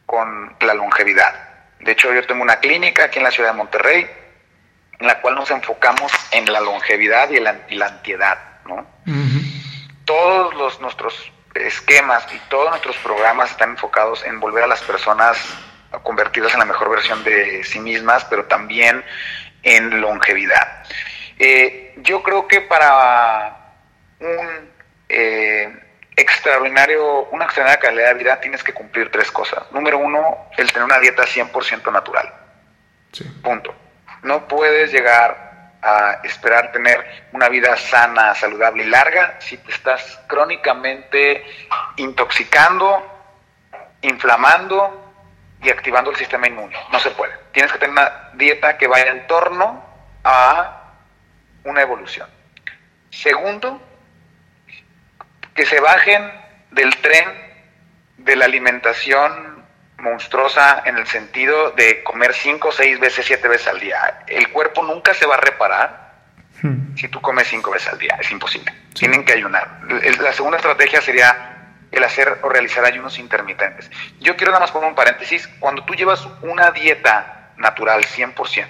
con 0.05 0.55
la 0.59 0.73
longevidad. 0.73 1.33
De 1.79 1.93
hecho, 1.93 2.13
yo 2.13 2.25
tengo 2.25 2.43
una 2.43 2.59
clínica 2.59 3.05
aquí 3.05 3.19
en 3.19 3.23
la 3.23 3.31
ciudad 3.31 3.51
de 3.51 3.57
Monterrey, 3.57 4.07
en 4.99 5.07
la 5.07 5.19
cual 5.21 5.35
nos 5.35 5.49
enfocamos 5.49 6.11
en 6.31 6.51
la 6.51 6.59
longevidad 6.59 7.29
y, 7.31 7.39
la 7.39 7.85
antiedad, 7.85 8.37
¿no? 8.65 8.85
Todos 10.05 10.53
los, 10.55 10.79
nuestros 10.81 11.31
esquemas 11.55 12.27
y 12.33 12.39
todos 12.49 12.69
nuestros 12.69 12.97
programas 12.97 13.51
están 13.51 13.71
enfocados 13.71 14.23
en 14.25 14.39
volver 14.39 14.63
a 14.63 14.67
las 14.67 14.81
personas 14.81 15.37
convertidas 16.03 16.53
en 16.53 16.59
la 16.59 16.65
mejor 16.65 16.89
versión 16.89 17.23
de 17.23 17.63
sí 17.63 17.79
mismas, 17.79 18.25
pero 18.25 18.45
también 18.45 19.03
en 19.63 20.01
longevidad. 20.01 20.83
Eh, 21.39 21.95
yo 21.97 22.21
creo 22.23 22.47
que 22.47 22.61
para 22.61 23.75
un 24.19 24.71
eh, 25.09 25.90
extraordinario, 26.21 27.25
una 27.31 27.45
extraordinaria 27.45 27.81
calidad 27.81 28.07
de 28.09 28.13
vida 28.15 28.39
tienes 28.39 28.63
que 28.63 28.73
cumplir 28.73 29.11
tres 29.11 29.31
cosas. 29.31 29.63
Número 29.71 29.97
uno, 29.97 30.49
el 30.57 30.71
tener 30.71 30.85
una 30.85 30.99
dieta 30.99 31.23
100% 31.23 31.91
natural. 31.91 32.33
Punto. 33.43 33.75
No 34.23 34.47
puedes 34.47 34.91
llegar 34.91 35.51
a 35.81 36.19
esperar 36.23 36.71
tener 36.71 37.27
una 37.33 37.49
vida 37.49 37.75
sana, 37.75 38.35
saludable 38.35 38.83
y 38.83 38.87
larga 38.87 39.37
si 39.39 39.57
te 39.57 39.71
estás 39.71 40.19
crónicamente 40.27 41.43
intoxicando, 41.97 43.03
inflamando 44.01 45.13
y 45.61 45.69
activando 45.69 46.11
el 46.11 46.17
sistema 46.17 46.47
inmune. 46.47 46.75
No 46.91 46.99
se 46.99 47.11
puede. 47.11 47.33
Tienes 47.51 47.71
que 47.71 47.79
tener 47.79 47.93
una 47.93 48.29
dieta 48.33 48.77
que 48.77 48.87
vaya 48.87 49.11
en 49.11 49.25
torno 49.27 49.83
a 50.23 50.93
una 51.63 51.81
evolución. 51.81 52.29
Segundo, 53.09 53.81
que 55.53 55.65
se 55.65 55.79
bajen 55.79 56.31
del 56.71 56.95
tren 56.97 57.25
de 58.17 58.35
la 58.35 58.45
alimentación 58.45 59.65
monstruosa 59.97 60.81
en 60.85 60.97
el 60.97 61.07
sentido 61.07 61.71
de 61.71 62.03
comer 62.03 62.33
cinco, 62.33 62.71
seis 62.71 62.99
veces, 62.99 63.25
siete 63.25 63.47
veces 63.47 63.67
al 63.67 63.79
día. 63.79 64.23
El 64.27 64.49
cuerpo 64.49 64.83
nunca 64.83 65.13
se 65.13 65.25
va 65.25 65.35
a 65.35 65.39
reparar 65.39 66.13
hmm. 66.61 66.95
si 66.95 67.07
tú 67.07 67.21
comes 67.21 67.47
cinco 67.47 67.71
veces 67.71 67.89
al 67.89 67.99
día. 67.99 68.17
Es 68.19 68.31
imposible. 68.31 68.73
Tienen 68.93 69.23
que 69.23 69.33
ayunar. 69.33 69.81
La 70.19 70.33
segunda 70.33 70.57
estrategia 70.57 71.01
sería 71.01 71.51
el 71.91 72.03
hacer 72.03 72.39
o 72.41 72.49
realizar 72.49 72.85
ayunos 72.85 73.19
intermitentes. 73.19 73.91
Yo 74.19 74.35
quiero 74.35 74.51
nada 74.51 74.61
más 74.61 74.71
poner 74.71 74.89
un 74.89 74.95
paréntesis, 74.95 75.47
cuando 75.59 75.83
tú 75.83 75.93
llevas 75.93 76.25
una 76.41 76.71
dieta 76.71 77.51
natural 77.57 78.03
100% 78.03 78.67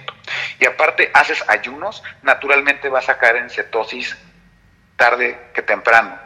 y 0.60 0.66
aparte 0.66 1.10
haces 1.14 1.42
ayunos, 1.48 2.02
naturalmente 2.22 2.88
vas 2.88 3.08
a 3.08 3.18
caer 3.18 3.36
en 3.36 3.50
cetosis 3.50 4.16
tarde 4.96 5.38
que 5.54 5.62
temprano. 5.62 6.18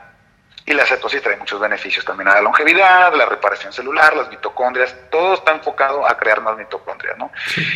Y 0.66 0.74
la 0.74 0.84
cetosis 0.84 1.22
trae 1.22 1.36
muchos 1.36 1.60
beneficios 1.60 2.04
también 2.04 2.28
a 2.28 2.34
la 2.34 2.40
longevidad, 2.40 3.14
la 3.14 3.24
reparación 3.24 3.72
celular, 3.72 4.16
las 4.16 4.28
mitocondrias, 4.28 4.94
todo 5.10 5.34
está 5.34 5.52
enfocado 5.52 6.04
a 6.04 6.18
crear 6.18 6.40
más 6.40 6.56
mitocondrias, 6.56 7.16
¿no? 7.16 7.30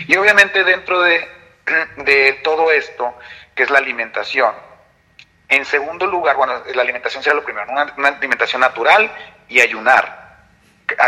Y 0.08 0.16
obviamente 0.16 0.64
dentro 0.64 1.00
de, 1.00 1.26
de 1.98 2.40
todo 2.42 2.72
esto, 2.72 3.14
que 3.54 3.62
es 3.62 3.70
la 3.70 3.78
alimentación, 3.78 4.52
en 5.50 5.64
segundo 5.64 6.06
lugar, 6.06 6.36
bueno, 6.36 6.62
la 6.74 6.82
alimentación 6.82 7.24
será 7.24 7.34
lo 7.34 7.44
primero, 7.44 7.66
una, 7.70 8.08
alimentación 8.08 8.60
natural 8.60 9.10
y 9.48 9.60
ayunar. 9.60 10.18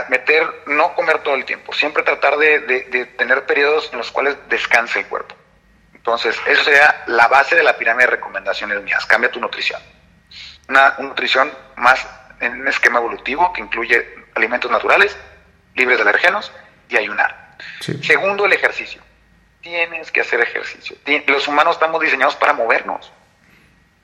meter, 0.09 0.65
no 0.67 0.95
comer 0.95 1.21
todo 1.21 1.37
el 1.37 1.45
tiempo, 1.45 1.73
siempre 1.73 2.03
tratar 2.03 2.37
de, 2.37 3.09
tener 3.17 3.47
periodos 3.47 3.89
en 3.93 3.99
los 3.99 4.11
cuales 4.11 4.37
descanse 4.49 5.01
el 5.01 5.07
cuerpo. 5.07 5.37
Entonces, 5.95 6.37
eso 6.47 6.65
sería 6.65 7.05
la 7.07 7.29
base 7.29 7.55
de 7.55 7.63
la 7.63 7.77
pirámide 7.77 8.07
de 8.07 8.17
recomendaciones 8.17 8.83
mías. 8.83 9.07
Cambia 9.07 9.31
tu 9.31 9.39
nutrición. 9.39 9.81
Una, 10.73 10.95
nutrición 11.01 11.53
más 11.77 12.07
en 12.41 12.63
un 12.63 12.67
esquema 12.67 12.99
evolutivo 12.99 13.53
que 13.53 13.61
incluye 13.61 14.25
alimentos 14.35 14.71
naturales, 14.71 15.15
libres 15.75 15.99
de 15.99 16.03
alergenos 16.03 16.51
y 16.89 16.97
ayunar. 16.97 17.57
Segundo, 18.03 18.47
el 18.47 18.55
ejercicio. 18.55 19.03
Tienes 19.61 20.11
que 20.11 20.23
hacer 20.23 20.41
ejercicio. 20.41 20.97
Los 21.27 21.47
humanos 21.47 21.77
estamos 21.77 22.01
diseñados 22.01 22.37
para 22.37 22.55
movernos. 22.55 23.13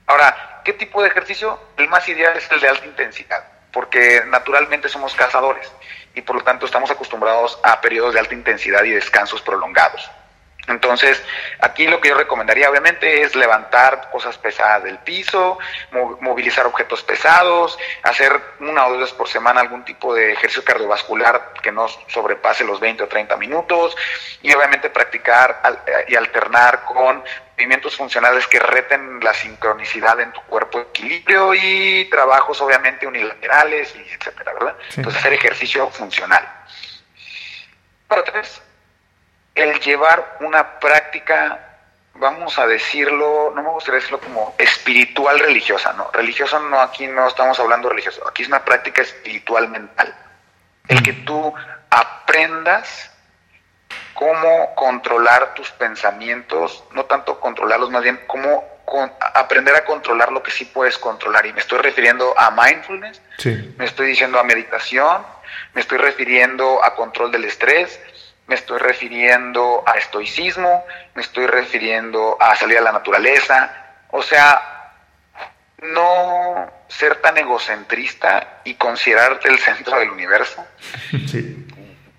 Ahora, 0.07 0.61
¿qué 0.63 0.75
tipo 0.75 1.01
de 1.01 1.09
ejercicio? 1.09 1.59
El 1.79 1.89
más 1.89 2.07
ideal 2.07 2.37
es 2.37 2.51
el 2.53 2.61
de 2.61 2.69
alta 2.69 2.85
intensidad, 2.85 3.45
porque 3.73 4.23
naturalmente 4.27 4.91
somos 4.91 5.15
cazadores 5.15 5.73
y 6.15 6.21
por 6.21 6.37
lo 6.37 6.45
tanto 6.45 6.67
estamos 6.67 6.91
acostumbrados 6.91 7.59
a 7.63 7.81
periodos 7.81 8.13
de 8.13 8.21
alta 8.21 8.35
intensidad 8.35 8.85
y 8.85 8.91
descansos 8.91 9.41
prolongados. 9.41 10.11
Entonces, 10.69 11.23
aquí 11.61 11.87
lo 11.87 12.01
que 12.01 12.11
yo 12.11 12.15
recomendaría 12.15 12.71
obviamente 12.71 13.23
es 13.23 13.35
levantar 13.35 14.11
cosas 14.11 14.37
pesadas 14.39 14.85
del 14.85 14.99
piso, 14.99 15.59
movilizar 16.21 16.67
objetos 16.67 17.03
pesados, 17.03 17.79
hacer 18.03 18.41
una 18.61 18.87
o 18.87 18.91
dos 18.91 19.01
veces 19.01 19.15
por 19.15 19.29
semana 19.29 19.61
algún 19.61 19.85
tipo 19.85 20.15
de 20.15 20.33
ejercicio 20.33 20.65
cardiovascular 20.65 21.55
que 21.63 21.73
no 21.73 21.89
sobrepase 22.09 22.65
los 22.65 22.81
20 22.81 23.05
o 23.05 23.09
30 23.09 23.37
minutos 23.37 23.97
y 24.43 24.53
obviamente 24.53 24.91
practicar 24.91 25.63
y 26.07 26.15
alternar 26.15 26.85
con 26.85 27.25
movimientos 27.57 27.97
funcionales 27.97 28.47
que 28.47 28.61
reten 28.61 29.19
la 29.21 29.35
sincronicidad 29.35 30.21
en 30.21 30.33
tu 30.33 30.41
cuerpo, 30.43 30.81
equilibrio 30.81 31.55
y 31.55 32.05
trabajos 32.11 32.61
obviamente 32.61 33.07
unilaterales 33.07 33.97
y 33.97 34.01
etcétera, 34.13 34.53
¿verdad? 34.53 34.77
Entonces 34.97 35.19
hacer 35.21 35.33
ejercicio 35.33 35.91
funcional. 35.91 36.47
Para 38.07 38.23
tres, 38.23 38.63
el 39.59 39.81
llevar 39.81 40.39
una 40.41 40.79
práctica, 40.79 41.59
vamos 42.15 42.59
a 42.59 42.67
decirlo, 42.67 43.53
no 43.55 43.63
me 43.63 43.71
gustaría 43.71 44.01
decirlo 44.01 44.21
como 44.21 44.55
espiritual 44.59 45.39
religiosa, 45.39 45.93
no, 45.95 46.11
religioso 46.13 46.61
no, 46.61 46.81
aquí 46.81 47.07
no 47.07 47.27
estamos 47.27 47.59
hablando 47.59 47.89
religioso, 47.89 48.27
aquí 48.29 48.43
es 48.43 48.49
una 48.49 48.65
práctica 48.65 49.03
espiritual 49.03 49.69
mental. 49.69 50.15
El 50.87 51.03
que 51.03 51.13
tú 51.13 51.53
aprendas 51.91 53.11
cómo 54.15 54.75
controlar 54.75 55.55
tus 55.55 55.71
pensamientos, 55.71 56.85
no 56.93 57.05
tanto 57.05 57.39
controlarlos, 57.39 57.91
más 57.91 58.03
bien 58.03 58.21
cómo 58.27 58.65
aprender 59.35 59.75
a 59.75 59.85
controlar 59.85 60.33
lo 60.33 60.43
que 60.43 60.51
sí 60.51 60.65
puedes 60.65 60.99
controlar. 60.99 61.47
Y 61.47 61.53
me 61.53 61.61
estoy 61.61 61.79
refiriendo 61.79 62.35
a 62.39 62.51
mindfulness, 62.51 63.21
me 63.77 63.85
estoy 63.85 64.09
diciendo 64.09 64.39
a 64.39 64.45
meditación, 64.45 65.23
me 65.75 65.81
estoy 65.81 65.99
refiriendo 65.99 66.83
a 66.85 66.95
control 66.95 67.31
del 67.31 67.45
estrés, 67.45 68.01
me 68.49 68.55
estoy 68.55 68.79
refiriendo 68.79 69.85
a 69.87 69.99
estoicismo, 69.99 70.85
me 71.15 71.23
estoy 71.23 71.47
refiriendo 71.47 72.37
a 72.41 72.57
salir 72.57 72.79
a 72.79 72.81
la 72.81 72.93
naturaleza, 72.93 73.71
o 74.11 74.23
sea, 74.23 74.95
no 75.83 76.73
ser 76.89 77.17
tan 77.17 77.37
egocentrista 77.37 78.63
y 78.65 78.75
considerarte 78.75 79.49
el 79.49 79.59
centro 79.59 79.99
del 79.99 80.11
universo. 80.11 80.67
Sí. 81.29 81.55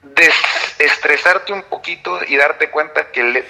Desestresarte 0.01 1.53
un 1.53 1.63
poquito 1.63 2.19
y 2.27 2.35
darte 2.35 2.69
cuenta 2.69 3.09
que 3.11 3.45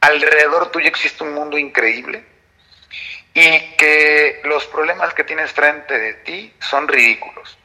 alrededor 0.00 0.70
tuyo 0.70 0.88
existe 0.88 1.22
un 1.22 1.34
mundo 1.34 1.58
increíble 1.58 2.24
y 3.34 3.58
que 3.76 4.40
los 4.44 4.64
problemas 4.66 5.12
que 5.12 5.22
tienes 5.24 5.52
frente 5.52 5.98
de 5.98 6.14
ti 6.14 6.54
son 6.60 6.88
ridículos. 6.88 7.58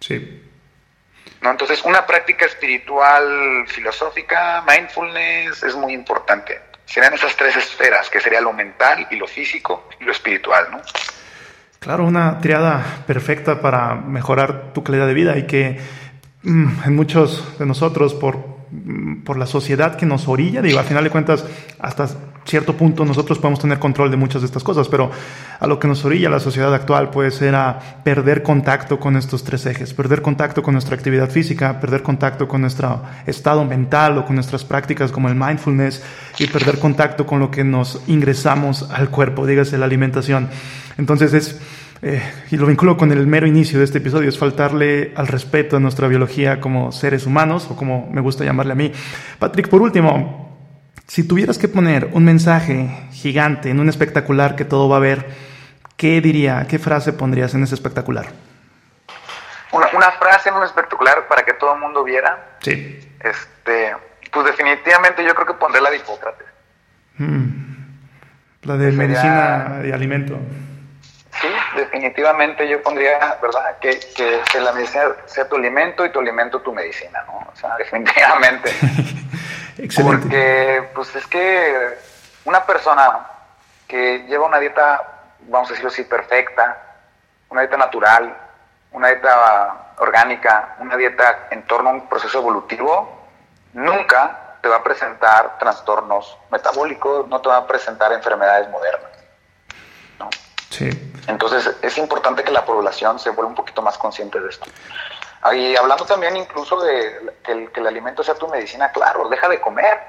Sí. 0.00 0.42
Entonces, 1.50 1.82
una 1.84 2.06
práctica 2.06 2.46
espiritual, 2.46 3.64
filosófica, 3.66 4.64
mindfulness, 4.66 5.62
es 5.62 5.74
muy 5.74 5.92
importante. 5.92 6.60
Serían 6.84 7.14
esas 7.14 7.34
tres 7.36 7.56
esferas, 7.56 8.10
que 8.10 8.20
sería 8.20 8.40
lo 8.40 8.52
mental 8.52 9.06
y 9.10 9.16
lo 9.16 9.26
físico 9.26 9.88
y 10.00 10.04
lo 10.04 10.12
espiritual, 10.12 10.68
¿no? 10.70 10.80
Claro, 11.78 12.04
una 12.04 12.38
triada 12.38 12.82
perfecta 13.06 13.60
para 13.60 13.94
mejorar 13.94 14.72
tu 14.72 14.82
calidad 14.82 15.06
de 15.06 15.14
vida 15.14 15.36
y 15.36 15.46
que 15.46 15.78
mm, 16.42 16.84
en 16.86 16.96
muchos 16.96 17.58
de 17.58 17.66
nosotros, 17.66 18.14
por 18.14 18.53
por 19.24 19.38
la 19.38 19.46
sociedad 19.46 19.96
que 19.96 20.06
nos 20.06 20.28
orilla, 20.28 20.62
digo, 20.62 20.78
al 20.78 20.84
final 20.84 21.04
de 21.04 21.10
cuentas, 21.10 21.44
hasta 21.78 22.08
cierto 22.44 22.76
punto 22.76 23.04
nosotros 23.04 23.38
podemos 23.38 23.60
tener 23.60 23.78
control 23.78 24.10
de 24.10 24.16
muchas 24.16 24.42
de 24.42 24.46
estas 24.46 24.62
cosas, 24.62 24.88
pero 24.88 25.10
a 25.58 25.66
lo 25.66 25.78
que 25.78 25.88
nos 25.88 26.04
orilla 26.04 26.28
la 26.28 26.40
sociedad 26.40 26.74
actual 26.74 27.10
puede 27.10 27.30
ser 27.30 27.54
a 27.54 27.78
perder 28.04 28.42
contacto 28.42 29.00
con 29.00 29.16
estos 29.16 29.44
tres 29.44 29.64
ejes, 29.66 29.94
perder 29.94 30.20
contacto 30.22 30.62
con 30.62 30.74
nuestra 30.74 30.94
actividad 30.94 31.30
física, 31.30 31.80
perder 31.80 32.02
contacto 32.02 32.46
con 32.46 32.60
nuestro 32.60 33.02
estado 33.26 33.64
mental 33.64 34.18
o 34.18 34.26
con 34.26 34.34
nuestras 34.34 34.64
prácticas 34.64 35.10
como 35.10 35.28
el 35.28 35.34
mindfulness 35.34 36.02
y 36.38 36.46
perder 36.46 36.78
contacto 36.78 37.26
con 37.26 37.40
lo 37.40 37.50
que 37.50 37.64
nos 37.64 38.02
ingresamos 38.06 38.88
al 38.90 39.08
cuerpo, 39.08 39.46
dígase 39.46 39.78
la 39.78 39.86
alimentación. 39.86 40.48
Entonces 40.98 41.32
es 41.32 41.58
eh, 42.02 42.22
y 42.50 42.56
lo 42.56 42.66
vinculo 42.66 42.96
con 42.96 43.12
el 43.12 43.26
mero 43.26 43.46
inicio 43.46 43.78
de 43.78 43.84
este 43.84 43.98
episodio, 43.98 44.28
es 44.28 44.38
faltarle 44.38 45.12
al 45.16 45.26
respeto 45.26 45.76
a 45.76 45.80
nuestra 45.80 46.08
biología 46.08 46.60
como 46.60 46.92
seres 46.92 47.26
humanos, 47.26 47.68
o 47.70 47.76
como 47.76 48.08
me 48.10 48.20
gusta 48.20 48.44
llamarle 48.44 48.72
a 48.72 48.76
mí. 48.76 48.92
Patrick, 49.38 49.68
por 49.68 49.80
último, 49.80 50.58
si 51.06 51.26
tuvieras 51.26 51.58
que 51.58 51.68
poner 51.68 52.10
un 52.12 52.24
mensaje 52.24 53.08
gigante 53.12 53.70
en 53.70 53.80
un 53.80 53.88
espectacular 53.88 54.56
que 54.56 54.64
todo 54.64 54.88
va 54.88 54.96
a 54.96 55.00
ver, 55.00 55.26
¿qué 55.96 56.20
diría, 56.20 56.66
qué 56.68 56.78
frase 56.78 57.12
pondrías 57.12 57.54
en 57.54 57.62
ese 57.62 57.74
espectacular? 57.74 58.26
Una, 59.72 60.10
frase 60.12 60.50
en 60.50 60.56
un 60.56 60.62
espectacular 60.62 61.26
para 61.26 61.42
que 61.42 61.54
todo 61.54 61.74
el 61.74 61.80
mundo 61.80 62.04
viera. 62.04 62.56
Sí. 62.60 63.00
Este, 63.20 63.94
pues 64.32 64.46
definitivamente 64.46 65.24
yo 65.24 65.34
creo 65.34 65.46
que 65.46 65.54
pondré 65.54 65.80
la 65.80 65.90
de 65.90 65.96
Hipócrates. 65.96 66.46
Mm. 67.18 67.64
La 68.62 68.76
de 68.76 68.92
medicina 68.92 69.82
y 69.84 69.92
alimento. 69.92 70.38
Sí, 71.44 71.76
definitivamente 71.76 72.66
yo 72.66 72.82
pondría, 72.82 73.36
¿verdad? 73.42 73.76
Que, 73.78 74.00
que, 74.00 74.60
la 74.60 74.72
medicina 74.72 75.14
sea 75.26 75.46
tu 75.46 75.56
alimento 75.56 76.06
y 76.06 76.10
tu 76.10 76.20
alimento 76.20 76.60
tu 76.60 76.72
medicina, 76.72 77.22
¿no? 77.26 77.46
O 77.52 77.56
sea, 77.56 77.76
definitivamente. 77.78 78.70
Excelente. 79.78 80.22
Porque, 80.22 80.88
pues 80.94 81.14
es 81.16 81.26
que 81.26 81.98
una 82.46 82.64
persona 82.64 83.26
que 83.86 84.24
lleva 84.26 84.46
una 84.46 84.58
dieta, 84.58 85.02
vamos 85.40 85.68
a 85.68 85.72
decirlo 85.72 85.90
así, 85.90 86.04
perfecta, 86.04 86.78
una 87.50 87.60
dieta 87.60 87.76
natural, 87.76 88.34
una 88.92 89.08
dieta 89.08 89.94
orgánica, 89.98 90.76
una 90.78 90.96
dieta 90.96 91.48
en 91.50 91.62
torno 91.64 91.90
a 91.90 91.92
un 91.92 92.08
proceso 92.08 92.38
evolutivo, 92.38 93.26
nunca 93.74 94.56
te 94.62 94.68
va 94.68 94.76
a 94.76 94.82
presentar 94.82 95.58
trastornos 95.58 96.38
metabólicos, 96.50 97.28
no 97.28 97.42
te 97.42 97.50
va 97.50 97.58
a 97.58 97.66
presentar 97.66 98.12
enfermedades 98.14 98.70
modernas. 98.70 99.13
Entonces 101.26 101.76
es 101.82 101.98
importante 101.98 102.42
que 102.42 102.50
la 102.50 102.64
población 102.64 103.18
se 103.18 103.30
vuelva 103.30 103.50
un 103.50 103.54
poquito 103.54 103.82
más 103.82 103.98
consciente 103.98 104.40
de 104.40 104.48
esto. 104.48 104.66
Y 105.52 105.76
hablando 105.76 106.04
también 106.06 106.36
incluso 106.36 106.80
de 106.82 107.34
que 107.42 107.52
el, 107.52 107.70
que 107.70 107.80
el 107.80 107.86
alimento 107.86 108.22
sea 108.22 108.34
tu 108.34 108.48
medicina, 108.48 108.90
claro, 108.92 109.28
deja 109.28 109.48
de 109.48 109.60
comer. 109.60 110.00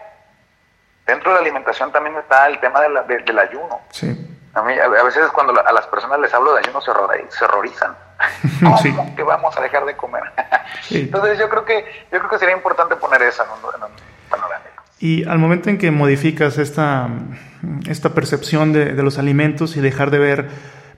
Dentro 1.05 1.31
de 1.31 1.35
la 1.35 1.41
alimentación 1.41 1.91
también 1.91 2.15
está 2.17 2.47
el 2.47 2.59
tema 2.59 2.81
del 2.81 3.39
ayuno. 3.39 3.81
Sí. 3.91 4.15
A, 4.53 4.61
mí, 4.61 4.73
a 4.79 4.87
veces 4.87 5.27
cuando 5.31 5.53
a 5.59 5.73
las 5.73 5.85
personas 5.87 6.19
les 6.19 6.33
hablo 6.33 6.53
de 6.53 6.59
ayuno 6.59 6.79
se, 6.81 6.89
horrorizan. 6.91 7.95
¿Cómo 8.63 8.77
sí. 8.77 8.95
que 9.15 9.23
vamos 9.23 9.55
a 9.57 9.61
dejar 9.61 9.85
de 9.85 9.95
comer? 9.97 10.23
Entonces 10.89 11.37
yo 11.37 11.49
creo 11.49 11.65
que 11.65 12.07
yo 12.11 12.19
creo 12.19 12.29
que 12.29 12.39
sería 12.39 12.55
importante 12.55 12.95
poner 12.95 13.21
eso 13.21 13.43
en 13.43 13.49
un, 13.51 13.61
y 15.05 15.23
al 15.25 15.37
momento 15.37 15.69
en 15.69 15.77
que 15.77 15.91
modificas 15.91 16.57
esta, 16.57 17.07
esta 17.87 18.15
percepción 18.15 18.73
de, 18.73 18.93
de, 18.93 19.03
los 19.03 19.19
alimentos 19.19 19.77
y 19.77 19.79
dejar 19.79 20.09
de 20.09 20.17
ver, 20.17 20.47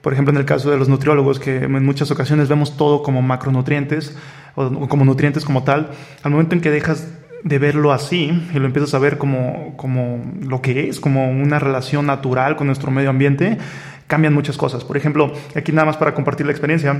por 0.00 0.14
ejemplo, 0.14 0.32
en 0.32 0.38
el 0.38 0.46
caso 0.46 0.70
de 0.70 0.78
los 0.78 0.88
nutriólogos, 0.88 1.38
que 1.38 1.64
en 1.64 1.84
muchas 1.84 2.10
ocasiones 2.10 2.48
vemos 2.48 2.78
todo 2.78 3.02
como 3.02 3.20
macronutrientes 3.20 4.16
o 4.54 4.88
como 4.88 5.04
nutrientes 5.04 5.44
como 5.44 5.62
tal, 5.62 5.90
al 6.22 6.30
momento 6.30 6.54
en 6.54 6.62
que 6.62 6.70
dejas 6.70 7.06
de 7.44 7.58
verlo 7.58 7.92
así 7.92 8.48
y 8.54 8.58
lo 8.58 8.64
empiezas 8.64 8.94
a 8.94 8.98
ver 8.98 9.18
como, 9.18 9.76
como 9.76 10.24
lo 10.40 10.62
que 10.62 10.88
es, 10.88 11.00
como 11.00 11.30
una 11.30 11.58
relación 11.58 12.06
natural 12.06 12.56
con 12.56 12.66
nuestro 12.66 12.90
medio 12.90 13.10
ambiente, 13.10 13.58
cambian 14.06 14.32
muchas 14.32 14.56
cosas. 14.56 14.84
Por 14.84 14.96
ejemplo, 14.96 15.34
aquí 15.54 15.70
nada 15.70 15.84
más 15.84 15.98
para 15.98 16.14
compartir 16.14 16.46
la 16.46 16.52
experiencia, 16.52 16.96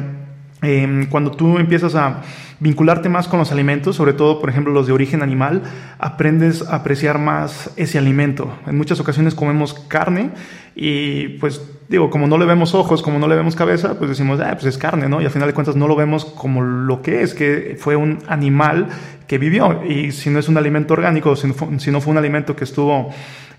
Em, 0.61 1.07
cuando 1.07 1.31
tú 1.31 1.59
empiezas 1.59 1.95
a 1.95 2.23
vincularte 2.61 3.09
más 3.09 3.29
con 3.29 3.39
los 3.39 3.53
alimentos, 3.53 3.95
sobre 3.95 4.13
todo, 4.13 4.41
por 4.41 4.51
ejemplo, 4.51 4.73
los 4.73 4.89
de 4.89 4.93
origen 4.93 5.23
animal, 5.23 5.63
aprendes 5.99 6.63
a 6.63 6.77
apreciar 6.77 7.19
más 7.19 7.71
ese 7.77 7.99
alimento. 7.99 8.53
En 8.67 8.77
muchas 8.77 8.99
ocasiones 8.99 9.37
comemos 9.37 9.75
carne 9.75 10.31
y, 10.75 11.29
pues, 11.39 11.63
digo, 11.89 12.11
como 12.11 12.27
no 12.27 12.39
le 12.39 12.45
vemos 12.45 12.75
ojos, 12.75 13.03
como 13.03 13.21
no 13.21 13.29
le 13.29 13.37
vemos 13.37 13.55
cabeza, 13.55 13.99
pues 13.99 14.11
decimos, 14.11 14.41
ah, 14.41 14.51
pues 14.55 14.67
es 14.67 14.79
carne, 14.79 15.09
¿no? 15.09 15.23
Y 15.23 15.25
al 15.25 15.31
final 15.31 15.49
de 15.49 15.55
cuentas 15.55 15.77
no 15.77 15.87
lo 15.87 15.95
vemos 15.95 16.25
como 16.25 16.63
lo 16.63 17.03
que 17.03 17.23
es, 17.23 17.35
que 17.35 17.77
fue 17.79 17.95
un 17.95 18.19
animal 18.27 18.89
que 19.29 19.39
vivió. 19.39 19.85
Y 19.85 20.11
si 20.11 20.31
no 20.31 20.41
es 20.41 20.49
un 20.49 20.57
alimento 20.57 20.95
orgánico, 20.95 21.37
si 21.37 21.47
no 21.47 22.01
fue, 22.01 22.11
un 22.11 22.19
alimento 22.19 22.57
que 22.57 22.65
estuvo 22.65 23.11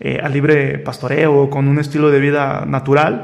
eh, 0.02 0.20
a 0.22 0.28
libre 0.28 0.80
pastoreo, 0.80 1.50
con 1.50 1.70
un 1.70 1.80
estilo 1.80 2.10
de 2.10 2.20
vida 2.20 2.66
natural, 2.66 3.24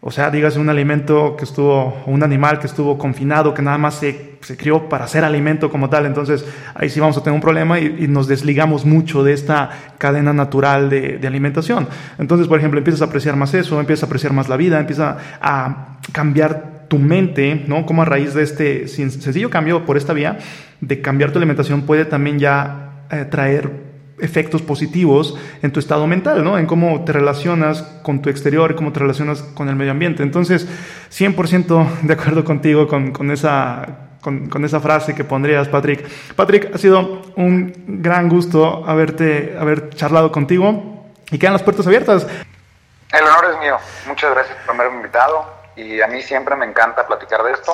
o 0.00 0.12
sea, 0.12 0.30
dígase 0.30 0.60
un 0.60 0.68
alimento 0.68 1.34
que 1.36 1.44
estuvo, 1.44 2.02
un 2.06 2.22
animal 2.22 2.60
que 2.60 2.68
estuvo 2.68 2.96
confinado, 2.96 3.52
que 3.52 3.62
nada 3.62 3.78
más 3.78 3.96
se, 3.96 4.36
se 4.42 4.56
crió 4.56 4.88
para 4.88 5.08
ser 5.08 5.24
alimento 5.24 5.70
como 5.70 5.90
tal. 5.90 6.06
Entonces, 6.06 6.44
ahí 6.74 6.88
sí 6.88 7.00
vamos 7.00 7.16
a 7.16 7.22
tener 7.24 7.34
un 7.34 7.40
problema 7.40 7.80
y, 7.80 8.06
nos 8.06 8.28
desligamos 8.28 8.84
mucho 8.84 9.24
de 9.24 9.32
esta 9.32 9.70
cadena 9.98 10.32
natural 10.32 10.88
de, 10.88 11.20
alimentación. 11.26 11.88
Entonces, 12.18 12.46
por 12.46 12.58
ejemplo, 12.58 12.78
empiezas 12.78 13.02
a 13.02 13.06
apreciar 13.06 13.34
más 13.34 13.52
eso, 13.54 13.80
empiezas 13.80 14.04
a 14.04 14.06
apreciar 14.06 14.32
más 14.32 14.48
la 14.48 14.56
vida, 14.56 14.78
empieza 14.78 15.18
a 15.40 15.98
cambiar 16.12 16.86
tu 16.86 16.98
mente, 16.98 17.64
¿no? 17.66 17.84
Como 17.84 18.02
a 18.02 18.04
raíz 18.04 18.34
de 18.34 18.44
este 18.44 18.86
sencillo 18.86 19.50
cambio 19.50 19.84
por 19.84 19.96
esta 19.96 20.12
vía, 20.12 20.38
de 20.80 21.00
cambiar 21.02 21.32
tu 21.32 21.38
alimentación 21.38 21.82
puede 21.82 22.04
también 22.04 22.38
ya 22.38 22.92
eh, 23.10 23.26
traer 23.28 23.87
efectos 24.20 24.62
positivos 24.62 25.36
en 25.62 25.72
tu 25.72 25.80
estado 25.80 26.06
mental, 26.06 26.44
¿no? 26.44 26.58
En 26.58 26.66
cómo 26.66 27.04
te 27.04 27.12
relacionas 27.12 27.82
con 28.02 28.22
tu 28.22 28.30
exterior, 28.30 28.74
cómo 28.74 28.92
te 28.92 29.00
relacionas 29.00 29.42
con 29.42 29.68
el 29.68 29.76
medio 29.76 29.92
ambiente. 29.92 30.22
Entonces, 30.22 30.66
100% 31.10 32.00
de 32.02 32.12
acuerdo 32.12 32.44
contigo 32.44 32.86
con, 32.88 33.12
con 33.12 33.30
esa, 33.30 34.10
con, 34.20 34.48
con, 34.48 34.64
esa 34.64 34.80
frase 34.80 35.14
que 35.14 35.24
pondrías, 35.24 35.68
Patrick. 35.68 36.06
Patrick, 36.34 36.74
ha 36.74 36.78
sido 36.78 37.22
un 37.36 37.72
gran 37.86 38.28
gusto 38.28 38.84
haberte, 38.86 39.56
haber 39.58 39.90
charlado 39.90 40.32
contigo 40.32 41.06
y 41.30 41.38
quedan 41.38 41.52
las 41.52 41.62
puertas 41.62 41.86
abiertas. 41.86 42.26
El 43.12 43.24
honor 43.24 43.54
es 43.54 43.60
mío. 43.60 43.76
Muchas 44.06 44.34
gracias 44.34 44.56
por 44.66 44.74
haberme 44.74 44.96
invitado 44.98 45.46
y 45.76 46.00
a 46.00 46.08
mí 46.08 46.20
siempre 46.22 46.56
me 46.56 46.66
encanta 46.66 47.06
platicar 47.06 47.42
de 47.42 47.52
esto. 47.52 47.72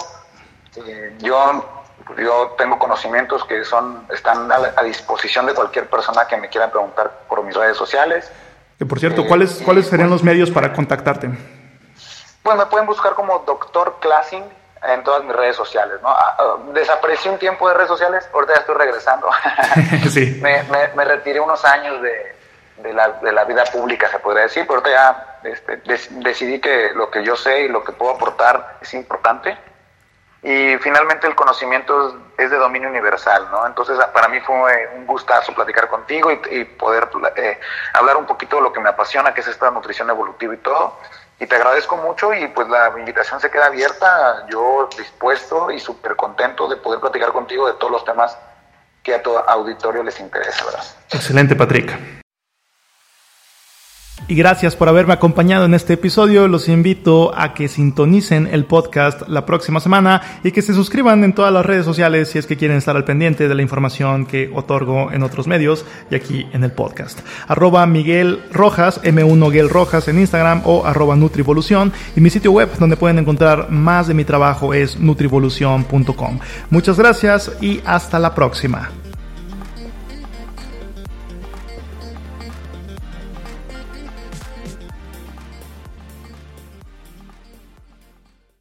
Eh, 0.87 1.17
yo 1.21 1.84
yo 2.19 2.55
tengo 2.59 2.79
conocimientos 2.79 3.45
que 3.45 3.65
son 3.65 4.07
están 4.13 4.51
a, 4.51 4.83
disposición 4.83 5.47
de 5.47 5.55
cualquier 5.55 5.89
persona 5.89 6.27
que 6.27 6.37
me 6.37 6.49
quiera 6.49 6.71
preguntar 6.71 7.11
por 7.29 7.43
mis 7.43 7.55
redes 7.55 7.77
sociales. 7.77 8.31
Que 8.79 8.87
por 8.87 8.99
cierto, 8.99 9.27
¿cuáles, 9.27 9.61
eh, 9.61 9.65
¿cuáles 9.65 9.87
serían 9.87 10.11
los 10.11 10.23
medios 10.23 10.51
para 10.51 10.73
contactarte? 10.73 11.31
Pues 12.43 12.57
me 12.59 12.67
pueden 12.67 12.87
buscar 12.87 13.15
como 13.15 13.39
Doctor 13.47 13.97
Classing 14.01 14.45
en 14.87 15.03
todas 15.03 15.25
mis 15.25 15.35
redes 15.35 15.57
sociales, 15.57 15.97
¿no? 16.03 16.09
Ah, 16.09 16.37
ah, 16.39 16.57
desaparecí 16.75 17.29
un 17.29 17.39
tiempo 17.39 17.69
de 17.69 17.75
redes 17.75 17.89
sociales, 17.89 18.29
ahorita 18.33 18.55
ya 18.55 18.61
estoy 18.61 18.75
regresando. 18.75 19.31
sí. 20.11 20.41
me, 20.43 20.63
me, 20.95 21.05
retiré 21.05 21.41
unos 21.41 21.65
años 21.65 22.03
de, 22.03 22.37
de, 22.83 22.93
la, 22.93 23.09
de, 23.09 23.33
la, 23.33 23.45
vida 23.45 23.65
pública, 23.65 24.11
se 24.11 24.19
podría 24.19 24.43
decir, 24.43 24.67
pero 24.67 24.81
ahorita 24.81 24.91
ya 24.91 25.39
este, 25.45 25.81
decidí 26.23 26.61
que 26.61 26.91
lo 26.95 27.11
que 27.11 27.25
yo 27.25 27.35
sé 27.35 27.63
y 27.63 27.69
lo 27.69 27.83
que 27.83 27.93
puedo 27.93 28.15
aportar 28.15 28.77
es 28.83 28.93
importante 28.93 29.57
y 30.45 30.77
finalmente 30.77 31.27
el 31.27 31.35
conocimiento 31.35 32.21
es 32.37 32.51
de 32.51 32.59
dominio 32.59 32.91
universal, 32.91 33.49
¿no? 33.51 33.67
Entonces 33.67 33.99
para 34.13 34.29
mí 34.29 34.39
fue 34.41 34.91
un 34.95 35.07
gustazo 35.07 35.55
platicar 35.55 35.89
contigo 35.89 36.31
y, 36.31 36.65
poder 36.65 37.09
eh, 37.37 37.59
hablar 37.95 38.19
un 38.19 38.27
poquito 38.27 38.57
de 38.57 38.63
lo 38.63 38.73
que 38.73 38.81
me 38.81 38.91
apasiona, 38.91 39.33
que 39.33 39.41
es 39.41 39.49
esta 39.49 39.71
nutrición 39.71 40.11
evolutiva 40.11 40.53
y 40.53 40.59
todo. 40.59 40.99
Y 41.41 41.47
te 41.47 41.57
agradezco 41.57 41.97
mucho 41.97 42.35
y 42.35 42.47
pues 42.49 42.69
la 42.69 42.93
invitación 42.99 43.41
se 43.41 43.51
queda 43.51 43.67
abierta, 43.67 44.47
yo 44.51 44.91
dispuesto 44.99 45.71
y 45.71 45.81
súper 45.81 46.15
contento 46.15 46.69
de 46.69 46.77
poder 46.77 47.01
platicar 47.01 47.33
contigo 47.33 47.67
de 47.67 47.73
todos 47.75 47.93
los 47.93 48.05
temas 48.05 48.37
que 49.03 49.15
a 49.15 49.23
tu 49.23 49.37
auditorio 49.37 50.03
les 50.03 50.21
interesa, 50.21 50.63
¿verdad? 50.67 50.85
Excelente, 51.11 51.57
Patrick. 51.57 52.24
Y 54.27 54.37
gracias 54.37 54.75
por 54.75 54.89
haberme 54.89 55.13
acompañado 55.13 55.67
en 55.67 55.75
este 55.75 55.95
episodio. 55.95 56.49
Los 56.49 56.71
invito 56.71 57.37
a 57.37 57.53
que 57.53 57.69
sintonicen 57.69 58.49
el 58.51 58.65
podcast 58.65 59.29
la 59.29 59.45
próxima 59.45 59.81
semana 59.81 60.23
y 60.43 60.51
que 60.51 60.63
se 60.63 60.73
suscriban 60.73 61.25
en 61.25 61.35
todas 61.35 61.53
las 61.53 61.67
redes 61.67 61.85
sociales 61.85 62.31
si 62.31 62.39
es 62.39 62.47
que 62.47 62.57
quieren 62.57 62.79
estar 62.79 62.97
al 62.97 63.05
pendiente 63.05 63.49
de 63.49 63.55
la 63.55 63.61
información 63.61 64.25
que 64.25 64.51
otorgo 64.55 65.13
en 65.13 65.23
otros 65.25 65.47
medios 65.47 65.85
y 66.11 66.15
aquí 66.15 66.47
en 66.55 66.65
el 66.65 66.73
podcast. 66.73 67.21
Arroba 67.49 67.85
Miguel 67.87 68.41
Rojas, 68.51 69.03
M1 69.03 69.51
Miguel 69.51 70.09
en 70.09 70.19
Instagram 70.19 70.63
o 70.65 70.87
arroba 70.87 71.17
Nutrivolución 71.17 71.93
y 72.17 72.23
mi 72.23 72.31
sitio 72.31 72.53
web 72.53 72.71
donde 72.79 72.97
pueden 72.97 73.19
encontrar 73.19 73.71
más 73.71 74.09
de 74.09 74.15
mi 74.15 74.25
trabajo 74.25 74.73
es 74.73 74.99
nutrivolución.com. 74.99 76.39
Muchas 76.71 76.97
gracias 76.97 77.53
y 77.61 77.83
hasta 77.85 78.19
la 78.19 78.35
próxima. 78.35 79.04